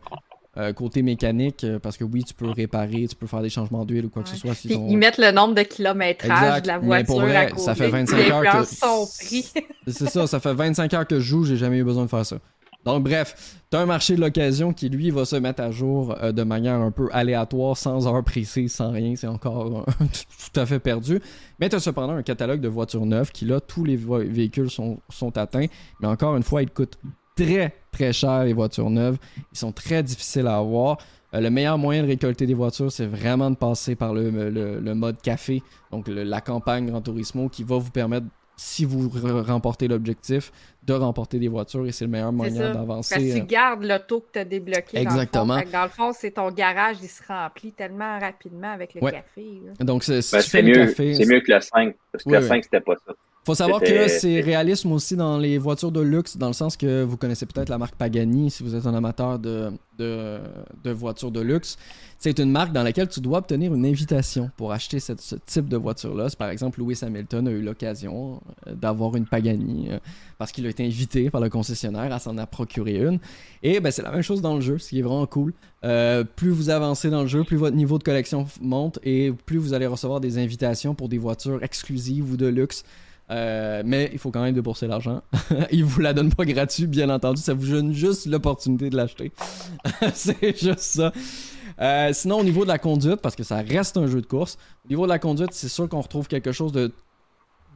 euh, 0.57 0.73
côté 0.73 1.03
mécanique, 1.03 1.63
euh, 1.63 1.77
parce 1.79 1.95
que 1.95 2.03
oui, 2.03 2.23
tu 2.23 2.33
peux 2.33 2.49
réparer, 2.49 3.07
tu 3.07 3.15
peux 3.15 3.27
faire 3.27 3.41
des 3.41 3.49
changements 3.49 3.85
d'huile 3.85 4.07
ou 4.07 4.09
quoi 4.09 4.23
que 4.23 4.29
ce 4.29 4.35
soit. 4.35 4.53
Ils, 4.65 4.97
mettent 4.97 5.19
le 5.19 5.31
nombre 5.31 5.53
de 5.53 5.61
kilométrage 5.61 6.63
de 6.63 6.67
la 6.67 6.79
voiture 6.79 7.05
pour 7.05 7.21
vrai, 7.21 7.51
à 7.53 7.57
Ça 7.57 7.75
fait 7.75 7.87
25 7.87 8.29
heures 8.31 8.41
que... 8.41 8.65
C'est 9.87 10.09
ça, 10.09 10.27
ça 10.27 10.39
fait 10.39 10.53
25 10.53 10.93
heures 10.95 11.07
que 11.07 11.19
je 11.19 11.25
joue, 11.25 11.45
j'ai 11.45 11.55
jamais 11.55 11.77
eu 11.77 11.83
besoin 11.83 12.05
de 12.05 12.09
faire 12.09 12.25
ça. 12.25 12.39
Donc, 12.93 13.03
bref, 13.03 13.59
tu 13.71 13.77
as 13.77 13.81
un 13.81 13.85
marché 13.85 14.15
de 14.15 14.21
l'occasion 14.21 14.73
qui, 14.73 14.89
lui, 14.89 15.11
va 15.11 15.25
se 15.25 15.35
mettre 15.35 15.61
à 15.61 15.71
jour 15.71 16.15
euh, 16.21 16.31
de 16.31 16.43
manière 16.43 16.75
un 16.75 16.91
peu 16.91 17.09
aléatoire, 17.11 17.77
sans 17.77 18.07
heure 18.07 18.23
précise, 18.23 18.73
sans 18.73 18.91
rien. 18.91 19.15
C'est 19.15 19.27
encore 19.27 19.85
tout 20.53 20.59
à 20.59 20.65
fait 20.65 20.79
perdu. 20.79 21.21
Mais 21.59 21.69
tu 21.69 21.75
as 21.75 21.79
cependant 21.79 22.13
un 22.13 22.23
catalogue 22.23 22.61
de 22.61 22.67
voitures 22.67 23.05
neuves 23.05 23.31
qui, 23.31 23.45
là, 23.45 23.59
tous 23.59 23.83
les 23.83 23.95
véhicules 23.95 24.69
sont, 24.69 24.99
atteints. 25.35 25.67
Mais 26.01 26.07
encore 26.07 26.35
une 26.35 26.43
fois, 26.43 26.63
ils 26.63 26.69
coûtent 26.69 26.97
très, 27.35 27.75
très 27.91 28.13
cher, 28.13 28.43
les 28.43 28.53
voitures 28.53 28.89
neuves. 28.89 29.17
Ils 29.51 29.57
sont 29.57 29.71
très 29.71 30.03
difficiles 30.03 30.47
à 30.47 30.57
avoir. 30.57 30.97
Euh, 31.33 31.41
le 31.41 31.49
meilleur 31.49 31.77
moyen 31.77 32.03
de 32.03 32.07
récolter 32.07 32.45
des 32.45 32.53
voitures, 32.53 32.91
c'est 32.91 33.05
vraiment 33.05 33.51
de 33.51 33.55
passer 33.55 33.95
par 33.95 34.13
le, 34.13 34.29
le, 34.29 34.95
mode 34.95 35.21
café, 35.21 35.61
donc 35.91 36.07
la 36.07 36.41
campagne 36.41 36.87
Grand 36.87 37.01
Turismo, 37.01 37.49
qui 37.49 37.63
va 37.63 37.77
vous 37.77 37.91
permettre 37.91 38.25
si 38.59 38.83
vous 38.83 39.09
remportez 39.47 39.87
l'objectif, 39.87 40.51
de 40.83 40.93
remporter 40.93 41.39
des 41.39 41.47
voitures 41.47 41.87
et 41.87 41.93
c'est 41.93 42.03
le 42.03 42.11
meilleur 42.11 42.33
moyen 42.33 42.73
d'avancer. 42.73 43.15
Parce 43.15 43.25
que 43.25 43.33
tu 43.33 43.41
euh. 43.41 43.45
gardes 43.45 43.83
l'auto 43.85 44.19
que 44.19 44.33
tu 44.33 44.39
as 44.39 44.43
débloqué. 44.43 44.97
Exactement. 44.97 45.45
Dans 45.45 45.59
le, 45.59 45.65
fond, 45.65 45.71
dans 45.71 45.83
le 45.83 45.89
fond, 45.89 46.11
c'est 46.13 46.31
ton 46.31 46.51
garage, 46.51 46.97
il 47.01 47.07
se 47.07 47.23
remplit 47.25 47.71
tellement 47.71 48.19
rapidement 48.19 48.71
avec 48.71 48.95
le 48.95 48.99
café. 48.99 49.61
Donc, 49.79 50.03
c'est 50.03 50.19
ben, 50.53 50.65
mieux, 50.65 50.85
mieux 51.25 51.39
que 51.39 51.53
le 51.53 51.61
5, 51.61 51.95
parce 52.11 52.23
que 52.25 52.29
le 52.29 52.41
5, 52.41 52.63
c'était 52.65 52.81
pas 52.81 52.95
ça. 52.95 53.13
Faut 53.49 53.55
savoir 53.55 53.81
que 53.81 54.07
c'est 54.07 54.41
réalisme 54.41 54.91
aussi 54.91 55.15
dans 55.15 55.39
les 55.39 55.57
voitures 55.57 55.91
de 55.91 56.01
luxe, 56.01 56.37
dans 56.37 56.45
le 56.45 56.53
sens 56.53 56.77
que 56.77 57.01
vous 57.01 57.17
connaissez 57.17 57.47
peut-être 57.47 57.69
la 57.69 57.79
marque 57.79 57.95
Pagani 57.95 58.51
si 58.51 58.61
vous 58.61 58.75
êtes 58.75 58.85
un 58.85 58.93
amateur 58.93 59.39
de, 59.39 59.71
de, 59.97 60.91
voitures 60.91 61.31
de 61.31 61.39
luxe. 61.39 61.75
C'est 62.19 62.37
une 62.37 62.51
marque 62.51 62.73
dans 62.73 62.83
laquelle 62.83 63.07
tu 63.07 63.21
dois 63.21 63.39
obtenir 63.39 63.73
une 63.73 63.87
invitation 63.87 64.51
pour 64.55 64.71
acheter 64.71 64.99
ce 64.99 65.13
type 65.47 65.67
de 65.67 65.77
voiture-là. 65.77 66.27
Par 66.37 66.51
exemple, 66.51 66.79
Lewis 66.79 66.99
Hamilton 67.01 67.47
a 67.47 67.51
eu 67.51 67.63
l'occasion 67.63 68.39
euh, 68.67 68.75
d'avoir 68.75 69.15
une 69.15 69.25
Pagani 69.25 69.87
euh, 69.89 69.97
parce 70.37 70.51
qu'il 70.51 70.67
a 70.67 70.69
été 70.69 70.85
invité 70.85 71.31
par 71.31 71.41
le 71.41 71.49
concessionnaire 71.49 72.13
à 72.13 72.19
s'en 72.19 72.37
a 72.37 72.45
procuré 72.45 72.97
une. 72.97 73.17
Et 73.63 73.79
ben, 73.79 73.89
c'est 73.89 74.03
la 74.03 74.11
même 74.11 74.21
chose 74.21 74.43
dans 74.43 74.53
le 74.53 74.61
jeu, 74.61 74.77
ce 74.77 74.89
qui 74.89 74.99
est 74.99 75.01
vraiment 75.01 75.25
cool. 75.25 75.55
Euh, 75.83 76.23
plus 76.23 76.51
vous 76.51 76.69
avancez 76.69 77.09
dans 77.09 77.23
le 77.23 77.27
jeu, 77.27 77.43
plus 77.43 77.57
votre 77.57 77.75
niveau 77.75 77.97
de 77.97 78.03
collection 78.03 78.45
monte 78.61 78.99
et 79.01 79.31
plus 79.47 79.57
vous 79.57 79.73
allez 79.73 79.87
recevoir 79.87 80.19
des 80.19 80.37
invitations 80.37 80.93
pour 80.93 81.09
des 81.09 81.17
voitures 81.17 81.63
exclusives 81.63 82.31
ou 82.31 82.37
de 82.37 82.45
luxe. 82.45 82.83
Euh, 83.31 83.83
mais 83.85 84.09
il 84.11 84.17
faut 84.17 84.31
quand 84.31 84.41
même 84.41 84.53
débourser 84.53 84.87
l'argent. 84.87 85.21
il 85.71 85.85
vous 85.85 86.01
la 86.01 86.13
donne 86.13 86.33
pas 86.33 86.45
gratuit, 86.45 86.87
bien 86.87 87.09
entendu. 87.09 87.41
Ça 87.41 87.53
vous 87.53 87.67
donne 87.67 87.93
juste 87.93 88.25
l'opportunité 88.25 88.89
de 88.89 88.97
l'acheter. 88.97 89.31
c'est 90.13 90.57
juste 90.57 90.79
ça. 90.79 91.11
Euh, 91.79 92.09
sinon, 92.13 92.39
au 92.39 92.43
niveau 92.43 92.63
de 92.63 92.69
la 92.69 92.79
conduite, 92.79 93.17
parce 93.17 93.35
que 93.35 93.43
ça 93.43 93.57
reste 93.57 93.97
un 93.97 94.07
jeu 94.07 94.21
de 94.21 94.25
course, 94.25 94.57
au 94.85 94.89
niveau 94.89 95.03
de 95.03 95.09
la 95.09 95.19
conduite, 95.19 95.53
c'est 95.53 95.69
sûr 95.69 95.87
qu'on 95.87 96.01
retrouve 96.01 96.27
quelque 96.27 96.51
chose 96.51 96.71
de 96.71 96.91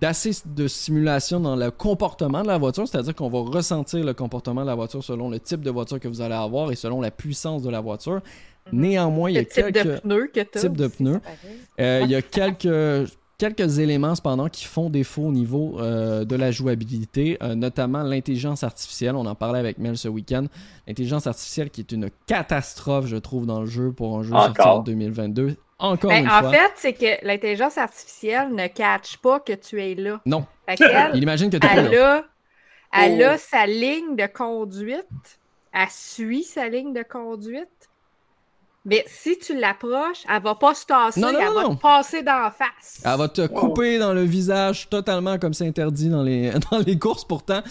d'assez 0.02 0.32
de 0.46 0.68
simulation 0.68 1.40
dans 1.40 1.56
le 1.56 1.72
comportement 1.72 2.42
de 2.42 2.48
la 2.48 2.58
voiture, 2.58 2.86
c'est-à-dire 2.86 3.16
qu'on 3.16 3.30
va 3.30 3.40
ressentir 3.40 4.04
le 4.04 4.14
comportement 4.14 4.62
de 4.62 4.68
la 4.68 4.76
voiture 4.76 5.02
selon 5.02 5.30
le 5.30 5.40
type 5.40 5.62
de 5.62 5.70
voiture 5.70 5.98
que 5.98 6.10
vous 6.10 6.20
allez 6.20 6.34
avoir 6.36 6.72
et 6.74 6.76
selon 6.76 7.00
la 7.00 7.12
puissance 7.12 7.62
de 7.62 7.70
la 7.70 7.80
voiture. 7.80 8.22
Mhm. 8.72 8.82
Néanmoins, 8.82 9.30
il 9.30 9.36
y 9.36 9.40
a 9.40 9.46
quelques 9.46 9.86
de 9.86 10.00
pneus 10.00 10.28
que 10.34 10.42
types 10.42 10.76
de 10.76 10.88
pneus. 10.88 11.22
Euh, 11.80 12.02
il 12.04 12.10
y 12.10 12.16
a 12.16 12.22
quelques 12.22 13.08
quelques 13.52 13.80
éléments 13.80 14.16
cependant 14.16 14.48
qui 14.48 14.64
font 14.64 14.90
défaut 14.90 15.24
au 15.24 15.32
niveau 15.34 15.78
euh, 15.80 16.24
de 16.24 16.38
la 16.38 16.52
jouabilité, 16.52 17.38
euh, 17.44 17.56
notamment 17.56 18.02
l'intelligence 18.02 18.64
artificielle. 18.64 19.16
On 19.16 19.26
en 19.26 19.36
parlait 19.36 19.60
avec 19.60 19.80
Mel 19.80 19.98
ce 19.98 20.08
week-end. 20.08 20.46
L'intelligence 20.88 21.28
artificielle 21.28 21.70
qui 21.70 21.82
est 21.82 21.92
une 21.92 22.10
catastrophe, 22.26 23.08
je 23.08 23.18
trouve, 23.18 23.46
dans 23.46 23.60
le 23.60 23.66
jeu 23.66 23.92
pour 23.92 24.18
un 24.18 24.24
jeu 24.24 24.32
sorti 24.32 24.62
en 24.62 24.80
2022. 24.80 25.58
Encore 25.80 26.12
ben, 26.12 26.24
une 26.24 26.30
en 26.30 26.50
fait, 26.50 26.72
c'est 26.76 26.94
que 26.94 27.26
l'intelligence 27.26 27.78
artificielle 27.78 28.54
ne 28.54 28.68
catch 28.68 29.18
pas 29.18 29.42
que 29.42 29.52
tu 29.52 29.84
es 29.84 29.96
là. 29.96 30.22
Non. 30.26 30.46
Il 30.80 31.22
imagine 31.22 31.50
que 31.50 31.58
tu 31.58 31.68
es 31.68 31.90
là. 31.90 32.24
Elle 32.94 33.22
a 33.24 33.34
oh. 33.36 33.38
sa 33.38 33.66
ligne 33.66 34.16
de 34.16 34.28
conduite. 34.28 35.40
Elle 35.74 35.90
suit 35.90 36.44
sa 36.44 36.70
ligne 36.70 36.94
de 36.94 37.04
conduite. 37.04 37.90
Mais 38.86 39.06
si 39.08 39.38
tu 39.40 39.58
l'approches, 39.58 40.24
elle 40.30 40.42
va 40.44 40.56
pas 40.56 40.74
se 40.76 40.86
tasser, 40.86 41.22
elle 41.22 41.54
va 41.54 41.76
te 41.76 41.82
passer 41.82 42.22
dans 42.22 42.40
la 42.40 42.52
face. 42.52 43.02
Elle 43.04 43.18
va 43.18 43.30
te 43.30 43.48
couper 43.48 43.98
dans 43.98 44.14
le 44.14 44.24
visage 44.24 44.90
totalement 44.90 45.38
comme 45.40 45.54
c'est 45.54 45.68
interdit 45.68 46.10
dans 46.10 46.24
les, 46.24 46.52
dans 46.72 46.80
les 46.80 47.00
courses 47.00 47.24
pourtant. 47.24 47.62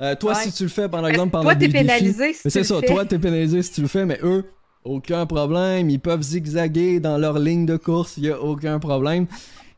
Euh, 0.00 0.14
toi, 0.16 0.34
si 0.34 0.52
tu 0.52 0.64
le 0.64 0.68
fais, 0.70 0.88
par 0.88 1.06
exemple, 1.06 1.30
pendant 1.30 1.44
toi, 1.44 1.54
t'es 1.54 1.68
pénalisé 1.68 2.32
si 2.32 2.50
C'est 2.50 2.64
ça, 2.64 2.80
toi, 2.80 3.04
t'es 3.04 3.18
pénalisé 3.18 3.62
si 3.62 3.72
tu 3.72 3.82
le 3.82 3.88
fais, 3.88 4.06
mais 4.06 4.18
eux, 4.22 4.44
aucun 4.84 5.26
problème. 5.26 5.90
Ils 5.90 6.00
peuvent 6.00 6.22
zigzaguer 6.22 6.98
dans 6.98 7.18
leur 7.18 7.38
ligne 7.38 7.66
de 7.66 7.76
course, 7.76 8.14
il 8.16 8.24
y 8.24 8.30
a 8.30 8.40
aucun 8.40 8.78
problème. 8.78 9.26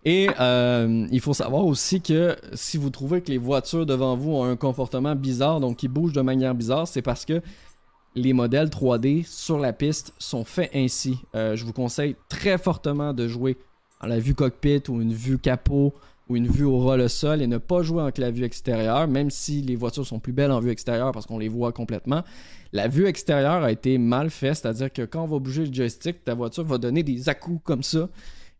Et 0.04 0.28
euh, 0.38 1.04
il 1.10 1.20
faut 1.20 1.34
savoir 1.34 1.64
aussi 1.64 2.00
que 2.00 2.36
si 2.54 2.76
vous 2.76 2.90
trouvez 2.90 3.22
que 3.22 3.30
les 3.32 3.38
voitures 3.38 3.84
devant 3.86 4.16
vous 4.16 4.36
ont 4.36 4.44
un 4.44 4.54
comportement 4.54 5.16
bizarre, 5.16 5.58
donc 5.58 5.78
qui 5.78 5.88
bougent 5.88 6.12
de 6.12 6.20
manière 6.20 6.54
bizarre, 6.54 6.86
c'est 6.86 7.02
parce 7.02 7.24
que 7.24 7.42
les 8.16 8.32
modèles 8.32 8.68
3D 8.68 9.24
sur 9.24 9.58
la 9.58 9.72
piste 9.72 10.14
sont 10.18 10.44
faits 10.44 10.70
ainsi. 10.74 11.18
Euh, 11.34 11.54
je 11.54 11.64
vous 11.64 11.74
conseille 11.74 12.16
très 12.28 12.56
fortement 12.56 13.12
de 13.12 13.28
jouer 13.28 13.58
en 14.00 14.06
la 14.06 14.18
vue 14.18 14.34
cockpit 14.34 14.82
ou 14.88 15.02
une 15.02 15.12
vue 15.12 15.38
capot 15.38 15.92
ou 16.28 16.36
une 16.36 16.48
vue 16.48 16.64
au 16.64 16.78
ras 16.78 16.96
le 16.96 17.08
sol 17.08 17.42
et 17.42 17.46
ne 17.46 17.58
pas 17.58 17.82
jouer 17.82 18.02
en 18.02 18.10
la 18.16 18.30
vue 18.30 18.44
extérieure, 18.44 19.06
même 19.06 19.30
si 19.30 19.60
les 19.60 19.76
voitures 19.76 20.06
sont 20.06 20.18
plus 20.18 20.32
belles 20.32 20.50
en 20.50 20.60
vue 20.60 20.70
extérieure 20.70 21.12
parce 21.12 21.26
qu'on 21.26 21.38
les 21.38 21.48
voit 21.48 21.72
complètement. 21.72 22.24
La 22.72 22.88
vue 22.88 23.06
extérieure 23.06 23.62
a 23.62 23.70
été 23.70 23.98
mal 23.98 24.30
faite, 24.30 24.56
c'est-à-dire 24.56 24.92
que 24.92 25.02
quand 25.02 25.22
on 25.22 25.26
va 25.26 25.38
bouger 25.38 25.66
le 25.66 25.72
joystick, 25.72 26.24
ta 26.24 26.34
voiture 26.34 26.64
va 26.64 26.78
donner 26.78 27.02
des 27.02 27.28
à-coups 27.28 27.60
comme 27.62 27.82
ça. 27.82 28.08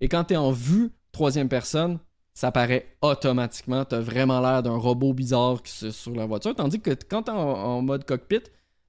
Et 0.02 0.08
quand 0.08 0.24
tu 0.24 0.34
es 0.34 0.36
en 0.36 0.52
vue 0.52 0.90
troisième 1.12 1.48
personne, 1.48 1.98
ça 2.34 2.52
paraît 2.52 2.86
automatiquement. 3.00 3.86
Tu 3.86 3.94
as 3.94 4.00
vraiment 4.00 4.40
l'air 4.40 4.62
d'un 4.62 4.76
robot 4.76 5.14
bizarre 5.14 5.60
sur 5.64 6.14
la 6.14 6.26
voiture. 6.26 6.54
Tandis 6.54 6.80
que 6.80 6.90
quand 7.08 7.24
tu 7.24 7.30
es 7.30 7.34
en 7.34 7.80
mode 7.80 8.04
cockpit, 8.04 8.42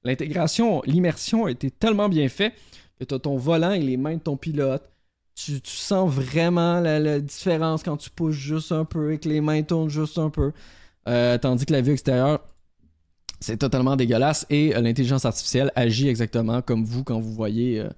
L'intégration, 0.07 0.81
l'immersion 0.85 1.45
a 1.45 1.51
été 1.51 1.69
tellement 1.69 2.07
bien 2.07 2.29
faite 2.29 2.53
que 2.97 3.03
tu 3.03 3.13
as 3.13 3.19
ton 3.19 3.35
volant 3.35 3.71
et 3.71 3.81
les 3.81 3.97
mains 3.97 4.15
de 4.15 4.21
ton 4.21 4.37
pilote. 4.37 4.89
Tu, 5.35 5.59
sens 5.65 6.09
vraiment 6.09 6.79
la, 6.79 7.19
différence 7.19 7.83
quand 7.83 7.97
tu 7.97 8.09
pousses 8.09 8.33
juste 8.33 8.71
un 8.71 8.85
peu 8.85 9.11
et 9.11 9.17
que 9.19 9.27
les 9.27 9.41
mains 9.41 9.61
tournent 9.63 9.89
juste 9.89 10.17
un 10.17 10.29
peu. 10.29 10.53
Euh, 11.09 11.37
tandis 11.37 11.65
que 11.65 11.73
la 11.73 11.81
vue 11.81 11.91
extérieure, 11.91 12.39
c'est 13.41 13.57
totalement 13.57 13.97
dégueulasse 13.97 14.47
et 14.49 14.75
euh, 14.75 14.81
l'intelligence 14.81 15.25
artificielle 15.25 15.71
agit 15.75 16.07
exactement 16.07 16.61
comme 16.61 16.85
vous 16.85 17.03
quand 17.03 17.19
vous 17.19 17.33
voyez 17.33 17.81
euh, 17.81 17.89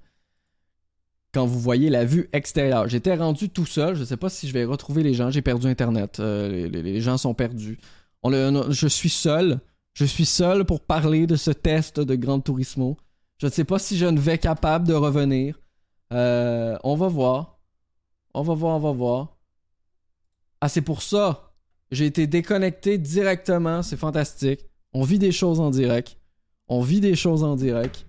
quand 1.32 1.46
vous 1.46 1.60
voyez 1.60 1.90
la 1.90 2.04
vue 2.04 2.28
extérieure. 2.32 2.88
J'étais 2.88 3.14
rendu 3.14 3.48
tout 3.50 3.66
seul, 3.66 3.94
je 3.94 4.00
ne 4.00 4.04
sais 4.04 4.16
pas 4.16 4.28
si 4.28 4.48
je 4.48 4.52
vais 4.52 4.64
retrouver 4.64 5.04
les 5.04 5.14
gens, 5.14 5.30
j'ai 5.30 5.42
perdu 5.42 5.68
internet, 5.68 6.18
les, 6.18 7.00
gens 7.00 7.18
sont 7.18 7.34
perdus. 7.34 7.78
je 8.24 8.86
suis 8.88 9.08
seul 9.08 9.60
je 9.94 10.04
suis 10.04 10.26
seul 10.26 10.64
pour 10.64 10.80
parler 10.80 11.26
de 11.26 11.36
ce 11.36 11.50
test 11.50 12.00
de 12.00 12.14
Grand 12.14 12.40
Turismo. 12.40 12.96
Je 13.38 13.46
ne 13.46 13.50
sais 13.50 13.64
pas 13.64 13.78
si 13.78 13.96
je 13.96 14.06
ne 14.06 14.20
vais 14.20 14.38
capable 14.38 14.86
de 14.86 14.94
revenir. 14.94 15.60
Euh, 16.12 16.76
on 16.84 16.96
va 16.96 17.08
voir. 17.08 17.60
On 18.34 18.42
va 18.42 18.54
voir, 18.54 18.76
on 18.76 18.80
va 18.80 18.92
voir. 18.92 19.38
Ah, 20.60 20.68
c'est 20.68 20.82
pour 20.82 21.02
ça. 21.02 21.54
J'ai 21.90 22.06
été 22.06 22.26
déconnecté 22.26 22.98
directement. 22.98 23.82
C'est 23.82 23.96
fantastique. 23.96 24.66
On 24.92 25.02
vit 25.02 25.18
des 25.18 25.32
choses 25.32 25.60
en 25.60 25.70
direct. 25.70 26.18
On 26.68 26.82
vit 26.82 27.00
des 27.00 27.16
choses 27.16 27.42
en 27.42 27.56
direct. 27.56 28.06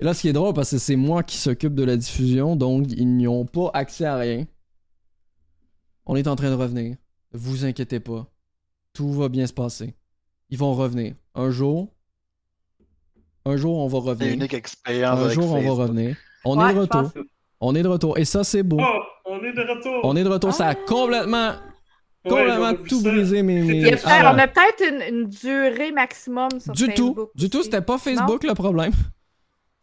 Et 0.00 0.04
là, 0.04 0.14
ce 0.14 0.22
qui 0.22 0.28
est 0.28 0.32
drôle, 0.32 0.54
parce 0.54 0.70
que 0.70 0.78
c'est 0.78 0.96
moi 0.96 1.22
qui 1.22 1.36
s'occupe 1.36 1.74
de 1.74 1.84
la 1.84 1.96
diffusion, 1.96 2.56
donc 2.56 2.86
ils 2.90 3.16
n'y 3.16 3.26
ont 3.26 3.44
pas 3.44 3.70
accès 3.74 4.04
à 4.04 4.16
rien. 4.16 4.46
On 6.06 6.16
est 6.16 6.28
en 6.28 6.36
train 6.36 6.50
de 6.50 6.54
revenir. 6.54 6.96
Vous 7.32 7.64
inquiétez 7.64 8.00
pas. 8.00 8.26
Tout 8.92 9.12
va 9.12 9.28
bien 9.28 9.46
se 9.46 9.52
passer 9.52 9.94
ils 10.50 10.58
vont 10.58 10.74
revenir. 10.74 11.14
Un 11.34 11.50
jour, 11.50 11.88
un 13.44 13.56
jour, 13.56 13.78
on 13.78 13.88
va 13.88 13.98
revenir. 13.98 14.34
Unique 14.34 14.54
expérience. 14.54 15.18
Un 15.18 15.30
jour, 15.30 15.52
on 15.52 15.60
va 15.60 15.70
revenir. 15.70 16.16
On 16.44 16.68
est 16.68 16.74
de 16.74 16.78
retour. 16.80 17.12
On 17.60 17.74
est 17.74 17.82
de 17.82 17.88
retour. 17.88 18.18
Et 18.18 18.24
ça, 18.24 18.44
c'est 18.44 18.62
beau. 18.62 18.78
Oh, 18.80 19.00
on 19.24 19.42
est 19.42 19.52
de 19.52 19.60
retour. 19.62 20.00
On 20.04 20.16
est 20.16 20.24
de 20.24 20.28
retour. 20.28 20.52
Ça 20.52 20.68
a 20.68 20.70
ah. 20.72 20.74
complètement, 20.74 21.54
complètement 22.24 22.74
tout 22.86 23.02
brisé 23.02 23.42
mes. 23.42 23.62
mes... 23.62 23.94
on 24.04 24.38
a 24.38 24.48
peut-être 24.48 25.08
une, 25.08 25.24
durée 25.26 25.92
maximum 25.92 26.48
sur 26.58 26.72
du 26.72 26.86
Facebook. 26.86 27.16
Tout. 27.16 27.30
Du 27.34 27.50
tout. 27.50 27.62
C'était 27.62 27.80
pas 27.80 27.98
Facebook 27.98 28.44
le 28.44 28.54
problème. 28.54 28.92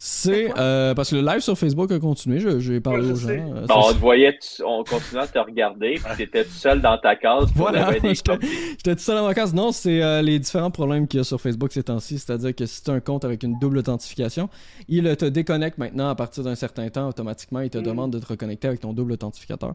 C'est 0.07 0.51
euh, 0.55 0.93
parce 0.93 1.09
que 1.09 1.15
le 1.15 1.23
live 1.23 1.39
sur 1.39 1.57
Facebook 1.57 1.91
a 1.91 1.97
continué, 1.97 2.39
j'ai 2.59 2.79
parlé 2.79 3.09
aux 3.09 3.15
gens. 3.15 3.29
Euh, 3.29 3.65
on 3.67 3.91
te 3.91 3.97
voyait, 3.97 4.37
on 4.63 4.83
continuait 4.83 5.23
à 5.23 5.27
te 5.27 5.39
regarder, 5.39 5.95
puis 5.95 6.15
t'étais 6.15 6.43
tout 6.43 6.51
seul 6.51 6.79
dans 6.79 6.95
ta 6.99 7.15
case. 7.15 7.49
Voilà, 7.55 7.91
j'étais 8.03 8.95
tout 8.95 9.01
seul 9.01 9.15
dans 9.15 9.25
ma 9.25 9.33
case. 9.33 9.51
Non, 9.55 9.71
c'est 9.71 10.03
euh, 10.03 10.21
les 10.21 10.37
différents 10.37 10.69
problèmes 10.69 11.07
qu'il 11.07 11.17
y 11.17 11.21
a 11.21 11.23
sur 11.23 11.41
Facebook 11.41 11.71
ces 11.71 11.81
temps-ci, 11.81 12.19
c'est-à-dire 12.19 12.53
que 12.53 12.67
si 12.67 12.83
tu 12.83 12.91
as 12.91 12.93
un 12.93 12.99
compte 12.99 13.25
avec 13.25 13.41
une 13.41 13.57
double 13.57 13.79
authentification, 13.79 14.47
il 14.87 15.15
te 15.17 15.25
déconnecte 15.25 15.79
maintenant 15.79 16.09
à 16.09 16.13
partir 16.13 16.43
d'un 16.43 16.53
certain 16.53 16.87
temps 16.89 17.09
automatiquement, 17.09 17.61
il 17.61 17.71
te 17.71 17.79
mm. 17.79 17.83
demande 17.83 18.13
de 18.13 18.19
te 18.19 18.27
reconnecter 18.27 18.67
avec 18.67 18.81
ton 18.81 18.93
double 18.93 19.13
authentificateur. 19.13 19.73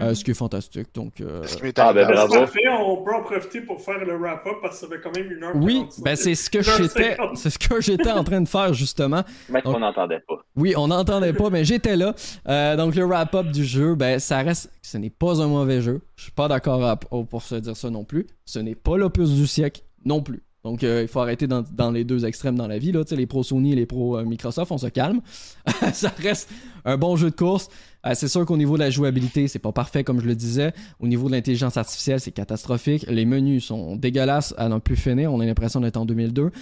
Euh, 0.00 0.14
ce 0.14 0.24
qui 0.24 0.30
est 0.30 0.34
fantastique. 0.34 0.88
Donc, 0.94 1.20
euh... 1.20 1.44
ah, 1.76 1.92
ben, 1.92 2.06
bravo. 2.08 2.34
on 2.80 3.04
peut 3.04 3.14
en 3.14 3.22
profiter 3.22 3.60
pour 3.60 3.80
faire 3.80 4.02
le 4.04 4.16
wrap-up 4.16 4.56
parce 4.62 4.80
que 4.80 4.86
ça 4.86 4.92
fait 4.92 5.00
quand 5.02 5.14
même 5.14 5.30
une 5.30 5.44
heure. 5.44 5.52
Oui, 5.54 5.84
ben, 5.98 6.16
c'est 6.16 6.34
ce 6.34 6.48
que 6.48 6.62
j'étais, 6.62 7.16
c'est 7.34 7.50
ce 7.50 7.58
que 7.58 7.80
j'étais 7.80 8.10
en 8.10 8.24
train 8.24 8.40
de 8.40 8.48
faire 8.48 8.72
justement. 8.72 9.22
Mais 9.50 9.61
on 9.64 9.78
n'entendait 9.78 10.20
pas. 10.26 10.44
Oui, 10.56 10.74
on 10.76 10.88
n'entendait 10.88 11.32
pas, 11.32 11.50
mais 11.50 11.64
j'étais 11.64 11.96
là. 11.96 12.14
Euh, 12.48 12.76
donc 12.76 12.94
le 12.94 13.04
wrap-up 13.04 13.48
du 13.48 13.64
jeu, 13.64 13.94
ben 13.94 14.18
ça 14.18 14.38
reste, 14.38 14.72
ce 14.82 14.98
n'est 14.98 15.10
pas 15.10 15.42
un 15.42 15.46
mauvais 15.46 15.80
jeu. 15.80 16.02
Je 16.16 16.24
suis 16.24 16.32
pas 16.32 16.48
d'accord 16.48 16.98
pour 17.28 17.42
se 17.42 17.54
dire 17.56 17.76
ça 17.76 17.90
non 17.90 18.04
plus. 18.04 18.26
Ce 18.44 18.58
n'est 18.58 18.74
pas 18.74 18.96
l'opus 18.96 19.30
du 19.30 19.46
siècle 19.46 19.82
non 20.04 20.22
plus. 20.22 20.42
Donc, 20.64 20.84
euh, 20.84 21.02
il 21.02 21.08
faut 21.08 21.18
arrêter 21.18 21.48
dans, 21.48 21.62
dans, 21.62 21.90
les 21.90 22.04
deux 22.04 22.24
extrêmes 22.24 22.54
dans 22.54 22.68
la 22.68 22.78
vie. 22.78 22.92
Là. 22.92 23.02
les 23.10 23.26
pros 23.26 23.42
Sony 23.42 23.72
et 23.72 23.74
les 23.74 23.86
pros 23.86 24.16
euh, 24.16 24.24
Microsoft, 24.24 24.70
on 24.70 24.78
se 24.78 24.86
calme. 24.86 25.20
ça 25.92 26.12
reste 26.18 26.48
un 26.84 26.96
bon 26.96 27.16
jeu 27.16 27.30
de 27.30 27.34
course. 27.34 27.68
Euh, 28.06 28.12
c'est 28.14 28.28
sûr 28.28 28.46
qu'au 28.46 28.56
niveau 28.56 28.74
de 28.74 28.80
la 28.82 28.90
jouabilité, 28.90 29.48
c'est 29.48 29.58
pas 29.58 29.72
parfait, 29.72 30.04
comme 30.04 30.20
je 30.20 30.26
le 30.26 30.36
disais. 30.36 30.72
Au 31.00 31.08
niveau 31.08 31.26
de 31.26 31.32
l'intelligence 31.32 31.76
artificielle, 31.76 32.20
c'est 32.20 32.30
catastrophique. 32.30 33.04
Les 33.08 33.24
menus 33.24 33.64
sont 33.64 33.96
dégueulasses 33.96 34.54
à 34.56 34.68
n'en 34.68 34.78
plus 34.78 34.96
finir. 34.96 35.32
On 35.32 35.40
a 35.40 35.44
l'impression 35.44 35.80
d'être 35.80 35.96
en 35.96 36.04
2002. 36.04 36.52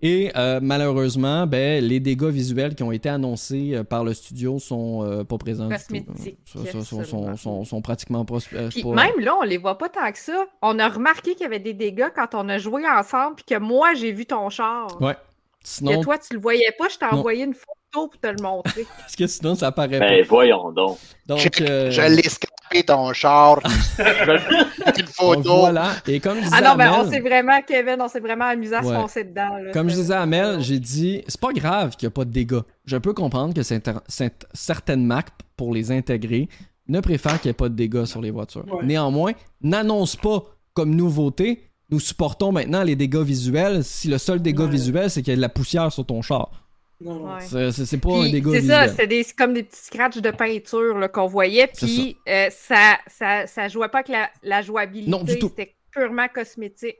Et 0.00 0.30
euh, 0.36 0.60
malheureusement, 0.62 1.46
ben, 1.46 1.84
les 1.84 1.98
dégâts 1.98 2.28
visuels 2.28 2.76
qui 2.76 2.84
ont 2.84 2.92
été 2.92 3.08
annoncés 3.08 3.72
euh, 3.74 3.82
par 3.82 4.04
le 4.04 4.14
studio 4.14 4.60
sont 4.60 5.04
euh, 5.04 5.24
pas 5.24 5.38
présents. 5.38 5.68
Cosmétiques. 5.68 6.38
Sont, 6.44 7.04
sont, 7.04 7.36
sont, 7.36 7.64
sont, 7.64 7.82
pratiquement 7.82 8.24
pas, 8.24 8.38
Même 8.52 9.18
là, 9.18 9.34
on 9.40 9.42
les 9.42 9.58
voit 9.58 9.76
pas 9.76 9.88
tant 9.88 10.10
que 10.12 10.18
ça. 10.18 10.46
On 10.62 10.78
a 10.78 10.88
remarqué 10.88 11.32
qu'il 11.32 11.42
y 11.42 11.46
avait 11.46 11.58
des 11.58 11.74
dégâts 11.74 12.10
quand 12.14 12.34
on 12.34 12.48
a 12.48 12.58
joué 12.58 12.82
ensemble, 12.88 13.36
puis 13.36 13.44
que 13.44 13.58
moi, 13.58 13.94
j'ai 13.94 14.12
vu 14.12 14.24
ton 14.24 14.48
char. 14.50 14.86
Ouais. 15.00 15.16
Sinon... 15.64 16.00
toi, 16.00 16.16
tu 16.16 16.34
le 16.34 16.40
voyais 16.40 16.72
pas, 16.78 16.88
je 16.88 16.96
t'ai 16.96 17.06
envoyé 17.06 17.44
une 17.44 17.54
photo 17.54 18.08
pour 18.08 18.20
te 18.20 18.28
le 18.28 18.40
montrer. 18.40 18.86
Parce 18.98 19.16
que 19.16 19.26
sinon, 19.26 19.56
ça 19.56 19.72
paraît 19.72 19.98
ben, 19.98 20.24
voyons 20.24 20.70
donc. 20.70 20.98
Donc, 21.26 21.40
je, 21.40 22.14
l'ai 22.14 22.22
scraper 22.68 22.82
ton 22.84 23.12
char. 23.12 23.60
une 24.98 25.06
photo. 25.06 25.58
Voilà. 25.60 25.92
Et 26.06 26.20
comme 26.20 26.38
ah 26.52 26.60
non, 26.60 26.76
mais 26.76 26.88
on 26.88 27.10
s'est 27.10 27.20
vraiment, 27.20 27.60
Kevin, 27.66 27.96
on 28.00 28.08
s'est 28.08 28.20
vraiment 28.20 28.46
amusé 28.46 28.74
à 28.74 28.82
se 28.82 28.92
foncer 28.92 29.24
dedans. 29.24 29.50
comme 29.72 29.88
je 29.88 29.94
disais 29.94 30.14
à 30.14 30.26
Mel, 30.26 30.60
j'ai 30.60 30.78
dit, 30.78 31.22
c'est 31.26 31.40
pas 31.40 31.52
grave 31.52 31.96
qu'il 31.96 32.06
n'y 32.06 32.12
a 32.12 32.14
pas 32.14 32.24
de 32.24 32.30
dégâts. 32.30 32.60
Je 32.84 32.96
peux 32.96 33.12
comprendre 33.12 33.54
que 33.54 33.62
certaines 33.62 35.04
Macs, 35.04 35.28
pour 35.56 35.74
les 35.74 35.90
intégrer, 35.90 36.48
ne 36.88 37.00
préfèrent 37.00 37.40
qu'il 37.40 37.48
n'y 37.48 37.52
ait 37.52 37.54
pas 37.54 37.68
de 37.68 37.74
dégâts 37.74 38.04
sur 38.04 38.20
les 38.20 38.30
voitures. 38.30 38.64
Néanmoins, 38.82 39.32
n'annonce 39.62 40.16
pas 40.16 40.42
comme 40.74 40.94
nouveauté, 40.94 41.64
nous 41.90 42.00
supportons 42.00 42.52
maintenant 42.52 42.82
les 42.82 42.96
dégâts 42.96 43.22
visuels 43.22 43.82
si 43.82 44.08
le 44.08 44.18
seul 44.18 44.40
dégât 44.40 44.66
visuel, 44.66 45.10
c'est 45.10 45.22
qu'il 45.22 45.32
y 45.32 45.34
a 45.34 45.36
de 45.36 45.40
la 45.40 45.48
poussière 45.48 45.90
sur 45.90 46.04
ton 46.04 46.22
char. 46.22 46.67
C'est 47.00 48.00
pas 48.00 48.14
un 48.14 48.30
dégât 48.30 48.50
C'est 48.52 48.62
ça, 48.62 48.88
c'est 48.88 49.36
comme 49.36 49.54
des 49.54 49.62
petits 49.62 49.84
scratchs 49.84 50.18
de 50.18 50.30
peinture 50.30 51.10
qu'on 51.12 51.26
voyait, 51.26 51.68
puis 51.68 52.16
euh, 52.28 52.48
ça. 52.50 52.98
ça, 53.06 53.46
ça, 53.46 53.68
jouait 53.68 53.88
pas 53.88 53.98
avec 53.98 54.08
la, 54.08 54.30
la 54.42 54.62
jouabilité, 54.62 55.40
c'était 55.40 55.74
purement 55.92 56.26
cosmétique. 56.28 56.96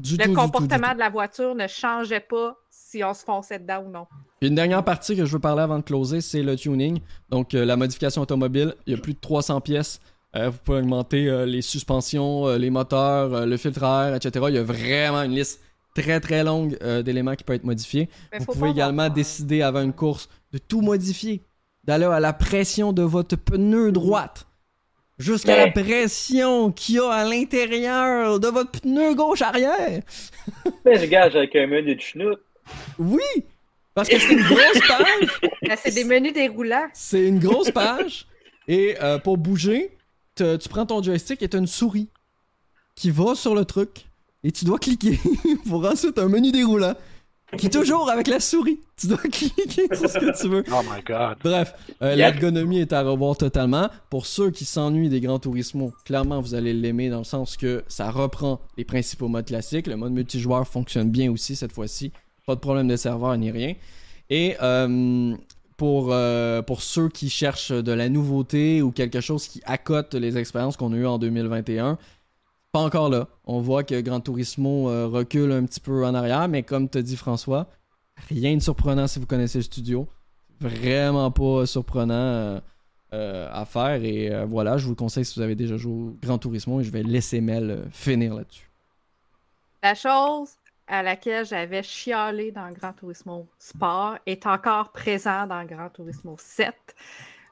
le 0.00 0.34
comportement 0.34 0.92
de 0.92 0.98
la 0.98 1.08
voiture 1.08 1.54
ne 1.54 1.66
changeait 1.66 2.20
pas 2.20 2.56
si 2.70 3.02
on 3.02 3.14
se 3.14 3.24
fonçait 3.24 3.58
dedans 3.58 3.84
ou 3.86 3.90
non. 3.90 4.06
Une 4.40 4.54
dernière 4.54 4.84
partie 4.84 5.16
que 5.16 5.24
je 5.24 5.32
veux 5.32 5.40
parler 5.40 5.62
avant 5.62 5.78
de 5.78 5.84
closer, 5.84 6.20
c'est 6.20 6.42
le 6.42 6.56
tuning. 6.56 7.00
Donc 7.30 7.54
euh, 7.54 7.64
la 7.64 7.76
modification 7.76 8.22
automobile, 8.22 8.74
il 8.86 8.94
y 8.94 8.96
a 8.96 9.00
plus 9.00 9.14
de 9.14 9.20
300 9.20 9.60
pièces. 9.62 10.00
Euh, 10.36 10.50
vous 10.50 10.58
pouvez 10.62 10.78
augmenter 10.78 11.46
les 11.46 11.62
suspensions, 11.62 12.48
les 12.56 12.70
moteurs, 12.70 13.46
le 13.46 13.56
filtre 13.56 13.82
à 13.84 14.08
air, 14.08 14.14
etc. 14.14 14.44
Il 14.48 14.54
y 14.54 14.58
a 14.58 14.62
vraiment 14.62 15.22
une 15.22 15.34
liste 15.34 15.60
très 16.02 16.20
très 16.20 16.44
longue 16.44 16.76
euh, 16.82 17.02
d'éléments 17.02 17.34
qui 17.34 17.44
peuvent 17.44 17.56
être 17.56 17.64
modifiés. 17.64 18.08
Vous 18.38 18.46
pouvez 18.46 18.70
également 18.70 19.08
décider 19.08 19.62
avant 19.62 19.82
une 19.82 19.92
course 19.92 20.28
de 20.52 20.58
tout 20.58 20.80
modifier, 20.80 21.42
d'aller 21.84 22.06
à 22.06 22.20
la 22.20 22.32
pression 22.32 22.92
de 22.92 23.02
votre 23.02 23.36
pneu 23.36 23.92
droite 23.92 24.46
jusqu'à 25.18 25.56
la 25.56 25.70
pression 25.70 26.70
qu'il 26.70 26.96
y 26.96 26.98
a 26.98 27.10
à 27.10 27.24
l'intérieur 27.24 28.38
de 28.38 28.48
votre 28.48 28.80
pneu 28.80 29.14
gauche 29.14 29.42
arrière. 29.42 30.02
Mais 30.84 30.98
je 30.98 31.06
gage 31.06 31.34
avec 31.36 31.54
un 31.56 31.66
menu 31.66 31.94
de 31.96 32.00
schnout. 32.00 32.38
Oui, 32.98 33.44
parce 33.94 34.08
que 34.08 34.18
c'est 34.18 34.32
une 34.32 34.42
grosse 34.42 34.80
page. 34.86 35.40
Ben, 35.68 35.76
c'est 35.76 35.94
des 35.94 36.04
menus 36.04 36.32
déroulants. 36.32 36.88
C'est 36.94 37.26
une 37.26 37.38
grosse 37.38 37.70
page. 37.70 38.26
Et 38.68 38.96
euh, 39.02 39.18
pour 39.18 39.36
bouger, 39.36 39.90
tu 40.36 40.68
prends 40.70 40.86
ton 40.86 41.02
joystick 41.02 41.42
et 41.42 41.48
tu 41.48 41.56
as 41.56 41.60
une 41.60 41.66
souris 41.66 42.08
qui 42.94 43.10
va 43.10 43.34
sur 43.34 43.54
le 43.54 43.64
truc 43.64 44.07
et 44.48 44.52
tu 44.52 44.64
dois 44.64 44.78
cliquer 44.78 45.20
pour 45.68 45.84
ensuite 45.84 46.18
un 46.18 46.28
menu 46.28 46.50
déroulant 46.50 46.94
qui 47.58 47.66
est 47.66 47.70
toujours 47.70 48.10
avec 48.10 48.28
la 48.28 48.40
souris. 48.40 48.80
Tu 48.96 49.06
dois 49.06 49.18
cliquer 49.30 49.94
sur 49.94 50.08
ce 50.08 50.18
que 50.18 50.40
tu 50.40 50.48
veux. 50.48 50.64
Oh 50.72 50.80
my 50.82 51.02
god. 51.02 51.36
Bref, 51.44 51.74
euh, 52.02 52.14
l'ergonomie 52.14 52.80
est 52.80 52.94
à 52.94 53.02
revoir 53.02 53.36
totalement. 53.36 53.90
Pour 54.08 54.24
ceux 54.24 54.50
qui 54.50 54.64
s'ennuient 54.64 55.10
des 55.10 55.20
grands 55.20 55.38
tourismos, 55.38 55.92
clairement 56.06 56.40
vous 56.40 56.54
allez 56.54 56.72
l'aimer 56.72 57.10
dans 57.10 57.18
le 57.18 57.24
sens 57.24 57.58
que 57.58 57.84
ça 57.88 58.10
reprend 58.10 58.60
les 58.78 58.84
principaux 58.84 59.28
modes 59.28 59.46
classiques. 59.46 59.86
Le 59.86 59.96
mode 59.96 60.12
multijoueur 60.12 60.66
fonctionne 60.66 61.10
bien 61.10 61.30
aussi 61.30 61.54
cette 61.54 61.72
fois-ci. 61.72 62.10
Pas 62.46 62.54
de 62.54 62.60
problème 62.60 62.88
de 62.88 62.96
serveur 62.96 63.36
ni 63.36 63.50
rien. 63.50 63.74
Et 64.30 64.56
euh, 64.62 65.36
pour, 65.76 66.08
euh, 66.10 66.62
pour 66.62 66.80
ceux 66.80 67.10
qui 67.10 67.28
cherchent 67.28 67.72
de 67.72 67.92
la 67.92 68.08
nouveauté 68.08 68.80
ou 68.80 68.92
quelque 68.92 69.20
chose 69.20 69.46
qui 69.46 69.60
accote 69.66 70.14
les 70.14 70.38
expériences 70.38 70.78
qu'on 70.78 70.92
a 70.94 70.96
eues 70.96 71.06
en 71.06 71.18
2021, 71.18 71.98
pas 72.72 72.80
encore 72.80 73.08
là. 73.08 73.28
On 73.44 73.60
voit 73.60 73.84
que 73.84 74.00
Gran 74.00 74.20
Turismo 74.20 74.90
euh, 74.90 75.06
recule 75.06 75.52
un 75.52 75.64
petit 75.64 75.80
peu 75.80 76.04
en 76.04 76.14
arrière, 76.14 76.48
mais 76.48 76.62
comme 76.62 76.88
te 76.88 76.98
dit 76.98 77.16
François, 77.16 77.66
rien 78.28 78.56
de 78.56 78.62
surprenant 78.62 79.06
si 79.06 79.18
vous 79.18 79.26
connaissez 79.26 79.58
le 79.58 79.64
studio. 79.64 80.08
Vraiment 80.60 81.30
pas 81.30 81.66
surprenant 81.66 82.14
euh, 82.14 82.60
euh, 83.14 83.48
à 83.52 83.64
faire. 83.64 84.02
Et 84.02 84.44
voilà, 84.46 84.76
je 84.76 84.84
vous 84.84 84.90
le 84.90 84.96
conseille 84.96 85.24
si 85.24 85.38
vous 85.38 85.42
avez 85.42 85.54
déjà 85.54 85.76
joué 85.76 85.92
au 85.92 86.16
Gran 86.20 86.38
Turismo 86.38 86.80
et 86.80 86.84
je 86.84 86.90
vais 86.90 87.02
laisser 87.02 87.40
Mel 87.40 87.86
finir 87.90 88.34
là-dessus. 88.34 88.68
La 89.82 89.94
chose 89.94 90.50
à 90.88 91.02
laquelle 91.02 91.46
j'avais 91.46 91.82
chialé 91.82 92.50
dans 92.50 92.70
Gran 92.72 92.92
Turismo 92.92 93.46
Sport 93.58 94.16
est 94.26 94.46
encore 94.46 94.90
présent 94.90 95.46
dans 95.46 95.64
Gran 95.64 95.88
Turismo 95.90 96.36
7 96.38 96.74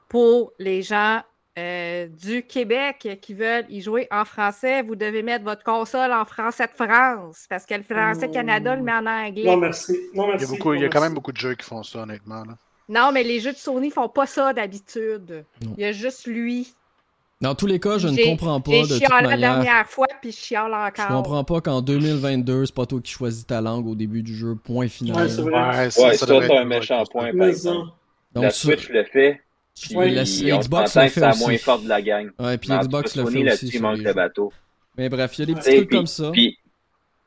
pour 0.09 0.51
les 0.59 0.81
gens 0.81 1.21
euh, 1.57 2.07
du 2.07 2.43
Québec 2.43 3.17
qui 3.21 3.33
veulent 3.33 3.65
y 3.69 3.81
jouer 3.81 4.07
en 4.11 4.25
français, 4.25 4.83
vous 4.83 4.95
devez 4.95 5.23
mettre 5.23 5.43
votre 5.43 5.63
console 5.63 6.11
en 6.11 6.23
français 6.23 6.67
de 6.67 6.85
France 6.85 7.45
parce 7.49 7.65
que 7.65 7.73
le 7.73 7.83
français 7.83 8.29
Canada 8.29 8.75
le 8.75 8.83
met 8.83 8.93
en 8.93 9.07
anglais. 9.07 9.43
Non, 9.43 9.57
merci. 9.57 9.97
Non, 10.13 10.27
merci. 10.27 10.45
Il, 10.45 10.49
y 10.49 10.53
a, 10.53 10.57
beaucoup, 10.57 10.73
il 10.73 10.81
y 10.81 10.85
a 10.85 10.89
quand 10.89 11.01
même 11.01 11.15
beaucoup 11.15 11.31
de 11.31 11.37
jeux 11.37 11.55
qui 11.55 11.65
font 11.65 11.81
ça, 11.81 12.03
honnêtement. 12.03 12.43
Non, 12.89 13.11
mais 13.11 13.23
les 13.23 13.39
jeux 13.39 13.53
de 13.53 13.57
Sony 13.57 13.89
font 13.89 14.07
pas 14.07 14.27
ça 14.27 14.53
d'habitude. 14.53 15.45
Il 15.61 15.81
y 15.81 15.85
a 15.85 15.91
juste 15.91 16.27
lui. 16.27 16.75
Dans 17.41 17.53
tous 17.53 17.67
les 17.67 17.79
cas, 17.79 17.97
je 17.97 18.07
ne 18.07 18.23
comprends 18.23 18.61
pas. 18.61 18.83
J'ai 18.83 18.99
chialé 18.99 19.27
la 19.27 19.37
dernière 19.37 19.87
fois, 19.87 20.07
puis 20.21 20.31
je 20.31 20.37
chiale 20.37 20.73
encore. 20.73 21.05
Je 21.07 21.13
comprends 21.13 21.43
pas 21.43 21.61
qu'en 21.61 21.81
2022, 21.81 22.67
c'est 22.67 22.75
pas 22.75 22.85
toi 22.85 22.99
qui 23.01 23.11
choisis 23.11 23.45
ta 23.45 23.61
langue 23.61 23.87
au 23.87 23.95
début 23.95 24.23
du 24.23 24.35
jeu, 24.35 24.55
point 24.55 24.87
final. 24.87 25.23
Ouais, 25.23 25.29
c'est 25.29 25.41
vrai. 25.41 25.77
Ouais, 25.77 25.89
ça, 25.89 26.13
ça, 26.13 26.35
un 26.35 26.65
méchant 26.65 27.03
point, 27.05 27.35
par 27.35 27.47
exemple. 27.47 27.91
Donc, 28.33 28.43
la 28.43 28.49
Switch 28.51 28.89
le 28.89 29.03
fait, 29.03 29.41
puis 29.81 29.95
la, 30.11 30.23
Xbox 30.23 30.95
le 30.95 31.07
fait 31.07 31.27
aussi. 31.27 31.39
moins 31.39 31.57
forte 31.57 31.83
de 31.83 31.89
la 31.89 32.01
gang. 32.01 32.29
Ouais, 32.39 32.57
puis 32.57 32.69
Xbox 32.69 33.15
le 33.15 33.25
fait 33.25 33.51
aussi. 33.51 33.79
Manque 33.79 33.99
le 33.99 34.13
bateau. 34.13 34.51
Mais 34.97 35.09
bref, 35.09 35.37
il 35.37 35.41
y 35.41 35.43
a 35.43 35.45
des 35.45 35.59
petits 35.59 35.75
trucs 35.77 35.91
comme 35.91 36.07
ça. 36.07 36.31
Puis, 36.31 36.57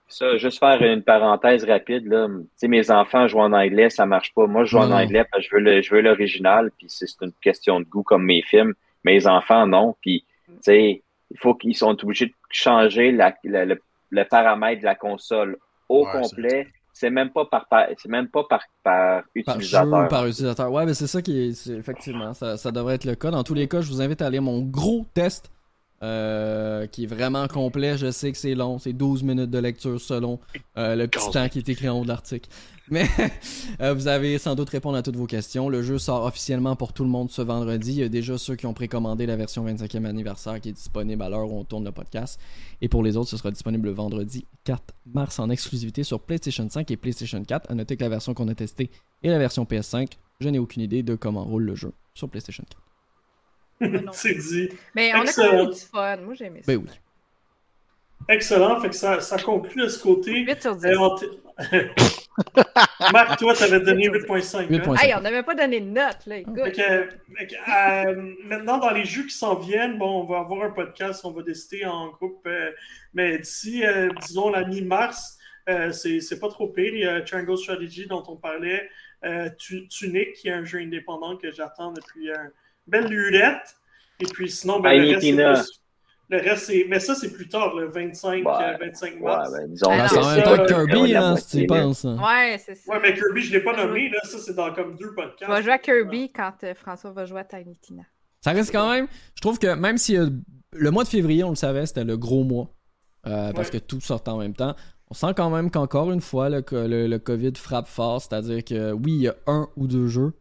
ça, 0.09 0.37
juste 0.37 0.59
faire 0.59 0.83
une 0.83 1.03
parenthèse 1.03 1.65
rapide, 1.65 2.07
là. 2.07 2.27
Tu 2.29 2.45
sais, 2.57 2.69
mes 2.69 2.91
enfants 2.91 3.29
jouent 3.29 3.41
en 3.41 3.53
anglais, 3.53 3.91
ça 3.91 4.07
marche 4.07 4.35
pas. 4.35 4.47
Moi, 4.47 4.65
je 4.65 4.71
joue 4.71 4.79
en 4.79 4.91
anglais 4.91 5.25
parce 5.31 5.47
que 5.47 5.83
je 5.83 5.95
veux 5.95 6.01
l'original, 6.01 6.73
puis 6.77 6.87
c'est 6.89 7.07
une 7.23 7.33
question 7.41 7.79
de 7.79 7.85
goût 7.85 8.03
comme 8.03 8.25
mes 8.25 8.43
films. 8.43 8.75
Mes 9.05 9.27
enfants, 9.29 9.67
non. 9.69 9.95
Puis, 10.01 10.25
tu 10.47 10.55
sais, 10.63 11.03
il 11.31 11.39
faut 11.39 11.55
qu'ils 11.55 11.77
sont 11.77 11.97
obligés 12.03 12.27
de 12.27 12.35
changer 12.51 13.13
la, 13.13 13.35
le, 13.45 14.25
paramètre 14.25 14.81
de 14.81 14.87
la 14.87 14.97
console 14.97 15.57
au 15.89 16.05
complet 16.05 16.67
c'est 17.01 17.09
même 17.09 17.31
pas 17.31 17.47
par, 17.47 17.67
c'est 17.97 18.11
même 18.11 18.29
pas 18.29 18.45
par, 18.45 18.61
par 18.83 19.23
utilisateur. 19.35 19.91
Par, 19.91 20.09
par 20.09 20.27
utilisateur. 20.27 20.71
Ouais, 20.71 20.85
mais 20.85 20.93
c'est 20.93 21.07
ça 21.07 21.23
qui 21.23 21.41
est, 21.41 21.69
effectivement, 21.69 22.35
ça, 22.35 22.59
ça, 22.59 22.71
devrait 22.71 22.97
être 22.97 23.07
le 23.07 23.15
cas. 23.15 23.31
Dans 23.31 23.43
tous 23.43 23.55
les 23.55 23.69
cas, 23.69 23.81
je 23.81 23.89
vous 23.89 24.03
invite 24.03 24.21
à 24.21 24.29
lire 24.29 24.43
mon 24.43 24.61
gros 24.61 25.07
test 25.15 25.51
euh, 26.03 26.87
qui 26.87 27.05
est 27.05 27.07
vraiment 27.07 27.47
complet. 27.47 27.99
Je 27.99 28.11
sais 28.11 28.33
que 28.33 28.39
c'est 28.39 28.55
long, 28.55 28.79
c'est 28.79 28.93
12 28.93 29.23
minutes 29.23 29.51
de 29.51 29.59
lecture 29.59 30.01
selon 30.01 30.41
euh, 30.79 30.97
le 30.97 31.07
petit 31.07 31.31
temps 31.31 31.49
qui 31.49 31.59
est 31.59 31.69
écrit 31.69 31.89
en 31.89 32.01
haut 32.01 32.05
de 32.05 32.09
l'article. 32.09 32.49
Mais 32.91 33.07
euh, 33.81 33.95
vous 33.95 34.09
avez 34.09 34.39
sans 34.39 34.57
doute 34.57 34.71
répondu 34.71 34.99
à 34.99 35.03
toutes 35.03 35.17
vos 35.17 35.27
questions. 35.27 35.69
Le 35.69 35.83
jeu 35.83 35.99
sort 35.99 36.25
officiellement 36.25 36.75
pour 36.75 36.93
tout 36.93 37.05
le 37.05 37.11
monde 37.11 37.31
ce 37.31 37.41
vendredi. 37.41 37.93
Il 37.93 37.99
y 37.99 38.03
a 38.03 38.09
déjà 38.09 38.37
ceux 38.37 38.57
qui 38.57 38.67
ont 38.67 38.75
précommandé 38.75 39.27
la 39.27 39.37
version 39.37 39.65
25e 39.65 40.07
anniversaire 40.07 40.61
qui 40.61 40.71
est 40.71 40.73
disponible 40.73 41.23
à 41.23 41.29
l'heure 41.29 41.53
où 41.53 41.59
on 41.59 41.65
tourne 41.65 41.85
le 41.85 41.93
podcast. 41.93 42.41
Et 42.81 42.89
pour 42.89 43.05
les 43.05 43.17
autres, 43.17 43.31
ce 43.31 43.37
sera 43.37 43.51
disponible 43.51 43.87
le 43.87 43.95
vendredi 43.95 44.45
4 44.65 44.83
mars 45.07 45.39
en 45.39 45.51
exclusivité 45.51 46.03
sur 46.03 46.19
PlayStation 46.21 46.69
5 46.69 46.91
et 46.91 46.97
PlayStation 46.97 47.45
4. 47.45 47.71
À 47.71 47.75
noter 47.75 47.97
que 47.97 48.03
la 48.03 48.09
version 48.09 48.35
qu'on 48.35 48.49
a 48.49 48.55
testée 48.55 48.91
est 49.23 49.29
la 49.29 49.39
version 49.39 49.65
PS5. 49.65 50.09
Je 50.41 50.49
n'ai 50.49 50.59
aucune 50.59 50.83
idée 50.83 51.03
de 51.05 51.15
comment 51.15 51.45
roule 51.45 51.65
le 51.65 51.77
jeu 51.77 51.93
sur 52.15 52.29
PlayStation 52.29 52.65
4. 52.69 52.90
C'est 54.13 54.35
dit. 54.35 54.69
Mais 54.95 55.13
on 55.15 55.21
a 55.21 55.33
quand 55.33 55.53
même 55.53 55.71
du 55.71 55.81
fun. 55.81 56.17
Moi, 56.19 56.35
j'ai 56.35 56.47
aimé 56.47 56.61
ça. 56.63 56.73
Ben 56.73 56.83
oui. 56.83 56.91
Excellent. 58.29 58.81
Fait 58.81 58.91
que 58.91 58.95
ça, 58.95 59.21
ça 59.21 59.39
conclut 59.39 59.83
de 59.83 59.89
ce 59.89 60.03
côté. 60.03 60.33
8 60.33 60.63
sur 60.63 60.77
10. 60.77 60.87
Euh, 60.87 61.89
Marc, 63.13 63.39
toi, 63.39 63.55
tu 63.55 63.63
avais 63.65 63.81
donné 63.81 64.09
8.5. 64.09 64.73
Hein? 64.73 64.95
Hey, 65.01 65.15
on 65.15 65.21
n'avait 65.21 65.43
pas 65.43 65.55
donné 65.55 65.81
de 65.81 65.87
note. 65.87 66.27
Là. 66.27 66.39
Écoute. 66.39 66.79
euh, 66.79 68.35
maintenant, 68.45 68.79
dans 68.79 68.91
les 68.91 69.05
jeux 69.05 69.25
qui 69.25 69.35
s'en 69.35 69.57
viennent, 69.57 69.99
bon, 69.99 70.23
on 70.23 70.25
va 70.25 70.41
avoir 70.41 70.63
un 70.63 70.71
podcast, 70.71 71.25
on 71.25 71.33
va 71.33 71.43
décider 71.43 71.85
en 71.85 72.09
groupe. 72.09 72.47
Euh, 72.47 72.71
mais 73.15 73.39
d'ici, 73.39 73.85
euh, 73.85 74.09
disons, 74.27 74.51
la 74.51 74.65
mi-mars, 74.65 75.39
c'est 75.93 76.41
pas 76.41 76.49
trop 76.49 76.69
pire. 76.69 76.95
Il 76.95 77.01
y 77.01 77.07
a 77.07 77.21
Triangle 77.21 77.59
Strategy 77.59 78.07
dont 78.07 78.25
on 78.29 78.37
parlait. 78.37 78.89
Tunic, 79.59 80.33
qui 80.35 80.49
est 80.49 80.53
un 80.53 80.65
jeu 80.65 80.79
indépendant 80.79 81.37
que 81.37 81.51
j'attends 81.53 81.93
depuis 81.93 82.31
un 82.33 82.51
belle 82.91 83.07
lurette. 83.07 83.77
Et 84.21 84.27
puis 84.27 84.51
sinon, 84.51 84.81
ben, 84.81 85.01
le, 85.01 85.15
reste, 85.15 85.81
le 86.29 86.39
reste, 86.39 86.67
c'est. 86.67 86.87
Mais 86.89 87.01
ça, 87.01 87.15
c'est 87.15 87.33
plus 87.33 87.49
tard, 87.49 87.75
le 87.75 87.89
25, 87.89 88.45
25 88.45 89.15
euh, 89.15 89.21
mars. 89.21 89.51
Ouais, 89.51 89.59
ben, 89.59 89.71
disons 89.71 89.91
ah, 89.91 90.09
c'est 90.09 90.19
en 90.19 90.35
même 90.35 90.45
temps 90.45 90.67
Kirby, 90.67 91.17
hein, 91.17 91.37
si 91.37 91.61
tu 91.61 91.67
penses. 91.67 92.05
Ouais, 92.05 92.61
c'est 92.65 92.75
ça. 92.75 92.93
Ouais, 92.93 93.01
mais 93.03 93.15
Kirby, 93.15 93.41
je 93.41 93.53
ne 93.53 93.59
l'ai 93.59 93.65
pas 93.65 93.77
nommé, 93.77 94.11
là. 94.11 94.21
Ça, 94.25 94.39
c'est 94.39 94.55
dans 94.55 94.73
comme 94.75 94.97
deux 94.97 95.15
podcasts. 95.15 95.45
On 95.49 95.53
va 95.53 95.63
jouer 95.63 95.73
à 95.73 95.79
Kirby 95.79 96.31
quand 96.33 96.53
euh, 96.65 96.75
François 96.75 97.13
va 97.13 97.25
jouer 97.25 97.41
à 97.41 97.45
Tiny 97.45 97.77
Tina. 97.79 98.03
Ça 98.43 98.53
reste 98.53 98.73
quand 98.73 98.91
même. 98.91 99.07
Je 99.35 99.41
trouve 99.41 99.59
que 99.59 99.75
même 99.75 99.99
si 99.99 100.17
le 100.17 100.91
mois 100.91 101.05
de 101.05 101.09
février, 101.09 101.45
on 101.45 101.51
le 101.51 101.57
savait, 101.57 101.87
c'était 101.87 102.05
le 102.05 102.17
gros 102.17 102.45
mois. 102.45 102.71
Euh, 103.27 103.53
parce 103.53 103.69
que 103.69 103.77
tout 103.77 104.01
sortait 104.01 104.31
en 104.31 104.39
même 104.39 104.55
temps. 104.55 104.75
On 105.11 105.15
sent 105.15 105.35
quand 105.37 105.51
même 105.51 105.71
qu'encore 105.71 106.11
une 106.11 106.23
fois, 106.23 106.49
le, 106.49 106.65
le, 106.71 107.07
le 107.07 107.19
COVID 107.19 107.53
frappe 107.57 107.87
fort. 107.87 108.23
C'est-à-dire 108.23 108.65
que 108.65 108.93
oui, 108.93 109.13
il 109.13 109.23
y 109.23 109.29
a 109.29 109.35
un 109.47 109.69
ou 109.77 109.87
deux 109.87 110.07
jeux 110.07 110.33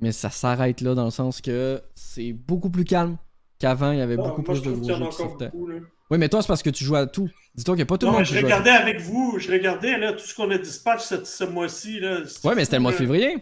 mais 0.00 0.12
ça 0.12 0.30
s'arrête 0.30 0.80
là 0.80 0.94
dans 0.94 1.04
le 1.04 1.10
sens 1.10 1.40
que 1.40 1.80
c'est 1.94 2.32
beaucoup 2.32 2.70
plus 2.70 2.84
calme 2.84 3.16
qu'avant. 3.58 3.92
Il 3.92 3.98
y 3.98 4.02
avait 4.02 4.16
beaucoup 4.16 4.42
plus 4.42 4.62
de 4.62 4.70
gros 4.72 4.88
jeux 4.88 5.06
qui 5.08 5.16
sortaient. 5.16 5.50
oui, 5.54 6.18
mais 6.18 6.28
toi, 6.28 6.42
c'est 6.42 6.48
parce 6.48 6.62
que 6.62 6.70
tu 6.70 6.84
joues 6.84 6.96
à 6.96 7.06
tout. 7.06 7.28
Dis-toi 7.54 7.74
qu'il 7.74 7.78
n'y 7.80 7.82
a 7.82 7.86
pas 7.86 7.98
tout 7.98 8.06
le 8.06 8.12
monde. 8.12 8.24
Je 8.24 8.36
regardais 8.36 8.70
avec 8.70 9.00
vous, 9.00 9.36
je 9.38 9.50
regardais 9.50 9.96
là, 9.98 10.12
tout 10.12 10.18
ce 10.26 10.34
qu'on 10.34 10.50
a 10.50 10.58
dispatch 10.58 11.00
ce, 11.02 11.44
mois-ci. 11.44 12.00
Oui, 12.44 12.52
mais 12.54 12.64
c'était 12.64 12.76
le 12.76 12.82
mois 12.82 12.92
de 12.92 12.96
février. 12.96 13.36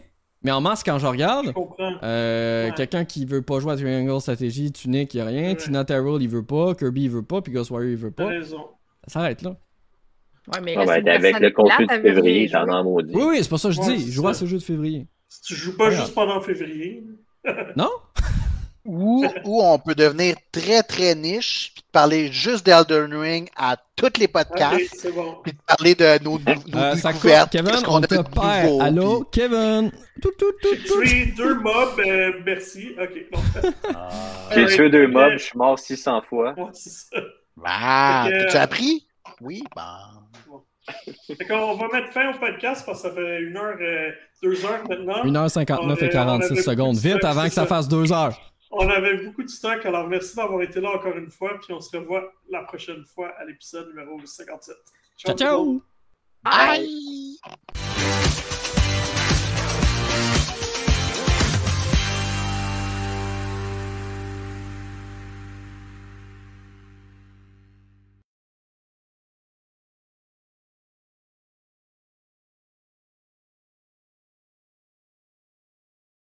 Mais 0.44 0.50
en 0.52 0.60
masse, 0.60 0.84
quand 0.84 0.98
je 0.98 1.06
regarde, 1.06 1.46
Je 1.46 1.96
euh, 2.02 2.66
Ouais. 2.68 2.74
quelqu'un 2.76 3.06
qui 3.06 3.24
veut 3.24 3.40
pas 3.40 3.60
jouer 3.60 3.72
à 3.72 3.76
Triangle 3.76 4.20
Strategy, 4.20 4.70
Tunic, 4.72 5.14
il 5.14 5.20
a 5.20 5.24
rien. 5.24 5.48
Ouais. 5.48 5.56
Tina 5.56 5.84
Terrell, 5.86 6.20
il 6.20 6.28
veut 6.28 6.44
pas. 6.44 6.74
Kirby, 6.74 7.04
il 7.04 7.10
veut 7.10 7.22
pas. 7.22 7.40
Puis 7.40 7.50
Ghost 7.50 7.70
Warrior, 7.70 7.90
il 7.92 7.96
veut 7.96 8.10
pas. 8.10 8.26
raison. 8.26 8.66
Ça 9.08 9.14
s'arrête 9.14 9.40
là. 9.42 9.56
Ouais, 10.52 10.60
mais 10.62 10.74
Ah 10.76 10.84
ben, 10.84 11.08
avec 11.08 11.40
le 11.40 11.50
contenu 11.50 11.86
de 11.86 11.92
février, 11.92 12.46
jouer. 12.46 12.56
as 12.58 12.82
maudit. 12.82 13.14
Oui, 13.14 13.22
oui, 13.30 13.38
c'est 13.40 13.48
pas 13.48 13.56
ça 13.56 13.68
que 13.70 13.74
je 13.74 13.80
Ouais, 13.80 13.96
dis. 13.96 14.06
Je 14.06 14.12
joue 14.12 14.28
à 14.28 14.34
ce 14.34 14.44
jeu 14.44 14.58
de 14.58 14.62
février. 14.62 15.06
Si 15.34 15.42
tu 15.42 15.54
joues 15.56 15.76
pas 15.76 15.90
juste 15.90 16.14
pendant 16.14 16.40
février. 16.40 17.04
Non? 17.76 17.90
Ou, 18.86 19.24
ou 19.46 19.62
on 19.62 19.78
peut 19.78 19.94
devenir 19.94 20.36
très 20.52 20.82
très 20.82 21.14
niche, 21.14 21.72
puis 21.74 21.82
parler 21.90 22.30
juste 22.30 22.66
d'Elden 22.66 23.14
Ring 23.14 23.48
à 23.56 23.78
tous 23.96 24.12
les 24.18 24.28
podcasts, 24.28 24.74
Ok, 24.74 24.98
c'est 25.00 25.10
bon. 25.10 25.38
puis 25.42 25.52
de 25.52 25.58
parler 25.66 25.94
de 25.94 26.22
nos, 26.22 26.38
nos, 26.38 26.54
nos 26.66 26.78
Euh, 26.78 26.94
découvertes. 26.94 27.50
Kevin, 27.50 27.72
on 27.88 28.02
a 28.02 28.06
te 28.06 28.14
de 28.16 28.20
perd. 28.22 28.34
nouveau, 28.66 28.82
Allô, 28.82 29.24
puis- 29.24 29.40
Kevin? 29.40 29.90
Tout, 30.20 30.32
tout, 30.38 30.52
tout, 30.62 30.68
J'ai 31.02 31.22
tué 31.22 31.26
deux 31.34 31.54
mobs, 31.60 31.98
euh, 32.00 32.32
merci. 32.44 32.94
Ok, 33.00 33.24
bon. 33.32 33.40
J'ai 34.54 34.64
Ouais, 34.66 34.76
tué 34.76 34.90
deux 34.90 35.06
mobs, 35.08 35.32
je 35.32 35.44
suis 35.44 35.56
mort 35.58 35.78
600 35.78 36.20
fois. 36.28 36.52
Ouais, 36.58 36.64
c'est 36.74 36.90
ça. 36.90 37.16
Ah, 37.64 38.26
que- 38.28 38.52
t'as 38.52 38.60
appris? 38.64 39.06
Oui, 39.40 39.64
bon. 39.74 39.82
Fait 41.26 41.44
qu'on 41.46 41.74
va 41.76 41.88
mettre 41.92 42.12
fin 42.12 42.30
au 42.34 42.38
podcast 42.38 42.84
parce 42.84 43.02
que 43.02 43.08
ça 43.08 43.14
fait 43.14 43.40
une 43.42 43.56
heure, 43.56 43.76
euh, 43.80 44.10
deux 44.42 44.64
heures 44.64 44.82
maintenant. 44.88 45.24
1h59 45.24 45.78
On 45.80 45.88
et 45.88 45.92
avait- 45.92 46.08
46 46.10 46.48
on 46.50 46.52
avait 46.52 46.62
secondes. 46.62 46.94
beaucoup 46.96 47.02
de 47.02 47.08
Vite 47.08 47.18
stock, 47.18 47.30
avant 47.30 47.44
que 47.44 47.54
ça 47.54 47.66
fasse 47.66 47.88
2 47.88 48.12
heures. 48.12 48.52
On 48.70 48.88
avait 48.90 49.16
beaucoup 49.24 49.42
de 49.44 49.48
stock, 49.48 49.86
alors 49.86 50.08
merci 50.08 50.34
d'avoir 50.36 50.60
été 50.62 50.80
là 50.80 50.90
encore 50.90 51.16
une 51.16 51.30
fois, 51.30 51.52
puis 51.62 51.72
on 51.72 51.80
se 51.80 51.96
revoit 51.96 52.32
la 52.50 52.62
prochaine 52.64 53.04
fois 53.14 53.28
à 53.38 53.44
l'épisode 53.44 53.88
numéro 53.88 54.18
57. 54.24 54.76
Ciao, 55.16 55.30
monde. 55.30 55.38
ciao! 55.38 55.82
Bye! 56.42 58.33